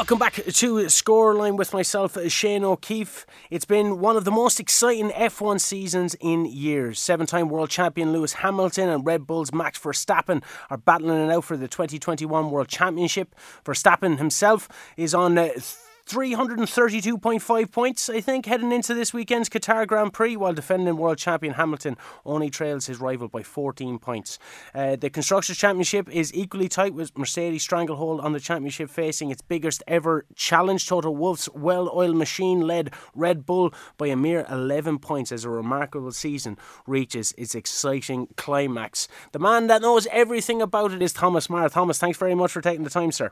Welcome 0.00 0.18
back 0.18 0.32
to 0.36 0.42
Scoreline 0.86 1.58
with 1.58 1.74
myself, 1.74 2.16
Shane 2.32 2.64
O'Keefe. 2.64 3.26
It's 3.50 3.66
been 3.66 4.00
one 4.00 4.16
of 4.16 4.24
the 4.24 4.30
most 4.30 4.58
exciting 4.58 5.10
F1 5.10 5.60
seasons 5.60 6.16
in 6.22 6.46
years. 6.46 6.98
Seven 6.98 7.26
time 7.26 7.50
world 7.50 7.68
champion 7.68 8.10
Lewis 8.10 8.32
Hamilton 8.32 8.88
and 8.88 9.04
Red 9.04 9.26
Bull's 9.26 9.52
Max 9.52 9.78
Verstappen 9.78 10.42
are 10.70 10.78
battling 10.78 11.28
it 11.28 11.30
out 11.30 11.44
for 11.44 11.54
the 11.54 11.68
2021 11.68 12.50
World 12.50 12.68
Championship. 12.68 13.34
Verstappen 13.62 14.16
himself 14.16 14.70
is 14.96 15.12
on. 15.12 15.36
Uh, 15.36 15.50
332.5 16.10 17.70
points, 17.70 18.08
I 18.08 18.20
think, 18.20 18.46
heading 18.46 18.72
into 18.72 18.94
this 18.94 19.14
weekend's 19.14 19.48
Qatar 19.48 19.86
Grand 19.86 20.12
Prix, 20.12 20.36
while 20.36 20.52
defending 20.52 20.96
world 20.96 21.18
champion 21.18 21.54
Hamilton 21.54 21.96
only 22.26 22.50
trails 22.50 22.86
his 22.86 22.98
rival 22.98 23.28
by 23.28 23.44
14 23.44 24.00
points. 24.00 24.36
Uh, 24.74 24.96
the 24.96 25.08
Constructors' 25.08 25.56
Championship 25.56 26.08
is 26.10 26.34
equally 26.34 26.68
tight 26.68 26.94
with 26.94 27.16
Mercedes 27.16 27.62
stranglehold 27.62 28.20
on 28.20 28.32
the 28.32 28.40
championship 28.40 28.90
facing 28.90 29.30
its 29.30 29.40
biggest 29.40 29.84
ever 29.86 30.26
challenge. 30.34 30.88
Toto 30.88 31.12
Wolff's 31.12 31.48
well 31.54 31.88
oiled 31.94 32.16
machine 32.16 32.60
led 32.60 32.92
Red 33.14 33.46
Bull 33.46 33.72
by 33.96 34.08
a 34.08 34.16
mere 34.16 34.46
11 34.50 34.98
points 34.98 35.30
as 35.30 35.44
a 35.44 35.50
remarkable 35.50 36.10
season 36.10 36.58
reaches 36.88 37.32
its 37.38 37.54
exciting 37.54 38.26
climax. 38.36 39.06
The 39.30 39.38
man 39.38 39.68
that 39.68 39.82
knows 39.82 40.08
everything 40.10 40.60
about 40.60 40.92
it 40.92 41.02
is 41.02 41.12
Thomas 41.12 41.48
Maher. 41.48 41.68
Thomas, 41.68 41.98
thanks 41.98 42.18
very 42.18 42.34
much 42.34 42.50
for 42.50 42.60
taking 42.60 42.82
the 42.82 42.90
time, 42.90 43.12
sir. 43.12 43.30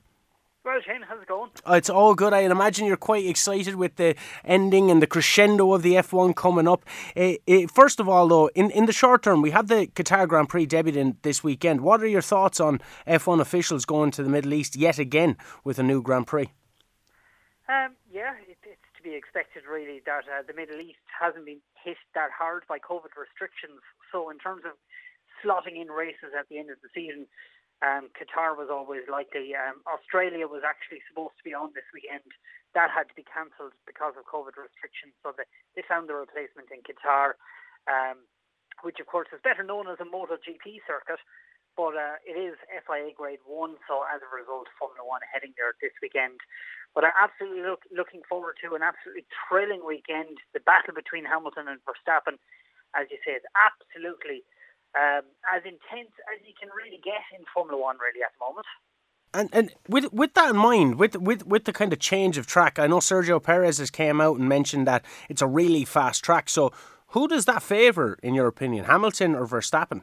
Well, 0.69 0.83
Shane, 0.87 1.01
how's 1.01 1.23
it 1.23 1.29
going? 1.29 1.49
Oh, 1.65 1.73
it's 1.73 1.89
all 1.89 2.15
good. 2.15 2.35
I 2.35 2.41
imagine 2.41 2.85
you're 2.85 2.99
quite 2.99 3.25
excited 3.25 3.77
with 3.77 3.97
the 3.97 4.15
ending 4.45 4.91
and 4.91 5.01
the 5.01 5.07
crescendo 5.07 5.73
of 5.73 5.81
the 5.81 5.95
F1 5.95 6.37
coming 6.37 6.69
up. 6.69 6.85
Uh, 7.17 7.37
uh, 7.49 7.67
first 7.73 8.01
of 8.01 8.07
all, 8.07 8.29
though, 8.29 8.49
in, 8.49 8.71
in 8.73 8.85
the 8.85 8.93
short 8.93 9.23
term, 9.23 9.41
we 9.41 9.51
have 9.51 9.69
the 9.69 9.87
Qatar 9.87 10.29
Grand 10.29 10.51
Prix 10.51 10.67
debuting 10.67 11.17
this 11.23 11.43
weekend. 11.43 11.81
What 11.81 12.03
are 12.03 12.07
your 12.07 12.21
thoughts 12.21 12.61
on 12.61 12.83
F1 13.07 13.41
officials 13.41 13.87
going 13.87 14.11
to 14.11 14.23
the 14.23 14.29
Middle 14.29 14.53
East 14.53 14.77
yet 14.77 14.99
again 14.99 15.39
with 15.65 15.79
a 15.79 15.83
new 15.83 16.03
Grand 16.03 16.27
Prix? 16.27 16.53
Um, 17.67 17.97
yeah, 18.13 18.35
it, 18.47 18.59
it's 18.63 18.93
to 18.99 19.03
be 19.03 19.15
expected, 19.15 19.63
really, 19.65 20.03
that 20.05 20.25
uh, 20.25 20.43
the 20.47 20.53
Middle 20.53 20.83
East 20.83 21.01
hasn't 21.19 21.47
been 21.47 21.63
hit 21.83 21.97
that 22.15 22.29
hard 22.39 22.65
by 22.69 22.79
COVID 22.79 23.17
restrictions. 23.17 23.81
So, 24.13 24.29
in 24.29 24.37
terms 24.37 24.65
of 24.67 24.73
slotting 25.43 25.81
in 25.81 25.89
races 25.89 26.37
at 26.39 26.47
the 26.51 26.59
end 26.59 26.69
of 26.69 26.77
the 26.83 26.91
season, 26.95 27.27
um, 27.79 28.11
Qatar 28.19 28.59
was 28.59 28.67
always 28.71 29.07
likely. 29.07 29.55
Um, 29.55 29.87
Australia 29.87 30.51
was 30.51 30.67
actually 30.67 30.99
supposed 31.07 31.39
to 31.39 31.47
be 31.47 31.55
on 31.55 31.71
this 31.79 31.87
weekend. 31.95 32.27
That 32.75 32.91
had 32.91 33.07
to 33.07 33.17
be 33.17 33.23
cancelled 33.23 33.75
because 33.87 34.19
of 34.19 34.27
COVID 34.27 34.59
restrictions. 34.59 35.15
So 35.23 35.31
the, 35.31 35.47
they 35.79 35.87
found 35.87 36.11
the 36.11 36.19
replacement 36.19 36.75
in 36.75 36.83
Qatar, 36.83 37.39
um, 37.87 38.27
which 38.83 38.99
of 38.99 39.07
course 39.07 39.31
is 39.31 39.39
better 39.47 39.63
known 39.63 39.87
as 39.87 40.03
a 40.03 40.09
MotoGP 40.11 40.83
circuit, 40.91 41.23
but 41.79 41.95
uh, 41.95 42.19
it 42.27 42.35
is 42.35 42.59
FIA 42.67 43.15
Grade 43.15 43.47
1. 43.47 43.79
So 43.87 44.03
as 44.11 44.19
a 44.27 44.31
result, 44.35 44.67
Formula 44.75 45.07
One 45.07 45.23
heading 45.23 45.55
there 45.55 45.71
this 45.79 45.95
weekend. 46.03 46.43
But 46.99 47.07
I'm 47.07 47.15
absolutely 47.15 47.63
look, 47.63 47.87
looking 47.95 48.27
forward 48.27 48.59
to 48.67 48.75
an 48.75 48.83
absolutely 48.83 49.31
thrilling 49.47 49.87
weekend. 49.87 50.43
The 50.51 50.67
battle 50.67 50.99
between 50.99 51.23
Hamilton 51.31 51.71
and 51.71 51.79
Verstappen, 51.87 52.43
as 52.99 53.07
you 53.07 53.23
say, 53.23 53.39
is 53.39 53.47
absolutely 53.55 54.43
um, 54.97 55.23
as 55.53 55.63
intense 55.65 56.13
as 56.33 56.41
you 56.47 56.55
can 56.59 56.71
really 56.75 57.01
get 57.05 57.23
in 57.37 57.45
Formula 57.53 57.81
One, 57.81 57.97
really 57.99 58.23
at 58.23 58.33
the 58.39 58.45
moment. 58.45 58.67
And 59.35 59.51
and 59.53 59.75
with 59.89 60.13
with 60.13 60.35
that 60.35 60.51
in 60.51 60.57
mind, 60.57 60.99
with 60.99 61.17
with 61.17 61.47
with 61.47 61.65
the 61.65 61.73
kind 61.73 61.93
of 61.93 61.99
change 61.99 62.39
of 62.39 62.47
track, 62.47 62.79
I 62.79 62.87
know 62.87 62.99
Sergio 62.99 63.43
Perez 63.43 63.79
has 63.79 63.91
came 63.91 64.21
out 64.21 64.39
and 64.39 64.49
mentioned 64.49 64.87
that 64.87 65.05
it's 65.29 65.43
a 65.43 65.47
really 65.47 65.85
fast 65.85 66.25
track. 66.25 66.49
So, 66.49 66.73
who 67.09 67.29
does 67.29 67.45
that 67.45 67.63
favour, 67.63 68.19
in 68.23 68.35
your 68.35 68.47
opinion, 68.47 68.87
Hamilton 68.87 69.35
or 69.35 69.47
Verstappen? 69.47 70.03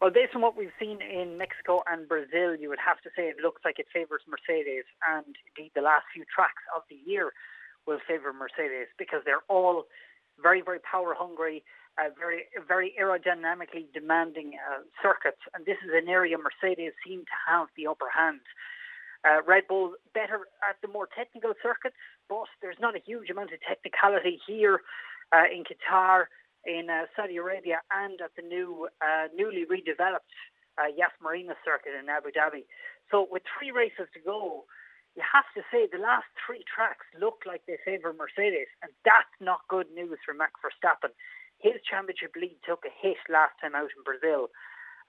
Well, 0.00 0.10
based 0.10 0.34
on 0.34 0.40
what 0.40 0.56
we've 0.56 0.72
seen 0.80 1.00
in 1.02 1.36
Mexico 1.36 1.82
and 1.86 2.08
Brazil, 2.08 2.56
you 2.56 2.70
would 2.70 2.80
have 2.84 3.00
to 3.02 3.10
say 3.14 3.28
it 3.28 3.36
looks 3.42 3.60
like 3.64 3.78
it 3.78 3.86
favours 3.92 4.22
Mercedes, 4.28 4.84
and 5.08 5.36
indeed 5.56 5.72
the 5.74 5.82
last 5.82 6.04
few 6.12 6.24
tracks 6.24 6.62
of 6.74 6.82
the 6.88 6.96
year 7.04 7.32
will 7.86 7.98
favour 8.08 8.32
Mercedes 8.32 8.88
because 8.98 9.20
they're 9.24 9.44
all 9.48 9.84
very, 10.42 10.62
very 10.62 10.80
power 10.80 11.14
hungry 11.16 11.62
uh, 11.98 12.10
very 12.18 12.46
very 12.66 12.94
aerodynamically 13.00 13.92
demanding 13.92 14.52
uh, 14.56 14.80
circuits, 15.02 15.40
and 15.54 15.66
this 15.66 15.76
is 15.84 15.90
an 15.92 16.08
area 16.08 16.36
Mercedes 16.38 16.92
seem 17.06 17.20
to 17.20 17.36
have 17.48 17.68
the 17.76 17.86
upper 17.86 18.08
hand. 18.08 18.40
Uh, 19.24 19.42
Red 19.46 19.64
Bull 19.68 19.94
better 20.14 20.48
at 20.64 20.80
the 20.80 20.88
more 20.88 21.08
technical 21.14 21.52
circuits, 21.62 21.96
but 22.28 22.48
there's 22.62 22.80
not 22.80 22.96
a 22.96 23.02
huge 23.04 23.28
amount 23.28 23.52
of 23.52 23.60
technicality 23.60 24.40
here 24.46 24.80
uh, 25.32 25.44
in 25.52 25.64
Qatar, 25.64 26.24
in 26.64 26.88
uh, 26.88 27.04
Saudi 27.14 27.36
Arabia, 27.36 27.80
and 27.92 28.20
at 28.20 28.30
the 28.36 28.42
new 28.42 28.88
uh, 29.02 29.28
newly 29.34 29.66
redeveloped 29.66 30.32
Yas 30.96 31.12
Marina 31.22 31.52
circuit 31.62 31.92
in 31.92 32.08
Abu 32.08 32.30
Dhabi. 32.32 32.64
So 33.10 33.28
with 33.30 33.42
three 33.58 33.70
races 33.70 34.08
to 34.14 34.20
go, 34.24 34.64
you 35.16 35.22
have 35.26 35.48
to 35.58 35.62
say 35.72 35.88
the 35.90 35.98
last 35.98 36.30
three 36.38 36.62
tracks 36.64 37.06
look 37.18 37.42
like 37.46 37.62
they 37.66 37.78
favour 37.84 38.14
Mercedes, 38.14 38.70
and 38.82 38.92
that's 39.04 39.34
not 39.40 39.66
good 39.68 39.90
news 39.90 40.18
for 40.24 40.34
Max 40.34 40.54
Verstappen 40.62 41.10
his 41.60 41.76
championship 41.84 42.32
lead 42.34 42.56
took 42.64 42.84
a 42.88 42.92
hit 42.92 43.20
last 43.28 43.52
time 43.60 43.76
out 43.76 43.92
in 43.92 44.02
Brazil, 44.02 44.48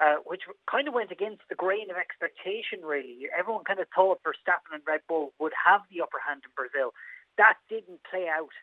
uh, 0.04 0.20
which 0.28 0.44
kind 0.70 0.88
of 0.88 0.94
went 0.94 1.12
against 1.12 1.48
the 1.48 1.56
grain 1.56 1.90
of 1.90 1.96
expectation, 1.96 2.84
really. 2.84 3.28
Everyone 3.32 3.64
kind 3.64 3.80
of 3.80 3.88
thought 3.96 4.24
Verstappen 4.24 4.76
and 4.76 4.84
Red 4.86 5.02
Bull 5.08 5.32
would 5.40 5.56
have 5.56 5.82
the 5.90 6.04
upper 6.04 6.20
hand 6.20 6.44
in 6.44 6.52
Brazil. 6.56 6.92
That 7.40 7.56
didn't 7.72 8.04
play 8.04 8.28
out 8.28 8.54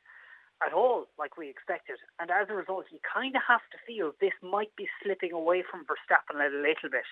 at 0.60 0.77
all 0.77 1.09
like 1.19 1.40
we 1.40 1.48
expected. 1.48 1.97
And 2.20 2.31
as 2.31 2.52
a 2.52 2.60
result, 2.60 2.93
you 2.93 3.01
kind 3.01 3.35
of 3.35 3.43
have 3.48 3.65
to 3.73 3.81
feel 3.89 4.12
this 4.20 4.36
might 4.44 4.74
be 4.77 4.89
slipping 5.02 5.32
away 5.32 5.65
from 5.65 5.89
Verstappen 5.89 6.36
a 6.36 6.52
little 6.52 6.93
bit. 6.93 7.09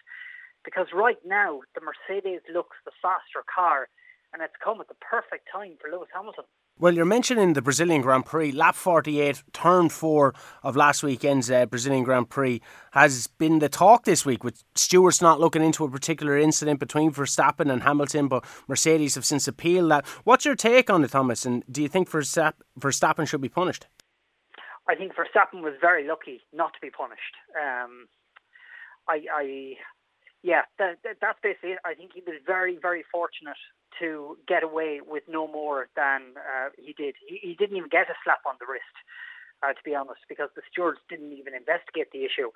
Because 0.64 0.92
right 0.92 1.20
now, 1.24 1.62
the 1.74 1.80
Mercedes 1.80 2.42
looks 2.52 2.76
the 2.84 2.92
faster 3.00 3.46
car, 3.46 3.88
and 4.32 4.42
it's 4.42 4.54
come 4.62 4.80
at 4.80 4.88
the 4.88 4.94
perfect 5.00 5.48
time 5.52 5.76
for 5.80 5.90
Lewis 5.90 6.08
Hamilton. 6.14 6.44
Well, 6.78 6.94
you're 6.94 7.06
mentioning 7.06 7.54
the 7.54 7.62
Brazilian 7.62 8.02
Grand 8.02 8.26
Prix. 8.26 8.52
Lap 8.52 8.74
48, 8.74 9.42
turn 9.54 9.88
four 9.88 10.34
of 10.62 10.76
last 10.76 11.02
weekend's 11.02 11.50
uh, 11.50 11.64
Brazilian 11.64 12.04
Grand 12.04 12.28
Prix 12.28 12.60
has 12.90 13.28
been 13.28 13.60
the 13.60 13.70
talk 13.70 14.04
this 14.04 14.26
week, 14.26 14.44
with 14.44 14.62
Stewart's 14.74 15.22
not 15.22 15.40
looking 15.40 15.62
into 15.62 15.84
a 15.84 15.90
particular 15.90 16.36
incident 16.36 16.78
between 16.78 17.10
Verstappen 17.10 17.72
and 17.72 17.82
Hamilton, 17.82 18.28
but 18.28 18.44
Mercedes 18.68 19.14
have 19.14 19.24
since 19.24 19.48
appealed 19.48 19.90
that. 19.90 20.06
What's 20.24 20.44
your 20.44 20.54
take 20.54 20.90
on 20.90 21.02
it, 21.02 21.12
Thomas? 21.12 21.46
And 21.46 21.64
do 21.70 21.80
you 21.80 21.88
think 21.88 22.10
Verstappen 22.10 23.26
should 23.26 23.40
be 23.40 23.48
punished? 23.48 23.86
I 24.86 24.94
think 24.94 25.12
Verstappen 25.14 25.62
was 25.62 25.74
very 25.80 26.06
lucky 26.06 26.42
not 26.52 26.74
to 26.74 26.78
be 26.82 26.90
punished. 26.90 27.34
Um, 27.58 28.06
I, 29.08 29.22
I, 29.34 29.72
yeah, 30.46 30.62
that, 30.78 31.02
that, 31.02 31.18
that's 31.18 31.42
basically 31.42 31.74
it. 31.74 31.82
I 31.82 31.98
think 31.98 32.14
he 32.14 32.22
was 32.22 32.38
very, 32.46 32.78
very 32.78 33.02
fortunate 33.10 33.58
to 33.98 34.38
get 34.46 34.62
away 34.62 35.02
with 35.02 35.26
no 35.26 35.50
more 35.50 35.90
than 35.98 36.38
uh, 36.38 36.70
he 36.78 36.94
did. 36.94 37.18
He, 37.18 37.42
he, 37.42 37.54
didn't 37.58 37.74
even 37.74 37.90
get 37.90 38.06
a 38.06 38.14
slap 38.22 38.46
on 38.46 38.54
the 38.62 38.70
wrist, 38.70 38.94
uh, 39.66 39.74
to 39.74 39.82
be 39.82 39.98
honest, 39.98 40.22
because 40.30 40.54
the 40.54 40.62
stewards 40.70 41.02
didn't 41.10 41.34
even 41.34 41.50
investigate 41.50 42.14
the 42.14 42.22
issue. 42.22 42.54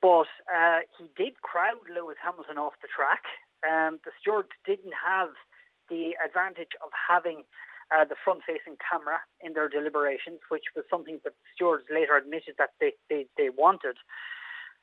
But 0.00 0.32
uh, 0.48 0.88
he 0.96 1.12
did 1.12 1.44
crowd 1.44 1.84
Lewis 1.92 2.16
Hamilton 2.24 2.56
off 2.56 2.80
the 2.80 2.88
track. 2.88 3.28
Um, 3.68 4.00
the 4.08 4.16
stewards 4.16 4.56
didn't 4.64 4.96
have 4.96 5.36
the 5.92 6.16
advantage 6.24 6.72
of 6.80 6.88
having 6.96 7.44
uh, 7.92 8.08
the 8.08 8.16
front-facing 8.16 8.80
camera 8.80 9.20
in 9.44 9.52
their 9.52 9.68
deliberations, 9.68 10.40
which 10.48 10.72
was 10.72 10.88
something 10.88 11.20
that 11.28 11.36
the 11.36 11.48
stewards 11.52 11.84
later 11.92 12.16
admitted 12.16 12.56
that 12.56 12.72
they, 12.80 12.96
they, 13.12 13.28
they 13.36 13.52
wanted. 13.52 14.00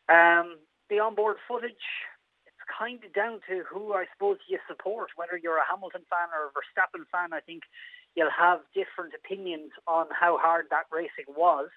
Um, 0.05 0.61
the 0.93 0.99
onboard 0.99 1.37
footage 1.47 2.05
kind 2.67 3.03
of 3.03 3.13
down 3.13 3.39
to 3.49 3.63
who 3.63 3.93
I 3.93 4.05
suppose 4.13 4.37
you 4.47 4.59
support. 4.67 5.15
Whether 5.15 5.39
you're 5.39 5.57
a 5.57 5.67
Hamilton 5.67 6.05
fan 6.11 6.29
or 6.35 6.51
a 6.51 6.53
Verstappen 6.53 7.07
fan, 7.11 7.33
I 7.33 7.41
think 7.41 7.63
you'll 8.15 8.33
have 8.33 8.61
different 8.75 9.13
opinions 9.15 9.71
on 9.87 10.07
how 10.11 10.37
hard 10.37 10.67
that 10.69 10.91
racing 10.91 11.31
was. 11.31 11.69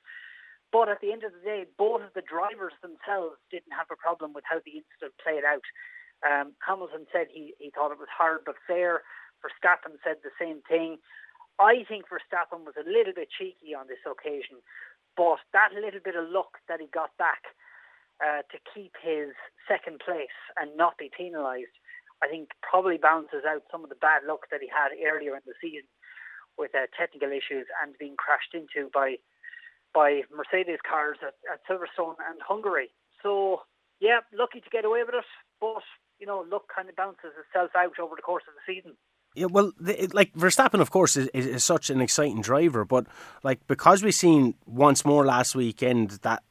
But 0.73 0.89
at 0.89 1.01
the 1.01 1.11
end 1.11 1.25
of 1.25 1.35
the 1.35 1.43
day, 1.43 1.67
both 1.79 2.03
of 2.03 2.15
the 2.15 2.23
drivers 2.23 2.75
themselves 2.79 3.43
didn't 3.51 3.75
have 3.75 3.91
a 3.91 3.99
problem 3.99 4.33
with 4.33 4.45
how 4.47 4.62
the 4.62 4.79
incident 4.83 5.19
played 5.19 5.43
out. 5.43 5.67
Um, 6.23 6.55
Hamilton 6.62 7.07
said 7.11 7.27
he, 7.33 7.55
he 7.59 7.71
thought 7.71 7.91
it 7.91 7.99
was 7.99 8.12
hard 8.12 8.47
but 8.47 8.55
fair. 8.67 9.03
Verstappen 9.43 9.99
said 10.05 10.23
the 10.23 10.35
same 10.39 10.62
thing. 10.69 10.99
I 11.59 11.85
think 11.89 12.07
Verstappen 12.07 12.65
was 12.65 12.79
a 12.79 12.89
little 12.89 13.12
bit 13.12 13.29
cheeky 13.35 13.75
on 13.75 13.89
this 13.89 14.01
occasion, 14.07 14.65
but 15.17 15.43
that 15.53 15.75
little 15.75 16.01
bit 16.01 16.17
of 16.17 16.29
luck 16.29 16.57
that 16.69 16.81
he 16.81 16.87
got 16.87 17.17
back 17.19 17.53
uh, 18.20 18.42
to 18.52 18.59
keep 18.72 18.94
his 19.01 19.32
second 19.66 20.01
place 20.05 20.36
and 20.60 20.76
not 20.76 20.98
be 20.98 21.10
penalised, 21.10 21.74
I 22.22 22.28
think 22.28 22.51
probably 22.60 22.98
balances 22.98 23.48
out 23.48 23.64
some 23.70 23.82
of 23.82 23.88
the 23.88 24.01
bad 24.01 24.22
luck 24.28 24.51
that 24.51 24.60
he 24.60 24.68
had 24.68 24.92
earlier 24.92 25.34
in 25.34 25.44
the 25.47 25.56
season 25.60 25.88
with 26.59 26.74
uh, 26.74 26.86
technical 26.98 27.32
issues 27.32 27.66
and 27.82 27.97
being 27.98 28.16
crashed 28.16 28.52
into 28.52 28.90
by 28.92 29.16
by 29.92 30.22
Mercedes 30.30 30.78
cars 30.88 31.18
at, 31.20 31.34
at 31.51 31.66
Silverstone 31.66 32.14
and 32.30 32.38
Hungary. 32.47 32.90
So 33.22 33.62
yeah, 34.01 34.20
lucky 34.32 34.60
to 34.60 34.70
get 34.70 34.84
away 34.84 35.02
with 35.05 35.14
it, 35.14 35.24
but 35.60 35.82
you 36.18 36.26
know, 36.26 36.44
luck 36.51 36.64
kind 36.74 36.88
of 36.88 36.97
bounces 36.97 37.32
itself 37.40 37.70
out 37.74 37.98
over 37.98 38.14
the 38.14 38.22
course 38.22 38.44
of 38.47 38.55
the 38.55 38.74
season. 38.74 38.97
Yeah, 39.34 39.47
well, 39.47 39.72
the, 39.80 40.10
like 40.12 40.34
Verstappen, 40.34 40.80
of 40.80 40.90
course, 40.90 41.16
is, 41.16 41.28
is, 41.28 41.47
is, 41.47 41.64
such 41.64 41.88
an 41.88 42.01
exciting 42.01 42.42
driver, 42.42 42.84
but 42.84 43.06
like 43.42 43.64
because 43.68 44.02
we've 44.02 44.14
seen 44.14 44.55
once 44.66 45.05
more 45.05 45.24
last 45.24 45.55
weekend 45.55 46.10
that 46.22 46.42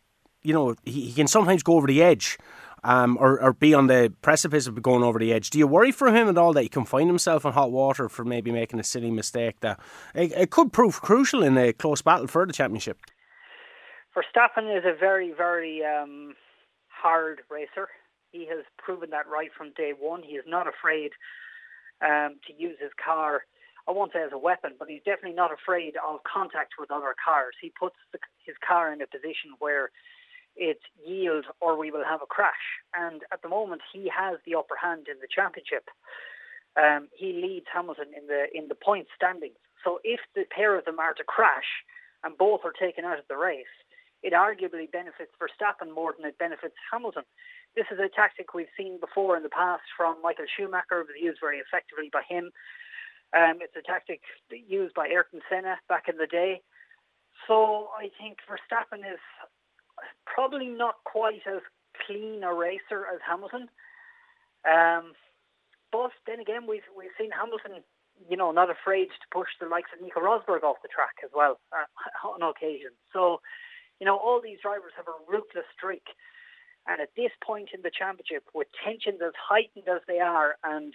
you 0.43 0.53
know, 0.53 0.75
he, 0.85 1.07
he 1.07 1.13
can 1.13 1.27
sometimes 1.27 1.63
go 1.63 1.73
over 1.73 1.87
the 1.87 2.01
edge. 2.01 2.37
Um, 2.81 3.17
or, 3.19 3.41
or 3.41 3.51
be 3.51 3.73
on 3.73 3.87
the 3.87 4.13
precipice 4.21 4.65
of 4.65 4.81
going 4.81 5.03
over 5.03 5.19
the 5.19 5.33
edge. 5.33 5.49
Do 5.49 5.59
you 5.59 5.67
worry 5.67 5.91
for 5.91 6.15
him 6.15 6.29
at 6.29 6.37
all 6.37 6.53
that 6.53 6.61
he 6.63 6.69
can 6.69 6.85
find 6.85 7.09
himself 7.09 7.43
in 7.43 7.51
hot 7.51 7.73
water 7.73 8.07
for 8.07 8.23
maybe 8.23 8.53
making 8.53 8.79
a 8.79 8.85
silly 8.85 9.11
mistake 9.11 9.59
that 9.59 9.81
it, 10.15 10.31
it 10.31 10.49
could 10.49 10.71
prove 10.71 11.01
crucial 11.01 11.43
in 11.43 11.57
a 11.57 11.73
close 11.73 12.01
battle 12.01 12.27
for 12.27 12.45
the 12.45 12.53
championship? 12.53 13.01
Verstappen 14.15 14.73
is 14.77 14.85
a 14.85 14.97
very, 14.97 15.33
very 15.33 15.83
um, 15.83 16.35
hard 16.87 17.41
racer. 17.49 17.89
He 18.31 18.47
has 18.47 18.63
proven 18.77 19.09
that 19.09 19.27
right 19.27 19.49
from 19.57 19.73
day 19.75 19.91
one. 19.99 20.23
He 20.23 20.35
is 20.35 20.45
not 20.47 20.65
afraid 20.65 21.11
um, 22.01 22.39
to 22.47 22.53
use 22.57 22.77
his 22.79 22.91
car. 23.03 23.41
I 23.89 23.91
won't 23.91 24.13
say 24.13 24.23
as 24.23 24.31
a 24.31 24.37
weapon, 24.37 24.75
but 24.79 24.87
he's 24.87 25.03
definitely 25.03 25.35
not 25.35 25.51
afraid 25.51 25.95
of 25.97 26.21
contact 26.23 26.75
with 26.79 26.91
other 26.91 27.13
cars. 27.23 27.55
He 27.59 27.73
puts 27.77 27.95
the, 28.13 28.19
his 28.45 28.55
car 28.65 28.93
in 28.93 29.01
a 29.01 29.07
position 29.07 29.51
where 29.59 29.89
it 30.59 30.83
yield 30.99 31.45
or 31.61 31.79
we 31.79 31.89
will 31.89 32.03
have 32.03 32.21
a 32.21 32.27
crash. 32.27 32.83
And 32.93 33.23
at 33.31 33.41
the 33.41 33.49
moment, 33.49 33.81
he 33.91 34.11
has 34.11 34.37
the 34.45 34.55
upper 34.55 34.75
hand 34.75 35.07
in 35.07 35.17
the 35.23 35.31
championship. 35.31 35.87
Um, 36.75 37.07
he 37.15 37.33
leads 37.33 37.65
Hamilton 37.73 38.11
in 38.15 38.27
the 38.27 38.45
in 38.53 38.67
the 38.67 38.75
point 38.75 39.07
standings. 39.15 39.57
So 39.83 39.99
if 40.03 40.19
the 40.35 40.43
pair 40.51 40.77
of 40.77 40.85
them 40.85 40.99
are 40.99 41.15
to 41.15 41.23
crash 41.23 41.83
and 42.23 42.37
both 42.37 42.61
are 42.67 42.75
taken 42.75 43.05
out 43.05 43.17
of 43.17 43.25
the 43.31 43.39
race, 43.39 43.73
it 44.21 44.33
arguably 44.33 44.91
benefits 44.91 45.31
Verstappen 45.39 45.95
more 45.95 46.13
than 46.13 46.27
it 46.27 46.37
benefits 46.37 46.75
Hamilton. 46.91 47.23
This 47.75 47.87
is 47.91 47.99
a 47.99 48.11
tactic 48.11 48.53
we've 48.53 48.75
seen 48.75 48.99
before 48.99 49.37
in 49.37 49.43
the 49.43 49.55
past 49.55 49.87
from 49.95 50.21
Michael 50.21 50.45
Schumacher. 50.51 51.07
Was 51.07 51.15
used 51.19 51.39
very 51.41 51.57
effectively 51.57 52.11
by 52.11 52.21
him. 52.27 52.51
Um, 53.31 53.61
it's 53.61 53.75
a 53.77 53.85
tactic 53.85 54.21
used 54.51 54.93
by 54.93 55.07
Ayrton 55.07 55.41
Senna 55.49 55.77
back 55.87 56.09
in 56.09 56.17
the 56.17 56.27
day. 56.27 56.61
So 57.47 57.89
I 57.95 58.09
think 58.19 58.37
Verstappen 58.49 58.99
is 58.99 59.21
probably 60.25 60.67
not 60.67 60.95
quite 61.05 61.41
as 61.47 61.61
clean 62.05 62.43
a 62.43 62.53
racer 62.53 63.05
as 63.13 63.19
Hamilton. 63.27 63.69
Um, 64.67 65.13
but 65.91 66.11
then 66.27 66.39
again, 66.39 66.67
we've 66.67 66.87
we've 66.95 67.15
seen 67.17 67.31
Hamilton, 67.31 67.83
you 68.29 68.37
know, 68.37 68.51
not 68.51 68.69
afraid 68.69 69.07
to 69.07 69.27
push 69.31 69.49
the 69.59 69.67
likes 69.67 69.89
of 69.93 70.01
Nico 70.01 70.19
Rosberg 70.19 70.63
off 70.63 70.83
the 70.83 70.89
track 70.93 71.17
as 71.23 71.31
well 71.33 71.59
uh, 71.73 71.87
on 72.27 72.43
occasion. 72.43 72.91
So, 73.13 73.41
you 73.99 74.05
know, 74.05 74.17
all 74.17 74.41
these 74.41 74.59
drivers 74.61 74.93
have 74.97 75.07
a 75.07 75.17
ruthless 75.27 75.65
streak. 75.75 76.05
And 76.87 77.01
at 77.01 77.09
this 77.15 77.31
point 77.43 77.69
in 77.73 77.81
the 77.81 77.91
championship, 77.91 78.43
with 78.53 78.67
tensions 78.83 79.19
as 79.21 79.33
heightened 79.37 79.87
as 79.87 80.01
they 80.07 80.19
are, 80.19 80.55
and 80.63 80.93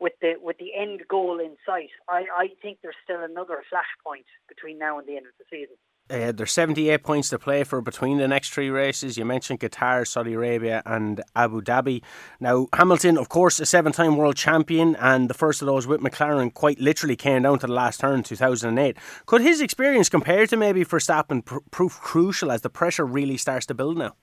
with 0.00 0.12
the 0.20 0.34
with 0.40 0.58
the 0.58 0.74
end 0.74 1.02
goal 1.08 1.38
in 1.38 1.56
sight, 1.64 1.90
I, 2.08 2.26
I 2.36 2.46
think 2.60 2.78
there's 2.82 2.98
still 3.04 3.22
another 3.22 3.62
flashpoint 3.72 4.26
between 4.48 4.78
now 4.78 4.98
and 4.98 5.06
the 5.06 5.16
end 5.16 5.26
of 5.26 5.32
the 5.38 5.46
season. 5.48 5.76
Uh, 6.12 6.30
there's 6.30 6.52
78 6.52 7.02
points 7.02 7.30
to 7.30 7.38
play 7.38 7.64
for 7.64 7.80
between 7.80 8.18
the 8.18 8.28
next 8.28 8.50
three 8.50 8.68
races. 8.68 9.16
You 9.16 9.24
mentioned 9.24 9.60
Qatar, 9.60 10.06
Saudi 10.06 10.34
Arabia, 10.34 10.82
and 10.84 11.22
Abu 11.34 11.62
Dhabi. 11.62 12.02
Now, 12.38 12.66
Hamilton, 12.74 13.16
of 13.16 13.30
course, 13.30 13.58
a 13.60 13.64
seven 13.64 13.92
time 13.92 14.18
world 14.18 14.36
champion, 14.36 14.94
and 14.96 15.30
the 15.30 15.34
first 15.34 15.62
of 15.62 15.66
those 15.66 15.86
with 15.86 16.02
McLaren 16.02 16.52
quite 16.52 16.78
literally 16.78 17.16
came 17.16 17.44
down 17.44 17.60
to 17.60 17.66
the 17.66 17.72
last 17.72 18.00
turn 18.00 18.18
in 18.18 18.22
2008. 18.24 18.98
Could 19.24 19.40
his 19.40 19.62
experience 19.62 20.10
compare 20.10 20.46
to 20.46 20.56
maybe 20.56 20.84
Verstappen 20.84 21.42
pr- 21.42 21.60
prove 21.70 21.98
crucial 21.98 22.52
as 22.52 22.60
the 22.60 22.68
pressure 22.68 23.06
really 23.06 23.38
starts 23.38 23.64
to 23.66 23.74
build 23.74 23.96
now? 23.96 24.14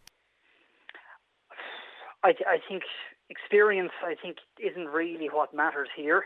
I, 2.23 2.33
th- 2.33 2.45
I 2.47 2.57
think 2.67 2.83
experience, 3.31 3.93
I 4.05 4.13
think, 4.21 4.37
isn't 4.59 4.89
really 4.89 5.29
what 5.31 5.55
matters 5.55 5.89
here. 5.97 6.25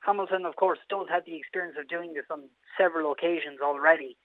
Hamilton, 0.00 0.46
of 0.46 0.56
course, 0.56 0.78
does 0.88 1.08
have 1.10 1.26
the 1.26 1.36
experience 1.36 1.76
of 1.78 1.88
doing 1.88 2.14
this 2.14 2.24
on 2.30 2.44
several 2.78 3.12
occasions 3.12 3.58
already. 3.62 4.16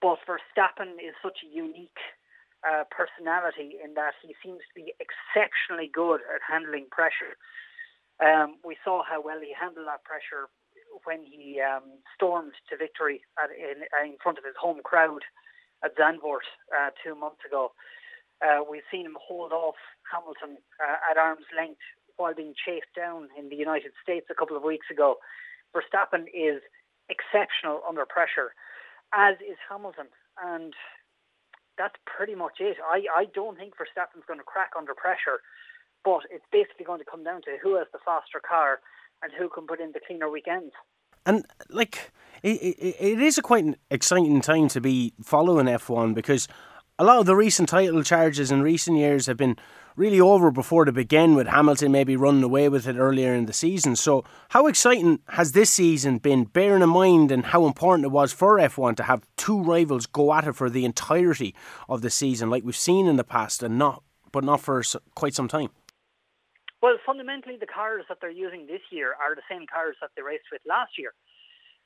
But 0.00 0.18
Verstappen 0.24 0.96
is 0.96 1.14
such 1.22 1.44
a 1.44 1.48
unique 1.54 2.00
uh, 2.64 2.84
personality 2.90 3.76
in 3.82 3.94
that 3.94 4.14
he 4.22 4.34
seems 4.42 4.60
to 4.68 4.74
be 4.74 4.92
exceptionally 5.00 5.90
good 5.92 6.20
at 6.24 6.40
handling 6.44 6.86
pressure. 6.90 7.36
Um, 8.20 8.56
we 8.64 8.76
saw 8.84 9.02
how 9.04 9.20
well 9.20 9.40
he 9.40 9.52
handled 9.56 9.86
that 9.88 10.04
pressure 10.04 10.48
when 11.04 11.24
he 11.24 11.60
um, 11.60 12.00
stormed 12.14 12.52
to 12.68 12.76
victory 12.76 13.22
at, 13.42 13.48
in, 13.52 13.84
in, 14.04 14.16
front 14.22 14.36
of 14.36 14.44
his 14.44 14.56
home 14.60 14.80
crowd 14.84 15.24
at 15.84 15.96
Zandvoort 15.96 16.44
uh, 16.68 16.90
two 17.02 17.14
months 17.14 17.40
ago. 17.46 17.72
Uh, 18.44 18.60
we've 18.64 18.84
seen 18.90 19.06
him 19.06 19.16
hold 19.20 19.52
off 19.52 19.76
Hamilton 20.12 20.60
uh, 20.80 20.96
at 21.10 21.16
arm's 21.16 21.48
length 21.56 21.80
while 22.16 22.34
being 22.34 22.52
chased 22.52 22.92
down 22.96 23.28
in 23.38 23.48
the 23.48 23.56
United 23.56 23.92
States 24.02 24.26
a 24.30 24.34
couple 24.34 24.56
of 24.56 24.62
weeks 24.62 24.86
ago. 24.90 25.16
Verstappen 25.72 26.28
is 26.34 26.60
exceptional 27.08 27.80
under 27.88 28.04
pressure 28.04 28.52
as 29.14 29.36
is 29.40 29.58
Hamilton. 29.68 30.06
And 30.42 30.74
that's 31.78 31.96
pretty 32.06 32.34
much 32.34 32.60
it. 32.60 32.76
I, 32.84 33.04
I 33.14 33.24
don't 33.34 33.56
think 33.56 33.74
Verstappen's 33.74 34.24
going 34.26 34.40
to 34.40 34.44
crack 34.44 34.72
under 34.76 34.94
pressure, 34.94 35.40
but 36.04 36.20
it's 36.30 36.44
basically 36.52 36.84
going 36.84 36.98
to 36.98 37.04
come 37.10 37.24
down 37.24 37.42
to 37.42 37.56
who 37.62 37.76
has 37.76 37.86
the 37.92 37.98
faster 38.04 38.40
car 38.46 38.80
and 39.22 39.32
who 39.36 39.48
can 39.48 39.66
put 39.66 39.80
in 39.80 39.92
the 39.92 40.00
cleaner 40.06 40.30
weekends. 40.30 40.72
And 41.26 41.44
like, 41.68 42.12
it, 42.42 42.60
it, 42.62 42.96
it 42.98 43.20
is 43.20 43.38
a 43.38 43.42
quite 43.42 43.64
an 43.64 43.76
exciting 43.90 44.40
time 44.40 44.68
to 44.68 44.80
be 44.80 45.12
following 45.22 45.66
F1 45.66 46.14
because 46.14 46.48
a 46.98 47.04
lot 47.04 47.18
of 47.18 47.26
the 47.26 47.36
recent 47.36 47.68
title 47.68 48.02
charges 48.02 48.50
in 48.50 48.62
recent 48.62 48.96
years 48.96 49.26
have 49.26 49.36
been 49.36 49.56
really 50.00 50.18
over 50.18 50.50
before 50.50 50.86
they 50.86 50.90
begin, 50.90 51.34
with 51.34 51.46
Hamilton 51.46 51.92
maybe 51.92 52.16
running 52.16 52.42
away 52.42 52.70
with 52.70 52.88
it 52.88 52.96
earlier 52.96 53.34
in 53.34 53.44
the 53.44 53.52
season. 53.52 53.94
So, 53.94 54.24
how 54.48 54.66
exciting 54.66 55.20
has 55.28 55.52
this 55.52 55.68
season 55.68 56.16
been, 56.16 56.44
bearing 56.44 56.82
in 56.82 56.88
mind 56.88 57.30
and 57.30 57.44
how 57.44 57.66
important 57.66 58.06
it 58.06 58.08
was 58.08 58.32
for 58.32 58.56
F1 58.56 58.96
to 58.96 59.02
have 59.02 59.26
two 59.36 59.62
rivals 59.62 60.06
go 60.06 60.32
at 60.32 60.46
it 60.46 60.54
for 60.54 60.70
the 60.70 60.86
entirety 60.86 61.54
of 61.86 62.00
the 62.00 62.08
season, 62.08 62.48
like 62.48 62.64
we've 62.64 62.74
seen 62.74 63.06
in 63.06 63.16
the 63.16 63.24
past, 63.24 63.62
and 63.62 63.76
not, 63.78 64.02
but 64.32 64.42
not 64.42 64.62
for 64.62 64.82
quite 65.14 65.34
some 65.34 65.48
time? 65.48 65.68
Well, 66.80 66.96
fundamentally, 67.04 67.58
the 67.60 67.66
cars 67.66 68.06
that 68.08 68.18
they're 68.22 68.30
using 68.30 68.66
this 68.66 68.80
year 68.90 69.08
are 69.08 69.34
the 69.34 69.44
same 69.50 69.66
cars 69.70 69.96
that 70.00 70.12
they 70.16 70.22
raced 70.22 70.48
with 70.50 70.62
last 70.66 70.92
year. 70.96 71.12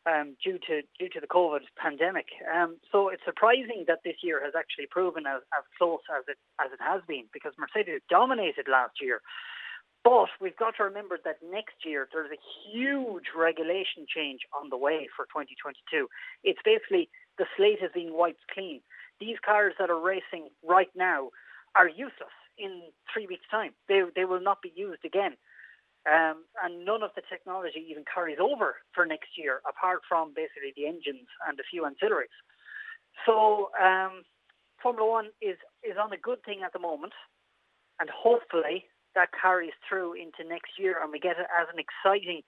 Um, 0.07 0.37
due 0.43 0.59
to 0.67 0.83
due 0.99 1.09
to 1.09 1.21
the 1.21 1.27
COVID 1.27 1.65
pandemic. 1.77 2.27
Um, 2.45 2.77
so 2.93 3.09
it's 3.09 3.25
surprising 3.25 3.85
that 3.89 4.01
this 4.05 4.17
year 4.23 4.41
has 4.45 4.55
actually 4.57 4.87
proven 4.91 5.25
as, 5.27 5.41
as 5.57 5.65
close 5.79 6.05
as 6.17 6.25
it 6.29 6.37
as 6.61 6.73
it 6.73 6.81
has 6.81 7.01
been 7.09 7.25
because 7.33 7.53
Mercedes 7.59 8.03
dominated 8.09 8.69
last 8.69 9.01
year. 9.01 9.21
But 10.05 10.29
we've 10.39 10.57
got 10.57 10.77
to 10.77 10.85
remember 10.85 11.19
that 11.25 11.39
next 11.51 11.81
year 11.85 12.07
there's 12.13 12.31
a 12.31 12.43
huge 12.69 13.33
regulation 13.35 14.05
change 14.07 14.41
on 14.53 14.69
the 14.69 14.77
way 14.77 15.09
for 15.17 15.25
2022. 15.33 16.09
It's 16.45 16.61
basically 16.63 17.09
the 17.39 17.47
slate 17.57 17.81
is 17.83 17.91
being 17.95 18.13
wiped 18.13 18.45
clean. 18.53 18.83
These 19.19 19.39
cars 19.45 19.73
that 19.79 19.89
are 19.89 19.99
racing 19.99 20.51
right 20.63 20.93
now 20.95 21.31
are 21.75 21.89
useless 21.89 22.37
in 22.59 22.83
three 23.13 23.27
weeks' 23.27 23.49
time. 23.51 23.73
They 23.89 24.03
they 24.15 24.27
will 24.27 24.43
not 24.43 24.61
be 24.61 24.73
used 24.77 25.05
again. 25.05 25.37
Um, 26.05 26.45
and 26.63 26.85
none 26.85 27.03
of 27.03 27.11
the 27.17 27.23
technology 27.31 27.81
even 27.89 28.05
carries 28.05 28.37
over 28.39 28.77
for 28.93 29.07
next 29.07 29.39
year, 29.39 29.61
apart 29.69 30.01
from 30.07 30.35
basically 30.37 30.73
the 30.77 30.87
engines 30.87 31.29
and 31.49 31.59
a 31.59 31.63
few 31.71 31.83
ancillaries. 31.83 32.35
So 33.25 33.71
um, 33.81 34.23
Formula 34.83 35.09
One 35.09 35.29
is 35.41 35.57
is 35.83 35.97
on 35.97 36.13
a 36.13 36.19
good 36.19 36.45
thing 36.45 36.61
at 36.65 36.75
the 36.75 36.79
moment, 36.79 37.15
and 38.01 38.11
hopefully 38.11 38.85
that 39.15 39.31
carries 39.41 39.73
through 39.89 40.15
into 40.15 40.45
next 40.47 40.73
year, 40.79 40.97
and 41.03 41.11
we 41.11 41.19
get 41.19 41.39
it 41.39 41.47
as 41.59 41.69
an 41.73 41.81
exciting 41.81 42.43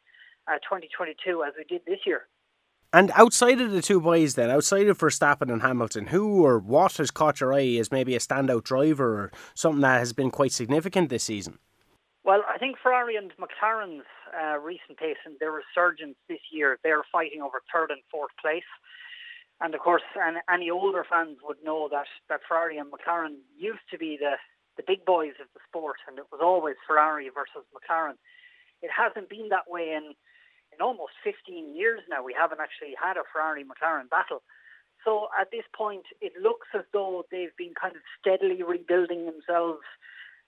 uh, 0.49 0.59
2022 0.59 1.43
as 1.43 1.55
we 1.57 1.65
did 1.65 1.83
this 1.87 2.01
year. 2.05 2.29
And 2.93 3.11
outside 3.15 3.61
of 3.61 3.73
the 3.73 3.83
two 3.83 4.01
boys, 4.01 4.35
then 4.35 4.51
outside 4.51 4.87
of 4.89 4.99
Verstappen 4.99 5.53
and 5.53 5.63
Hamilton, 5.63 6.07
who 6.07 6.45
or 6.45 6.59
what 6.59 6.97
has 6.97 7.11
caught 7.11 7.41
your 7.41 7.53
eye 7.53 7.77
as 7.77 7.91
maybe 7.91 8.15
a 8.15 8.21
standout 8.21 8.65
driver 8.65 9.21
or 9.21 9.33
something 9.55 9.81
that 9.83 9.99
has 9.99 10.13
been 10.13 10.31
quite 10.31 10.53
significant 10.53 11.09
this 11.09 11.25
season? 11.25 11.59
Well, 12.27 12.43
I 12.43 12.59
think 12.59 12.75
Ferrari 12.83 13.15
and 13.15 13.31
McLaren's 13.39 14.03
uh, 14.35 14.59
recent 14.59 14.99
pace 14.99 15.23
and 15.25 15.39
their 15.39 15.55
resurgence 15.55 16.19
this 16.29 16.43
year, 16.51 16.77
they're 16.83 17.07
fighting 17.13 17.41
over 17.41 17.63
third 17.73 17.93
and 17.93 18.03
fourth 18.11 18.35
place. 18.43 18.67
And 19.61 19.73
of 19.77 19.81
course, 19.81 20.03
and 20.17 20.39
any 20.53 20.69
older 20.69 21.07
fans 21.09 21.39
would 21.47 21.63
know 21.63 21.89
that, 21.93 22.11
that 22.29 22.41
Ferrari 22.43 22.79
and 22.79 22.91
McLaren 22.91 23.39
used 23.57 23.87
to 23.93 23.97
be 23.97 24.19
the, 24.19 24.43
the 24.77 24.83
big 24.85 25.05
boys 25.07 25.39
of 25.41 25.47
the 25.55 25.63
sport, 25.71 26.03
and 26.09 26.19
it 26.19 26.27
was 26.33 26.41
always 26.43 26.75
Ferrari 26.85 27.31
versus 27.31 27.63
McLaren. 27.71 28.19
It 28.83 28.91
hasn't 28.91 29.31
been 29.31 29.49
that 29.51 29.71
way 29.71 29.95
in, 29.95 30.11
in 30.75 30.83
almost 30.83 31.15
15 31.23 31.77
years 31.77 32.01
now. 32.11 32.25
We 32.25 32.35
haven't 32.35 32.59
actually 32.59 32.99
had 33.01 33.17
a 33.17 33.23
Ferrari 33.33 33.63
McLaren 33.63 34.11
battle. 34.11 34.43
So 35.05 35.29
at 35.41 35.53
this 35.53 35.65
point, 35.71 36.11
it 36.21 36.33
looks 36.43 36.67
as 36.75 36.83
though 36.93 37.23
they've 37.31 37.55
been 37.57 37.79
kind 37.81 37.95
of 37.95 38.03
steadily 38.19 38.65
rebuilding 38.67 39.31
themselves 39.31 39.87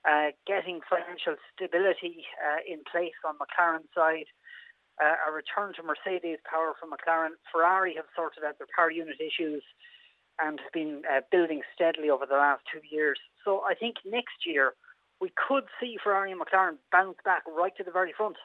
uh, 0.06 0.30
getting 0.46 0.80
financial 0.88 1.34
stability 1.54 2.24
uh, 2.38 2.60
in 2.66 2.80
place 2.90 3.16
on 3.26 3.34
McLaren's 3.38 3.88
side, 3.94 4.30
uh, 5.02 5.14
a 5.26 5.32
return 5.32 5.74
to 5.74 5.82
Mercedes 5.82 6.38
power 6.48 6.74
from 6.78 6.90
McLaren. 6.90 7.38
Ferrari 7.52 7.94
have 7.96 8.06
sorted 8.14 8.44
out 8.44 8.58
their 8.58 8.70
power 8.74 8.90
unit 8.90 9.16
issues 9.20 9.62
and 10.40 10.60
have 10.60 10.72
been 10.72 11.02
uh, 11.10 11.20
building 11.30 11.62
steadily 11.74 12.10
over 12.10 12.26
the 12.26 12.34
last 12.34 12.62
two 12.72 12.80
years. 12.88 13.18
So 13.44 13.62
I 13.68 13.74
think 13.74 13.96
next 14.04 14.46
year 14.46 14.74
we 15.20 15.32
could 15.34 15.64
see 15.80 15.96
Ferrari 16.02 16.32
and 16.32 16.40
McLaren 16.40 16.78
bounce 16.92 17.18
back 17.24 17.42
right 17.46 17.76
to 17.76 17.84
the 17.84 17.90
very 17.90 18.12
front. 18.16 18.36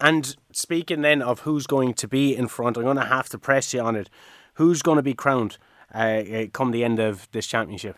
And 0.00 0.36
speaking 0.52 1.02
then 1.02 1.22
of 1.22 1.40
who's 1.40 1.66
going 1.66 1.94
to 1.94 2.08
be 2.08 2.36
in 2.36 2.48
front, 2.48 2.76
I'm 2.76 2.84
going 2.84 2.96
to 2.96 3.04
have 3.04 3.28
to 3.30 3.38
press 3.38 3.72
you 3.72 3.80
on 3.80 3.96
it. 3.96 4.10
Who's 4.54 4.82
going 4.82 4.96
to 4.96 5.02
be 5.02 5.14
crowned 5.14 5.58
uh, 5.94 6.22
come 6.52 6.70
the 6.70 6.84
end 6.84 6.98
of 6.98 7.28
this 7.32 7.46
championship? 7.46 7.96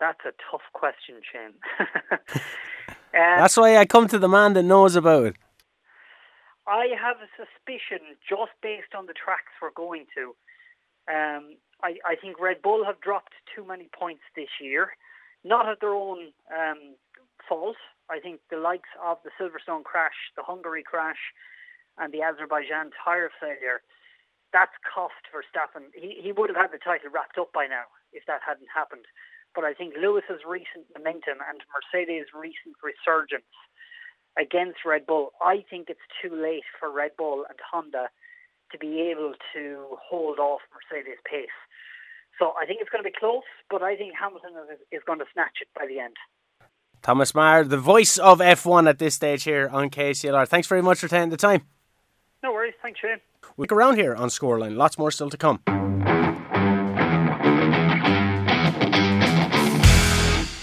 That's 0.00 0.20
a 0.24 0.32
tough 0.50 0.64
question, 0.72 1.16
Shane. 1.30 1.54
um, 1.78 2.40
That's 3.12 3.56
why 3.56 3.76
I 3.76 3.84
come 3.84 4.08
to 4.08 4.18
the 4.18 4.28
man 4.28 4.54
that 4.54 4.62
knows 4.62 4.96
about 4.96 5.24
it. 5.24 5.36
I 6.66 6.88
have 7.00 7.16
a 7.18 7.28
suspicion, 7.36 8.16
just 8.26 8.52
based 8.62 8.94
on 8.96 9.06
the 9.06 9.12
tracks 9.12 9.52
we're 9.60 9.70
going 9.74 10.06
to. 10.16 10.34
Um, 11.10 11.56
I, 11.82 11.96
I, 12.06 12.14
think 12.14 12.40
Red 12.40 12.62
Bull 12.62 12.84
have 12.84 13.00
dropped 13.00 13.34
too 13.54 13.66
many 13.66 13.88
points 13.92 14.22
this 14.36 14.48
year, 14.60 14.92
not 15.42 15.68
at 15.68 15.80
their 15.80 15.94
own 15.94 16.30
um, 16.52 16.94
fault. 17.48 17.76
I 18.08 18.20
think 18.20 18.40
the 18.50 18.58
likes 18.58 18.88
of 19.02 19.18
the 19.24 19.30
Silverstone 19.34 19.82
crash, 19.82 20.30
the 20.36 20.42
Hungary 20.42 20.84
crash, 20.84 21.34
and 21.98 22.12
the 22.12 22.22
Azerbaijan 22.22 22.90
tyre 23.04 23.30
failure, 23.40 23.82
that's 24.52 24.74
cost 24.82 25.26
Verstappen. 25.34 25.90
He, 25.94 26.20
he 26.22 26.32
would 26.32 26.50
have 26.50 26.56
had 26.56 26.72
the 26.72 26.78
title 26.78 27.10
wrapped 27.12 27.38
up 27.38 27.52
by 27.52 27.66
now 27.66 27.90
if 28.12 28.26
that 28.26 28.40
hadn't 28.46 28.68
happened. 28.74 29.06
But 29.54 29.64
I 29.64 29.74
think 29.74 29.94
Lewis's 30.00 30.42
recent 30.46 30.86
momentum 30.96 31.42
and 31.42 31.60
Mercedes' 31.74 32.30
recent 32.34 32.76
resurgence 32.82 33.50
against 34.38 34.78
Red 34.86 35.06
Bull, 35.06 35.32
I 35.42 35.64
think 35.68 35.90
it's 35.90 36.06
too 36.22 36.30
late 36.34 36.62
for 36.78 36.90
Red 36.90 37.12
Bull 37.18 37.44
and 37.48 37.58
Honda 37.70 38.08
to 38.72 38.78
be 38.78 39.00
able 39.10 39.34
to 39.54 39.98
hold 39.98 40.38
off 40.38 40.60
Mercedes' 40.70 41.18
pace. 41.28 41.48
So 42.38 42.54
I 42.60 42.64
think 42.64 42.80
it's 42.80 42.90
going 42.90 43.02
to 43.02 43.08
be 43.10 43.14
close, 43.16 43.42
but 43.68 43.82
I 43.82 43.96
think 43.96 44.14
Hamilton 44.18 44.52
is, 44.92 45.02
going 45.06 45.18
to 45.18 45.26
snatch 45.32 45.58
it 45.60 45.68
by 45.78 45.86
the 45.86 45.98
end. 45.98 46.16
Thomas 47.02 47.34
Maher, 47.34 47.64
the 47.64 47.76
voice 47.76 48.18
of 48.18 48.38
F1 48.38 48.88
at 48.88 48.98
this 48.98 49.14
stage 49.14 49.42
here 49.44 49.68
on 49.72 49.90
KCLR. 49.90 50.46
Thanks 50.46 50.68
very 50.68 50.82
much 50.82 51.00
for 51.00 51.08
taking 51.08 51.30
the 51.30 51.36
time. 51.36 51.62
No 52.42 52.52
worries. 52.52 52.74
Thanks, 52.82 53.00
Shane. 53.00 53.20
We'll 53.56 53.64
look 53.64 53.72
around 53.72 53.96
here 53.96 54.14
on 54.14 54.28
Scoreline. 54.28 54.76
Lots 54.76 54.96
more 54.96 55.10
still 55.10 55.30
to 55.30 55.36
come. 55.36 55.62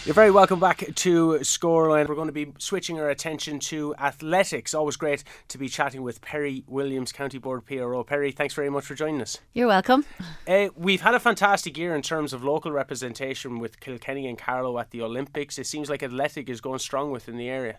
You're 0.07 0.13
very 0.13 0.31
welcome 0.31 0.61
back 0.61 0.85
to 0.95 1.39
Scoreline. 1.41 2.07
We're 2.07 2.15
going 2.15 2.29
to 2.29 2.31
be 2.31 2.53
switching 2.59 2.97
our 2.97 3.09
attention 3.09 3.59
to 3.59 3.93
athletics. 3.99 4.73
Always 4.73 4.95
great 4.95 5.25
to 5.49 5.57
be 5.57 5.67
chatting 5.67 6.01
with 6.01 6.21
Perry 6.21 6.63
Williams, 6.65 7.11
County 7.11 7.39
Board 7.39 7.65
PRO. 7.65 8.05
Perry, 8.05 8.31
thanks 8.31 8.53
very 8.53 8.69
much 8.69 8.85
for 8.85 8.95
joining 8.95 9.21
us. 9.21 9.39
You're 9.51 9.67
welcome. 9.67 10.05
Uh, 10.47 10.69
we've 10.77 11.01
had 11.01 11.13
a 11.13 11.19
fantastic 11.19 11.77
year 11.77 11.93
in 11.93 12.01
terms 12.01 12.31
of 12.31 12.41
local 12.41 12.71
representation 12.71 13.59
with 13.59 13.81
Kilkenny 13.81 14.29
and 14.29 14.37
Carlow 14.37 14.79
at 14.79 14.91
the 14.91 15.01
Olympics. 15.01 15.59
It 15.59 15.67
seems 15.67 15.89
like 15.89 16.01
athletic 16.01 16.47
is 16.47 16.61
going 16.61 16.79
strong 16.79 17.11
within 17.11 17.35
the 17.35 17.49
area. 17.49 17.77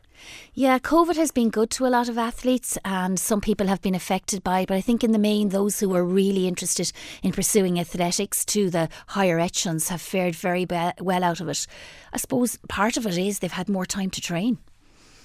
Yeah, 0.52 0.78
COVID 0.78 1.16
has 1.16 1.30
been 1.30 1.48
good 1.48 1.70
to 1.70 1.86
a 1.86 1.88
lot 1.88 2.10
of 2.10 2.18
athletes, 2.18 2.76
and 2.84 3.18
some 3.18 3.40
people 3.40 3.68
have 3.68 3.80
been 3.80 3.94
affected 3.94 4.44
by 4.44 4.60
it. 4.60 4.68
But 4.68 4.76
I 4.76 4.82
think 4.82 5.02
in 5.02 5.12
the 5.12 5.18
main, 5.18 5.48
those 5.48 5.80
who 5.80 5.94
are 5.94 6.04
really 6.04 6.46
interested 6.46 6.92
in 7.22 7.32
pursuing 7.32 7.80
athletics 7.80 8.44
to 8.44 8.68
the 8.68 8.90
higher 9.06 9.38
echelons 9.38 9.88
have 9.88 10.02
fared 10.02 10.34
very 10.34 10.66
be- 10.66 10.92
well 11.00 11.24
out 11.24 11.40
of 11.40 11.48
it. 11.48 11.66
I 12.12 12.16
suppose 12.16 12.58
part 12.68 12.96
of 12.96 13.06
it 13.06 13.18
is 13.18 13.38
they've 13.38 13.52
had 13.52 13.68
more 13.68 13.86
time 13.86 14.10
to 14.10 14.20
train. 14.20 14.58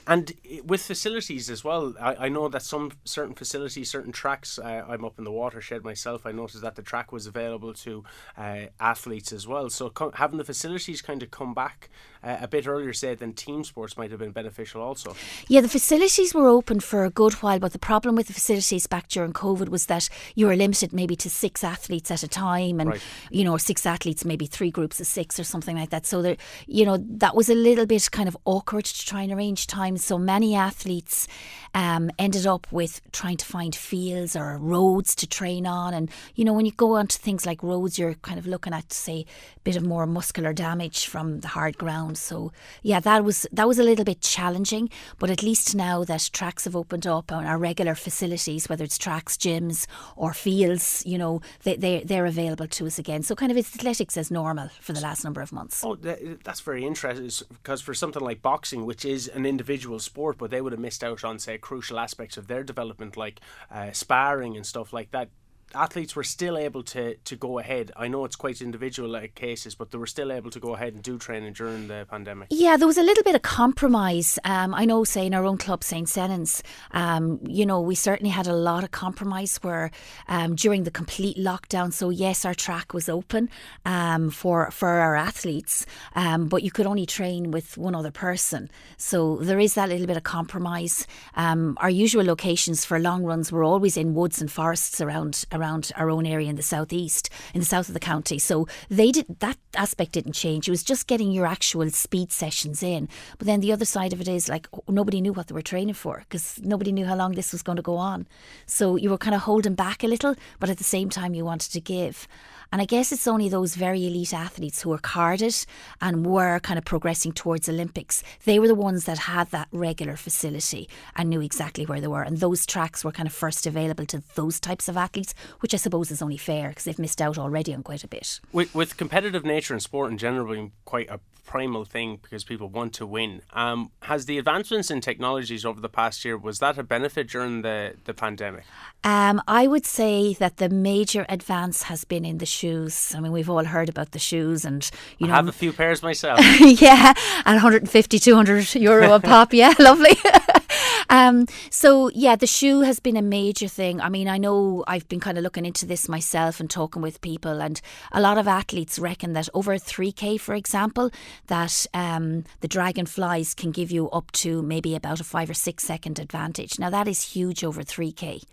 And 0.08 0.34
with 0.66 0.82
facilities 0.82 1.50
as 1.50 1.64
well, 1.64 1.94
I, 2.00 2.16
I 2.26 2.30
know 2.30 2.50
that 2.50 2.62
some 2.62 2.92
certain 3.06 3.36
facilities, 3.36 3.90
certain 3.90 4.12
tracks, 4.12 4.60
uh, 4.60 4.86
I'm 4.88 5.06
up 5.06 5.18
in 5.18 5.24
the 5.24 5.32
watershed 5.32 5.84
myself, 5.84 6.26
I 6.26 6.32
noticed 6.32 6.62
that 6.62 6.76
the 6.76 6.82
track 6.82 7.12
was 7.12 7.28
available 7.28 7.74
to 7.74 8.04
uh, 8.38 8.66
athletes 8.80 9.32
as 9.32 9.48
well. 9.48 9.70
So 9.70 9.90
co- 9.90 10.12
having 10.16 10.38
the 10.38 10.44
facilities 10.44 11.02
kind 11.02 11.24
of 11.24 11.32
come 11.32 11.54
back 11.54 11.90
uh, 12.24 12.38
a 12.42 12.48
bit 12.48 12.68
earlier, 12.68 12.94
say, 12.94 13.16
than 13.16 13.34
team 13.34 13.64
sports 13.64 13.98
might 13.98 14.12
have 14.12 14.20
been 14.20 14.32
beneficial 14.32 14.82
also. 14.82 15.16
Yeah, 15.48 15.62
the 15.62 15.70
facilities 15.70 16.34
were 16.34 16.48
open 16.48 16.80
for 16.80 17.06
a 17.06 17.10
good 17.10 17.34
while, 17.36 17.60
but 17.60 17.74
the 17.74 17.80
problem 17.80 18.16
with 18.16 18.28
the 18.28 18.34
facilities 18.34 18.88
back 18.88 19.08
during 19.08 19.34
COVID 19.34 19.70
was 19.70 19.86
that 19.88 20.10
you 20.36 20.48
were 20.48 20.56
limited 20.56 20.94
maybe 20.94 21.16
to 21.18 21.30
six 21.30 21.64
athletes 21.64 22.12
at 22.12 22.24
a 22.24 22.28
time 22.28 22.80
and, 22.80 22.92
right. 22.92 23.02
you 23.30 23.44
know, 23.44 23.58
six 23.58 23.86
athletes, 23.86 24.26
maybe 24.26 24.46
three 24.46 24.72
groups 24.72 25.00
of 25.00 25.08
six 25.08 25.40
or 25.40 25.44
something 25.44 25.78
like 25.78 25.90
that. 25.90 26.06
So, 26.06 26.22
there, 26.22 26.38
you 26.68 26.86
know, 26.86 26.98
that 26.98 27.36
was 27.36 27.50
a 27.50 27.56
little 27.56 27.86
bit 27.86 28.10
kind 28.12 28.28
of 28.28 28.38
awkward 28.46 28.86
to 28.86 29.06
try 29.06 29.22
and 29.22 29.32
arrange 29.32 29.68
time 29.68 29.93
so 29.99 30.18
many 30.18 30.56
athletes 30.56 31.28
um, 31.74 32.11
ended 32.20 32.45
up 32.45 32.68
with 32.72 33.02
trying 33.11 33.38
to 33.38 33.45
find 33.45 33.76
fields 33.76 34.36
or 34.36 34.57
roads 34.57 35.15
to 35.15 35.28
train 35.28 35.65
on. 35.65 35.94
And, 35.94 36.10
you 36.36 36.45
know, 36.45 36.53
when 36.53 36.65
you 36.65 36.72
go 36.72 36.95
onto 36.95 37.18
things 37.18 37.45
like 37.45 37.64
roads, 37.64 37.98
you're 37.98 38.14
kind 38.15 38.38
of 38.38 38.45
looking 38.45 38.74
at, 38.74 38.94
say, 38.94 39.26
a 39.57 39.60
bit 39.64 39.76
of 39.76 39.84
more 39.84 40.06
muscular 40.06 40.53
damage 40.53 41.07
from 41.07 41.40
the 41.40 41.48
hard 41.49 41.78
ground. 41.78 42.18
So, 42.18 42.52
yeah, 42.84 42.99
that 43.02 43.24
was 43.24 43.48
that 43.52 43.68
was 43.68 43.80
a 43.80 43.84
little 43.84 44.06
bit 44.06 44.22
challenging. 44.22 44.90
But 45.20 45.30
at 45.30 45.44
least 45.44 45.76
now 45.76 46.03
that 46.03 46.30
tracks 46.34 46.65
have 46.65 46.76
opened 46.76 47.07
up 47.07 47.32
and 47.32 47.48
our 47.48 47.57
regular 47.57 47.95
facilities, 47.95 48.70
whether 48.70 48.84
it's 48.84 48.98
tracks, 48.98 49.36
gyms, 49.36 49.88
or 50.15 50.34
fields, 50.34 51.03
you 51.06 51.18
know, 51.18 51.41
they, 51.64 51.76
they, 51.76 52.03
they're 52.03 52.26
available 52.26 52.68
to 52.68 52.86
us 52.86 52.99
again. 52.99 53.24
So, 53.24 53.36
kind 53.36 53.52
of 53.52 53.57
it's 53.57 53.76
athletics 53.76 54.18
as 54.18 54.30
normal 54.30 54.70
for 54.80 54.94
the 54.94 55.02
last 55.02 55.24
number 55.24 55.41
of 55.41 55.52
months. 55.52 55.84
Oh, 55.84 55.95
that's 55.95 56.61
very 56.61 56.86
interesting 56.86 57.34
because 57.49 57.82
for 57.82 57.94
something 57.94 58.22
like 58.22 58.41
boxing, 58.41 58.86
which 58.86 59.06
is 59.06 59.28
an 59.28 59.45
individual 59.45 59.82
sport, 59.99 60.38
but 60.38 60.51
they 60.51 60.61
would 60.61 60.73
have 60.73 60.80
missed 60.80 61.03
out 61.03 61.23
on, 61.23 61.39
say, 61.39 61.57
crucial 61.57 61.99
aspects 61.99 62.38
of 62.38 62.47
their 62.47 62.64
development, 62.64 63.18
like 63.18 63.39
uh, 63.72 63.91
sparring 63.91 64.55
and 64.55 64.65
stuff 64.65 64.93
like 64.93 65.11
that. 65.11 65.30
Athletes 65.76 66.16
were 66.16 66.24
still 66.24 66.58
able 66.58 66.84
to, 66.84 67.16
to 67.16 67.36
go 67.36 67.60
ahead. 67.60 67.91
I 67.95 68.08
know 68.08 68.26
it's 68.26 68.36
quite 68.36 68.62
individual 68.62 69.20
cases, 69.36 69.76
but 69.76 69.91
they 69.91 69.98
were 69.98 70.08
still 70.08 70.32
able 70.32 70.52
to 70.52 70.60
go 70.60 70.76
ahead 70.76 70.94
and 70.94 71.04
do 71.04 71.18
training 71.18 71.54
during 71.54 71.88
the 71.88 72.06
pandemic. 72.10 72.48
Yeah, 72.52 72.78
there 72.78 72.88
was 72.88 72.98
a 72.98 73.04
little 73.04 73.24
bit 73.24 73.36
of 73.36 73.41
compromise. 73.41 74.40
Um, 74.44 74.74
I 74.74 74.86
know, 74.86 75.04
say, 75.04 75.26
in 75.26 75.34
our 75.34 75.45
own 75.45 75.58
club, 75.58 75.84
St. 75.84 76.08
Senan's, 76.08 76.64
um, 76.91 77.40
you 77.48 77.66
know, 77.66 77.82
we 77.82 77.95
certainly 77.95 78.30
had 78.30 78.48
a 78.48 78.54
lot 78.54 78.84
of 78.84 78.91
compromise 78.91 79.58
where 79.58 79.91
um, 80.28 80.56
during 80.56 80.84
the 80.84 80.91
complete 80.91 81.38
lockdown, 81.38 81.91
so 81.91 82.10
yes, 82.10 82.45
our 82.45 82.54
track 82.54 82.94
was 82.94 83.10
open 83.10 83.50
um, 83.86 84.30
for, 84.30 84.72
for 84.72 84.90
our 84.90 85.16
athletes, 85.16 85.86
um, 86.16 86.48
but 86.48 86.64
you 86.64 86.72
could 86.72 86.86
only 86.86 87.06
train 87.06 87.52
with 87.52 87.78
one 87.78 87.95
other 87.95 88.12
person. 88.12 88.70
So 88.98 89.38
there 89.38 89.60
is 89.60 89.76
that 89.76 89.90
little 89.90 90.08
bit 90.08 90.18
of 90.18 90.24
compromise. 90.24 91.08
Um, 91.36 91.78
our 91.82 91.90
usual 91.90 92.24
locations 92.24 92.86
for 92.86 93.00
long 93.00 93.24
runs 93.24 93.52
were 93.52 93.64
always 93.64 93.98
in 93.98 94.14
woods 94.14 94.41
and 94.41 94.52
forests 94.52 95.02
around, 95.02 95.45
around 95.52 95.62
around 95.64 95.91
our 95.95 96.10
own 96.10 96.26
area 96.26 96.49
in 96.49 96.56
the 96.57 96.64
southeast, 96.64 97.30
in 97.53 97.60
the 97.60 97.65
south 97.65 97.88
of 97.88 97.94
the 97.94 97.99
county. 97.99 98.38
So 98.38 98.68
they 98.90 99.11
did 99.11 99.26
that 99.40 99.57
aspect 99.76 100.11
didn't 100.11 100.34
change. 100.34 100.68
It 100.68 100.72
was 100.72 100.84
just 100.84 101.07
getting 101.07 101.31
your 101.31 101.45
actual 101.45 101.90
speed 101.90 102.31
sessions 102.31 102.84
in. 102.84 103.07
But 103.38 103.48
then 103.48 103.61
the 103.61 103.72
other 103.72 103.85
side 103.85 104.14
of 104.14 104.22
it 104.22 104.27
is 104.27 104.49
like 104.49 104.68
nobody 104.88 105.22
knew 105.22 105.34
what 105.34 105.48
they 105.48 105.53
were 105.53 105.61
training 105.61 105.95
for 105.95 106.19
because 106.19 106.60
nobody 106.64 106.91
knew 106.91 107.06
how 107.06 107.15
long 107.15 107.34
this 107.34 107.52
was 107.52 107.64
going 107.64 107.77
to 107.77 107.81
go 107.81 107.98
on. 107.98 108.27
So 108.65 108.95
you 108.95 109.10
were 109.10 109.18
kind 109.18 109.35
of 109.35 109.41
holding 109.41 109.76
back 109.76 110.03
a 110.03 110.07
little, 110.07 110.35
but 110.60 110.69
at 110.69 110.77
the 110.77 110.84
same 110.84 111.10
time 111.10 111.34
you 111.34 111.45
wanted 111.45 111.72
to 111.72 111.81
give. 111.81 112.27
And 112.74 112.82
I 112.82 112.86
guess 112.86 113.12
it's 113.12 113.28
only 113.28 113.50
those 113.50 113.76
very 113.76 114.08
elite 114.08 114.34
athletes 114.34 114.82
who 114.82 114.90
were 114.90 114.98
carded 114.98 115.56
and 116.02 116.26
were 116.26 116.60
kind 116.62 116.80
of 116.80 116.86
progressing 116.86 117.32
towards 117.32 117.70
Olympics. 117.70 118.24
They 118.45 118.58
were 118.58 118.68
the 118.68 118.74
ones 118.74 119.06
that 119.06 119.20
had 119.20 119.52
that 119.52 119.68
regular 119.72 120.16
facility 120.16 120.90
and 121.16 121.30
knew 121.30 121.40
exactly 121.40 121.86
where 121.86 122.02
they 122.02 122.08
were. 122.08 122.24
And 122.24 122.40
those 122.40 122.66
tracks 122.66 123.06
were 123.06 123.12
kind 123.12 123.28
of 123.28 123.34
first 123.34 123.68
available 123.68 124.08
to 124.08 124.24
those 124.34 124.60
types 124.60 124.90
of 124.90 124.98
athletes, 124.98 125.36
which 125.60 125.76
I 125.76 125.78
suppose 125.78 126.10
is 126.10 126.24
only 126.24 126.38
fair 126.38 126.70
because 126.70 126.86
they've 126.86 126.98
missed 126.98 127.22
out 127.22 127.38
already 127.38 127.76
on 127.76 127.84
quite 127.84 128.04
a 128.04 128.08
bit. 128.08 128.40
With, 128.52 128.74
with 128.74 128.98
competitive 128.98 129.45
nature 129.45 129.76
in 129.76 129.80
sport 129.80 130.12
in 130.12 130.18
general 130.18 130.52
being 130.52 130.72
quite 130.84 131.12
a 131.12 131.20
primal 131.45 131.86
thing 131.86 132.18
because 132.24 132.44
people 132.44 132.70
want 132.70 132.94
to 132.94 133.06
win. 133.06 133.44
Um, 133.52 133.91
has 134.02 134.26
the 134.26 134.40
advancements 134.40 134.90
in 134.90 135.02
technologies 135.02 135.64
over 135.64 135.80
the 135.80 135.90
past 135.90 136.26
year 136.26 136.38
was 136.38 136.58
that 136.58 136.80
a 136.80 136.84
benefit 136.84 137.28
during 137.30 137.62
the 137.62 137.94
the 138.06 138.16
pandemic? 138.16 138.64
Um, 139.04 139.42
I 139.48 139.68
would 139.68 139.86
say 139.86 140.34
that 140.36 140.58
the 140.58 140.70
major 140.70 141.26
advance 141.28 141.84
has 141.84 142.06
been 142.06 142.24
in 142.24 142.38
the 142.38 142.46
shoes. 142.46 143.14
I 143.16 143.20
mean, 143.20 143.34
we've 143.34 143.50
all 143.50 143.66
heard 143.66 143.90
about 143.90 144.12
the 144.12 144.20
shoes, 144.20 144.64
and 144.64 144.90
you 145.18 145.28
know, 145.28 145.34
I 145.34 145.36
have 145.36 145.50
a 145.50 145.52
few 145.52 145.74
pairs 145.74 146.02
myself. 146.02 146.40
yeah, 146.60 147.14
at 147.46 147.54
150, 147.54 148.20
200 148.20 148.76
euro 148.76 149.14
a 149.14 149.20
pop. 149.20 149.54
Yeah, 149.64 149.74
lovely. 149.78 150.16
um, 151.10 151.46
so 151.70 152.10
yeah, 152.16 152.36
the 152.36 152.48
shoe 152.48 152.82
has 152.82 153.00
been 153.00 153.18
a 153.18 153.22
major 153.22 153.68
thing. 153.68 154.00
I 154.00 154.10
mean, 154.10 154.28
I 154.28 154.38
know 154.38 154.84
I've 154.88 155.08
been 155.10 155.20
kind 155.20 155.38
of 155.38 155.44
looking 155.44 155.66
into 155.66 155.86
this 155.86 156.08
myself 156.08 156.60
and 156.60 156.70
talking 156.70 157.02
with 157.02 157.22
people, 157.22 157.62
and 157.62 157.82
a 158.14 158.22
lot 158.22 158.38
of 158.38 158.48
athletes 158.48 158.98
reckon 159.00 159.34
that 159.34 159.50
over 159.54 159.76
3k, 159.76 160.40
for 160.40 160.56
example, 160.56 161.12
that 161.48 161.86
um, 161.94 162.46
the 162.62 162.68
dragonflies 162.70 163.54
can 163.54 163.72
give 163.72 163.92
you 163.92 164.10
up 164.12 164.32
to 164.32 164.62
maybe 164.62 164.96
about 164.96 165.20
a 165.20 165.24
five 165.26 165.50
or 165.50 165.54
six 165.54 165.84
second 165.84 166.20
advantage. 166.20 166.80
Now 166.80 166.90
that 166.90 167.08
is 167.08 167.34
huge 167.34 167.64
over 167.64 167.84
3k. 167.84 168.44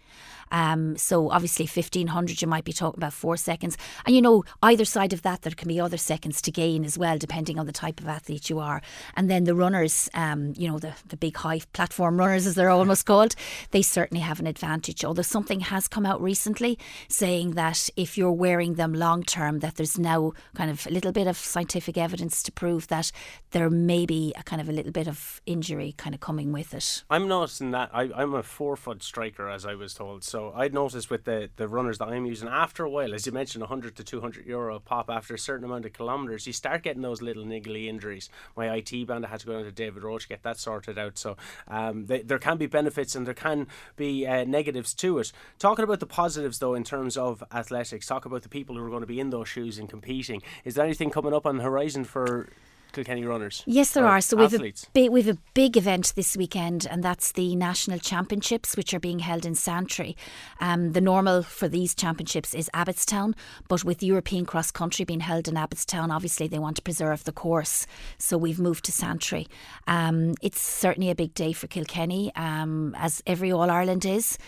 Um, 0.51 0.97
so 0.97 1.31
obviously 1.31 1.65
1500 1.67 2.43
you 2.43 2.49
might 2.49 2.65
be 2.65 2.73
talking 2.73 2.99
about 2.99 3.13
four 3.13 3.37
seconds. 3.37 3.77
And 4.07 4.15
you 4.15 4.23
know, 4.23 4.45
either 4.63 4.85
side 4.85 5.13
of 5.13 5.23
that 5.23 5.43
there 5.43 5.53
can 5.53 5.69
be 5.69 5.81
other 5.81 5.97
seconds 5.97 6.43
to 6.43 6.51
gain 6.51 6.85
as 6.85 6.99
well, 6.99 7.19
depending 7.19 7.59
on 7.59 7.67
the 7.67 7.73
type 7.73 8.01
of 8.01 8.09
athlete 8.09 8.51
you 8.51 8.59
are. 8.59 8.83
And 9.17 9.31
then 9.31 9.45
the 9.45 9.55
runners, 9.55 10.09
um, 10.15 10.55
you 10.57 10.69
know, 10.69 10.79
the, 10.79 10.95
the 11.07 11.17
big 11.17 11.37
high 11.37 11.61
platform 11.73 12.19
runners 12.19 12.47
as 12.47 12.55
they're 12.55 12.71
almost 12.71 13.07
called, 13.07 13.35
they 13.71 13.83
certainly 13.83 14.23
have 14.23 14.41
an 14.41 14.47
advantage. 14.47 15.05
Although 15.05 15.23
something 15.23 15.61
has 15.61 15.89
come 15.89 16.07
out 16.07 16.21
recently 16.21 16.79
saying 17.09 17.53
that 17.53 17.89
if 17.97 18.17
you're 18.17 18.33
wearing 18.33 18.75
them 18.75 18.93
long 18.93 19.23
term, 19.23 19.61
that 19.61 19.77
there's 19.77 19.99
now 19.99 20.33
kind 20.55 20.71
of 20.71 20.87
a 20.87 20.91
little 20.91 21.13
bit 21.13 21.27
of 21.27 21.37
scientific 21.37 21.97
evidence 21.97 22.43
to 22.43 22.53
prove 22.53 22.89
that 22.89 23.13
there 23.51 23.71
may 23.71 24.07
be 24.07 24.33
a 24.37 24.43
kind 24.43 24.61
of 24.61 24.69
a 24.69 24.73
little 24.73 24.93
bit 24.93 25.09
of 25.09 25.41
injury 25.47 25.95
kind 25.97 26.15
of 26.15 26.21
coming 26.21 26.53
with 26.53 26.75
it. 26.75 27.05
I'm 27.11 27.29
noticing 27.29 27.71
that 27.73 27.91
I, 27.93 28.11
I'm 28.15 28.35
a 28.35 28.43
forefoot 28.43 29.03
striker, 29.03 29.49
as 29.49 29.65
I 29.67 29.75
was 29.75 29.95
told. 29.95 30.25
So 30.25 30.40
so 30.41 30.55
I'd 30.57 30.73
noticed 30.73 31.11
with 31.11 31.25
the, 31.25 31.51
the 31.57 31.69
runners 31.69 31.99
that 31.99 32.09
I'm 32.09 32.25
using, 32.25 32.49
after 32.49 32.83
a 32.83 32.89
while, 32.89 33.13
as 33.13 33.27
you 33.27 33.33
mentioned, 33.33 33.61
100 33.61 33.95
to 33.97 34.05
200 34.05 34.47
euro 34.47 34.79
pop, 34.81 35.11
after 35.11 35.35
a 35.35 35.39
certain 35.39 35.67
amount 35.67 35.85
of 35.85 35.93
kilometres, 35.93 36.47
you 36.47 36.55
start 36.55 36.83
getting 36.83 37.03
those 37.03 37.21
little 37.21 37.45
niggly 37.45 37.89
injuries. 37.89 38.31
My 38.57 38.75
IT 38.75 39.07
band, 39.07 39.27
I 39.27 39.29
had 39.29 39.41
to 39.41 39.47
go 39.47 39.53
down 39.53 39.65
to 39.65 39.73
David 39.73 40.03
Roche 40.03 40.23
to 40.23 40.29
get 40.29 40.43
that 40.45 40.59
sorted 40.59 40.99
out. 40.99 41.19
So 41.19 41.37
um, 41.69 42.07
they, 42.07 42.23
there 42.23 42.39
can 42.39 42.57
be 42.57 42.67
benefits 42.67 43.15
and 43.15 43.27
there 43.27 43.35
can 43.35 43.67
be 43.97 44.27
uh, 44.27 44.45
negatives 44.45 44.95
to 44.95 45.19
it. 45.19 45.31
Talking 45.59 45.85
about 45.85 46.01
the 46.01 46.07
positives, 46.07 46.59
though, 46.59 46.75
in 46.75 46.85
terms 46.85 47.19
of 47.19 47.45
athletics, 47.53 48.07
talk 48.07 48.25
about 48.25 48.41
the 48.41 48.49
people 48.49 48.77
who 48.77 48.83
are 48.83 48.89
going 48.91 49.03
to 49.03 49.07
be 49.07 49.21
in 49.21 49.29
those 49.29 49.49
shoes 49.49 49.79
and 49.79 49.91
competing. 49.91 50.41
Is 50.65 50.75
there 50.75 50.87
anything 50.87 51.11
coming 51.11 51.35
up 51.35 51.45
on 51.45 51.59
the 51.59 51.65
horizon 51.65 52.05
for 52.05 52.49
Kilkenny 52.93 53.25
runners? 53.25 53.63
Yes, 53.67 53.93
there 53.93 54.07
are. 54.07 54.21
So 54.21 54.37
we've 54.37 54.55
a, 54.55 54.73
big, 54.93 55.11
we've 55.11 55.29
a 55.29 55.39
big 55.55 55.77
event 55.77 56.13
this 56.17 56.37
weekend, 56.37 56.87
and 56.91 57.03
that's 57.03 57.33
the 57.33 57.57
National 57.57 57.99
Championships, 57.99 58.77
which 58.77 58.93
are 58.95 59.01
being 59.01 59.21
held 59.21 59.47
in 59.47 59.55
Santry. 59.55 60.17
Um, 60.61 60.93
the 60.93 61.01
normal 61.01 61.43
for 61.43 61.69
these 61.69 61.95
championships 61.95 62.55
is 62.55 62.71
Abbottstown, 62.75 63.35
but 63.69 63.85
with 63.85 64.03
European 64.03 64.45
cross 64.45 64.71
country 64.71 65.05
being 65.05 65.21
held 65.21 65.49
in 65.49 65.55
Abbottstown, 65.55 66.11
obviously 66.11 66.49
they 66.49 66.59
want 66.59 66.77
to 66.77 66.83
preserve 66.83 67.25
the 67.25 67.33
course. 67.33 67.87
So 68.19 68.37
we've 68.37 68.61
moved 68.61 68.85
to 68.87 68.93
Santry. 68.93 69.47
Um, 69.87 70.35
it's 70.43 70.61
certainly 70.61 71.11
a 71.11 71.15
big 71.15 71.35
day 71.35 71.53
for 71.53 71.67
Kilkenny, 71.67 72.35
um, 72.37 72.95
as 72.99 73.23
every 73.27 73.53
All 73.53 73.71
Ireland 73.71 74.05
is. 74.05 74.39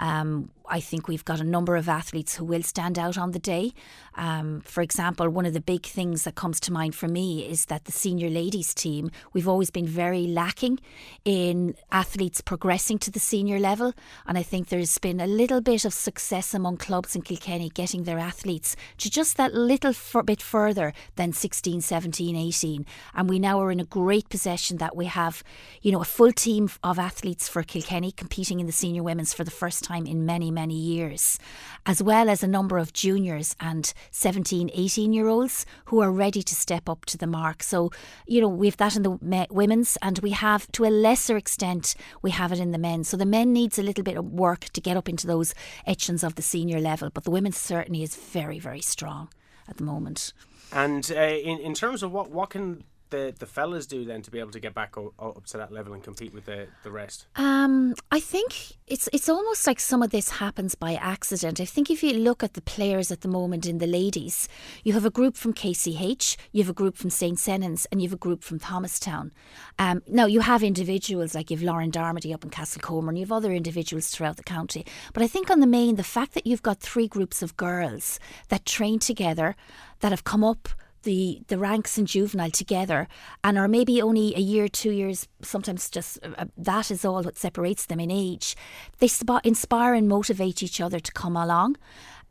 Um, 0.00 0.50
I 0.66 0.80
think 0.80 1.08
we've 1.08 1.24
got 1.24 1.40
a 1.40 1.44
number 1.44 1.76
of 1.76 1.88
athletes 1.88 2.36
who 2.36 2.44
will 2.44 2.62
stand 2.62 2.98
out 2.98 3.18
on 3.18 3.32
the 3.32 3.38
day. 3.40 3.72
Um, 4.14 4.60
for 4.60 4.82
example, 4.82 5.28
one 5.28 5.44
of 5.44 5.52
the 5.52 5.60
big 5.60 5.84
things 5.84 6.22
that 6.22 6.36
comes 6.36 6.60
to 6.60 6.72
mind 6.72 6.94
for 6.94 7.08
me 7.08 7.44
is 7.44 7.66
that 7.66 7.84
the 7.84 7.92
senior 7.92 8.30
ladies 8.30 8.72
team, 8.72 9.10
we've 9.32 9.48
always 9.48 9.70
been 9.70 9.86
very 9.86 10.28
lacking 10.28 10.78
in 11.24 11.74
athletes 11.90 12.40
progressing 12.40 12.98
to 13.00 13.10
the 13.10 13.18
senior 13.18 13.58
level. 13.58 13.92
And 14.26 14.38
I 14.38 14.44
think 14.44 14.68
there's 14.68 14.96
been 14.98 15.20
a 15.20 15.26
little 15.26 15.60
bit 15.60 15.84
of 15.84 15.92
success 15.92 16.54
among 16.54 16.76
clubs 16.76 17.16
in 17.16 17.22
Kilkenny 17.22 17.68
getting 17.68 18.04
their 18.04 18.18
athletes 18.18 18.76
to 18.98 19.10
just 19.10 19.36
that 19.36 19.52
little 19.52 19.90
f- 19.90 20.24
bit 20.24 20.40
further 20.40 20.92
than 21.16 21.32
16, 21.32 21.80
17, 21.80 22.36
18. 22.36 22.86
And 23.14 23.28
we 23.28 23.40
now 23.40 23.60
are 23.60 23.72
in 23.72 23.80
a 23.80 23.84
great 23.84 24.28
possession 24.28 24.76
that 24.76 24.94
we 24.94 25.06
have, 25.06 25.42
you 25.82 25.90
know, 25.90 26.00
a 26.00 26.04
full 26.04 26.32
team 26.32 26.70
of 26.84 26.98
athletes 26.98 27.48
for 27.48 27.64
Kilkenny 27.64 28.12
competing 28.12 28.60
in 28.60 28.66
the 28.66 28.72
senior 28.72 29.02
women's 29.02 29.34
for 29.34 29.42
the 29.42 29.50
first 29.50 29.82
time 29.82 29.89
in 29.98 30.26
many, 30.26 30.50
many 30.50 30.74
years, 30.74 31.38
as 31.86 32.02
well 32.02 32.28
as 32.28 32.42
a 32.42 32.48
number 32.48 32.78
of 32.78 32.92
juniors 32.92 33.54
and 33.60 33.92
17, 34.10 34.70
18 34.72 35.12
year 35.12 35.28
olds 35.28 35.66
who 35.86 36.00
are 36.00 36.12
ready 36.12 36.42
to 36.42 36.54
step 36.54 36.88
up 36.88 37.04
to 37.06 37.18
the 37.18 37.26
mark. 37.26 37.62
So, 37.62 37.90
you 38.26 38.40
know, 38.40 38.48
we've 38.48 38.76
that 38.76 38.96
in 38.96 39.02
the 39.02 39.46
women's, 39.50 39.96
and 40.02 40.18
we 40.20 40.30
have 40.30 40.70
to 40.72 40.84
a 40.84 40.90
lesser 40.90 41.36
extent, 41.36 41.94
we 42.22 42.30
have 42.30 42.52
it 42.52 42.60
in 42.60 42.70
the 42.72 42.78
men. 42.78 43.04
So 43.04 43.16
the 43.16 43.26
men 43.26 43.52
needs 43.52 43.78
a 43.78 43.82
little 43.82 44.04
bit 44.04 44.16
of 44.16 44.24
work 44.26 44.66
to 44.72 44.80
get 44.80 44.96
up 44.96 45.08
into 45.08 45.26
those 45.26 45.54
etchings 45.86 46.24
of 46.24 46.34
the 46.34 46.42
senior 46.42 46.80
level, 46.80 47.10
but 47.10 47.24
the 47.24 47.30
women's 47.30 47.58
certainly 47.58 48.02
is 48.02 48.16
very, 48.16 48.58
very 48.58 48.80
strong 48.80 49.28
at 49.68 49.76
the 49.76 49.84
moment. 49.84 50.32
And 50.72 51.10
uh, 51.10 51.20
in 51.20 51.58
in 51.58 51.74
terms 51.74 52.02
of 52.02 52.12
what 52.12 52.30
what 52.30 52.50
can 52.50 52.84
the 53.10 53.34
the 53.38 53.46
fellas 53.46 53.86
do 53.86 54.04
then 54.04 54.22
to 54.22 54.30
be 54.30 54.38
able 54.38 54.50
to 54.52 54.60
get 54.60 54.74
back 54.74 54.96
o- 54.96 55.12
up 55.18 55.46
to 55.46 55.58
that 55.58 55.72
level 55.72 55.92
and 55.92 56.02
compete 56.02 56.32
with 56.32 56.46
the 56.46 56.68
the 56.82 56.90
rest? 56.90 57.26
Um, 57.36 57.94
I 58.10 58.20
think 58.20 58.78
it's 58.86 59.08
it's 59.12 59.28
almost 59.28 59.66
like 59.66 59.80
some 59.80 60.02
of 60.02 60.10
this 60.10 60.30
happens 60.30 60.74
by 60.74 60.94
accident. 60.94 61.60
I 61.60 61.64
think 61.64 61.90
if 61.90 62.02
you 62.02 62.14
look 62.14 62.42
at 62.42 62.54
the 62.54 62.60
players 62.60 63.10
at 63.10 63.20
the 63.20 63.28
moment 63.28 63.66
in 63.66 63.78
the 63.78 63.86
ladies, 63.86 64.48
you 64.84 64.92
have 64.92 65.04
a 65.04 65.10
group 65.10 65.36
from 65.36 65.52
KCH, 65.54 66.36
you 66.52 66.62
have 66.62 66.70
a 66.70 66.74
group 66.74 66.96
from 66.96 67.10
St 67.10 67.38
Senan's, 67.38 67.86
and 67.90 68.00
you 68.00 68.08
have 68.08 68.14
a 68.14 68.18
group 68.18 68.42
from 68.42 68.58
Thomastown. 68.58 69.32
Um, 69.78 70.02
now 70.06 70.26
you 70.26 70.40
have 70.40 70.62
individuals 70.62 71.34
like 71.34 71.50
you've 71.50 71.62
Lauren 71.62 71.90
Darmody 71.90 72.34
up 72.34 72.44
in 72.44 72.50
Castlecomer, 72.50 73.08
and 73.08 73.18
you 73.18 73.24
have 73.24 73.32
other 73.32 73.52
individuals 73.52 74.08
throughout 74.08 74.36
the 74.36 74.42
county. 74.42 74.86
But 75.12 75.22
I 75.22 75.26
think 75.26 75.50
on 75.50 75.60
the 75.60 75.66
main, 75.66 75.96
the 75.96 76.02
fact 76.02 76.34
that 76.34 76.46
you've 76.46 76.62
got 76.62 76.80
three 76.80 77.08
groups 77.08 77.42
of 77.42 77.56
girls 77.56 78.18
that 78.48 78.64
train 78.66 78.98
together, 78.98 79.56
that 80.00 80.12
have 80.12 80.24
come 80.24 80.42
up 80.42 80.68
the 81.02 81.42
the 81.48 81.58
ranks 81.58 81.98
in 81.98 82.06
juvenile 82.06 82.50
together 82.50 83.08
and 83.42 83.58
are 83.58 83.68
maybe 83.68 84.02
only 84.02 84.34
a 84.34 84.40
year 84.40 84.68
two 84.68 84.92
years 84.92 85.28
sometimes 85.42 85.88
just 85.90 86.18
uh, 86.22 86.30
uh, 86.38 86.44
that 86.56 86.90
is 86.90 87.04
all 87.04 87.22
what 87.22 87.38
separates 87.38 87.86
them 87.86 88.00
in 88.00 88.10
age. 88.10 88.56
They 88.98 89.08
sp- 89.08 89.44
inspire 89.44 89.94
and 89.94 90.08
motivate 90.08 90.62
each 90.62 90.80
other 90.80 91.00
to 91.00 91.12
come 91.12 91.36
along. 91.36 91.76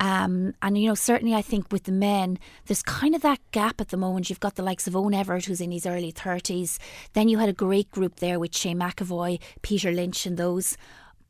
Um, 0.02 0.54
and 0.62 0.78
you 0.78 0.88
know 0.88 0.96
certainly 0.96 1.36
I 1.36 1.42
think 1.42 1.72
with 1.72 1.84
the 1.84 1.92
men 1.92 2.40
there's 2.68 2.84
kind 2.84 3.16
of 3.16 3.22
that 3.22 3.40
gap 3.52 3.82
at 3.82 3.90
the 3.90 3.98
moment. 3.98 4.30
You've 4.30 4.40
got 4.40 4.56
the 4.56 4.64
likes 4.64 4.88
of 4.88 4.94
Eoin 4.94 5.16
Everard 5.16 5.46
who's 5.46 5.62
in 5.62 5.72
his 5.72 5.86
early 5.86 6.12
30s 6.12 6.78
then 7.14 7.28
you 7.28 7.38
had 7.38 7.50
a 7.50 7.54
great 7.54 7.92
group 7.92 8.18
there 8.18 8.40
with 8.40 8.56
Shane 8.56 8.80
McAvoy 8.80 9.42
Peter 9.62 9.92
Lynch 9.92 10.26
and 10.26 10.38
those. 10.38 10.78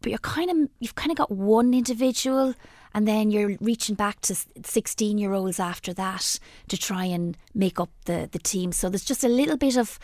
But 0.02 0.12
you're 0.12 0.20
kind 0.20 0.50
of 0.52 0.70
you've 0.80 0.96
kind 0.96 1.12
of 1.12 1.18
got 1.18 1.32
one 1.32 1.74
individual 1.74 2.54
and 2.94 3.08
then 3.08 3.32
you're 3.32 3.58
reaching 3.62 3.96
back 3.96 4.22
to 4.22 4.36
16 4.64 5.18
year 5.18 5.34
olds 5.34 5.60
after 5.60 5.94
that 5.94 6.40
to 6.68 6.78
try 6.78 7.06
and 7.06 7.38
make 7.54 7.80
up 7.80 7.90
the, 8.06 8.30
the 8.32 8.40
team. 8.40 8.72
So 8.72 8.90
there's 8.90 9.06
just 9.06 9.24
a 9.24 9.30
little 9.30 9.58
bit 9.58 9.78
of 9.78 10.00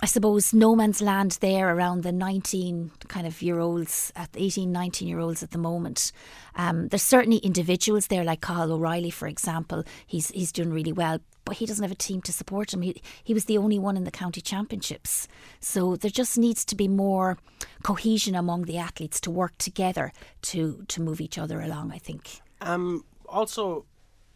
I 0.00 0.06
suppose 0.06 0.54
no 0.54 0.76
man's 0.76 1.02
land 1.02 1.38
there 1.40 1.74
around 1.74 2.04
the 2.04 2.12
19 2.12 2.92
kind 3.08 3.26
of 3.26 3.42
year 3.42 3.58
olds, 3.58 4.12
at 4.14 4.28
18, 4.34 4.70
19 4.70 5.08
year 5.08 5.18
olds 5.18 5.42
at 5.42 5.50
the 5.50 5.58
moment. 5.58 6.12
Um, 6.54 6.86
there's 6.88 7.02
certainly 7.02 7.38
individuals 7.38 8.06
there, 8.06 8.22
like 8.22 8.40
Carl 8.40 8.72
O'Reilly, 8.72 9.10
for 9.10 9.26
example. 9.26 9.82
He's 10.06 10.28
he's 10.30 10.52
doing 10.52 10.72
really 10.72 10.92
well, 10.92 11.18
but 11.44 11.56
he 11.56 11.66
doesn't 11.66 11.82
have 11.82 11.90
a 11.90 11.96
team 11.96 12.22
to 12.22 12.32
support 12.32 12.72
him. 12.72 12.82
He 12.82 13.02
he 13.24 13.34
was 13.34 13.46
the 13.46 13.58
only 13.58 13.78
one 13.78 13.96
in 13.96 14.04
the 14.04 14.12
county 14.12 14.40
championships. 14.40 15.26
So 15.58 15.96
there 15.96 16.12
just 16.12 16.38
needs 16.38 16.64
to 16.66 16.76
be 16.76 16.86
more 16.86 17.36
cohesion 17.82 18.36
among 18.36 18.62
the 18.62 18.78
athletes 18.78 19.20
to 19.22 19.32
work 19.32 19.58
together 19.58 20.12
to 20.42 20.84
to 20.86 21.02
move 21.02 21.20
each 21.20 21.38
other 21.38 21.60
along. 21.60 21.90
I 21.92 21.98
think. 21.98 22.40
Um. 22.60 23.04
Also, 23.28 23.84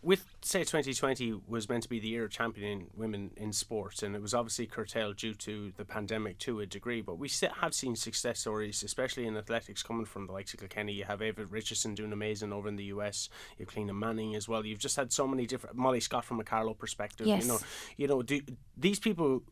with 0.03 0.27
say 0.43 0.61
2020 0.61 1.41
was 1.47 1.69
meant 1.69 1.85
to 1.85 1.89
be 1.89 2.01
the 2.01 2.09
year 2.09 2.25
of 2.25 2.31
championing 2.31 2.89
women 2.97 3.31
in 3.37 3.53
sports 3.53 4.03
and 4.03 4.17
it 4.17 4.21
was 4.21 4.35
obviously 4.35 4.67
curtailed 4.67 5.17
due 5.17 5.33
to 5.33 5.73
the 5.77 5.85
pandemic 5.85 6.39
to 6.39 6.61
a 6.61 6.67
degree 6.67 7.01
but 7.01 7.19
we 7.19 7.31
have 7.61 7.73
seen 7.73 7.95
success 7.95 8.41
stories 8.41 8.83
especially 8.83 9.27
in 9.27 9.37
athletics 9.37 9.83
coming 9.83 10.05
from 10.05 10.27
the 10.27 10.33
likes 10.33 10.53
of 10.53 10.61
Kilkenny. 10.61 10.93
You 10.93 11.05
have 11.05 11.23
Ava 11.23 11.47
Richardson 11.47 11.95
doing 11.95 12.13
amazing 12.13 12.53
over 12.53 12.69
in 12.69 12.77
the 12.77 12.85
US 12.85 13.29
you 13.59 13.65
have 13.65 13.75
Cliona 13.75 13.97
Manning 13.97 14.35
as 14.35 14.49
well. 14.49 14.67
You've 14.67 14.79
just 14.79 14.97
had 14.97 15.13
so 15.13 15.27
many 15.27 15.47
different 15.47 15.77
Molly 15.77 16.01
Scott 16.01 16.25
from 16.25 16.41
a 16.41 16.45
Carlow 16.45 16.75
perspective 16.75 17.27
yes. 17.27 17.43
you 17.43 17.49
know. 17.49 17.59
You 17.97 18.09
know 18.09 18.23
do, 18.23 18.41
these 18.77 18.99
people 18.99 19.43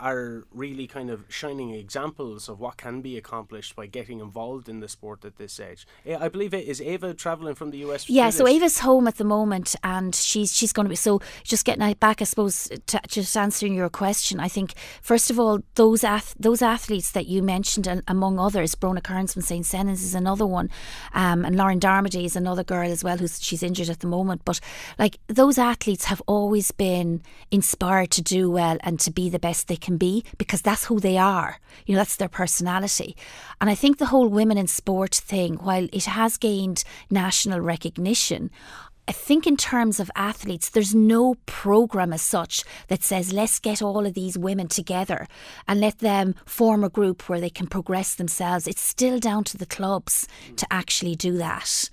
are 0.00 0.44
really 0.52 0.86
kind 0.86 1.10
of 1.10 1.24
shining 1.28 1.70
examples 1.70 2.48
of 2.48 2.60
what 2.60 2.76
can 2.76 3.00
be 3.00 3.16
accomplished 3.16 3.74
by 3.74 3.86
getting 3.86 4.20
involved 4.20 4.68
in 4.68 4.80
the 4.80 4.88
sport 4.88 5.24
at 5.24 5.36
this 5.36 5.58
age. 5.58 5.86
I 6.06 6.28
believe 6.28 6.54
it 6.54 6.66
is 6.66 6.80
Ava 6.80 7.14
traveling 7.14 7.54
from 7.54 7.70
the 7.70 7.78
US. 7.86 8.08
Yeah, 8.08 8.30
so 8.30 8.46
Ava's 8.46 8.80
home 8.80 9.08
at 9.08 9.16
the 9.16 9.24
moment, 9.24 9.74
and 9.82 10.14
she's 10.14 10.54
she's 10.54 10.72
going 10.72 10.84
to 10.84 10.90
be 10.90 10.96
so 10.96 11.20
just 11.42 11.64
getting 11.64 11.92
back, 11.94 12.22
I 12.22 12.24
suppose, 12.24 12.68
to, 12.86 13.00
just 13.08 13.36
answering 13.36 13.74
your 13.74 13.88
question. 13.88 14.40
I 14.40 14.48
think 14.48 14.74
first 15.02 15.30
of 15.30 15.38
all, 15.40 15.60
those 15.74 16.04
ath- 16.04 16.34
those 16.38 16.62
athletes 16.62 17.12
that 17.12 17.26
you 17.26 17.42
mentioned, 17.42 17.86
and 17.86 18.02
among 18.06 18.38
others, 18.38 18.74
Brona 18.74 19.02
Kearns 19.02 19.32
from 19.32 19.42
St 19.42 19.64
Senans 19.64 20.04
is 20.04 20.14
another 20.14 20.46
one, 20.46 20.70
um, 21.12 21.44
and 21.44 21.56
Lauren 21.56 21.80
Darmody 21.80 22.24
is 22.24 22.36
another 22.36 22.64
girl 22.64 22.90
as 22.90 23.02
well 23.02 23.16
who's 23.16 23.42
she's 23.42 23.62
injured 23.62 23.88
at 23.88 24.00
the 24.00 24.06
moment. 24.06 24.42
But 24.44 24.60
like 24.98 25.18
those 25.26 25.58
athletes 25.58 26.04
have 26.04 26.22
always 26.26 26.70
been 26.70 27.22
inspired 27.50 28.10
to 28.12 28.22
do 28.22 28.50
well 28.50 28.78
and 28.80 29.00
to 29.00 29.10
be 29.10 29.28
the 29.28 29.38
best 29.38 29.68
they 29.68 29.76
can 29.76 29.87
can 29.88 29.96
be 29.96 30.22
because 30.36 30.60
that's 30.60 30.84
who 30.84 31.00
they 31.00 31.16
are. 31.16 31.58
You 31.86 31.94
know, 31.94 32.00
that's 32.00 32.16
their 32.16 32.28
personality. 32.28 33.16
And 33.58 33.70
I 33.70 33.74
think 33.74 33.96
the 33.96 34.12
whole 34.12 34.28
women 34.28 34.58
in 34.58 34.66
sport 34.66 35.14
thing, 35.14 35.54
while 35.54 35.88
it 35.92 36.04
has 36.04 36.36
gained 36.36 36.84
national 37.10 37.60
recognition, 37.60 38.50
I 39.08 39.12
think 39.12 39.46
in 39.46 39.56
terms 39.56 39.98
of 40.00 40.10
athletes, 40.14 40.68
there's 40.68 40.94
no 40.94 41.36
program 41.46 42.12
as 42.12 42.20
such 42.20 42.62
that 42.88 43.02
says 43.02 43.32
let's 43.32 43.58
get 43.58 43.80
all 43.80 44.04
of 44.04 44.12
these 44.12 44.36
women 44.36 44.68
together 44.68 45.26
and 45.66 45.80
let 45.80 46.00
them 46.00 46.34
form 46.44 46.84
a 46.84 46.90
group 46.90 47.26
where 47.26 47.40
they 47.40 47.48
can 47.48 47.66
progress 47.66 48.14
themselves. 48.14 48.66
It's 48.66 48.82
still 48.82 49.18
down 49.18 49.44
to 49.44 49.56
the 49.56 49.64
clubs 49.64 50.28
to 50.56 50.66
actually 50.70 51.16
do 51.16 51.38
that. 51.38 51.88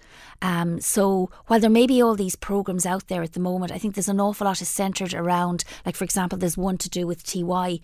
Um, 0.46 0.80
so 0.80 1.32
while 1.48 1.60
there 1.60 1.72
may 1.72 1.88
be 1.88 2.04
all 2.04 2.14
these 2.14 2.36
programs 2.36 2.86
out 2.86 3.08
there 3.08 3.24
at 3.24 3.34
the 3.34 3.40
moment, 3.40 3.72
I 3.72 3.80
think 3.80 3.96
there's 3.96 4.08
an 4.08 4.20
awful 4.20 4.46
lot 4.46 4.62
is 4.62 4.70
centred 4.70 5.12
around, 5.16 5.64
like 5.88 5.96
for 5.96 6.04
example, 6.04 6.38
there's 6.38 6.56
one 6.56 6.78
to 6.78 6.88
do 6.88 7.08
with 7.08 7.24
TY, 7.24 7.80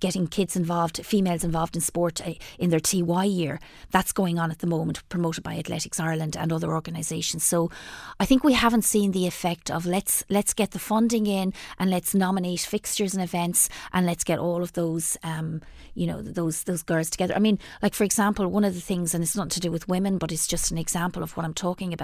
getting 0.00 0.26
kids 0.26 0.56
involved, 0.56 1.06
females 1.06 1.44
involved 1.44 1.76
in 1.76 1.80
sport 1.80 2.20
uh, 2.26 2.32
in 2.58 2.70
their 2.70 2.80
TY 2.80 3.24
year. 3.26 3.60
That's 3.92 4.10
going 4.10 4.40
on 4.40 4.50
at 4.50 4.58
the 4.58 4.66
moment, 4.66 5.08
promoted 5.08 5.44
by 5.44 5.56
Athletics 5.56 6.00
Ireland 6.00 6.36
and 6.36 6.52
other 6.52 6.72
organisations. 6.72 7.44
So 7.44 7.70
I 8.18 8.26
think 8.26 8.42
we 8.42 8.54
haven't 8.54 8.82
seen 8.82 9.12
the 9.12 9.28
effect 9.28 9.70
of 9.70 9.86
let's 9.86 10.24
let's 10.28 10.52
get 10.52 10.72
the 10.72 10.80
funding 10.80 11.28
in 11.28 11.54
and 11.78 11.92
let's 11.92 12.12
nominate 12.12 12.58
fixtures 12.62 13.14
and 13.14 13.22
events 13.22 13.68
and 13.92 14.04
let's 14.04 14.24
get 14.24 14.40
all 14.40 14.64
of 14.64 14.72
those 14.72 15.16
um, 15.22 15.60
you 15.94 16.08
know 16.08 16.22
those 16.22 16.64
those 16.64 16.82
girls 16.82 17.08
together. 17.08 17.36
I 17.36 17.38
mean, 17.38 17.60
like 17.82 17.94
for 17.94 18.02
example, 18.02 18.48
one 18.48 18.64
of 18.64 18.74
the 18.74 18.80
things, 18.80 19.14
and 19.14 19.22
it's 19.22 19.36
not 19.36 19.50
to 19.50 19.60
do 19.60 19.70
with 19.70 19.86
women, 19.86 20.18
but 20.18 20.32
it's 20.32 20.48
just 20.48 20.72
an 20.72 20.78
example 20.78 21.22
of 21.22 21.36
what 21.36 21.46
I'm 21.46 21.54
talking 21.54 21.92
about. 21.92 21.99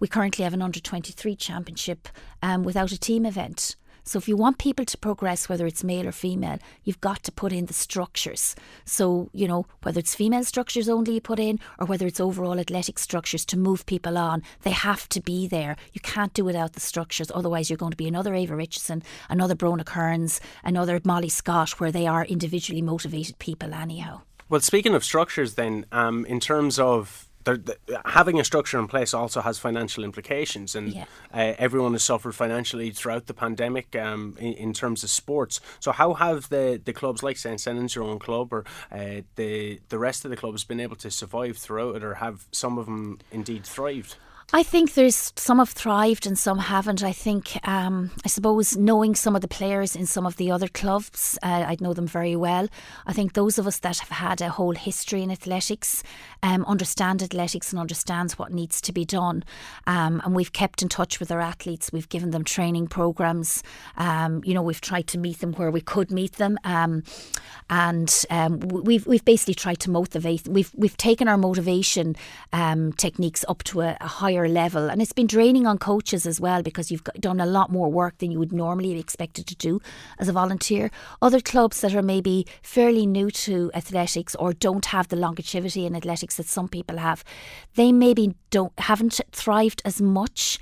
We 0.00 0.08
currently 0.08 0.44
have 0.44 0.54
an 0.54 0.62
under 0.62 0.80
23 0.80 1.36
championship 1.36 2.08
um, 2.42 2.62
without 2.62 2.92
a 2.92 2.98
team 2.98 3.24
event. 3.24 3.76
So 4.08 4.18
if 4.18 4.28
you 4.28 4.36
want 4.36 4.58
people 4.58 4.84
to 4.84 4.98
progress, 4.98 5.48
whether 5.48 5.66
it's 5.66 5.82
male 5.82 6.06
or 6.06 6.12
female, 6.12 6.58
you've 6.84 7.00
got 7.00 7.24
to 7.24 7.32
put 7.32 7.52
in 7.52 7.66
the 7.66 7.72
structures. 7.74 8.54
So, 8.84 9.30
you 9.32 9.48
know, 9.48 9.66
whether 9.82 9.98
it's 9.98 10.14
female 10.14 10.44
structures 10.44 10.88
only 10.88 11.14
you 11.14 11.20
put 11.20 11.40
in 11.40 11.58
or 11.80 11.86
whether 11.88 12.06
it's 12.06 12.20
overall 12.20 12.60
athletic 12.60 13.00
structures 13.00 13.44
to 13.46 13.58
move 13.58 13.84
people 13.84 14.16
on, 14.16 14.44
they 14.62 14.70
have 14.70 15.08
to 15.08 15.20
be 15.20 15.48
there. 15.48 15.74
You 15.92 16.00
can't 16.00 16.32
do 16.34 16.44
without 16.44 16.74
the 16.74 16.80
structures. 16.80 17.32
Otherwise, 17.34 17.68
you're 17.68 17.76
going 17.76 17.90
to 17.90 17.96
be 17.96 18.06
another 18.06 18.32
Ava 18.32 18.54
Richardson, 18.54 19.02
another 19.28 19.56
Brona 19.56 19.84
Kearns, 19.84 20.40
another 20.62 21.00
Molly 21.02 21.28
Scott, 21.28 21.80
where 21.80 21.90
they 21.90 22.06
are 22.06 22.24
individually 22.26 22.82
motivated 22.82 23.40
people 23.40 23.74
anyhow. 23.74 24.20
Well, 24.48 24.60
speaking 24.60 24.94
of 24.94 25.02
structures, 25.02 25.54
then, 25.54 25.84
um, 25.90 26.24
in 26.26 26.38
terms 26.38 26.78
of 26.78 27.25
having 28.04 28.40
a 28.40 28.44
structure 28.44 28.78
in 28.78 28.88
place 28.88 29.14
also 29.14 29.40
has 29.40 29.58
financial 29.58 30.04
implications, 30.04 30.74
and 30.74 30.92
yeah. 30.92 31.04
uh, 31.32 31.54
everyone 31.58 31.92
has 31.92 32.02
suffered 32.02 32.34
financially 32.34 32.90
throughout 32.90 33.26
the 33.26 33.34
pandemic 33.34 33.94
um, 33.96 34.36
in, 34.38 34.52
in, 34.54 34.72
terms 34.72 35.04
of 35.04 35.10
sports. 35.10 35.60
So, 35.80 35.92
how 35.92 36.14
have 36.14 36.48
the, 36.48 36.80
the 36.84 36.92
clubs 36.92 37.22
like 37.22 37.36
St. 37.36 37.60
Senans, 37.60 37.94
your 37.94 38.04
own 38.04 38.18
club, 38.18 38.52
or 38.52 38.64
uh, 38.90 39.22
the 39.36 39.80
the 39.88 39.98
rest 39.98 40.24
of 40.24 40.30
the 40.30 40.36
clubs 40.36 40.64
been 40.64 40.80
able 40.80 40.96
to 40.96 41.10
survive 41.10 41.56
throughout 41.56 41.96
it, 41.96 42.04
or 42.04 42.14
have 42.14 42.46
some 42.52 42.78
of 42.78 42.86
them 42.86 43.18
indeed 43.30 43.64
thrived? 43.64 44.16
I 44.52 44.62
think 44.62 44.94
there's 44.94 45.32
some 45.34 45.58
have 45.58 45.70
thrived 45.70 46.24
and 46.24 46.38
some 46.38 46.58
haven't. 46.58 47.02
I 47.02 47.10
think, 47.10 47.58
um, 47.66 48.12
I 48.24 48.28
suppose, 48.28 48.76
knowing 48.76 49.16
some 49.16 49.34
of 49.34 49.42
the 49.42 49.48
players 49.48 49.96
in 49.96 50.06
some 50.06 50.24
of 50.24 50.36
the 50.36 50.52
other 50.52 50.68
clubs, 50.68 51.36
uh, 51.42 51.64
I 51.66 51.76
know 51.80 51.92
them 51.92 52.06
very 52.06 52.36
well. 52.36 52.68
I 53.06 53.12
think 53.12 53.32
those 53.32 53.58
of 53.58 53.66
us 53.66 53.80
that 53.80 53.98
have 53.98 54.10
had 54.10 54.40
a 54.40 54.50
whole 54.50 54.76
history 54.76 55.24
in 55.24 55.32
athletics 55.32 56.04
um, 56.44 56.64
understand 56.66 57.24
athletics 57.24 57.72
and 57.72 57.80
understands 57.80 58.38
what 58.38 58.52
needs 58.52 58.80
to 58.82 58.92
be 58.92 59.04
done. 59.04 59.42
Um, 59.88 60.22
and 60.24 60.32
we've 60.32 60.52
kept 60.52 60.80
in 60.80 60.88
touch 60.88 61.18
with 61.18 61.32
our 61.32 61.40
athletes. 61.40 61.90
We've 61.92 62.08
given 62.08 62.30
them 62.30 62.44
training 62.44 62.86
programs. 62.86 63.64
Um, 63.96 64.42
you 64.44 64.54
know, 64.54 64.62
we've 64.62 64.80
tried 64.80 65.08
to 65.08 65.18
meet 65.18 65.40
them 65.40 65.54
where 65.54 65.72
we 65.72 65.80
could 65.80 66.12
meet 66.12 66.34
them, 66.34 66.56
um, 66.62 67.02
and 67.68 68.24
um, 68.30 68.60
we've 68.60 69.06
we've 69.08 69.24
basically 69.24 69.54
tried 69.54 69.80
to 69.80 69.90
motivate. 69.90 70.46
We've 70.46 70.70
we've 70.76 70.96
taken 70.96 71.26
our 71.26 71.36
motivation 71.36 72.14
techniques 72.96 73.44
up 73.48 73.64
to 73.64 73.80
a, 73.80 73.96
a 74.00 74.06
higher 74.06 74.35
higher 74.36 74.48
level. 74.48 74.88
And 74.90 75.00
it's 75.00 75.12
been 75.12 75.26
draining 75.26 75.66
on 75.66 75.78
coaches 75.78 76.26
as 76.26 76.40
well 76.40 76.62
because 76.62 76.90
you've 76.90 77.04
done 77.20 77.40
a 77.40 77.46
lot 77.46 77.70
more 77.70 77.90
work 77.90 78.18
than 78.18 78.30
you 78.30 78.38
would 78.38 78.52
normally 78.52 78.94
be 78.94 79.00
expected 79.00 79.46
to 79.46 79.54
do 79.56 79.80
as 80.18 80.28
a 80.28 80.32
volunteer. 80.32 80.90
Other 81.22 81.40
clubs 81.40 81.80
that 81.80 81.94
are 81.94 82.02
maybe 82.02 82.46
fairly 82.62 83.06
new 83.06 83.30
to 83.30 83.70
athletics 83.74 84.34
or 84.34 84.52
don't 84.52 84.86
have 84.86 85.08
the 85.08 85.16
longevity 85.16 85.86
in 85.86 85.96
athletics 85.96 86.36
that 86.36 86.46
some 86.46 86.68
people 86.68 86.98
have, 86.98 87.24
they 87.74 87.92
maybe 87.92 88.34
don't 88.50 88.72
haven't 88.78 89.20
thrived 89.32 89.82
as 89.84 90.00
much 90.00 90.58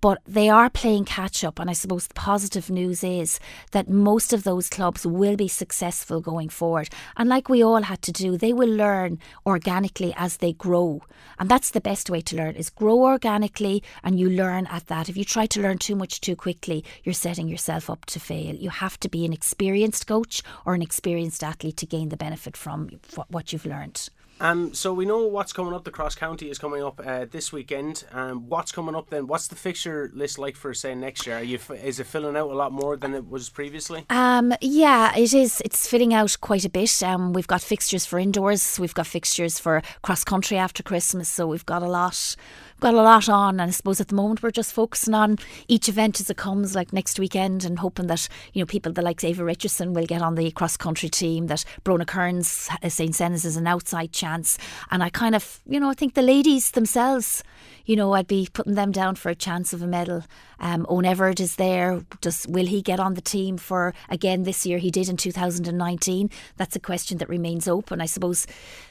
but 0.00 0.20
they 0.26 0.48
are 0.48 0.70
playing 0.70 1.04
catch 1.04 1.42
up. 1.44 1.58
And 1.58 1.68
I 1.68 1.72
suppose 1.72 2.06
the 2.06 2.14
positive 2.14 2.70
news 2.70 3.02
is 3.02 3.40
that 3.72 3.88
most 3.88 4.32
of 4.32 4.44
those 4.44 4.68
clubs 4.68 5.06
will 5.06 5.36
be 5.36 5.48
successful 5.48 6.20
going 6.20 6.48
forward. 6.48 6.88
And 7.16 7.28
like 7.28 7.48
we 7.48 7.62
all 7.62 7.82
had 7.82 8.02
to 8.02 8.12
do, 8.12 8.36
they 8.36 8.52
will 8.52 8.68
learn 8.68 9.18
organically 9.46 10.14
as 10.16 10.38
they 10.38 10.52
grow. 10.52 11.02
And 11.38 11.48
that's 11.48 11.70
the 11.70 11.80
best 11.80 12.10
way 12.10 12.20
to 12.22 12.36
learn 12.36 12.54
is 12.54 12.70
grow 12.70 13.02
organically 13.04 13.82
and 14.02 14.18
you 14.18 14.30
learn 14.30 14.66
at 14.66 14.86
that. 14.86 15.08
If 15.08 15.16
you 15.16 15.24
try 15.24 15.46
to 15.46 15.60
learn 15.60 15.78
too 15.78 15.96
much 15.96 16.20
too 16.20 16.36
quickly, 16.36 16.84
you're 17.02 17.12
setting 17.12 17.48
yourself 17.48 17.90
up 17.90 18.04
to 18.06 18.20
fail. 18.20 18.54
You 18.54 18.70
have 18.70 18.98
to 19.00 19.08
be 19.08 19.24
an 19.24 19.32
experienced 19.32 20.06
coach 20.06 20.42
or 20.64 20.74
an 20.74 20.82
experienced 20.82 21.42
athlete 21.42 21.76
to 21.78 21.86
gain 21.86 22.08
the 22.08 22.16
benefit 22.16 22.56
from 22.56 22.90
what 23.28 23.52
you've 23.52 23.66
learned. 23.66 24.08
Um, 24.40 24.74
so 24.74 24.92
we 24.92 25.04
know 25.04 25.26
what's 25.26 25.52
coming 25.52 25.74
up. 25.74 25.84
The 25.84 25.90
cross 25.90 26.14
county 26.14 26.50
is 26.50 26.58
coming 26.58 26.82
up 26.82 27.00
uh, 27.04 27.26
this 27.30 27.52
weekend. 27.52 28.04
Um, 28.12 28.48
what's 28.48 28.72
coming 28.72 28.94
up 28.94 29.10
then? 29.10 29.26
What's 29.26 29.48
the 29.48 29.56
fixture 29.56 30.10
list 30.14 30.38
like 30.38 30.56
for 30.56 30.72
say 30.74 30.94
next 30.94 31.26
year? 31.26 31.40
You, 31.40 31.58
is 31.82 32.00
it 32.00 32.06
filling 32.06 32.36
out 32.36 32.50
a 32.50 32.54
lot 32.54 32.72
more 32.72 32.96
than 32.96 33.14
it 33.14 33.28
was 33.28 33.48
previously? 33.48 34.04
Um, 34.10 34.54
yeah, 34.60 35.16
it 35.16 35.34
is. 35.34 35.60
It's 35.64 35.88
filling 35.88 36.14
out 36.14 36.36
quite 36.40 36.64
a 36.64 36.70
bit. 36.70 37.02
Um, 37.02 37.32
we've 37.32 37.46
got 37.46 37.60
fixtures 37.60 38.06
for 38.06 38.18
indoors. 38.18 38.78
We've 38.78 38.94
got 38.94 39.06
fixtures 39.06 39.58
for 39.58 39.82
cross 40.02 40.24
country 40.24 40.56
after 40.56 40.82
Christmas. 40.82 41.28
So 41.28 41.46
we've 41.46 41.66
got 41.66 41.82
a 41.82 41.88
lot 41.88 42.36
got 42.80 42.94
a 42.94 43.02
lot 43.02 43.28
on, 43.28 43.60
and 43.60 43.68
I 43.68 43.70
suppose 43.70 44.00
at 44.00 44.08
the 44.08 44.14
moment 44.14 44.42
we're 44.42 44.50
just 44.50 44.72
focusing 44.72 45.14
on 45.14 45.38
each 45.66 45.88
event 45.88 46.20
as 46.20 46.30
it 46.30 46.36
comes, 46.36 46.74
like 46.74 46.92
next 46.92 47.18
weekend, 47.18 47.64
and 47.64 47.78
hoping 47.78 48.06
that 48.06 48.28
you 48.52 48.62
know 48.62 48.66
people 48.66 48.92
that 48.92 49.04
like 49.04 49.22
Ava 49.22 49.44
Richardson 49.44 49.94
will 49.94 50.06
get 50.06 50.22
on 50.22 50.34
the 50.34 50.50
cross 50.52 50.76
country 50.76 51.08
team. 51.08 51.46
That 51.48 51.64
Brona 51.84 52.06
Kearns, 52.06 52.68
uh, 52.82 52.88
St 52.88 53.14
Senans 53.14 53.44
is 53.44 53.56
an 53.56 53.66
outside 53.66 54.12
chance, 54.12 54.58
and 54.90 55.02
I 55.02 55.10
kind 55.10 55.34
of 55.34 55.60
you 55.66 55.80
know 55.80 55.90
I 55.90 55.94
think 55.94 56.14
the 56.14 56.22
ladies 56.22 56.72
themselves 56.72 57.42
you 57.88 57.96
know, 57.96 58.12
I'd 58.12 58.26
be 58.26 58.46
putting 58.52 58.74
them 58.74 58.92
down 58.92 59.14
for 59.14 59.30
a 59.30 59.34
chance 59.34 59.72
of 59.72 59.80
a 59.80 59.86
medal. 59.86 60.24
Um, 60.60 60.84
Eoin 60.86 61.06
Everard 61.06 61.40
is 61.40 61.56
there. 61.56 62.04
Does 62.20 62.46
will 62.46 62.66
he 62.66 62.82
get 62.82 63.00
on 63.00 63.14
the 63.14 63.22
team 63.22 63.56
for 63.56 63.94
again 64.10 64.42
this 64.42 64.66
year? 64.66 64.76
He 64.76 64.90
did 64.90 65.08
in 65.08 65.16
2019. 65.16 66.30
That's 66.58 66.76
a 66.76 66.80
question 66.80 67.16
that 67.18 67.30
remains 67.30 67.66
open. 67.66 68.02
I 68.02 68.06
suppose 68.06 68.46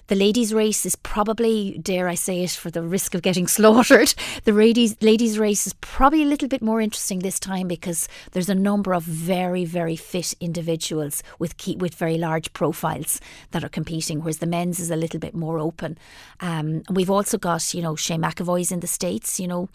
the 0.07 0.15
ladies' 0.15 0.53
race 0.53 0.85
is 0.85 0.95
probably, 0.95 1.77
dare 1.79 2.07
I 2.07 2.15
say 2.15 2.41
it, 2.41 2.51
for 2.51 2.71
the 2.71 2.81
risk 2.81 3.13
of 3.13 3.21
getting 3.21 3.47
slaughtered. 3.57 4.15
The 4.45 4.51
ladies 4.51 4.95
ladies 5.01 5.37
race 5.37 5.67
is 5.67 5.73
probably 5.73 6.23
a 6.23 6.27
little 6.27 6.47
bit 6.47 6.63
more 6.63 6.81
interesting 6.81 7.19
this 7.19 7.39
time 7.39 7.67
because 7.67 8.07
there's 8.31 8.49
a 8.49 8.55
number 8.55 8.95
of 8.95 9.03
very 9.03 9.63
very 9.63 9.95
fit 9.95 10.33
individuals 10.39 11.21
with 11.37 11.57
key, 11.57 11.75
with 11.75 11.93
very 11.93 12.17
large 12.17 12.51
profiles 12.53 13.21
that 13.51 13.63
are 13.63 13.69
competing, 13.69 14.21
whereas 14.21 14.39
the 14.39 14.47
men's 14.47 14.79
is 14.79 14.89
a 14.89 14.95
little 14.95 15.19
bit 15.19 15.35
more 15.35 15.59
open. 15.59 15.99
Um, 16.39 16.81
we've 16.89 17.11
also 17.11 17.37
got 17.37 17.73
you 17.75 17.83
know 17.83 17.95
Shane 17.95 18.21
McAvoy's 18.21 18.71
in 18.71 18.79
the 18.79 18.86
states. 18.87 19.39
You 19.39 19.47
know, 19.47 19.69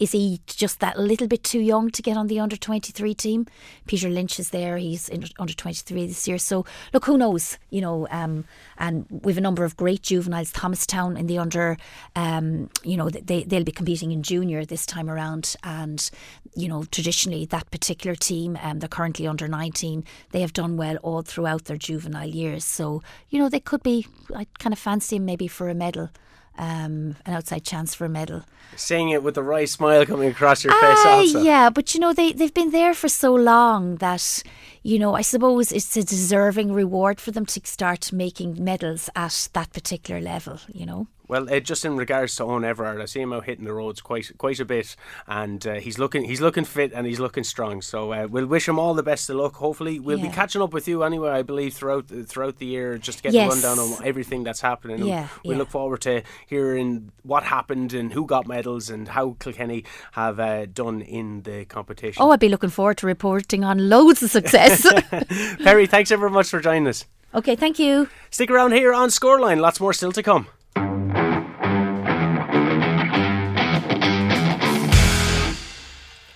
is 0.00 0.12
he 0.12 0.40
just 0.46 0.80
that 0.80 0.98
little 0.98 1.28
bit 1.28 1.42
too 1.44 1.60
young 1.60 1.90
to 1.90 2.02
get 2.02 2.16
on 2.16 2.26
the 2.26 2.40
under 2.40 2.56
twenty 2.56 2.92
three 2.92 3.14
team? 3.14 3.46
Peter 3.86 4.08
Lynch 4.08 4.38
is 4.38 4.50
there; 4.50 4.76
he's 4.76 5.08
in 5.08 5.24
under 5.38 5.54
twenty 5.54 5.82
three 5.82 6.06
this 6.06 6.26
year. 6.26 6.38
So 6.38 6.64
look, 6.92 7.04
who 7.04 7.18
knows? 7.18 7.58
You 7.70 7.80
know, 7.80 8.08
um, 8.10 8.44
and 8.78 9.06
we've 9.10 9.38
a 9.38 9.40
number 9.40 9.64
of 9.64 9.76
great 9.76 10.02
juveniles. 10.02 10.52
Thomastown 10.52 11.16
in 11.16 11.26
the 11.26 11.38
under, 11.38 11.76
um, 12.16 12.70
you 12.82 12.96
know, 12.96 13.10
they 13.10 13.44
they'll 13.44 13.64
be 13.64 13.72
competing 13.72 14.12
in 14.12 14.22
junior 14.22 14.64
this 14.64 14.86
time 14.86 15.10
around, 15.10 15.56
and 15.62 16.10
you 16.54 16.68
know, 16.68 16.84
traditionally 16.84 17.46
that 17.46 17.70
particular 17.70 18.16
team, 18.16 18.58
um, 18.62 18.78
they're 18.78 18.88
currently 18.88 19.26
under 19.26 19.48
nineteen. 19.48 20.04
They 20.30 20.40
have 20.40 20.52
done 20.52 20.76
well 20.76 20.96
all 20.98 21.22
throughout 21.22 21.64
their 21.64 21.76
juvenile 21.76 22.28
years, 22.28 22.64
so 22.64 23.02
you 23.30 23.38
know 23.38 23.48
they 23.48 23.60
could 23.60 23.82
be. 23.82 24.06
I 24.34 24.46
kind 24.58 24.72
of 24.72 24.78
fancy 24.78 25.16
him 25.16 25.24
maybe 25.24 25.48
for 25.48 25.68
a 25.68 25.74
medal 25.74 26.10
um, 26.58 27.16
an 27.24 27.34
outside 27.34 27.64
chance 27.64 27.94
for 27.94 28.04
a 28.04 28.08
medal. 28.08 28.44
Saying 28.76 29.10
it 29.10 29.22
with 29.22 29.36
a 29.38 29.42
wry 29.42 29.64
smile 29.64 30.04
coming 30.04 30.28
across 30.28 30.64
your 30.64 30.72
face, 30.74 31.04
uh, 31.04 31.08
also. 31.08 31.42
Yeah, 31.42 31.70
but 31.70 31.94
you 31.94 32.00
know 32.00 32.12
they 32.12 32.32
they've 32.32 32.52
been 32.52 32.70
there 32.70 32.94
for 32.94 33.08
so 33.08 33.34
long 33.34 33.96
that 33.96 34.42
you 34.82 34.98
know 34.98 35.14
I 35.14 35.22
suppose 35.22 35.72
it's 35.72 35.96
a 35.96 36.04
deserving 36.04 36.72
reward 36.72 37.20
for 37.20 37.30
them 37.30 37.46
to 37.46 37.60
start 37.64 38.12
making 38.12 38.62
medals 38.62 39.08
at 39.16 39.48
that 39.54 39.72
particular 39.72 40.20
level. 40.20 40.60
You 40.68 40.86
know. 40.86 41.06
Well, 41.28 41.52
uh, 41.52 41.60
just 41.60 41.84
in 41.84 41.96
regards 41.96 42.34
to 42.36 42.44
Eoin 42.44 42.64
Everard, 42.64 43.00
I 43.00 43.04
see 43.04 43.20
him 43.20 43.32
out 43.32 43.44
hitting 43.44 43.66
the 43.66 43.72
roads 43.72 44.00
quite 44.00 44.36
quite 44.38 44.58
a 44.60 44.64
bit, 44.64 44.96
and 45.26 45.64
uh, 45.66 45.74
he's 45.74 45.98
looking 45.98 46.24
he's 46.24 46.40
looking 46.40 46.64
fit 46.64 46.92
and 46.94 47.06
he's 47.06 47.20
looking 47.20 47.44
strong. 47.44 47.82
So 47.82 48.12
uh, 48.12 48.26
we'll 48.28 48.46
wish 48.46 48.66
him 48.66 48.78
all 48.78 48.94
the 48.94 49.02
best 49.02 49.28
of 49.28 49.36
luck. 49.36 49.56
Hopefully, 49.56 50.00
we'll 50.00 50.18
yeah. 50.18 50.28
be 50.28 50.32
catching 50.32 50.62
up 50.62 50.72
with 50.72 50.88
you 50.88 51.02
anyway. 51.02 51.30
I 51.30 51.42
believe 51.42 51.74
throughout 51.74 52.08
throughout 52.26 52.56
the 52.56 52.66
year, 52.66 52.96
just 52.98 53.18
to 53.18 53.24
get 53.24 53.34
yes. 53.34 53.46
a 53.46 53.48
rundown 53.50 53.78
on 53.78 54.04
everything 54.04 54.42
that's 54.42 54.60
happening. 54.60 55.06
Yeah, 55.06 55.28
we 55.44 55.50
yeah. 55.50 55.58
look 55.58 55.70
forward 55.70 56.00
to 56.02 56.22
hearing 56.46 57.12
what 57.22 57.42
happened 57.42 57.92
and 57.92 58.12
who 58.12 58.24
got 58.24 58.46
medals 58.46 58.88
and 58.88 59.08
how 59.08 59.36
Kilkenny 59.38 59.84
have 60.12 60.40
uh, 60.40 60.66
done 60.66 61.02
in 61.02 61.42
the 61.42 61.66
competition. 61.66 62.22
Oh, 62.22 62.30
I'd 62.30 62.40
be 62.40 62.48
looking 62.48 62.70
forward 62.70 62.96
to 62.98 63.06
reporting 63.06 63.64
on 63.64 63.90
loads 63.90 64.22
of 64.22 64.30
success. 64.30 64.86
Perry, 65.62 65.86
thanks 65.86 66.10
ever 66.10 66.30
much 66.30 66.48
for 66.48 66.60
joining 66.60 66.88
us. 66.88 67.04
Okay, 67.34 67.56
thank 67.56 67.78
you. 67.78 68.08
Stick 68.30 68.50
around 68.50 68.72
here 68.72 68.94
on 68.94 69.10
Scoreline. 69.10 69.60
Lots 69.60 69.80
more 69.80 69.92
still 69.92 70.12
to 70.12 70.22
come. 70.22 70.46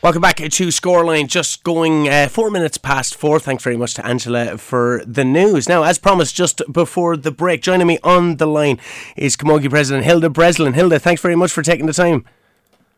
Welcome 0.02 0.20
back 0.20 0.38
to 0.38 0.46
Scoreline. 0.48 1.28
Just 1.28 1.62
going 1.62 2.08
uh, 2.08 2.26
four 2.26 2.50
minutes 2.50 2.76
past 2.76 3.14
four. 3.14 3.38
Thanks 3.38 3.62
very 3.62 3.76
much 3.76 3.94
to 3.94 4.04
Angela 4.04 4.58
for 4.58 5.00
the 5.06 5.24
news. 5.24 5.68
Now, 5.68 5.84
as 5.84 6.00
promised, 6.00 6.34
just 6.34 6.60
before 6.72 7.16
the 7.16 7.30
break, 7.30 7.62
joining 7.62 7.86
me 7.86 8.00
on 8.02 8.38
the 8.38 8.46
line 8.46 8.80
is 9.16 9.36
Camogie 9.36 9.70
President 9.70 10.04
Hilda 10.04 10.28
Breslin. 10.28 10.72
Hilda, 10.72 10.98
thanks 10.98 11.22
very 11.22 11.36
much 11.36 11.52
for 11.52 11.62
taking 11.62 11.86
the 11.86 11.92
time. 11.92 12.24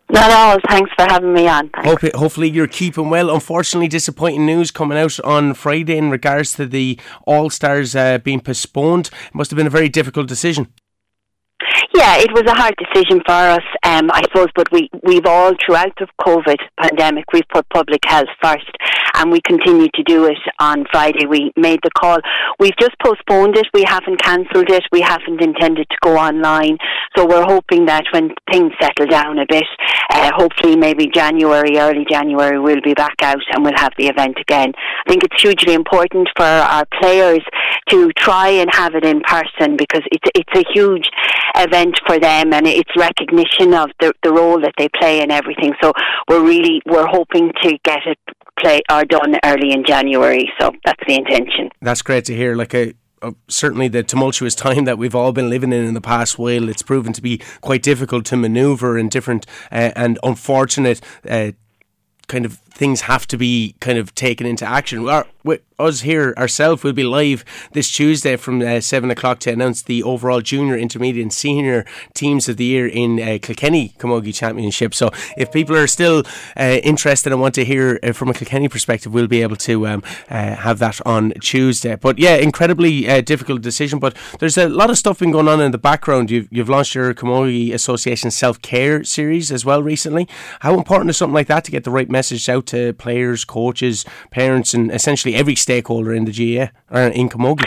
Not 0.08 0.30
all. 0.30 0.58
Thanks 0.70 0.90
for 0.96 1.02
having 1.02 1.34
me 1.34 1.46
on. 1.46 1.68
Hope, 1.76 2.00
hopefully 2.14 2.48
you're 2.48 2.66
keeping 2.66 3.10
well. 3.10 3.28
Unfortunately, 3.28 3.88
disappointing 3.88 4.46
news 4.46 4.70
coming 4.70 4.96
out 4.96 5.20
on 5.20 5.52
Friday 5.52 5.98
in 5.98 6.08
regards 6.08 6.54
to 6.54 6.64
the 6.64 6.98
All 7.26 7.50
Stars 7.50 7.94
uh, 7.94 8.16
being 8.16 8.40
postponed. 8.40 9.10
It 9.26 9.34
must 9.34 9.50
have 9.50 9.58
been 9.58 9.66
a 9.66 9.70
very 9.70 9.90
difficult 9.90 10.26
decision. 10.26 10.68
Yeah, 11.94 12.16
it 12.18 12.32
was 12.32 12.42
a 12.48 12.54
hard 12.54 12.74
decision 12.76 13.20
for 13.24 13.32
us, 13.32 13.62
um, 13.84 14.10
I 14.10 14.22
suppose, 14.24 14.48
but 14.56 14.66
we, 14.72 14.90
we've 15.04 15.26
all, 15.26 15.52
throughout 15.64 15.92
the 15.96 16.08
COVID 16.26 16.58
pandemic, 16.80 17.24
we've 17.32 17.48
put 17.52 17.68
public 17.68 18.00
health 18.04 18.26
first 18.42 18.66
and 19.14 19.30
we 19.30 19.40
continue 19.42 19.86
to 19.94 20.02
do 20.02 20.26
it 20.26 20.38
on 20.58 20.86
Friday. 20.90 21.24
We 21.24 21.52
made 21.56 21.78
the 21.84 21.90
call. 21.96 22.18
We've 22.58 22.76
just 22.80 22.98
postponed 22.98 23.56
it. 23.56 23.68
We 23.72 23.84
haven't 23.86 24.20
cancelled 24.24 24.70
it. 24.70 24.82
We 24.90 25.02
haven't 25.02 25.40
intended 25.40 25.86
to 25.88 25.96
go 26.02 26.16
online. 26.16 26.78
So 27.16 27.26
we're 27.26 27.44
hoping 27.44 27.86
that 27.86 28.06
when 28.12 28.34
things 28.50 28.72
settle 28.82 29.06
down 29.06 29.38
a 29.38 29.46
bit, 29.48 29.62
uh, 30.10 30.32
hopefully 30.34 30.76
maybe 30.76 31.06
January, 31.06 31.78
early 31.78 32.04
January, 32.10 32.58
we'll 32.58 32.82
be 32.82 32.94
back 32.94 33.14
out 33.22 33.38
and 33.52 33.62
we'll 33.62 33.76
have 33.76 33.92
the 33.98 34.08
event 34.08 34.36
again. 34.40 34.72
I 35.06 35.10
think 35.10 35.22
it's 35.22 35.40
hugely 35.40 35.74
important 35.74 36.28
for 36.36 36.44
our 36.44 36.86
players 37.00 37.42
to 37.90 38.10
try 38.18 38.48
and 38.48 38.68
have 38.74 38.96
it 38.96 39.04
in 39.04 39.20
person 39.20 39.76
because 39.76 40.02
it's, 40.10 40.28
it's 40.34 40.58
a 40.58 40.72
huge 40.74 41.08
event 41.56 41.83
for 42.06 42.18
them 42.18 42.52
and 42.52 42.66
it's 42.66 42.90
recognition 42.96 43.74
of 43.74 43.90
the, 44.00 44.12
the 44.22 44.32
role 44.32 44.60
that 44.60 44.74
they 44.78 44.88
play 44.88 45.20
and 45.20 45.30
everything. 45.30 45.74
So 45.82 45.92
we're 46.28 46.42
really, 46.42 46.80
we're 46.86 47.06
hoping 47.06 47.52
to 47.62 47.78
get 47.84 48.00
it 48.06 48.18
play 48.60 48.80
are 48.88 49.04
done 49.04 49.36
early 49.44 49.72
in 49.72 49.84
January. 49.84 50.50
So 50.60 50.72
that's 50.84 51.02
the 51.06 51.14
intention. 51.14 51.70
That's 51.82 52.02
great 52.02 52.24
to 52.26 52.34
hear. 52.34 52.54
Like 52.54 52.74
a 52.74 52.94
uh, 53.22 53.32
certainly 53.48 53.88
the 53.88 54.02
tumultuous 54.02 54.54
time 54.66 54.84
that 54.84 54.98
we've 54.98 55.14
all 55.14 55.32
been 55.32 55.48
living 55.48 55.72
in 55.72 55.84
in 55.84 55.94
the 55.94 56.00
past 56.00 56.38
while, 56.38 56.68
it's 56.68 56.82
proven 56.82 57.12
to 57.14 57.22
be 57.22 57.40
quite 57.60 57.82
difficult 57.82 58.26
to 58.26 58.36
manoeuvre 58.36 58.98
in 58.98 59.08
different 59.08 59.46
uh, 59.72 59.92
and 59.96 60.18
unfortunate 60.22 61.00
uh, 61.28 61.52
kind 62.26 62.44
of 62.44 62.54
things 62.54 63.02
have 63.02 63.26
to 63.26 63.36
be 63.36 63.74
kind 63.80 63.98
of 63.98 64.14
taken 64.14 64.46
into 64.46 64.66
action. 64.66 65.08
Our, 65.08 65.26
us 65.78 66.02
here 66.02 66.34
ourselves 66.36 66.84
will 66.84 66.92
be 66.92 67.02
live 67.02 67.44
this 67.72 67.90
Tuesday 67.90 68.36
from 68.36 68.62
uh, 68.62 68.80
7 68.80 69.10
o'clock 69.10 69.40
to 69.40 69.50
announce 69.50 69.82
the 69.82 70.02
overall 70.02 70.40
junior, 70.40 70.76
intermediate, 70.76 71.22
and 71.22 71.32
senior 71.32 71.84
teams 72.14 72.48
of 72.48 72.56
the 72.56 72.64
year 72.64 72.86
in 72.86 73.20
uh, 73.20 73.38
Kilkenny 73.42 73.94
Camogie 73.98 74.34
Championship. 74.34 74.94
So 74.94 75.10
if 75.36 75.50
people 75.50 75.76
are 75.76 75.86
still 75.86 76.22
uh, 76.56 76.78
interested 76.82 77.32
and 77.32 77.40
want 77.40 77.54
to 77.56 77.64
hear 77.64 77.98
uh, 78.02 78.12
from 78.12 78.28
a 78.28 78.34
Kilkenny 78.34 78.68
perspective, 78.68 79.12
we'll 79.12 79.26
be 79.26 79.42
able 79.42 79.56
to 79.56 79.86
um, 79.86 80.02
uh, 80.30 80.54
have 80.54 80.78
that 80.78 81.04
on 81.04 81.32
Tuesday. 81.40 81.96
But 81.96 82.18
yeah, 82.18 82.36
incredibly 82.36 83.08
uh, 83.08 83.20
difficult 83.20 83.62
decision. 83.62 83.98
But 83.98 84.16
there's 84.38 84.56
a 84.56 84.68
lot 84.68 84.90
of 84.90 84.98
stuff 84.98 85.18
been 85.18 85.32
going 85.32 85.48
on 85.48 85.60
in 85.60 85.72
the 85.72 85.78
background. 85.78 86.30
You've, 86.30 86.48
you've 86.52 86.68
launched 86.68 86.94
your 86.94 87.12
Camogie 87.14 87.72
Association 87.72 88.30
self 88.30 88.62
care 88.62 89.02
series 89.02 89.50
as 89.50 89.64
well 89.64 89.82
recently. 89.82 90.28
How 90.60 90.74
important 90.74 91.10
is 91.10 91.16
something 91.16 91.34
like 91.34 91.48
that 91.48 91.64
to 91.64 91.72
get 91.72 91.82
the 91.82 91.90
right 91.90 92.08
message 92.08 92.48
out 92.48 92.66
to 92.66 92.92
players, 92.92 93.44
coaches, 93.44 94.04
parents, 94.30 94.72
and 94.72 94.92
essentially 94.92 95.34
every 95.34 95.56
stakeholder 95.68 96.12
in 96.14 96.24
the 96.28 96.34
GAA 96.38 96.66
or 96.94 97.02
uh, 97.06 97.20
in 97.20 97.28
Camogie. 97.28 97.64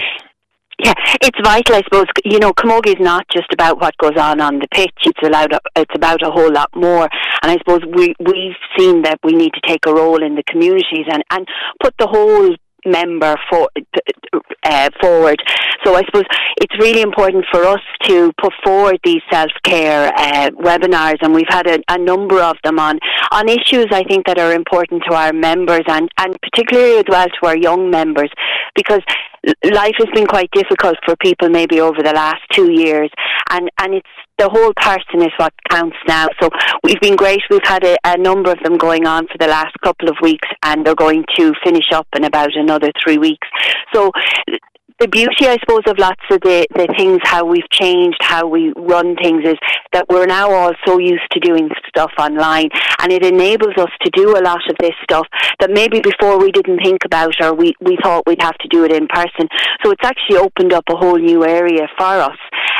Yeah, 0.79 0.93
it's 1.21 1.39
vital, 1.43 1.75
I 1.75 1.81
suppose. 1.81 2.05
You 2.23 2.37
know, 2.37 2.53
camogie 2.53 2.95
is 2.97 3.03
not 3.03 3.25
just 3.33 3.51
about 3.51 3.81
what 3.81 3.97
goes 3.97 4.15
on 4.15 4.39
on 4.39 4.59
the 4.59 4.67
pitch. 4.71 4.99
It's 5.09 5.23
allowed. 5.23 5.51
It's 5.75 5.95
about 5.95 6.21
a 6.21 6.29
whole 6.29 6.53
lot 6.53 6.69
more. 6.75 7.09
And 7.41 7.51
I 7.51 7.57
suppose 7.57 7.81
we 7.97 8.13
we've 8.19 8.61
seen 8.77 9.01
that 9.01 9.17
we 9.23 9.33
need 9.33 9.53
to 9.53 9.61
take 9.65 9.83
a 9.87 9.93
role 9.93 10.21
in 10.23 10.35
the 10.35 10.43
communities 10.43 11.07
and 11.11 11.23
and 11.31 11.47
put 11.81 11.95
the 11.97 12.07
whole 12.07 12.55
member 12.87 13.35
for, 13.49 13.69
uh, 14.63 14.89
forward. 15.01 15.41
So 15.83 15.95
I 15.95 16.03
suppose 16.05 16.23
it's 16.59 16.77
really 16.79 17.01
important 17.01 17.45
for 17.51 17.63
us 17.63 17.81
to 18.03 18.31
put 18.41 18.53
forward 18.63 18.99
these 19.03 19.21
self 19.31 19.51
care 19.63 20.11
uh, 20.15 20.49
webinars, 20.51 21.17
and 21.21 21.33
we've 21.33 21.45
had 21.49 21.67
a, 21.67 21.79
a, 21.89 21.97
number 21.97 22.41
of 22.41 22.55
them 22.63 22.79
on 22.79 22.99
on 23.31 23.49
issues 23.49 23.87
I 23.91 24.03
think 24.03 24.25
that 24.27 24.39
are 24.39 24.53
important 24.53 25.03
to 25.09 25.15
our 25.15 25.33
members 25.33 25.83
and 25.87 26.09
and 26.17 26.37
particularly 26.41 26.97
as 26.97 27.05
well 27.09 27.27
to 27.27 27.47
our 27.47 27.57
young 27.57 27.89
members 27.89 28.29
because 28.75 29.01
life 29.63 29.95
has 29.97 30.07
been 30.13 30.25
quite 30.25 30.49
difficult 30.51 30.97
for 31.05 31.15
people 31.17 31.49
maybe 31.49 31.79
over 31.79 32.01
the 32.01 32.13
last 32.13 32.41
two 32.51 32.71
years 32.71 33.09
and 33.49 33.69
and 33.79 33.93
it's 33.93 34.07
the 34.37 34.49
whole 34.49 34.73
person 34.75 35.21
is 35.21 35.33
what 35.37 35.53
counts 35.69 35.97
now. 36.07 36.27
So 36.41 36.49
we've 36.83 36.99
been 37.01 37.15
great. 37.15 37.41
We've 37.49 37.59
had 37.63 37.83
a, 37.83 37.97
a, 38.03 38.17
number 38.17 38.51
of 38.51 38.59
them 38.63 38.77
going 38.77 39.05
on 39.05 39.27
for 39.27 39.37
the 39.39 39.47
last 39.47 39.73
couple 39.83 40.09
of 40.09 40.15
weeks, 40.21 40.47
and 40.63 40.85
they're 40.85 40.95
going 40.95 41.25
to 41.37 41.53
finish 41.63 41.91
up 41.91 42.07
in 42.15 42.23
about 42.23 42.55
another 42.55 42.91
three 43.03 43.17
weeks. 43.17 43.47
So 43.93 44.11
the 44.99 45.07
beauty, 45.07 45.45
I 45.45 45.57
suppose, 45.59 45.83
of 45.85 45.99
lots 45.99 46.21
of 46.31 46.41
the, 46.41 46.65
the 46.73 46.87
things, 46.97 47.19
how 47.23 47.45
we've 47.45 47.69
changed, 47.69 48.17
how 48.21 48.47
we 48.47 48.73
run 48.75 49.15
things, 49.15 49.43
is 49.45 49.55
that 49.93 50.07
we're 50.09 50.25
now 50.25 50.51
all 50.51 50.73
so 50.85 50.97
used 50.97 51.29
to 51.31 51.39
doing 51.39 51.69
stuff 51.87 52.11
online, 52.17 52.69
and 52.99 53.11
it 53.11 53.23
enables 53.23 53.77
us 53.77 53.91
to 54.01 54.09
do 54.13 54.35
a 54.37 54.41
lot 54.41 54.61
of 54.69 54.75
this 54.79 54.95
stuff 55.03 55.27
that 55.59 55.69
maybe 55.69 55.99
before 55.99 56.39
we 56.39 56.51
didn't 56.51 56.79
think 56.83 57.05
about 57.05 57.35
or 57.41 57.53
we, 57.53 57.73
we 57.79 57.97
thought 58.01 58.25
we'd 58.25 58.41
have 58.41 58.57
to 58.57 58.67
do 58.69 58.85
it 58.85 58.91
in 58.91 59.07
person. 59.07 59.47
So 59.83 59.91
it's 59.91 60.03
actually 60.03 60.37
opened 60.37 60.73
up 60.73 60.85
a 60.89 60.95
whole 60.95 61.17
new 61.17 61.45
area 61.45 61.87
for 61.97 62.05
us. 62.05 62.37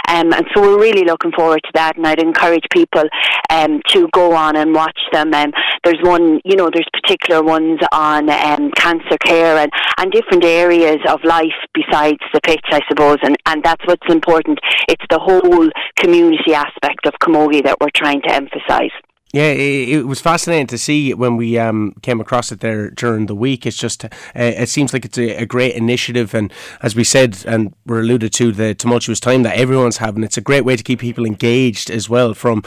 Um, 0.07 0.33
and 0.33 0.45
so 0.55 0.61
we're 0.61 0.79
really 0.79 1.03
looking 1.03 1.31
forward 1.33 1.61
to 1.65 1.71
that, 1.73 1.97
and 1.97 2.07
I'd 2.07 2.19
encourage 2.19 2.63
people 2.71 3.03
um, 3.49 3.81
to 3.89 4.07
go 4.13 4.33
on 4.33 4.55
and 4.55 4.73
watch 4.73 4.99
them. 5.11 5.33
Um, 5.33 5.51
there's 5.83 5.99
one, 6.01 6.39
you 6.45 6.55
know, 6.55 6.69
there's 6.73 6.87
particular 6.93 7.43
ones 7.43 7.79
on 7.91 8.29
um, 8.29 8.71
cancer 8.71 9.17
care 9.23 9.57
and, 9.57 9.71
and 9.97 10.11
different 10.11 10.45
areas 10.45 10.97
of 11.07 11.19
life 11.23 11.53
besides 11.73 12.06
the 12.33 12.41
pitch, 12.41 12.65
I 12.69 12.81
suppose, 12.87 13.17
and, 13.23 13.35
and 13.45 13.63
that's 13.63 13.85
what's 13.85 14.07
important. 14.09 14.59
It's 14.87 15.03
the 15.09 15.19
whole 15.19 15.69
community 15.95 16.53
aspect 16.53 17.05
of 17.05 17.13
Camogie 17.21 17.63
that 17.63 17.77
we're 17.79 17.89
trying 17.95 18.21
to 18.21 18.33
emphasise. 18.33 18.91
Yeah, 19.33 19.51
it, 19.51 19.89
it, 19.89 20.07
was 20.07 20.21
fascinating 20.21 20.67
to 20.67 20.77
see 20.77 21.13
when 21.13 21.35
we 21.35 21.59
um, 21.59 21.95
came 22.01 22.21
across 22.21 22.51
it 22.51 22.61
there 22.61 22.89
during 22.89 23.25
the 23.25 23.35
week. 23.35 23.65
It's 23.65 23.75
just, 23.75 24.05
uh, 24.05 24.09
it 24.33 24.69
seems 24.69 24.93
like 24.93 25.03
it's 25.03 25.17
a, 25.17 25.41
a, 25.41 25.45
great 25.45 25.75
initiative, 25.75 26.33
and 26.33 26.51
as 26.81 26.95
we 26.95 27.03
said 27.03 27.43
and 27.45 27.75
were 27.85 27.99
alluded 27.99 28.31
to, 28.33 28.53
the 28.53 28.73
tumultuous 28.73 29.19
time 29.19 29.43
that 29.43 29.57
everyone's 29.57 29.97
having, 29.97 30.23
it's 30.23 30.37
a 30.37 30.41
great 30.41 30.63
way 30.63 30.77
to 30.77 30.83
keep 30.83 31.01
people 31.01 31.25
engaged 31.25 31.89
as 31.89 32.09
well 32.09 32.33
from 32.33 32.63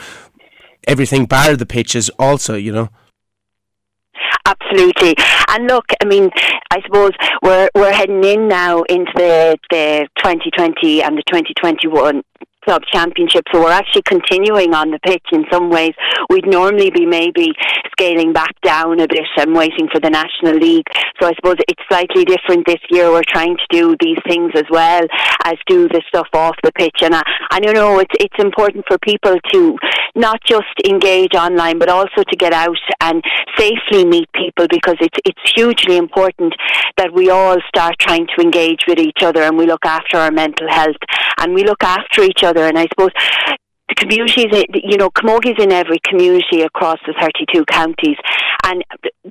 everything 0.86 1.24
bar 1.24 1.56
the 1.56 1.64
pitches 1.64 2.10
also, 2.18 2.56
you 2.56 2.72
know. 2.72 2.90
Absolutely. 4.46 5.14
And 5.48 5.66
look, 5.66 5.86
I 6.02 6.06
mean, 6.06 6.30
I 6.70 6.80
suppose 6.82 7.12
we're 7.42 7.68
we're 7.74 7.92
heading 7.92 8.24
in 8.24 8.48
now 8.48 8.82
into 8.82 9.12
the 9.14 9.58
the 9.70 10.08
2020 10.18 11.02
and 11.02 11.16
the 11.16 11.22
2021 11.28 12.22
club 12.64 12.82
championship. 12.92 13.44
So 13.52 13.60
we're 13.60 13.70
actually 13.70 14.02
continuing 14.02 14.74
on 14.74 14.90
the 14.90 14.98
pitch 15.00 15.24
in 15.32 15.44
some 15.50 15.70
ways. 15.70 15.92
We'd 16.28 16.46
normally 16.46 16.90
be 16.90 17.06
maybe 17.06 17.52
scaling 17.92 18.32
back 18.32 18.60
down 18.62 19.00
a 19.00 19.06
bit 19.06 19.20
and 19.36 19.54
waiting 19.54 19.88
for 19.92 20.00
the 20.00 20.10
National 20.10 20.58
League. 20.58 20.86
So 21.20 21.28
I 21.28 21.32
suppose 21.34 21.56
it's 21.68 21.82
slightly 21.88 22.24
different 22.24 22.66
this 22.66 22.80
year. 22.90 23.10
We're 23.10 23.22
trying 23.26 23.56
to 23.56 23.66
do 23.70 23.96
these 24.00 24.18
things 24.26 24.52
as 24.54 24.64
well 24.70 25.02
as 25.44 25.54
do 25.66 25.88
the 25.88 26.02
stuff 26.08 26.28
off 26.32 26.56
the 26.62 26.72
pitch. 26.72 26.98
And 27.02 27.14
I, 27.14 27.22
I 27.50 27.60
don't 27.60 27.74
know, 27.74 27.98
it's, 27.98 28.14
it's 28.18 28.38
important 28.38 28.84
for 28.88 28.98
people 28.98 29.36
to 29.52 29.76
not 30.14 30.42
just 30.44 30.66
engage 30.88 31.34
online, 31.34 31.78
but 31.78 31.88
also 31.88 32.22
to 32.28 32.36
get 32.36 32.52
out 32.52 32.76
and 33.00 33.22
safely 33.56 34.04
meet 34.04 34.30
people 34.32 34.66
because 34.68 34.96
it's, 35.00 35.18
it's 35.24 35.52
hugely 35.54 35.96
important 35.96 36.54
that 36.96 37.12
we 37.12 37.30
all 37.30 37.56
start 37.68 37.98
trying 37.98 38.26
to 38.26 38.42
engage 38.42 38.80
with 38.88 38.98
each 38.98 39.22
other 39.22 39.42
and 39.42 39.56
we 39.56 39.66
look 39.66 39.84
after 39.84 40.16
our 40.16 40.30
mental 40.30 40.68
health 40.68 40.96
and 41.38 41.54
we 41.54 41.64
look 41.64 41.82
after 41.82 42.22
each 42.22 42.42
other. 42.42 42.49
And 42.59 42.78
I 42.78 42.86
suppose 42.89 43.10
the 43.89 43.94
communities, 43.94 44.47
eh, 44.52 44.64
you 44.85 44.97
know, 44.97 45.10
Camogies 45.10 45.59
in 45.59 45.72
every 45.72 45.98
community 46.09 46.62
across 46.62 46.98
the 47.06 47.14
32 47.20 47.64
counties. 47.66 48.16
And 48.70 48.84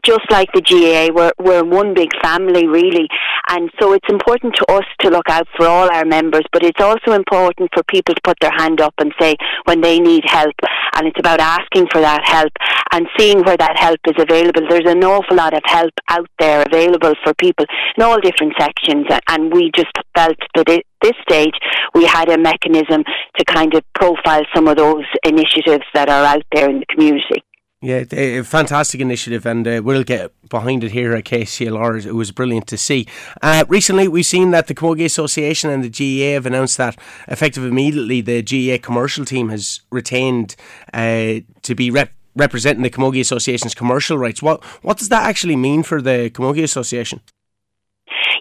just 0.05 0.29
like 0.29 0.49
the 0.53 0.59
GAA, 0.59 1.15
we're, 1.15 1.31
we're 1.39 1.63
one 1.63 1.93
big 1.93 2.09
family, 2.21 2.67
really. 2.67 3.07
And 3.49 3.71
so 3.79 3.93
it's 3.93 4.07
important 4.09 4.53
to 4.55 4.65
us 4.73 4.83
to 4.99 5.09
look 5.09 5.29
out 5.29 5.47
for 5.55 5.65
all 5.65 5.89
our 5.89 6.03
members, 6.03 6.43
but 6.51 6.61
it's 6.61 6.81
also 6.81 7.13
important 7.13 7.69
for 7.73 7.81
people 7.83 8.15
to 8.15 8.21
put 8.21 8.37
their 8.41 8.51
hand 8.51 8.81
up 8.81 8.93
and 8.97 9.13
say 9.17 9.35
when 9.63 9.79
they 9.79 9.99
need 9.99 10.23
help. 10.25 10.55
And 10.95 11.07
it's 11.07 11.19
about 11.19 11.39
asking 11.39 11.87
for 11.89 12.01
that 12.01 12.21
help 12.25 12.51
and 12.91 13.07
seeing 13.17 13.41
where 13.43 13.55
that 13.55 13.79
help 13.79 13.99
is 14.07 14.15
available. 14.19 14.67
There's 14.67 14.89
an 14.89 15.05
awful 15.05 15.37
lot 15.37 15.53
of 15.53 15.61
help 15.63 15.93
out 16.09 16.29
there 16.37 16.63
available 16.67 17.13
for 17.23 17.33
people 17.35 17.65
in 17.95 18.03
all 18.03 18.19
different 18.19 18.55
sections. 18.59 19.07
And 19.29 19.53
we 19.53 19.71
just 19.73 19.91
felt 20.15 20.37
that 20.55 20.69
at 20.69 20.83
this 21.01 21.13
stage 21.23 21.53
we 21.95 22.03
had 22.05 22.29
a 22.29 22.37
mechanism 22.37 23.05
to 23.37 23.45
kind 23.45 23.73
of 23.73 23.83
profile 23.93 24.43
some 24.53 24.67
of 24.67 24.75
those 24.75 25.05
initiatives 25.23 25.85
that 25.93 26.09
are 26.09 26.25
out 26.25 26.43
there 26.51 26.69
in 26.69 26.79
the 26.79 26.85
community. 26.87 27.41
Yeah, 27.81 28.03
a 28.11 28.41
fantastic 28.41 28.99
initiative, 28.99 29.45
and 29.45 29.65
uh, 29.65 29.81
we'll 29.81 30.03
get 30.03 30.33
behind 30.49 30.83
it 30.83 30.91
here 30.91 31.13
at 31.13 31.23
KCLR. 31.23 32.05
It 32.05 32.11
was 32.11 32.29
brilliant 32.31 32.67
to 32.67 32.77
see. 32.77 33.07
Uh, 33.41 33.63
recently, 33.69 34.09
we've 34.09 34.25
seen 34.25 34.51
that 34.51 34.67
the 34.67 34.75
Camogie 34.75 35.05
Association 35.05 35.69
and 35.69 35.81
the 35.81 35.89
GAA 35.89 36.33
have 36.33 36.45
announced 36.45 36.75
that, 36.75 36.99
effective 37.29 37.63
immediately, 37.63 38.19
the 38.19 38.41
GAA 38.41 38.85
commercial 38.85 39.23
team 39.23 39.47
has 39.47 39.79
retained 39.91 40.57
uh, 40.93 41.35
to 41.61 41.73
be 41.73 41.89
rep- 41.89 42.11
representing 42.35 42.83
the 42.83 42.89
Camogie 42.89 43.21
Association's 43.21 43.73
commercial 43.73 44.17
rights. 44.17 44.41
What 44.41 44.61
what 44.83 44.97
does 44.97 45.07
that 45.07 45.23
actually 45.23 45.55
mean 45.55 45.83
for 45.83 46.01
the 46.01 46.29
Camogie 46.33 46.63
Association? 46.63 47.21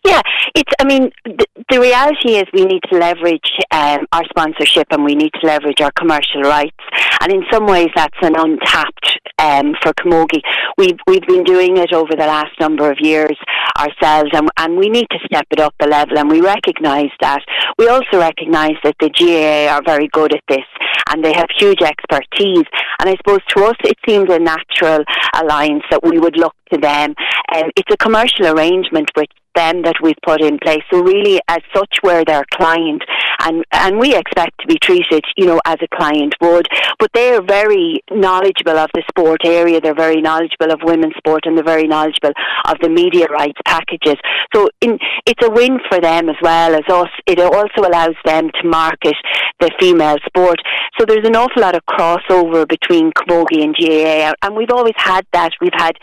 Yeah, 0.04 0.22
it's. 0.58 0.72
I 0.80 0.84
mean, 0.84 1.10
the, 1.24 1.46
the 1.70 1.80
reality 1.80 2.36
is 2.36 2.44
we 2.52 2.64
need 2.64 2.82
to 2.90 2.98
leverage 2.98 3.50
um, 3.70 4.06
our 4.12 4.24
sponsorship 4.30 4.88
and 4.90 5.04
we 5.04 5.14
need 5.14 5.30
to 5.40 5.46
leverage 5.46 5.80
our 5.80 5.92
commercial 5.92 6.42
rights. 6.42 6.76
And 7.20 7.32
in 7.32 7.42
some 7.50 7.66
ways, 7.66 7.88
that's 7.94 8.16
an 8.22 8.34
untapped 8.36 9.18
um, 9.38 9.74
for 9.82 9.92
Camogie. 9.94 10.42
We've 10.76 10.98
we've 11.06 11.26
been 11.26 11.44
doing 11.44 11.76
it 11.76 11.92
over 11.92 12.12
the 12.12 12.26
last 12.26 12.58
number 12.60 12.90
of 12.90 12.98
years 13.00 13.36
ourselves, 13.78 14.30
and 14.32 14.48
and 14.56 14.76
we 14.76 14.88
need 14.88 15.06
to 15.10 15.18
step 15.26 15.46
it 15.50 15.60
up 15.60 15.74
a 15.80 15.86
level. 15.86 16.18
And 16.18 16.28
we 16.28 16.40
recognise 16.40 17.10
that. 17.20 17.42
We 17.78 17.88
also 17.88 18.18
recognise 18.18 18.76
that 18.82 18.96
the 19.00 19.10
GAA 19.10 19.72
are 19.72 19.82
very 19.84 20.08
good 20.08 20.34
at 20.34 20.42
this, 20.48 20.66
and 21.10 21.24
they 21.24 21.32
have 21.34 21.46
huge 21.56 21.82
expertise. 21.82 22.66
And 23.00 23.08
I 23.08 23.16
suppose 23.16 23.40
to 23.56 23.64
us, 23.64 23.76
it 23.84 23.96
seems 24.08 24.30
a 24.30 24.38
natural 24.38 25.04
alliance 25.34 25.84
that 25.90 26.02
we 26.02 26.18
would 26.18 26.36
look 26.36 26.54
to 26.72 26.78
them. 26.78 27.14
Um, 27.54 27.70
it's 27.76 27.92
a 27.92 27.96
commercial 27.96 28.46
arrangement 28.46 29.10
with 29.16 29.28
them 29.58 29.82
that 29.82 29.96
we've 30.02 30.22
put 30.24 30.40
in 30.40 30.58
place. 30.58 30.84
So 30.90 31.02
really, 31.02 31.40
as 31.48 31.62
such, 31.74 31.98
we're 32.02 32.24
their 32.24 32.44
client, 32.52 33.02
and 33.44 33.64
and 33.72 33.98
we 33.98 34.14
expect 34.14 34.60
to 34.60 34.66
be 34.66 34.78
treated, 34.78 35.24
you 35.36 35.46
know, 35.46 35.60
as 35.66 35.78
a 35.82 35.96
client 35.96 36.34
would. 36.40 36.68
But 36.98 37.10
they 37.12 37.34
are 37.34 37.42
very 37.42 38.02
knowledgeable 38.10 38.78
of 38.78 38.90
the 38.94 39.02
sport 39.10 39.40
area. 39.44 39.80
They're 39.80 39.94
very 40.06 40.20
knowledgeable 40.20 40.70
of 40.72 40.80
women's 40.82 41.16
sport, 41.16 41.42
and 41.44 41.56
they're 41.56 41.64
very 41.64 41.88
knowledgeable 41.88 42.32
of 42.66 42.76
the 42.80 42.88
media 42.88 43.26
rights 43.26 43.60
packages. 43.64 44.16
So 44.54 44.68
in, 44.80 44.98
it's 45.26 45.44
a 45.44 45.50
win 45.50 45.78
for 45.88 46.00
them 46.00 46.28
as 46.28 46.36
well 46.40 46.74
as 46.74 46.86
us. 46.88 47.10
It 47.26 47.40
also 47.40 47.88
allows 47.88 48.16
them 48.24 48.50
to 48.60 48.68
market 48.68 49.16
the 49.60 49.70
female 49.80 50.18
sport. 50.26 50.60
So 50.98 51.04
there's 51.04 51.26
an 51.26 51.36
awful 51.36 51.62
lot 51.62 51.74
of 51.74 51.84
crossover 51.86 52.68
between 52.68 53.12
Camogie 53.12 53.64
and 53.64 53.74
GAA, 53.74 54.32
and 54.42 54.56
we've 54.56 54.70
always 54.70 54.94
had 54.96 55.26
that. 55.32 55.52
We've 55.60 55.70
had 55.74 55.96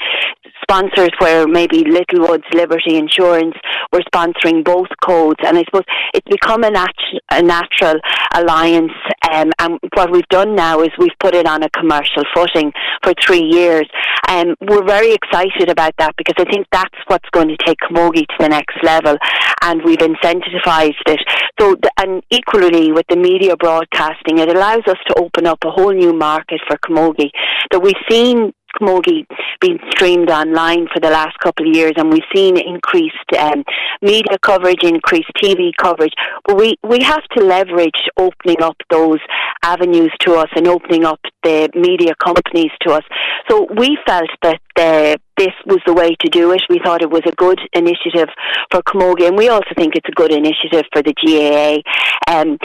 sponsors 0.61 1.11
where 1.19 1.47
maybe 1.47 1.83
Littlewoods, 1.85 2.45
Liberty 2.53 2.97
Insurance 2.97 3.44
were 3.91 4.01
sponsoring 4.13 4.63
both 4.63 4.87
codes, 5.03 5.39
and 5.45 5.57
I 5.57 5.63
suppose 5.65 5.83
it's 6.13 6.27
become 6.29 6.63
a, 6.63 6.71
nat- 6.71 7.21
a 7.31 7.41
natural 7.41 7.99
alliance. 8.33 8.91
Um, 9.31 9.51
and 9.59 9.79
what 9.93 10.11
we've 10.11 10.27
done 10.29 10.55
now 10.55 10.81
is 10.81 10.89
we've 10.97 11.17
put 11.19 11.35
it 11.35 11.47
on 11.47 11.63
a 11.63 11.69
commercial 11.69 12.23
footing 12.33 12.71
for 13.03 13.13
three 13.25 13.43
years. 13.43 13.87
Um, 14.27 14.55
we're 14.61 14.85
very 14.85 15.13
excited 15.13 15.69
about 15.69 15.93
that 15.97 16.15
because 16.17 16.35
I 16.37 16.49
think 16.49 16.67
that's 16.71 16.95
what's 17.07 17.29
going 17.31 17.49
to 17.49 17.57
take 17.65 17.77
Camogie 17.79 18.27
to 18.27 18.35
the 18.39 18.49
next 18.49 18.77
level, 18.83 19.17
and 19.61 19.81
we've 19.83 19.99
incentivized 19.99 21.05
it. 21.07 21.19
So, 21.59 21.75
the, 21.75 21.91
and 21.97 22.23
equally 22.29 22.91
with 22.91 23.05
the 23.09 23.15
media 23.15 23.55
broadcasting, 23.55 24.39
it 24.39 24.49
allows 24.49 24.83
us 24.87 24.97
to 25.07 25.15
open 25.19 25.45
up 25.45 25.59
a 25.63 25.71
whole 25.71 25.93
new 25.93 26.13
market 26.13 26.61
for 26.67 26.77
Camogie 26.77 27.31
that 27.71 27.81
we've 27.81 27.93
seen 28.09 28.53
Camogie 28.79 29.25
being 29.61 29.79
streamed 29.91 30.29
online 30.29 30.87
for 30.93 30.99
the 30.99 31.09
last 31.09 31.37
couple 31.39 31.67
of 31.67 31.75
years, 31.75 31.93
and 31.97 32.11
we've 32.11 32.23
seen 32.35 32.57
increased 32.57 33.15
um, 33.39 33.63
media 34.01 34.37
coverage, 34.41 34.83
increased 34.83 35.31
TV 35.41 35.71
coverage. 35.77 36.13
But 36.45 36.57
we, 36.57 36.75
we 36.83 37.01
have 37.03 37.23
to 37.35 37.43
leverage 37.43 38.09
opening 38.17 38.61
up 38.61 38.77
those 38.89 39.19
avenues 39.63 40.11
to 40.21 40.35
us 40.35 40.49
and 40.55 40.67
opening 40.67 41.05
up 41.05 41.19
the 41.43 41.69
media 41.75 42.13
companies 42.23 42.71
to 42.81 42.93
us. 42.93 43.03
So 43.49 43.67
we 43.77 43.97
felt 44.05 44.29
that 44.41 44.59
the, 44.75 45.17
this 45.37 45.53
was 45.65 45.79
the 45.85 45.93
way 45.93 46.15
to 46.19 46.29
do 46.29 46.51
it. 46.51 46.61
We 46.69 46.79
thought 46.83 47.01
it 47.01 47.09
was 47.09 47.23
a 47.25 47.35
good 47.35 47.59
initiative 47.73 48.29
for 48.71 48.81
Camogie, 48.83 49.27
and 49.27 49.37
we 49.37 49.49
also 49.49 49.69
think 49.77 49.95
it's 49.95 50.09
a 50.09 50.15
good 50.15 50.31
initiative 50.31 50.83
for 50.93 51.01
the 51.01 51.13
GAA. 51.13 51.81
Um, 52.27 52.57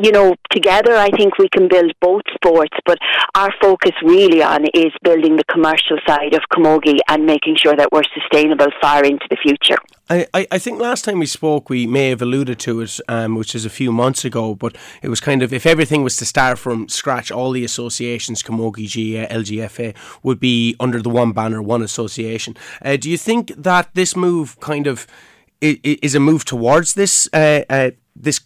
you 0.00 0.12
know, 0.12 0.34
together 0.50 0.96
I 0.96 1.10
think 1.10 1.38
we 1.38 1.48
can 1.48 1.68
build 1.68 1.92
both 2.00 2.22
sports, 2.34 2.76
but 2.86 2.98
our 3.34 3.52
focus 3.60 3.92
really 4.02 4.42
on 4.42 4.64
is 4.74 4.92
building 5.02 5.36
the 5.36 5.44
commercial 5.44 5.98
side 6.06 6.34
of 6.34 6.42
Camogie 6.52 6.98
and 7.08 7.26
making 7.26 7.56
sure 7.56 7.76
that 7.76 7.90
we're 7.92 8.02
sustainable 8.14 8.68
far 8.80 9.04
into 9.04 9.26
the 9.30 9.36
future. 9.36 9.76
I, 10.12 10.26
I 10.50 10.58
think 10.58 10.80
last 10.80 11.04
time 11.04 11.20
we 11.20 11.26
spoke, 11.26 11.70
we 11.70 11.86
may 11.86 12.08
have 12.08 12.20
alluded 12.20 12.58
to 12.60 12.80
it, 12.80 12.98
um, 13.06 13.36
which 13.36 13.54
is 13.54 13.64
a 13.64 13.70
few 13.70 13.92
months 13.92 14.24
ago, 14.24 14.56
but 14.56 14.76
it 15.02 15.08
was 15.08 15.20
kind 15.20 15.40
of 15.40 15.52
if 15.52 15.64
everything 15.64 16.02
was 16.02 16.16
to 16.16 16.24
start 16.24 16.58
from 16.58 16.88
scratch, 16.88 17.30
all 17.30 17.52
the 17.52 17.64
associations, 17.64 18.42
Camogie, 18.42 18.88
GAA, 18.90 19.32
LGFA, 19.32 19.94
would 20.24 20.40
be 20.40 20.74
under 20.80 21.00
the 21.00 21.10
one 21.10 21.30
banner, 21.30 21.62
one 21.62 21.80
association. 21.80 22.56
Uh, 22.82 22.96
do 22.96 23.08
you 23.08 23.16
think 23.16 23.52
that 23.56 23.94
this 23.94 24.16
move 24.16 24.58
kind 24.58 24.88
of 24.88 25.06
is 25.60 26.14
a 26.14 26.20
move 26.20 26.44
towards 26.44 26.94
this 26.94 27.28
uh, 27.32 27.62
uh, 27.68 27.90
this 28.16 28.40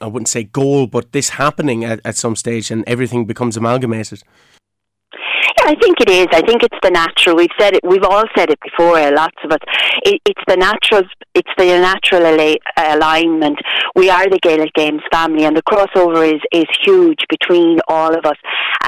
I 0.00 0.06
wouldn't 0.06 0.28
say 0.28 0.44
goal, 0.44 0.86
but 0.86 1.12
this 1.12 1.30
happening 1.30 1.84
at, 1.84 2.00
at 2.04 2.16
some 2.16 2.36
stage 2.36 2.70
and 2.70 2.84
everything 2.86 3.26
becomes 3.26 3.56
amalgamated? 3.56 4.22
I 5.66 5.74
think 5.74 6.00
it 6.00 6.08
is. 6.08 6.28
I 6.30 6.42
think 6.42 6.62
it's 6.62 6.78
the 6.80 6.92
natural. 6.92 7.34
We've 7.34 7.50
said 7.58 7.74
it. 7.74 7.80
We've 7.82 8.04
all 8.04 8.22
said 8.36 8.50
it 8.50 8.58
before. 8.62 8.98
Uh, 8.98 9.10
lots 9.12 9.36
of 9.42 9.50
us. 9.50 9.58
It, 10.04 10.22
it's 10.24 10.40
the 10.46 10.56
natural. 10.56 11.02
It's 11.34 11.50
the 11.58 11.64
natural 11.64 12.24
uh, 12.24 12.96
alignment. 12.96 13.58
We 13.96 14.08
are 14.08 14.28
the 14.28 14.38
Gaelic 14.38 14.72
Games 14.74 15.02
family, 15.10 15.44
and 15.44 15.56
the 15.56 15.64
crossover 15.64 16.22
is 16.24 16.40
is 16.52 16.66
huge 16.84 17.18
between 17.28 17.80
all 17.88 18.16
of 18.16 18.24
us. 18.24 18.36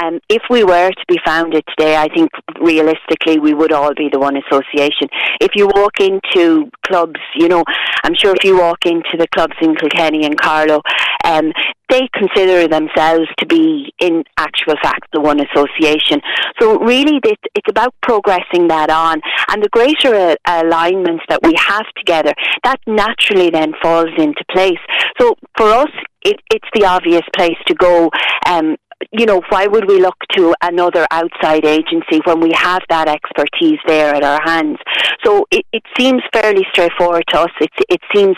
And 0.01 0.21
if 0.29 0.43
we 0.49 0.63
were 0.63 0.89
to 0.89 1.05
be 1.09 1.19
founded 1.25 1.65
today, 1.77 1.97
I 1.97 2.07
think 2.07 2.31
realistically 2.61 3.39
we 3.39 3.53
would 3.53 3.73
all 3.73 3.93
be 3.93 4.07
the 4.09 4.19
one 4.19 4.37
association. 4.37 5.09
If 5.41 5.51
you 5.55 5.67
walk 5.67 5.99
into 5.99 6.71
clubs, 6.85 7.19
you 7.35 7.49
know, 7.49 7.65
I'm 8.05 8.15
sure 8.15 8.33
if 8.33 8.45
you 8.45 8.57
walk 8.57 8.85
into 8.85 9.17
the 9.17 9.27
clubs 9.35 9.55
in 9.61 9.75
Kilkenny 9.75 10.25
and 10.25 10.39
Carlow, 10.39 10.81
um, 11.25 11.51
they 11.89 12.07
consider 12.13 12.67
themselves 12.67 13.27
to 13.39 13.45
be, 13.45 13.93
in 13.99 14.23
actual 14.37 14.75
fact, 14.81 15.07
the 15.13 15.19
one 15.19 15.39
association. 15.39 16.21
So 16.59 16.79
really, 16.79 17.19
it's 17.23 17.69
about 17.69 17.93
progressing 18.01 18.67
that 18.67 18.89
on, 18.89 19.21
and 19.49 19.63
the 19.63 19.69
greater 19.69 20.35
uh, 20.45 20.63
alignments 20.63 21.23
that 21.29 21.41
we 21.43 21.53
have 21.57 21.85
together, 21.97 22.33
that 22.63 22.79
naturally 22.87 23.49
then 23.49 23.73
falls 23.81 24.09
into 24.17 24.43
place. 24.51 24.79
So 25.19 25.35
for 25.57 25.69
us, 25.69 25.91
it, 26.21 26.39
it's 26.51 26.67
the 26.73 26.85
obvious 26.85 27.23
place 27.35 27.57
to 27.67 27.73
go. 27.73 28.09
Um, 28.45 28.75
you 29.11 29.25
know, 29.25 29.41
why 29.49 29.65
would 29.65 29.87
we 29.87 30.01
look 30.01 30.17
to 30.35 30.53
another 30.61 31.07
outside 31.09 31.63
agency 31.65 32.19
when 32.25 32.41
we 32.41 32.51
have 32.53 32.81
that 32.89 33.07
expertise 33.07 33.79
there 33.87 34.13
at 34.13 34.23
our 34.23 34.41
hands? 34.43 34.77
So 35.23 35.47
it, 35.51 35.65
it 35.71 35.83
seems 35.97 36.21
fairly 36.33 36.65
straightforward 36.71 37.23
to 37.29 37.39
us. 37.41 37.51
It, 37.61 37.69
it 37.89 38.01
seems 38.13 38.35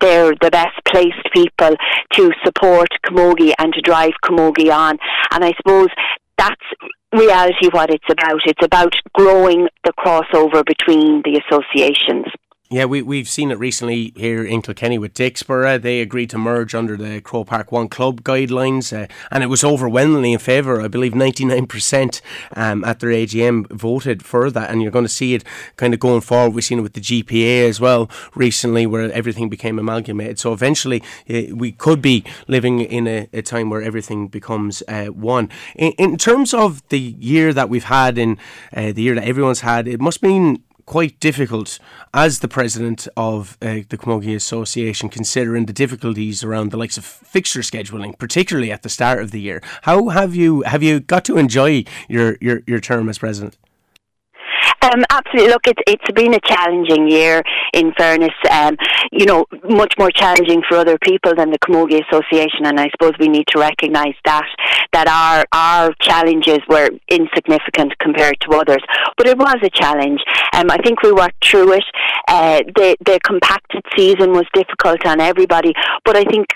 they're 0.00 0.34
the 0.40 0.50
best 0.50 0.76
placed 0.86 1.28
people 1.32 1.76
to 2.14 2.30
support 2.44 2.88
Camogie 3.04 3.54
and 3.58 3.72
to 3.72 3.80
drive 3.80 4.12
Camogie 4.24 4.72
on. 4.72 4.98
And 5.32 5.44
I 5.44 5.52
suppose 5.56 5.88
that's 6.38 6.64
reality 7.12 7.68
what 7.72 7.90
it's 7.90 8.04
about. 8.10 8.40
It's 8.46 8.64
about 8.64 8.94
growing 9.14 9.68
the 9.84 9.92
crossover 9.92 10.64
between 10.64 11.22
the 11.24 11.40
associations. 11.44 12.26
Yeah, 12.72 12.84
we, 12.84 13.02
we've 13.02 13.28
seen 13.28 13.50
it 13.50 13.58
recently 13.58 14.12
here 14.14 14.44
in 14.44 14.62
Kilkenny 14.62 14.96
with 14.96 15.12
Dicksboro. 15.12 15.82
They 15.82 16.00
agreed 16.00 16.30
to 16.30 16.38
merge 16.38 16.72
under 16.72 16.96
the 16.96 17.20
Croke 17.20 17.48
Park 17.48 17.72
One 17.72 17.88
Club 17.88 18.22
guidelines, 18.22 18.96
uh, 18.96 19.08
and 19.32 19.42
it 19.42 19.48
was 19.48 19.64
overwhelmingly 19.64 20.32
in 20.34 20.38
favour. 20.38 20.80
I 20.80 20.86
believe 20.86 21.12
99% 21.12 22.20
um, 22.54 22.84
at 22.84 23.00
their 23.00 23.10
AGM 23.10 23.68
voted 23.72 24.24
for 24.24 24.52
that, 24.52 24.70
and 24.70 24.82
you're 24.82 24.92
going 24.92 25.04
to 25.04 25.08
see 25.08 25.34
it 25.34 25.42
kind 25.74 25.92
of 25.92 25.98
going 25.98 26.20
forward. 26.20 26.54
We've 26.54 26.62
seen 26.62 26.78
it 26.78 26.82
with 26.82 26.92
the 26.92 27.00
GPA 27.00 27.68
as 27.68 27.80
well 27.80 28.08
recently, 28.36 28.86
where 28.86 29.10
everything 29.10 29.48
became 29.48 29.76
amalgamated. 29.76 30.38
So 30.38 30.52
eventually, 30.52 31.02
uh, 31.28 31.52
we 31.52 31.72
could 31.72 32.00
be 32.00 32.22
living 32.46 32.82
in 32.82 33.08
a, 33.08 33.28
a 33.32 33.42
time 33.42 33.70
where 33.70 33.82
everything 33.82 34.28
becomes 34.28 34.84
uh, 34.86 35.06
one. 35.06 35.48
In, 35.74 35.90
in, 35.98 36.16
terms 36.18 36.54
of 36.54 36.88
the 36.88 37.00
year 37.00 37.52
that 37.52 37.68
we've 37.68 37.82
had, 37.82 38.16
in 38.16 38.38
uh, 38.72 38.92
the 38.92 39.02
year 39.02 39.16
that 39.16 39.24
everyone's 39.24 39.62
had, 39.62 39.88
it 39.88 40.00
must 40.00 40.22
mean 40.22 40.62
quite 40.90 41.20
difficult 41.20 41.78
as 42.12 42.40
the 42.40 42.48
president 42.48 43.06
of 43.16 43.56
uh, 43.62 43.86
the 43.90 43.96
Camogie 43.96 44.34
Association, 44.34 45.08
considering 45.08 45.66
the 45.66 45.72
difficulties 45.72 46.42
around 46.42 46.72
the 46.72 46.76
likes 46.76 46.98
of 46.98 47.04
fixture 47.04 47.60
scheduling, 47.60 48.18
particularly 48.18 48.72
at 48.72 48.82
the 48.82 48.88
start 48.88 49.22
of 49.22 49.30
the 49.30 49.40
year. 49.40 49.62
How 49.82 50.08
have 50.08 50.34
you 50.34 50.62
have 50.62 50.82
you 50.82 50.98
got 50.98 51.24
to 51.26 51.38
enjoy 51.38 51.84
your 52.08 52.36
your, 52.40 52.62
your 52.66 52.80
term 52.80 53.08
as 53.08 53.18
president? 53.18 53.56
Um, 54.82 55.04
absolutely. 55.10 55.50
Look, 55.50 55.66
it's 55.66 55.82
it's 55.86 56.10
been 56.12 56.34
a 56.34 56.40
challenging 56.40 57.08
year. 57.08 57.42
In 57.72 57.92
fairness, 57.96 58.34
um, 58.50 58.76
you 59.12 59.26
know, 59.26 59.46
much 59.68 59.94
more 59.98 60.10
challenging 60.10 60.62
for 60.68 60.78
other 60.78 60.98
people 60.98 61.34
than 61.34 61.50
the 61.50 61.58
Camogie 61.58 62.02
Association, 62.08 62.64
and 62.64 62.80
I 62.80 62.88
suppose 62.90 63.12
we 63.20 63.28
need 63.28 63.46
to 63.48 63.58
recognise 63.58 64.14
that 64.24 64.48
that 64.92 65.06
our 65.06 65.44
our 65.52 65.92
challenges 66.00 66.60
were 66.68 66.90
insignificant 67.08 67.98
compared 67.98 68.40
to 68.40 68.56
others, 68.56 68.82
but 69.16 69.26
it 69.26 69.36
was 69.36 69.56
a 69.62 69.70
challenge. 69.70 70.20
Um, 70.54 70.70
I 70.70 70.78
think 70.78 71.02
we 71.02 71.12
worked 71.12 71.44
through 71.44 71.74
it. 71.74 71.84
Uh, 72.28 72.60
the 72.76 72.96
the 73.04 73.20
compacted 73.20 73.84
season 73.96 74.32
was 74.32 74.46
difficult 74.54 75.04
on 75.06 75.20
everybody, 75.20 75.72
but 76.04 76.16
I 76.16 76.24
think 76.24 76.46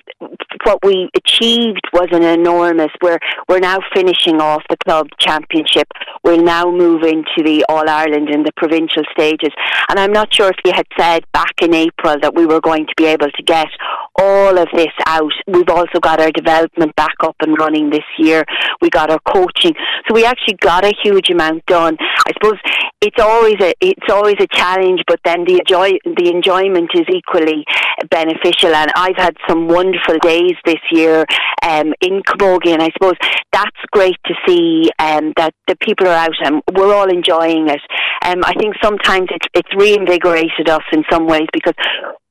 what 0.65 0.79
we 0.85 1.11
achieved 1.17 1.83
was 1.93 2.09
an 2.13 2.23
enormous. 2.23 2.91
We're 3.03 3.19
we're 3.49 3.61
now 3.61 3.79
finishing 3.95 4.41
off 4.41 4.63
the 4.71 4.77
club 4.79 5.09
championship. 5.19 5.89
We'll 6.23 6.43
now 6.43 6.71
move 6.71 7.03
into 7.03 7.43
the 7.45 7.65
All 7.69 7.89
Ireland 7.89 8.04
in 8.13 8.43
the 8.43 8.53
provincial 8.57 9.03
stages. 9.13 9.51
And 9.89 9.99
I'm 9.99 10.13
not 10.13 10.33
sure 10.33 10.49
if 10.49 10.57
you 10.65 10.73
had 10.73 10.87
said 10.99 11.25
back 11.33 11.55
in 11.63 11.75
April 11.75 12.17
that 12.21 12.35
we 12.35 12.47
were 12.47 12.61
going 12.61 12.87
to 12.87 12.95
be 12.97 13.07
able 13.07 13.31
to 13.31 13.43
get 13.43 13.69
all 14.17 14.59
of 14.59 14.69
this 14.75 14.93
out. 15.07 15.33
We've 15.47 15.69
also 15.69 15.99
got 16.01 16.21
our 16.21 16.31
development 16.31 16.95
back 16.97 17.17
up 17.21 17.37
and 17.41 17.57
running 17.59 17.91
this 17.91 18.05
year. 18.19 18.45
We 18.81 18.91
got 18.91 19.11
our 19.11 19.21
coaching. 19.21 19.75
So 20.07 20.15
we 20.15 20.25
actually 20.25 20.57
got 20.61 20.85
a 20.85 20.93
huge 21.03 21.31
amount 21.31 21.67
done. 21.67 21.97
I 22.27 22.33
suppose 22.33 22.59
it's 23.01 23.21
always 23.21 23.57
a 23.61 23.75
it's 23.81 24.11
always 24.11 24.37
a 24.41 24.47
challenge, 24.47 25.03
but 25.07 25.21
then 25.25 25.45
the 25.45 25.59
enjoy 25.59 25.93
the 26.05 26.31
enjoyment 26.31 26.91
is 26.95 27.07
equally 27.13 27.65
beneficial. 28.11 28.75
And 28.75 28.91
I've 28.97 29.17
had 29.17 29.37
some 29.49 29.69
wonderful 29.69 30.19
days 30.23 30.55
this 30.65 30.81
year 30.91 31.27
um, 31.63 31.93
in 32.01 32.23
Camogie, 32.23 32.73
and 32.73 32.83
I 32.83 32.91
suppose 32.93 33.15
that's 33.53 33.71
great 33.93 34.17
to 34.27 34.35
see 34.47 34.91
um, 34.99 35.33
that 35.37 35.55
the 35.69 35.77
people 35.77 36.09
are 36.09 36.15
out 36.15 36.35
and 36.45 36.63
we're 36.75 36.95
all 36.95 37.11
enjoying 37.11 37.69
it. 37.69 37.81
Um, 38.25 38.45
I 38.45 38.55
think 38.55 38.75
sometimes 38.83 39.29
it's 39.31 39.47
it's 39.55 39.75
reinvigorated 39.77 40.69
us 40.69 40.83
in 40.93 41.05
some 41.11 41.27
ways 41.27 41.47
because 41.53 41.75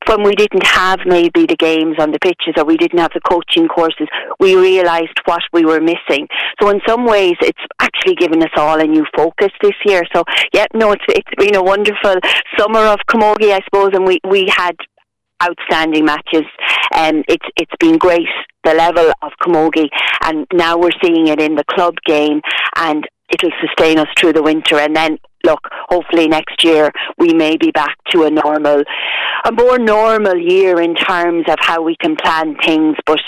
when 0.08 0.24
we 0.24 0.36
didn't 0.36 0.66
have 0.66 1.00
maybe 1.06 1.46
the 1.46 1.56
games 1.56 1.96
on 2.00 2.12
the 2.12 2.20
pitches 2.20 2.54
or 2.58 2.66
we 2.66 2.78
didn't 2.78 3.00
have 3.00 3.12
the 3.14 3.22
coaching 3.22 3.68
courses, 3.68 4.08
we 4.40 4.56
realised 4.56 5.18
what 5.26 5.42
we 5.54 5.66
were 5.66 5.80
missing. 5.80 6.28
So 6.62 6.70
in 6.70 6.82
some 6.86 7.06
ways, 7.06 7.36
it's 7.42 7.62
actually 7.80 8.16
given 8.16 8.42
us 8.44 8.52
all 8.58 8.80
a 8.80 8.86
new 8.86 9.06
focus 9.16 9.52
this 9.62 9.76
year. 9.86 10.04
So 10.14 10.24
yeah, 10.54 10.66
no, 10.74 10.92
it's 10.92 11.06
it's 11.10 11.36
been 11.38 11.56
a 11.56 11.64
wonderful 11.64 12.16
summer 12.58 12.82
of 12.82 13.00
camogie, 13.10 13.54
I 13.54 13.62
suppose, 13.66 13.92
and 13.94 14.06
we 14.06 14.20
we 14.28 14.52
had 14.56 14.76
outstanding 15.44 16.06
matches. 16.06 16.46
and 16.94 17.18
um, 17.18 17.24
it's 17.28 17.46
it's 17.58 17.76
been 17.80 17.98
great 17.98 18.28
the 18.64 18.74
level 18.74 19.12
of 19.22 19.32
camogie, 19.42 19.90
and 20.24 20.48
now 20.54 20.78
we're 20.78 20.98
seeing 21.04 21.28
it 21.28 21.42
in 21.42 21.56
the 21.56 21.66
club 21.66 21.96
game, 22.06 22.42
and 22.78 23.06
it'll 23.30 23.52
sustain 23.62 24.00
us 24.00 24.08
through 24.18 24.34
the 24.34 24.44
winter, 24.44 24.78
and 24.80 24.96
then 24.96 25.18
look, 25.46 25.68
hopefully 25.90 26.28
next 26.28 26.64
year 26.64 26.92
we 27.18 27.34
may 27.34 27.58
be 27.58 27.72
back 27.72 27.98
to 28.12 28.24
a 28.24 28.32
normal, 28.32 28.84
a 29.46 29.52
more 29.52 29.78
normal 29.78 30.38
year 30.38 30.82
in 30.82 30.96
terms 30.96 31.46
of 31.48 31.58
how 31.60 31.82
we 31.82 31.96
can 31.98 32.16
plan 32.16 32.56
things. 32.64 32.96
But, 33.06 33.20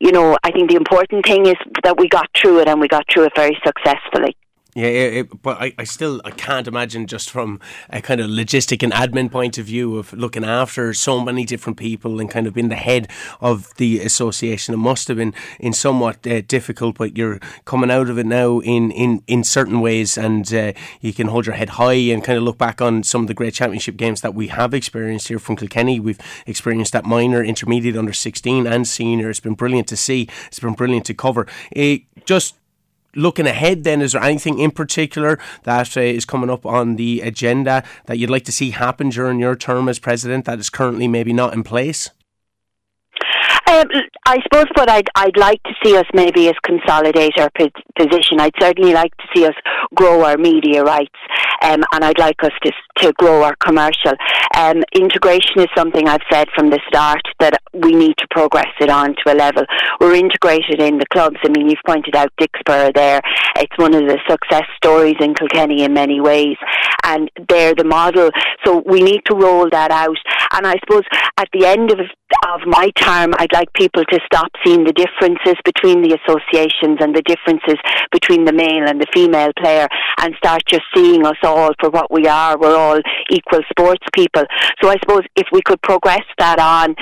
you 0.00 0.12
know, 0.12 0.36
I 0.44 0.50
think 0.50 0.70
the 0.70 0.76
important 0.76 1.24
thing 1.24 1.46
is 1.46 1.56
that 1.84 1.98
we 1.98 2.08
got 2.08 2.28
through 2.36 2.60
it 2.60 2.68
and 2.68 2.80
we 2.80 2.88
got 2.88 3.04
through 3.12 3.24
it 3.24 3.32
very 3.34 3.56
successfully. 3.64 4.36
Yeah, 4.74 4.86
it, 4.86 5.42
but 5.42 5.60
I, 5.60 5.74
I 5.76 5.84
still 5.84 6.22
I 6.24 6.30
can't 6.30 6.66
imagine 6.66 7.06
just 7.06 7.28
from 7.28 7.60
a 7.90 8.00
kind 8.00 8.22
of 8.22 8.28
logistic 8.28 8.82
and 8.82 8.90
admin 8.90 9.30
point 9.30 9.58
of 9.58 9.66
view 9.66 9.98
of 9.98 10.14
looking 10.14 10.44
after 10.44 10.94
so 10.94 11.22
many 11.22 11.44
different 11.44 11.76
people 11.76 12.18
and 12.18 12.30
kind 12.30 12.46
of 12.46 12.54
being 12.54 12.70
the 12.70 12.74
head 12.76 13.06
of 13.42 13.74
the 13.76 14.00
association. 14.00 14.72
It 14.72 14.78
must 14.78 15.08
have 15.08 15.18
been 15.18 15.34
in 15.60 15.74
somewhat 15.74 16.26
uh, 16.26 16.40
difficult, 16.40 16.96
but 16.96 17.18
you're 17.18 17.38
coming 17.66 17.90
out 17.90 18.08
of 18.08 18.16
it 18.18 18.24
now 18.24 18.60
in 18.60 18.90
in, 18.92 19.22
in 19.26 19.44
certain 19.44 19.82
ways, 19.82 20.16
and 20.16 20.50
uh, 20.54 20.72
you 21.02 21.12
can 21.12 21.28
hold 21.28 21.44
your 21.44 21.56
head 21.56 21.68
high 21.70 21.92
and 22.10 22.24
kind 22.24 22.38
of 22.38 22.44
look 22.44 22.56
back 22.56 22.80
on 22.80 23.02
some 23.02 23.20
of 23.20 23.26
the 23.26 23.34
great 23.34 23.52
championship 23.52 23.98
games 23.98 24.22
that 24.22 24.34
we 24.34 24.48
have 24.48 24.72
experienced 24.72 25.28
here 25.28 25.38
from 25.38 25.56
Kilkenny. 25.56 26.00
We've 26.00 26.20
experienced 26.46 26.94
that 26.94 27.04
minor, 27.04 27.44
intermediate, 27.44 27.98
under 27.98 28.14
sixteen, 28.14 28.66
and 28.66 28.88
senior. 28.88 29.28
It's 29.28 29.38
been 29.38 29.52
brilliant 29.52 29.88
to 29.88 29.98
see. 29.98 30.30
It's 30.46 30.60
been 30.60 30.72
brilliant 30.72 31.04
to 31.06 31.14
cover. 31.14 31.46
It 31.70 32.04
just 32.24 32.54
looking 33.14 33.46
ahead, 33.46 33.84
then, 33.84 34.00
is 34.00 34.12
there 34.12 34.22
anything 34.22 34.58
in 34.58 34.70
particular 34.70 35.38
that 35.64 35.96
uh, 35.96 36.00
is 36.00 36.24
coming 36.24 36.50
up 36.50 36.64
on 36.64 36.96
the 36.96 37.20
agenda 37.20 37.84
that 38.06 38.18
you'd 38.18 38.30
like 38.30 38.44
to 38.44 38.52
see 38.52 38.70
happen 38.70 39.10
during 39.10 39.38
your 39.38 39.56
term 39.56 39.88
as 39.88 39.98
president 39.98 40.44
that 40.44 40.58
is 40.58 40.70
currently 40.70 41.08
maybe 41.08 41.32
not 41.32 41.52
in 41.52 41.62
place? 41.62 42.10
Um, 43.66 43.86
I 44.26 44.38
suppose 44.42 44.66
what 44.74 44.90
I'd, 44.90 45.08
I'd 45.14 45.36
like 45.36 45.62
to 45.64 45.72
see 45.84 45.96
us 45.96 46.04
maybe 46.12 46.46
is 46.46 46.54
consolidate 46.62 47.32
our 47.38 47.50
position. 47.50 48.40
I'd 48.40 48.54
certainly 48.60 48.92
like 48.92 49.16
to 49.16 49.24
see 49.34 49.46
us 49.46 49.54
grow 49.94 50.24
our 50.24 50.36
media 50.36 50.82
rights, 50.82 51.16
um, 51.62 51.82
and 51.92 52.04
I'd 52.04 52.18
like 52.18 52.42
us 52.42 52.52
to, 52.64 52.72
to 52.98 53.12
grow 53.14 53.42
our 53.42 53.56
commercial. 53.56 54.12
Um, 54.56 54.82
integration 54.94 55.60
is 55.60 55.68
something 55.76 56.08
I've 56.08 56.20
said 56.30 56.48
from 56.54 56.70
the 56.70 56.80
start 56.88 57.22
that 57.40 57.60
we 57.72 57.92
need 57.92 58.16
to 58.18 58.26
progress 58.30 58.72
it 58.80 58.90
on 58.90 59.14
to 59.24 59.32
a 59.32 59.34
level. 59.34 59.64
We're 60.00 60.14
integrated 60.14 60.80
in 60.80 60.98
the 60.98 61.06
clubs. 61.06 61.36
I 61.44 61.48
mean, 61.48 61.68
you've 61.68 61.78
pointed 61.86 62.14
out 62.16 62.32
Dicksboro 62.40 62.94
there. 62.94 63.20
It's 63.56 63.76
one 63.78 63.94
of 63.94 64.02
the 64.02 64.18
success 64.28 64.64
stories 64.76 65.16
in 65.20 65.34
Kilkenny 65.34 65.82
in 65.82 65.94
many 65.94 66.20
ways, 66.20 66.56
and 67.04 67.30
they're 67.48 67.74
the 67.74 67.84
model. 67.84 68.30
So 68.64 68.82
we 68.86 69.00
need 69.00 69.22
to 69.26 69.36
roll 69.36 69.68
that 69.70 69.90
out. 69.90 70.16
And 70.52 70.66
I 70.66 70.74
suppose 70.80 71.04
at 71.38 71.48
the 71.52 71.66
end 71.66 71.90
of 71.90 71.98
of 72.48 72.60
my 72.66 72.90
term, 72.96 73.32
I'd 73.38 73.52
like 73.52 73.72
people 73.74 74.04
to 74.04 74.20
stop 74.26 74.50
seeing 74.64 74.84
the 74.84 74.92
differences 74.92 75.56
between 75.64 76.02
the 76.02 76.18
associations 76.18 76.98
and 77.00 77.14
the 77.14 77.22
differences 77.22 77.78
between 78.10 78.44
the 78.44 78.52
male 78.52 78.88
and 78.88 79.00
the 79.00 79.06
female 79.12 79.52
player 79.58 79.88
and 80.20 80.34
start 80.36 80.62
just 80.66 80.84
seeing 80.94 81.26
us 81.26 81.36
all 81.42 81.72
for 81.80 81.90
what 81.90 82.10
we 82.10 82.26
are. 82.26 82.58
We're 82.58 82.76
all 82.76 83.00
equal 83.30 83.60
sports 83.70 84.04
people. 84.14 84.44
So 84.82 84.88
I 84.88 84.96
suppose 85.02 85.22
if 85.36 85.46
we 85.52 85.62
could 85.62 85.80
progress 85.82 86.24
that 86.38 86.58
on, 86.58 86.94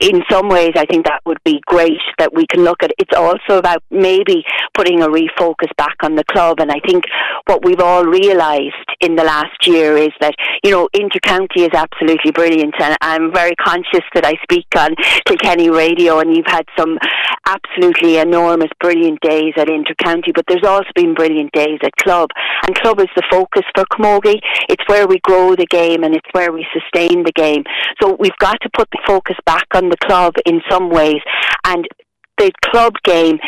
in 0.00 0.22
some 0.30 0.48
ways, 0.48 0.72
I 0.76 0.84
think 0.84 1.06
that 1.06 1.22
would 1.24 1.42
be 1.44 1.60
great 1.66 2.00
that 2.18 2.34
we 2.34 2.46
can 2.46 2.64
look 2.64 2.82
at. 2.82 2.90
It's 2.98 3.16
also 3.16 3.58
about 3.58 3.82
maybe 3.90 4.44
putting 4.76 5.02
a 5.02 5.08
refocus 5.08 5.74
back 5.78 5.96
on 6.02 6.16
the 6.16 6.24
club. 6.24 6.60
And 6.60 6.70
I 6.70 6.80
think 6.86 7.04
what 7.46 7.64
we've 7.64 7.80
all 7.80 8.04
realised 8.04 8.74
in 9.00 9.16
the 9.16 9.24
last 9.24 9.66
year 9.66 9.96
is 9.96 10.10
that, 10.20 10.34
you 10.62 10.70
know, 10.70 10.88
intercounty 10.94 11.58
is 11.58 11.70
absolutely 11.72 12.30
brilliant. 12.30 12.74
And 12.78 12.96
I'm 13.00 13.32
very 13.32 13.54
conscious 13.56 14.04
that 14.14 14.26
I 14.26 14.34
speak 14.42 14.66
on 14.76 14.94
Kilkenny 15.24 15.70
Radio 15.70 16.18
and 16.18 16.36
you've 16.36 16.46
had 16.46 16.66
some 16.78 16.98
absolutely 17.46 18.18
enormous, 18.18 18.70
brilliant 18.80 19.20
days 19.20 19.54
at 19.56 19.68
intercounty, 19.68 20.34
but 20.34 20.44
there's 20.48 20.64
also 20.64 20.88
been 20.94 21.14
brilliant 21.14 21.52
days 21.52 21.78
at 21.82 21.92
club. 21.96 22.30
And 22.66 22.74
club 22.76 23.00
is 23.00 23.08
the 23.16 23.22
focus 23.30 23.62
for 23.74 23.84
Camogie. 23.92 24.40
It's 24.68 24.82
where 24.88 25.06
we 25.06 25.20
grow 25.20 25.54
the 25.54 25.66
game 25.66 26.04
and 26.04 26.14
it's 26.14 26.28
where 26.32 26.52
we 26.52 26.66
sustain 26.72 27.22
the 27.22 27.32
game. 27.32 27.64
So 28.02 28.16
we've 28.18 28.36
got 28.38 28.60
to 28.62 28.70
put 28.76 28.88
the 28.90 29.00
focus 29.06 29.36
back 29.46 29.66
on 29.74 29.85
the 29.88 29.96
club 30.06 30.34
in 30.44 30.60
some 30.70 30.90
ways. 30.90 31.20
And 31.64 31.86
the 32.38 32.52
club 32.64 32.94
game 33.04 33.38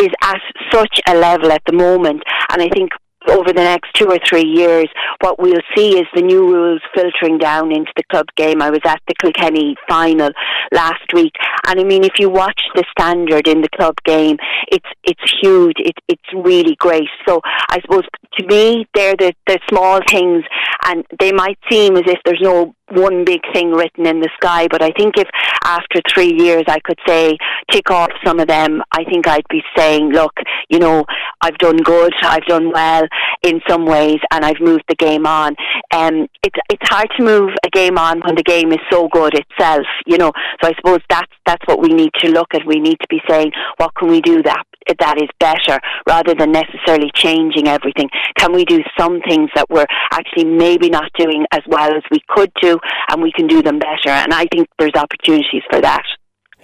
is 0.00 0.08
at 0.22 0.40
such 0.72 1.00
a 1.06 1.14
level 1.14 1.52
at 1.52 1.62
the 1.66 1.72
moment. 1.72 2.22
And 2.50 2.62
I 2.62 2.68
think 2.68 2.90
over 3.28 3.52
the 3.52 3.62
next 3.62 3.92
two 3.94 4.06
or 4.06 4.18
three 4.26 4.44
years, 4.44 4.86
what 5.20 5.40
we'll 5.40 5.60
see 5.76 5.98
is 5.98 6.06
the 6.14 6.22
new 6.22 6.46
rules 6.46 6.80
filtering 6.94 7.38
down 7.38 7.72
into 7.72 7.90
the 7.96 8.04
club 8.10 8.26
game. 8.36 8.62
I 8.62 8.70
was 8.70 8.80
at 8.84 9.00
the 9.06 9.14
Kilkenny 9.20 9.76
final 9.88 10.30
last 10.72 11.12
week, 11.12 11.32
and 11.66 11.80
I 11.80 11.84
mean, 11.84 12.04
if 12.04 12.18
you 12.18 12.30
watch 12.30 12.60
the 12.74 12.84
standard 12.98 13.48
in 13.48 13.60
the 13.60 13.68
club 13.76 13.96
game, 14.04 14.36
it's 14.68 14.88
it's 15.04 15.40
huge. 15.40 15.76
It, 15.78 15.96
it's 16.08 16.22
really 16.32 16.76
great. 16.76 17.08
So 17.28 17.40
I 17.44 17.80
suppose 17.82 18.04
to 18.38 18.46
me, 18.46 18.86
they're 18.94 19.16
the, 19.16 19.34
the 19.46 19.58
small 19.68 20.00
things, 20.08 20.44
and 20.86 21.04
they 21.18 21.32
might 21.32 21.58
seem 21.70 21.96
as 21.96 22.04
if 22.06 22.18
there's 22.24 22.40
no 22.40 22.74
one 22.90 23.24
big 23.24 23.40
thing 23.52 23.72
written 23.72 24.06
in 24.06 24.20
the 24.20 24.30
sky. 24.40 24.68
But 24.70 24.82
I 24.82 24.90
think 24.90 25.16
if 25.16 25.28
after 25.64 26.00
three 26.12 26.32
years 26.32 26.64
I 26.68 26.78
could 26.80 26.98
say 27.06 27.36
tick 27.70 27.90
off 27.90 28.10
some 28.24 28.40
of 28.40 28.48
them, 28.48 28.82
I 28.92 29.04
think 29.04 29.26
I'd 29.26 29.46
be 29.48 29.62
saying, 29.76 30.10
look, 30.10 30.32
you 30.68 30.78
know, 30.78 31.04
I've 31.40 31.58
done 31.58 31.76
good, 31.78 32.12
I've 32.22 32.44
done 32.46 32.70
well 32.72 33.06
in 33.42 33.60
some 33.68 33.86
ways, 33.86 34.18
and 34.32 34.44
I've 34.44 34.60
moved 34.60 34.84
the 34.88 34.96
game 34.96 35.26
on. 35.26 35.54
Um, 35.92 36.28
it's 36.42 36.58
it's 36.70 36.88
hard 36.88 37.08
to 37.16 37.24
move 37.24 37.50
a 37.64 37.70
game 37.70 37.98
on 37.98 38.20
when 38.20 38.34
the 38.34 38.42
game 38.42 38.72
is 38.72 38.80
so 38.90 39.08
good 39.08 39.34
itself, 39.34 39.86
you 40.06 40.18
know. 40.18 40.32
So 40.62 40.68
I 40.68 40.74
suppose 40.76 41.00
that's 41.08 41.32
that's 41.46 41.64
what 41.66 41.80
we 41.80 41.88
need 41.88 42.10
to 42.20 42.30
look 42.30 42.54
at. 42.54 42.66
We 42.66 42.80
need 42.80 42.98
to 43.00 43.06
be 43.08 43.20
saying, 43.28 43.52
what 43.76 43.94
can 43.94 44.08
we 44.08 44.20
do 44.20 44.42
that 44.42 44.64
that 44.98 45.20
is 45.20 45.28
better, 45.38 45.78
rather 46.06 46.34
than 46.34 46.52
necessarily 46.52 47.10
changing 47.14 47.68
everything. 47.68 48.08
Can 48.36 48.52
we 48.52 48.64
do 48.64 48.78
some 48.98 49.20
things 49.28 49.50
that 49.54 49.68
we're 49.68 49.86
actually 50.12 50.44
maybe 50.44 50.88
not 50.88 51.10
doing 51.18 51.44
as 51.52 51.62
well 51.66 51.94
as 51.94 52.02
we 52.10 52.20
could 52.28 52.52
do, 52.60 52.78
and 53.10 53.22
we 53.22 53.32
can 53.32 53.46
do 53.46 53.62
them 53.62 53.78
better? 53.78 54.10
And 54.10 54.32
I 54.32 54.46
think 54.52 54.68
there's 54.78 54.94
opportunities 54.96 55.62
for 55.70 55.80
that. 55.80 56.04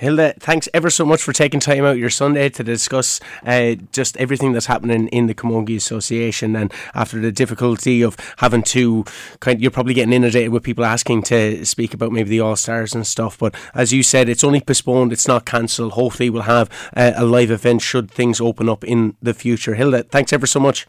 Hilda, 0.04 0.34
thanks 0.38 0.68
ever 0.74 0.90
so 0.90 1.06
much 1.06 1.22
for 1.22 1.32
taking 1.32 1.60
time 1.60 1.86
out 1.86 1.96
your 1.96 2.10
Sunday 2.10 2.50
to 2.50 2.62
discuss 2.62 3.20
uh, 3.46 3.76
just 3.90 4.18
everything 4.18 4.52
that's 4.52 4.66
happening 4.66 5.08
in 5.08 5.28
the 5.28 5.34
Camogie 5.34 5.76
Association. 5.76 6.54
And 6.54 6.70
after 6.94 7.18
the 7.18 7.32
difficulty 7.32 8.02
of 8.02 8.14
having 8.36 8.62
to 8.64 9.06
kind, 9.40 9.62
you're 9.62 9.70
probably 9.70 9.94
getting 9.94 10.12
inundated 10.12 10.52
with 10.52 10.62
people 10.62 10.84
asking 10.84 11.22
to 11.22 11.64
speak 11.64 11.94
about 11.94 12.12
maybe 12.12 12.28
the 12.28 12.40
All 12.40 12.54
Stars 12.54 12.94
and 12.94 13.06
stuff. 13.06 13.38
But 13.38 13.54
as 13.74 13.94
you 13.94 14.02
said, 14.02 14.28
it's 14.28 14.44
only 14.44 14.60
postponed; 14.60 15.10
it's 15.10 15.26
not 15.26 15.46
cancelled. 15.46 15.92
Hopefully, 15.92 16.28
we'll 16.28 16.42
have 16.42 16.68
uh, 16.94 17.12
a 17.16 17.24
live 17.24 17.50
event 17.50 17.80
should 17.80 18.10
things 18.10 18.42
open 18.42 18.68
up 18.68 18.84
in 18.84 19.16
the 19.22 19.32
future. 19.32 19.74
Hilda, 19.74 20.02
thanks 20.02 20.34
ever 20.34 20.46
so 20.46 20.60
much. 20.60 20.86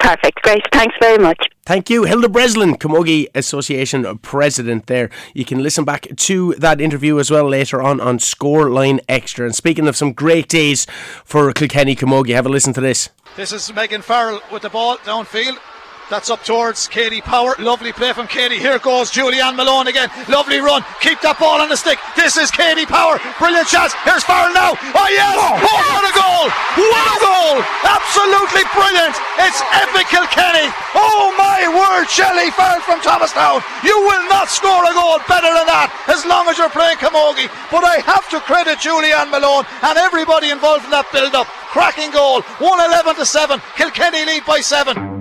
Absolutely. 0.00 0.16
Perfect. 0.16 0.42
Great. 0.42 0.62
Thanks 0.72 0.96
very 1.00 1.18
much. 1.18 1.48
Thank 1.64 1.90
you, 1.90 2.04
Hilda 2.04 2.28
Breslin, 2.28 2.76
Camogie 2.76 3.26
Association 3.34 4.18
President. 4.18 4.86
There, 4.86 5.10
you 5.34 5.44
can 5.44 5.62
listen 5.62 5.84
back 5.84 6.06
to 6.14 6.54
that 6.54 6.80
interview 6.80 7.18
as 7.18 7.30
well 7.30 7.48
later 7.48 7.82
on 7.82 8.00
on 8.00 8.18
Scoreline 8.18 9.00
Extra. 9.08 9.46
And 9.46 9.54
speaking 9.54 9.88
of 9.88 9.96
some 9.96 10.12
great 10.12 10.48
days 10.48 10.86
for 11.24 11.52
Kilkenny 11.52 11.96
Camogie, 11.96 12.34
have 12.34 12.46
a 12.46 12.48
listen 12.48 12.72
to 12.74 12.80
this. 12.80 13.08
This 13.34 13.50
is 13.52 13.72
Megan 13.74 14.02
Farrell 14.02 14.40
with 14.52 14.62
the 14.62 14.70
ball 14.70 14.98
downfield. 14.98 15.58
That's 16.08 16.30
up 16.30 16.44
towards 16.46 16.86
Katie 16.86 17.20
Power. 17.20 17.58
Lovely 17.58 17.90
play 17.90 18.12
from 18.14 18.30
Katie. 18.30 18.62
Here 18.62 18.78
goes 18.78 19.10
Julianne 19.10 19.58
Malone 19.58 19.90
again. 19.90 20.06
Lovely 20.30 20.62
run. 20.62 20.86
Keep 21.02 21.18
that 21.26 21.34
ball 21.34 21.58
on 21.58 21.66
the 21.66 21.74
stick. 21.74 21.98
This 22.14 22.38
is 22.38 22.46
Katie 22.54 22.86
Power. 22.86 23.18
Brilliant 23.42 23.66
chance. 23.66 23.90
Here's 24.06 24.22
Farrell 24.22 24.54
now. 24.54 24.78
Oh, 24.94 25.10
yes. 25.10 25.34
Oh, 25.34 25.58
oh 25.58 25.82
what 25.82 26.06
a 26.06 26.14
goal. 26.14 26.46
What 26.78 27.06
a 27.10 27.18
goal. 27.18 27.56
Absolutely 27.82 28.62
brilliant. 28.70 29.18
It's 29.50 29.58
epic 29.82 30.06
Kilkenny. 30.06 30.70
Oh, 30.94 31.34
my 31.34 31.66
word. 31.74 32.06
Shelley 32.06 32.54
Farrell 32.54 32.86
from 32.86 33.02
Thomastown. 33.02 33.66
You 33.82 33.98
will 34.06 34.30
not 34.30 34.46
score 34.46 34.86
a 34.86 34.94
goal 34.94 35.18
better 35.26 35.50
than 35.50 35.66
that 35.66 35.90
as 36.06 36.22
long 36.22 36.46
as 36.46 36.54
you're 36.54 36.70
playing 36.70 37.02
Camogie. 37.02 37.50
But 37.74 37.82
I 37.82 37.98
have 38.06 38.30
to 38.30 38.38
credit 38.46 38.78
Julianne 38.78 39.34
Malone 39.34 39.66
and 39.82 39.98
everybody 39.98 40.54
involved 40.54 40.86
in 40.86 40.94
that 40.94 41.10
build 41.10 41.34
up. 41.34 41.50
Cracking 41.74 42.14
goal. 42.14 42.46
111 42.62 43.18
to 43.18 43.26
7. 43.26 43.58
Kilkenny 43.74 44.22
lead 44.22 44.46
by 44.46 44.62
7. 44.62 45.15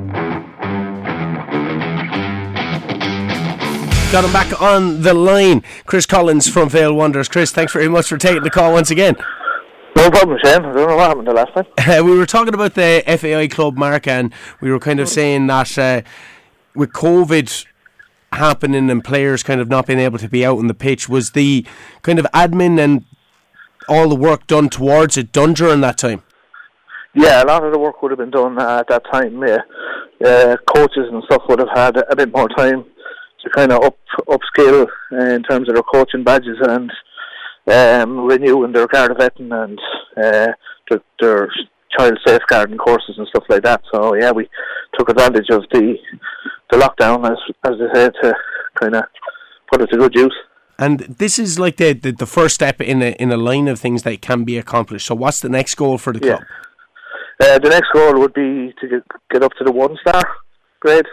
Got 4.15 4.23
him 4.23 4.31
back 4.31 4.61
on 4.61 5.01
the 5.01 5.13
line. 5.13 5.61
Chris 5.85 6.05
Collins 6.05 6.47
from 6.47 6.69
Vale 6.69 6.93
Wanderers. 6.93 7.27
Chris, 7.27 7.51
thanks 7.51 7.73
very 7.73 7.89
much 7.89 8.07
for 8.07 8.17
taking 8.17 8.43
the 8.43 8.49
call 8.49 8.71
once 8.71 8.89
again. 8.89 9.17
No 9.97 10.09
problem, 10.09 10.37
Shane. 10.41 10.63
I 10.63 10.71
don't 10.71 10.87
know 10.87 10.95
what 10.95 11.09
happened 11.09 11.27
the 11.27 11.33
last 11.33 11.53
time. 11.53 11.65
Uh, 11.77 12.01
we 12.05 12.17
were 12.17 12.25
talking 12.25 12.53
about 12.53 12.75
the 12.75 13.03
FAI 13.05 13.49
club, 13.49 13.75
Mark, 13.75 14.07
and 14.07 14.33
we 14.61 14.71
were 14.71 14.79
kind 14.79 15.01
of 15.01 15.09
saying 15.09 15.47
that 15.47 15.77
uh, 15.77 16.01
with 16.73 16.93
COVID 16.93 17.65
happening 18.31 18.89
and 18.89 19.03
players 19.03 19.43
kind 19.43 19.59
of 19.59 19.67
not 19.67 19.87
being 19.87 19.99
able 19.99 20.19
to 20.19 20.29
be 20.29 20.45
out 20.45 20.59
on 20.59 20.67
the 20.67 20.73
pitch, 20.73 21.09
was 21.09 21.31
the 21.31 21.67
kind 22.01 22.17
of 22.17 22.25
admin 22.33 22.79
and 22.79 23.03
all 23.89 24.07
the 24.07 24.15
work 24.15 24.47
done 24.47 24.69
towards 24.69 25.17
it 25.17 25.33
done 25.33 25.53
during 25.53 25.81
that 25.81 25.97
time? 25.97 26.23
Yeah, 27.13 27.43
a 27.43 27.47
lot 27.47 27.65
of 27.65 27.73
the 27.73 27.79
work 27.79 28.01
would 28.01 28.11
have 28.11 28.19
been 28.19 28.31
done 28.31 28.57
uh, 28.59 28.77
at 28.79 28.87
that 28.87 29.03
time. 29.11 29.45
Yeah, 29.45 29.57
uh, 30.25 30.55
coaches 30.73 31.09
and 31.11 31.21
stuff 31.25 31.41
would 31.49 31.59
have 31.59 31.75
had 31.75 31.97
a 32.09 32.15
bit 32.15 32.31
more 32.31 32.47
time 32.47 32.85
to 33.45 33.49
kind 33.51 33.71
of 33.71 33.83
up 33.83 33.97
upskill 34.27 34.87
in 35.11 35.43
terms 35.43 35.69
of 35.69 35.75
their 35.75 35.83
coaching 35.83 36.23
badges 36.23 36.57
and 36.61 36.91
um, 37.71 38.25
renewing 38.25 38.71
their 38.71 38.87
Garda 38.87 39.15
vetting 39.15 39.53
and 39.63 39.79
uh, 40.17 40.51
their, 40.89 41.01
their 41.19 41.49
child 41.97 42.19
safeguarding 42.25 42.77
courses 42.77 43.15
and 43.17 43.27
stuff 43.27 43.43
like 43.49 43.63
that. 43.63 43.81
So 43.93 44.15
yeah, 44.15 44.31
we 44.31 44.49
took 44.97 45.09
advantage 45.09 45.49
of 45.51 45.63
the 45.71 45.95
the 46.71 46.77
lockdown 46.77 47.25
as 47.29 47.37
as 47.63 47.79
they 47.79 47.99
say 47.99 48.09
to 48.21 48.33
kind 48.79 48.95
of 48.95 49.03
put 49.71 49.81
it 49.81 49.87
to 49.87 49.97
good 49.97 50.15
use. 50.15 50.35
And 50.77 50.99
this 50.99 51.39
is 51.39 51.57
like 51.57 51.77
the, 51.77 51.93
the, 51.93 52.11
the 52.11 52.25
first 52.25 52.55
step 52.55 52.81
in 52.81 53.01
a 53.01 53.11
in 53.11 53.31
a 53.31 53.37
line 53.37 53.67
of 53.67 53.79
things 53.79 54.03
that 54.03 54.21
can 54.21 54.43
be 54.43 54.57
accomplished. 54.57 55.07
So 55.07 55.15
what's 55.15 55.39
the 55.39 55.49
next 55.49 55.75
goal 55.75 55.97
for 55.97 56.11
the 56.11 56.19
club? 56.19 56.43
Uh, 57.39 57.59
the 57.59 57.69
next 57.69 57.87
goal 57.93 58.17
would 58.19 58.33
be 58.33 58.73
to 58.79 58.87
get, 58.87 59.03
get 59.31 59.43
up 59.43 59.51
to 59.57 59.63
the 59.63 59.71
one 59.71 59.97
star 60.01 60.23
grade 60.79 61.05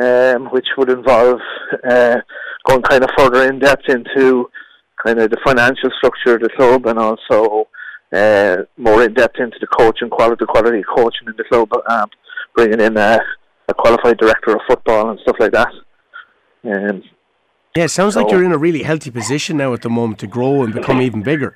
um, 0.00 0.46
which 0.46 0.66
would 0.76 0.90
involve 0.90 1.40
uh, 1.88 2.16
going 2.66 2.82
kind 2.82 3.04
of 3.04 3.10
further 3.16 3.48
in 3.48 3.58
depth 3.58 3.88
into 3.88 4.48
kind 5.04 5.18
of 5.18 5.30
the 5.30 5.38
financial 5.44 5.90
structure 5.98 6.34
of 6.36 6.40
the 6.40 6.48
club 6.56 6.86
and 6.86 6.98
also 6.98 7.68
uh, 8.12 8.56
more 8.76 9.02
in 9.04 9.14
depth 9.14 9.38
into 9.38 9.56
the 9.60 9.66
coaching 9.66 10.10
quality, 10.10 10.44
quality 10.46 10.82
coaching 10.82 11.28
in 11.28 11.34
the 11.36 11.44
club, 11.44 11.68
um, 11.88 12.08
bringing 12.54 12.80
in 12.80 12.96
a, 12.96 13.18
a, 13.68 13.74
qualified 13.74 14.18
director 14.18 14.52
of 14.52 14.60
football 14.68 15.10
and 15.10 15.18
stuff 15.20 15.36
like 15.40 15.52
that. 15.52 15.72
Um, 16.64 17.02
yeah, 17.74 17.84
it 17.84 17.88
sounds 17.88 18.14
so, 18.14 18.22
like 18.22 18.30
you're 18.30 18.44
in 18.44 18.52
a 18.52 18.58
really 18.58 18.82
healthy 18.82 19.10
position 19.10 19.56
now 19.56 19.72
at 19.72 19.82
the 19.82 19.88
moment 19.88 20.18
to 20.20 20.26
grow 20.26 20.62
and 20.62 20.74
become 20.74 21.00
even 21.00 21.22
bigger. 21.22 21.54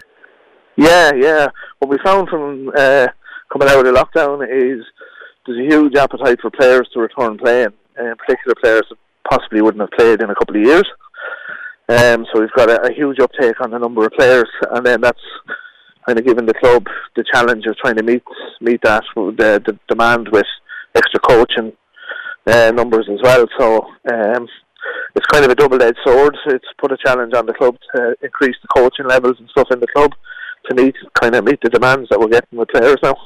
Yeah, 0.77 1.13
yeah. 1.15 1.49
What 1.79 1.91
we 1.91 1.99
found 2.03 2.29
from 2.29 2.71
uh, 2.77 3.09
coming 3.53 3.69
out 3.69 3.79
of 3.79 3.85
the 3.85 3.93
lockdown 3.93 4.43
is 4.45 4.85
there's 5.47 5.59
a 5.59 5.75
huge 5.75 5.95
appetite 5.95 6.41
for 6.41 6.51
players 6.51 6.89
to 6.95 7.01
return 7.01 7.39
playing 7.39 7.73
uh, 7.99 8.15
particular 8.15 8.55
players 8.61 8.85
that 8.91 8.99
possibly 9.31 9.63
wouldn't 9.63 9.81
have 9.81 9.99
played 9.99 10.23
in 10.23 10.31
a 10.31 10.35
couple 10.35 10.57
of 10.57 10.63
years. 10.63 10.87
Um, 11.89 12.27
so 12.33 12.41
we've 12.41 12.53
got 12.57 12.71
a, 12.71 12.91
a 12.91 12.93
huge 12.93 13.21
uptake 13.21 13.61
on 13.61 13.71
the 13.71 13.79
number 13.79 14.05
of 14.05 14.13
players, 14.13 14.49
and 14.73 14.85
then 14.85 15.01
that's 15.01 15.21
kind 16.07 16.19
of 16.19 16.25
given 16.25 16.47
the 16.47 16.55
club 16.55 16.87
the 17.17 17.25
challenge 17.33 17.67
of 17.67 17.77
trying 17.77 17.97
to 17.97 18.03
meet 18.03 18.23
meet 18.61 18.81
that 18.83 19.03
the, 19.15 19.63
the 19.67 19.79
demand 19.89 20.29
with 20.31 20.47
extra 20.95 21.21
coaching 21.21 21.73
uh, 22.47 22.73
numbers 22.75 23.09
as 23.13 23.21
well. 23.23 23.47
So 23.59 23.87
um, 24.13 24.49
it's 25.15 25.27
kind 25.27 25.45
of 25.45 25.51
a 25.51 25.55
double-edged 25.55 25.99
sword. 26.05 26.37
It's 26.47 26.67
put 26.79 26.93
a 26.93 26.97
challenge 27.05 27.35
on 27.35 27.47
the 27.47 27.55
club 27.55 27.77
to 27.95 28.17
increase 28.23 28.57
the 28.63 28.69
coaching 28.75 29.07
levels 29.07 29.37
and 29.39 29.49
stuff 29.51 29.69
in 29.71 29.81
the 29.81 29.89
club 29.95 30.13
to 30.69 30.75
meet 30.75 30.95
kind 31.21 31.35
of 31.35 31.45
meet 31.45 31.61
the 31.63 31.71
demands 31.71 32.09
that 32.11 32.19
we're 32.19 32.29
getting 32.29 32.59
with 32.59 32.69
players 32.69 32.99
now. 33.03 33.17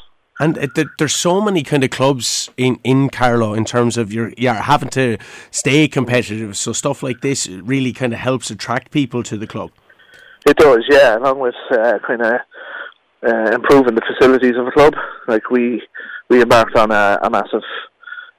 And 0.40 0.56
there's 0.98 1.14
so 1.14 1.42
many 1.42 1.62
kind 1.62 1.84
of 1.84 1.90
clubs 1.90 2.48
in, 2.56 2.80
in 2.82 3.10
Carlow 3.10 3.52
in 3.52 3.66
terms 3.66 3.98
of 3.98 4.10
you're, 4.10 4.32
you're 4.38 4.54
having 4.54 4.88
to 4.90 5.18
stay 5.50 5.86
competitive. 5.86 6.56
So 6.56 6.72
stuff 6.72 7.02
like 7.02 7.20
this 7.20 7.46
really 7.46 7.92
kind 7.92 8.14
of 8.14 8.20
helps 8.20 8.50
attract 8.50 8.90
people 8.90 9.22
to 9.24 9.36
the 9.36 9.46
club. 9.46 9.70
It 10.46 10.56
does, 10.56 10.82
yeah. 10.88 11.18
Along 11.18 11.40
with 11.40 11.54
uh, 11.70 11.98
kind 12.06 12.22
of 12.22 12.40
uh, 13.22 13.50
improving 13.52 13.94
the 13.94 14.00
facilities 14.00 14.56
of 14.56 14.64
the 14.64 14.72
club, 14.72 14.94
like 15.28 15.50
we 15.50 15.82
we 16.30 16.40
embarked 16.40 16.74
on 16.74 16.90
a, 16.90 17.18
a 17.22 17.28
massive 17.28 17.62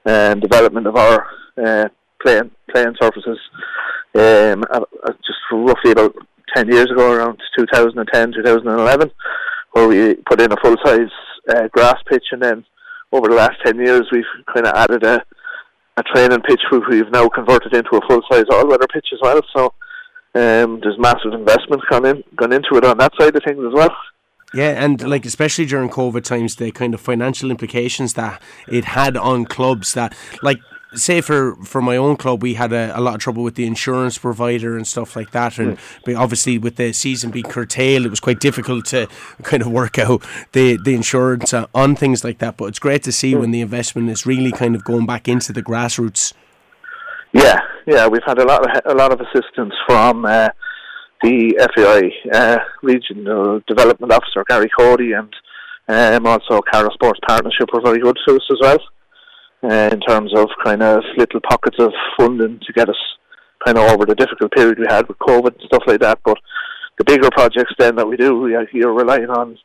um, 0.04 0.40
development 0.40 0.88
of 0.88 0.96
our 0.96 1.24
uh, 1.64 1.88
playing 2.20 2.50
playing 2.72 2.96
surfaces. 3.00 3.38
Um, 4.14 4.64
just 5.24 5.38
roughly 5.52 5.92
about 5.92 6.16
ten 6.56 6.68
years 6.68 6.90
ago, 6.90 7.12
around 7.12 7.38
2010, 7.56 8.32
2011, 8.32 9.10
where 9.72 9.88
we 9.88 10.14
put 10.14 10.40
in 10.40 10.52
a 10.52 10.56
full 10.62 10.76
size 10.84 11.10
uh, 11.48 11.68
grass 11.68 11.98
pitch, 12.08 12.26
and 12.32 12.42
then 12.42 12.64
over 13.12 13.28
the 13.28 13.34
last 13.34 13.58
ten 13.64 13.78
years, 13.78 14.08
we've 14.12 14.24
kind 14.52 14.66
of 14.66 14.74
added 14.74 15.04
a 15.04 15.24
a 15.98 16.02
training 16.02 16.40
pitch 16.40 16.62
which 16.70 16.82
we've 16.88 17.10
now 17.10 17.28
converted 17.28 17.74
into 17.74 17.96
a 17.96 18.06
full 18.08 18.22
size 18.30 18.44
all 18.50 18.66
weather 18.66 18.86
pitch 18.92 19.08
as 19.12 19.18
well. 19.20 19.40
So 19.54 19.74
um, 20.34 20.80
there's 20.80 20.98
massive 20.98 21.34
investment 21.34 21.82
gone 21.90 22.06
in 22.06 22.24
gone 22.36 22.52
into 22.52 22.76
it 22.76 22.84
on 22.84 22.98
that 22.98 23.12
side 23.18 23.36
of 23.36 23.42
things 23.44 23.62
as 23.66 23.74
well. 23.74 23.94
Yeah, 24.54 24.84
and 24.84 25.06
like 25.08 25.24
especially 25.24 25.66
during 25.66 25.88
COVID 25.88 26.24
times, 26.24 26.56
the 26.56 26.70
kind 26.72 26.94
of 26.94 27.00
financial 27.00 27.50
implications 27.50 28.14
that 28.14 28.40
it 28.68 28.84
had 28.84 29.16
on 29.16 29.46
clubs 29.46 29.94
that 29.94 30.14
like 30.42 30.58
say 30.94 31.20
for 31.20 31.54
for 31.56 31.80
my 31.80 31.96
own 31.96 32.16
club, 32.16 32.42
we 32.42 32.54
had 32.54 32.72
a, 32.72 32.96
a, 32.98 33.00
lot 33.00 33.14
of 33.14 33.20
trouble 33.20 33.42
with 33.42 33.54
the 33.54 33.66
insurance 33.66 34.18
provider 34.18 34.76
and 34.76 34.86
stuff 34.86 35.16
like 35.16 35.30
that, 35.32 35.58
and 35.58 35.78
mm. 35.78 36.18
obviously 36.18 36.58
with 36.58 36.76
the 36.76 36.92
season 36.92 37.30
being 37.30 37.44
curtailed, 37.44 38.06
it 38.06 38.10
was 38.10 38.20
quite 38.20 38.40
difficult 38.40 38.84
to 38.86 39.08
kind 39.42 39.62
of 39.62 39.70
work 39.70 39.98
out 39.98 40.22
the 40.52 40.76
the 40.76 40.94
insurance 40.94 41.52
uh, 41.54 41.66
on 41.74 41.96
things 41.96 42.24
like 42.24 42.38
that. 42.38 42.56
But 42.56 42.66
it's 42.66 42.78
great 42.78 43.02
to 43.04 43.12
see 43.12 43.34
mm. 43.34 43.40
when 43.40 43.50
the 43.50 43.60
investment 43.60 44.10
is 44.10 44.26
really 44.26 44.52
kind 44.52 44.74
of 44.74 44.84
going 44.84 45.06
back 45.06 45.28
into 45.28 45.52
the 45.52 45.62
grassroots. 45.62 46.32
Yeah, 47.32 47.60
yeah, 47.86 48.06
we've 48.08 48.22
had 48.26 48.38
a 48.38 48.44
lot 48.44 48.64
of 48.64 48.82
a 48.84 48.94
lot 48.94 49.12
of 49.12 49.20
assistance 49.20 49.74
from. 49.86 50.24
Uh, 50.24 50.48
the 51.24 51.54
FAI 51.76 52.36
uh, 52.36 52.58
Regional 52.82 53.60
Development 53.68 54.12
Officer 54.12 54.42
Gary 54.48 54.68
Cody 54.76 55.12
and 55.12 55.32
um, 55.86 56.26
also 56.26 56.60
Carlow 56.68 56.90
Sports 56.94 57.20
Partnership 57.28 57.68
were 57.72 57.80
very 57.80 58.00
good 58.00 58.18
to 58.26 58.34
us 58.34 58.42
as 58.50 58.58
well 58.60 58.78
uh, 59.62 59.90
in 59.92 60.00
terms 60.00 60.32
of 60.34 60.48
kind 60.64 60.82
of 60.82 61.02
little 61.16 61.40
pockets 61.48 61.76
of 61.78 61.92
funding 62.16 62.60
to 62.66 62.72
get 62.72 62.88
us 62.88 62.96
kind 63.64 63.78
of 63.78 63.90
over 63.90 64.04
the 64.04 64.14
difficult 64.14 64.52
period 64.52 64.78
we 64.78 64.86
had 64.88 65.06
with 65.08 65.18
COVID 65.18 65.58
and 65.58 65.66
stuff 65.66 65.82
like 65.86 66.00
that. 66.00 66.18
But 66.24 66.38
the 66.98 67.04
bigger 67.04 67.30
projects 67.30 67.72
then 67.78 67.96
that 67.96 68.06
we 68.06 68.16
do, 68.16 68.38
we 68.38 68.54
are, 68.54 68.66
you're 68.72 68.92
relying 68.92 69.30
on 69.30 69.58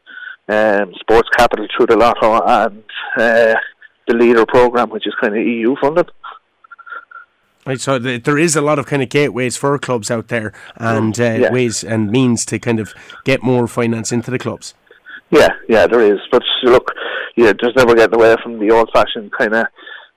um, 0.50 0.94
sports 1.00 1.30
capital 1.36 1.68
through 1.76 1.88
the 1.88 1.98
lotto 1.98 2.42
and 2.46 2.84
uh, 3.18 3.56
the 4.08 4.14
leader 4.14 4.46
program, 4.46 4.90
which 4.90 5.08
is 5.08 5.14
kind 5.20 5.36
of 5.36 5.46
EU 5.46 5.76
funded. 5.82 6.10
Right, 7.66 7.82
so 7.82 8.00
the, 8.00 8.18
there 8.18 8.38
is 8.38 8.56
a 8.56 8.62
lot 8.62 8.80
of 8.80 8.86
kind 8.86 9.04
of 9.04 9.10
gateways 9.10 9.58
for 9.58 9.78
clubs 9.78 10.10
out 10.10 10.30
there, 10.30 10.54
and 10.78 11.20
uh, 11.20 11.24
yeah. 11.24 11.52
ways 11.52 11.84
and 11.84 12.10
means 12.10 12.46
to 12.46 12.60
kind 12.60 12.80
of 12.80 12.94
get 13.26 13.44
more 13.44 13.68
finance 13.68 14.14
into 14.14 14.32
the 14.32 14.40
clubs. 14.40 14.74
Yeah, 15.32 15.50
yeah, 15.68 15.86
there 15.86 16.00
is. 16.00 16.20
But 16.32 16.44
look, 16.64 16.94
yeah, 17.38 17.54
just 17.54 17.78
never 17.78 17.96
getting 17.96 18.16
away 18.16 18.36
from 18.44 18.60
the 18.60 18.72
old-fashioned 18.72 19.32
kind 19.32 19.54
of 19.56 19.68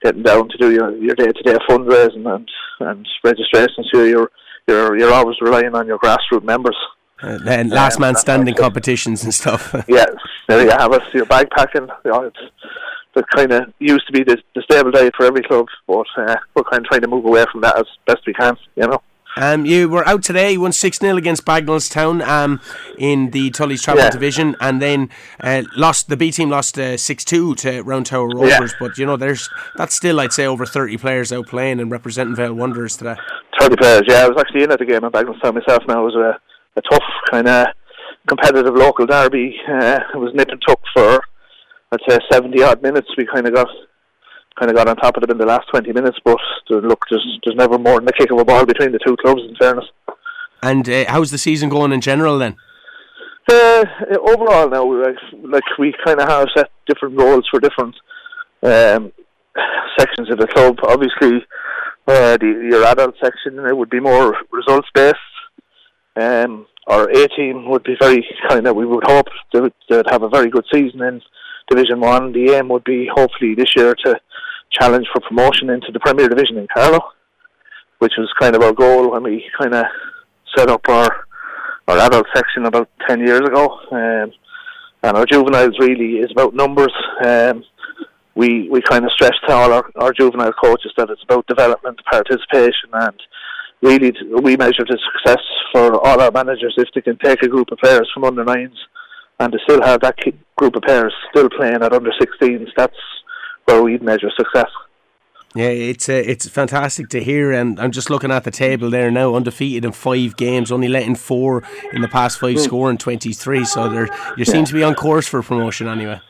getting 0.03 0.23
down 0.23 0.49
to 0.49 0.59
do 0.59 0.73
your 0.73 0.97
your 0.97 1.15
day-to-day 1.15 1.57
fundraising 1.69 2.27
and 2.35 2.49
and 2.81 3.07
registration. 3.23 3.85
So 3.93 4.05
you're 4.05 4.31
you're 4.67 4.99
you're 4.99 5.13
always 5.13 5.37
relying 5.41 5.75
on 5.75 5.87
your 5.87 5.99
grassroots 5.99 6.45
members. 6.45 6.77
Uh, 7.23 7.39
and 7.47 7.71
last 7.71 8.01
man 8.01 8.17
standing 8.17 8.55
competitions 8.55 9.23
and 9.25 9.35
stuff. 9.35 9.75
yeah, 9.89 10.07
there 10.49 10.65
you 10.65 10.71
have 10.71 10.93
it. 10.95 11.03
Your 11.13 11.27
backpacking. 11.27 11.89
you 12.05 12.11
know, 12.11 12.23
it's 12.23 12.39
that 13.15 13.29
kind 13.29 13.53
of 13.53 13.73
used 13.79 14.07
to 14.07 14.13
be 14.13 14.23
the, 14.23 14.39
the 14.55 14.63
stable 14.63 14.91
diet 14.91 15.13
for 15.17 15.27
every 15.27 15.43
club, 15.43 15.67
but 15.87 16.07
uh, 16.17 16.37
we're 16.55 16.63
kind 16.65 16.85
of 16.85 16.89
trying 16.89 17.03
to 17.03 17.09
move 17.09 17.25
away 17.25 17.45
from 17.53 17.61
that 17.61 17.77
as 17.79 17.85
best 18.07 18.27
we 18.27 18.33
can, 18.33 18.57
you 18.77 18.87
know. 18.87 19.03
Um, 19.37 19.65
you 19.65 19.89
were 19.89 20.07
out 20.09 20.23
today. 20.23 20.53
You 20.53 20.61
won 20.61 20.73
six 20.73 20.99
0 20.99 21.17
against 21.17 21.45
Bagenalstown 21.45 22.27
um, 22.27 22.61
in 22.99 23.31
the 23.31 23.51
Tully's 23.51 23.83
Travel 23.83 24.05
yeah. 24.05 24.11
Division, 24.11 24.57
and 24.61 24.83
then 24.83 25.09
uh, 25.41 25.63
lost. 25.77 26.09
The 26.09 26.17
B 26.17 26.31
team 26.31 26.51
lost 26.51 26.79
uh, 26.79 26.97
six 26.97 27.25
uh, 27.25 27.29
two 27.29 27.55
to 27.57 27.83
Round 27.83 28.07
Tower 28.07 28.29
Rovers. 28.29 28.73
Yeah. 28.73 28.77
But 28.81 28.99
you 28.99 29.07
know, 29.07 29.17
there's 29.17 29.49
that's 29.77 29.95
still 29.95 30.21
I'd 30.21 30.33
say 30.33 30.47
over 30.47 30.67
thirty 30.67 30.97
players 30.97 31.33
out 31.33 31.47
playing 31.47 31.81
and 31.81 31.91
representing 31.91 32.35
Vale 32.35 32.55
Wanderers 32.55 32.97
today. 32.97 33.17
Thirty 33.59 33.77
players, 33.77 34.03
yeah. 34.07 34.25
I 34.25 34.29
was 34.29 34.39
actually 34.39 34.65
in 34.65 34.73
at 34.73 34.79
the 34.79 34.85
game 34.85 35.05
at 35.05 35.13
Bagenalstown 35.13 35.55
myself. 35.55 35.85
Now 35.87 36.03
it 36.03 36.13
was 36.13 36.17
a, 36.17 36.41
a 36.79 36.83
tough 36.91 37.05
kind 37.31 37.49
of 37.49 37.67
competitive 38.27 38.75
local 38.75 39.07
derby. 39.07 39.57
Uh, 39.69 40.01
it 40.15 40.19
was 40.19 40.33
nip 40.35 40.49
and 40.51 40.63
tuck 40.67 40.81
for 40.95 41.21
I'd 41.93 42.01
say 42.09 42.19
seventy 42.31 42.63
odd 42.63 42.83
minutes. 42.83 43.09
We 43.17 43.27
kind 43.27 43.47
of 43.47 43.55
got 43.55 43.69
kind 44.61 44.71
of 44.71 44.77
got 44.77 44.89
on 44.89 44.97
top 44.97 45.17
of 45.17 45.23
them 45.23 45.33
in 45.33 45.39
the 45.39 45.47
last 45.47 45.69
twenty 45.71 45.93
minutes. 45.93 46.19
But 46.25 46.39
look, 46.69 47.05
there's 47.11 47.41
there's 47.45 47.57
never 47.57 47.79
more 47.79 47.99
than 47.99 48.09
a 48.09 48.13
kick 48.13 48.31
of 48.31 48.39
a 48.39 48.45
ball 48.45 48.67
between 48.67 48.93
the 48.93 49.01
two 49.05 49.17
clubs. 49.17 49.41
In 49.49 49.57
fairness. 49.57 49.87
And 50.63 50.89
uh, 50.89 51.07
how's 51.09 51.31
the 51.31 51.39
season 51.39 51.71
going 51.71 51.91
in 51.91 52.03
general 52.03 52.39
then? 52.39 52.57
Uh, 53.51 53.85
overall, 54.21 54.69
now 54.69 54.85
like, 55.03 55.17
like 55.43 55.79
we 55.79 55.95
kind 56.05 56.21
of 56.21 56.29
have 56.29 56.49
set 56.55 56.71
different 56.87 57.17
goals 57.17 57.49
for 57.51 57.59
different 57.59 57.97
um, 58.63 59.11
sections 59.99 60.31
of 60.31 60.39
the 60.39 60.47
club. 60.47 60.79
Obviously, 60.83 61.45
uh, 62.07 62.37
the 62.37 62.69
your 62.71 62.85
adult 62.85 63.15
section 63.23 63.59
it 63.59 63.77
would 63.77 63.91
be 63.91 64.01
more 64.01 64.37
results 64.53 64.89
based. 64.95 65.17
Um, 66.17 66.67
our 66.87 67.09
A 67.09 67.29
team 67.29 67.69
would 67.71 67.83
be 67.83 67.97
very 67.99 68.27
kind 68.49 68.67
of 68.67 68.77
we 68.77 68.85
would 68.85 69.05
hope 69.05 69.27
they'd 69.53 70.11
have 70.11 70.23
a 70.23 70.29
very 70.29 70.51
good 70.51 70.67
season 70.73 71.01
in 71.03 71.23
Division 71.69 72.01
One. 72.01 72.33
The 72.33 72.53
aim 72.53 72.69
would 72.69 72.85
be 72.85 73.09
hopefully 73.13 73.55
this 73.55 73.75
year 73.75 73.95
to 74.05 74.21
challenge 74.73 75.07
for 75.13 75.21
promotion 75.21 75.71
into 75.71 75.93
the 75.93 76.01
Premier 76.01 76.29
Division 76.29 76.59
in 76.59 76.67
Carlow, 76.73 77.01
which 77.99 78.15
was 78.17 78.33
kind 78.39 78.55
of 78.55 78.63
our 78.63 78.73
goal 78.73 79.11
when 79.11 79.23
we 79.23 79.45
kind 79.61 79.75
of 79.75 79.85
set 80.57 80.69
up 80.69 80.89
our 80.89 81.27
our 81.89 81.99
adult 81.99 82.27
section 82.35 82.67
about 82.67 82.89
ten 83.09 83.21
years 83.21 83.41
ago. 83.41 83.79
Um, 83.91 84.33
and 85.03 85.17
our 85.17 85.25
juveniles 85.25 85.79
really 85.79 86.19
is 86.19 86.31
about 86.31 86.55
numbers. 86.55 86.93
Um, 87.25 87.65
we 88.35 88.69
we 88.71 88.81
kind 88.83 89.05
of 89.05 89.13
stress 89.13 89.33
to 89.47 89.55
all 89.55 89.73
our, 89.73 89.91
our 89.97 90.13
juvenile 90.13 90.53
coaches 90.53 90.93
that 90.97 91.11
it's 91.11 91.23
about 91.25 91.47
development, 91.47 92.01
participation, 92.11 92.91
and 92.93 93.21
really 93.83 94.13
we 94.43 94.57
measure 94.57 94.85
the 94.87 94.99
success 95.13 95.43
for 95.73 95.95
all 96.07 96.21
our 96.21 96.31
managers 96.31 96.75
if 96.77 96.89
they 96.95 97.01
can 97.01 97.19
take 97.19 97.43
a 97.43 97.49
group 97.49 97.71
of 97.73 97.79
players 97.79 98.09
from 98.13 98.25
under 98.25 98.45
nines 98.45 98.79
and 99.41 99.53
to 99.53 99.59
still 99.65 99.83
have 99.83 100.01
that 100.03 100.17
group 100.57 100.77
of 100.77 100.83
players 100.83 101.15
still 101.31 101.49
playing 101.49 101.83
at 101.83 101.93
under 101.93 102.11
16s, 102.21 102.69
that's 102.77 102.97
where 103.71 103.83
we'd 103.83 104.03
measure 104.03 104.31
success. 104.37 104.71
Yeah, 105.55 105.67
it's 105.67 106.09
uh, 106.09 106.13
it's 106.13 106.49
fantastic 106.49 107.09
to 107.09 107.23
hear, 107.23 107.51
and 107.51 107.81
I'm 107.81 107.91
just 107.91 108.09
looking 108.09 108.31
at 108.31 108.45
the 108.45 108.53
table 108.53 108.89
there 108.89 109.11
now, 109.11 109.35
undefeated 109.35 109.85
in 109.85 109.91
five 109.91 110.37
games, 110.37 110.71
only 110.71 110.87
letting 110.87 111.17
four 111.17 111.65
in 111.93 112.03
the 112.03 112.09
past 112.09 112.39
five, 112.39 112.57
mm. 112.57 112.61
scoring 112.61 112.99
23. 112.99 113.65
So 113.65 113.89
there, 113.89 114.07
you 114.07 114.13
yeah. 114.39 114.45
seem 114.45 114.65
to 114.67 114.73
be 114.73 114.85
on 114.85 114.95
course 114.95 115.27
for 115.27 115.43
promotion 115.43 115.89
anyway. 115.89 116.21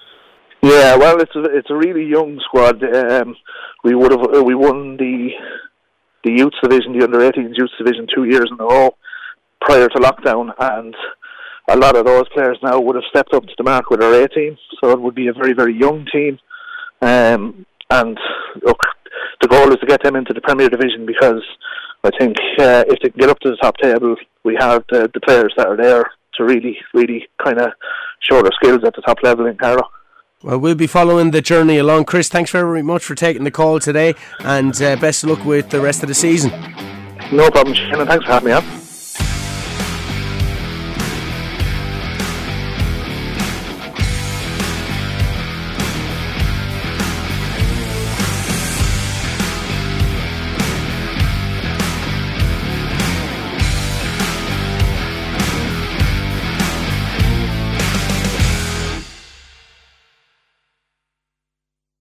Yeah, 0.62 0.96
well, 0.96 1.20
it's 1.20 1.34
a, 1.36 1.44
it's 1.44 1.70
a 1.70 1.76
really 1.76 2.04
young 2.04 2.40
squad. 2.46 2.82
Um, 2.82 3.36
we 3.84 3.94
would 3.94 4.10
have 4.10 4.22
uh, 4.34 4.42
we 4.42 4.54
won 4.54 4.96
the 4.96 5.30
the 6.24 6.32
youth 6.32 6.54
division, 6.62 6.98
the 6.98 7.04
under 7.04 7.18
18s 7.18 7.56
youth 7.56 7.70
division, 7.76 8.06
two 8.14 8.24
years 8.24 8.48
in 8.50 8.58
a 8.58 8.64
row 8.64 8.96
prior 9.60 9.88
to 9.88 9.98
lockdown, 9.98 10.52
and 10.58 10.94
a 11.68 11.76
lot 11.76 11.96
of 11.96 12.06
those 12.06 12.28
players 12.30 12.58
now 12.62 12.80
would 12.80 12.96
have 12.96 13.04
stepped 13.10 13.34
up 13.34 13.44
to 13.44 13.54
the 13.58 13.64
mark 13.64 13.90
with 13.90 14.02
our 14.02 14.14
A 14.14 14.28
team, 14.28 14.56
so 14.80 14.90
it 14.90 15.00
would 15.00 15.14
be 15.14 15.28
a 15.28 15.32
very, 15.32 15.52
very 15.52 15.78
young 15.78 16.06
team. 16.12 16.38
Um, 17.00 17.66
and 17.90 18.18
look, 18.64 18.78
the 19.40 19.48
goal 19.48 19.72
is 19.72 19.80
to 19.80 19.86
get 19.86 20.02
them 20.02 20.16
into 20.16 20.32
the 20.32 20.40
Premier 20.40 20.68
Division 20.68 21.06
because 21.06 21.42
I 22.04 22.10
think 22.18 22.36
uh, 22.58 22.84
if 22.88 23.00
they 23.02 23.10
can 23.10 23.18
get 23.18 23.30
up 23.30 23.40
to 23.40 23.50
the 23.50 23.56
top 23.56 23.76
table, 23.78 24.16
we 24.44 24.56
have 24.58 24.84
the, 24.90 25.10
the 25.12 25.20
players 25.20 25.52
that 25.56 25.66
are 25.66 25.76
there 25.76 26.10
to 26.34 26.44
really, 26.44 26.78
really 26.94 27.28
kind 27.42 27.58
of 27.58 27.72
show 28.20 28.42
their 28.42 28.52
skills 28.62 28.84
at 28.84 28.94
the 28.94 29.02
top 29.02 29.18
level 29.22 29.46
in 29.46 29.56
Carlow. 29.56 29.88
Well, 30.42 30.58
we'll 30.58 30.74
be 30.74 30.86
following 30.86 31.32
the 31.32 31.42
journey 31.42 31.76
along. 31.76 32.06
Chris, 32.06 32.28
thanks 32.28 32.50
very 32.50 32.82
much 32.82 33.04
for 33.04 33.14
taking 33.14 33.44
the 33.44 33.50
call 33.50 33.78
today, 33.78 34.14
and 34.40 34.80
uh, 34.80 34.96
best 34.96 35.22
of 35.22 35.30
luck 35.30 35.44
with 35.44 35.68
the 35.68 35.80
rest 35.80 36.02
of 36.02 36.08
the 36.08 36.14
season. 36.14 36.50
No 37.30 37.50
problem, 37.50 37.74
Shannon. 37.74 38.06
Thanks 38.06 38.24
for 38.24 38.32
having 38.32 38.46
me 38.48 38.52
on. 38.52 38.79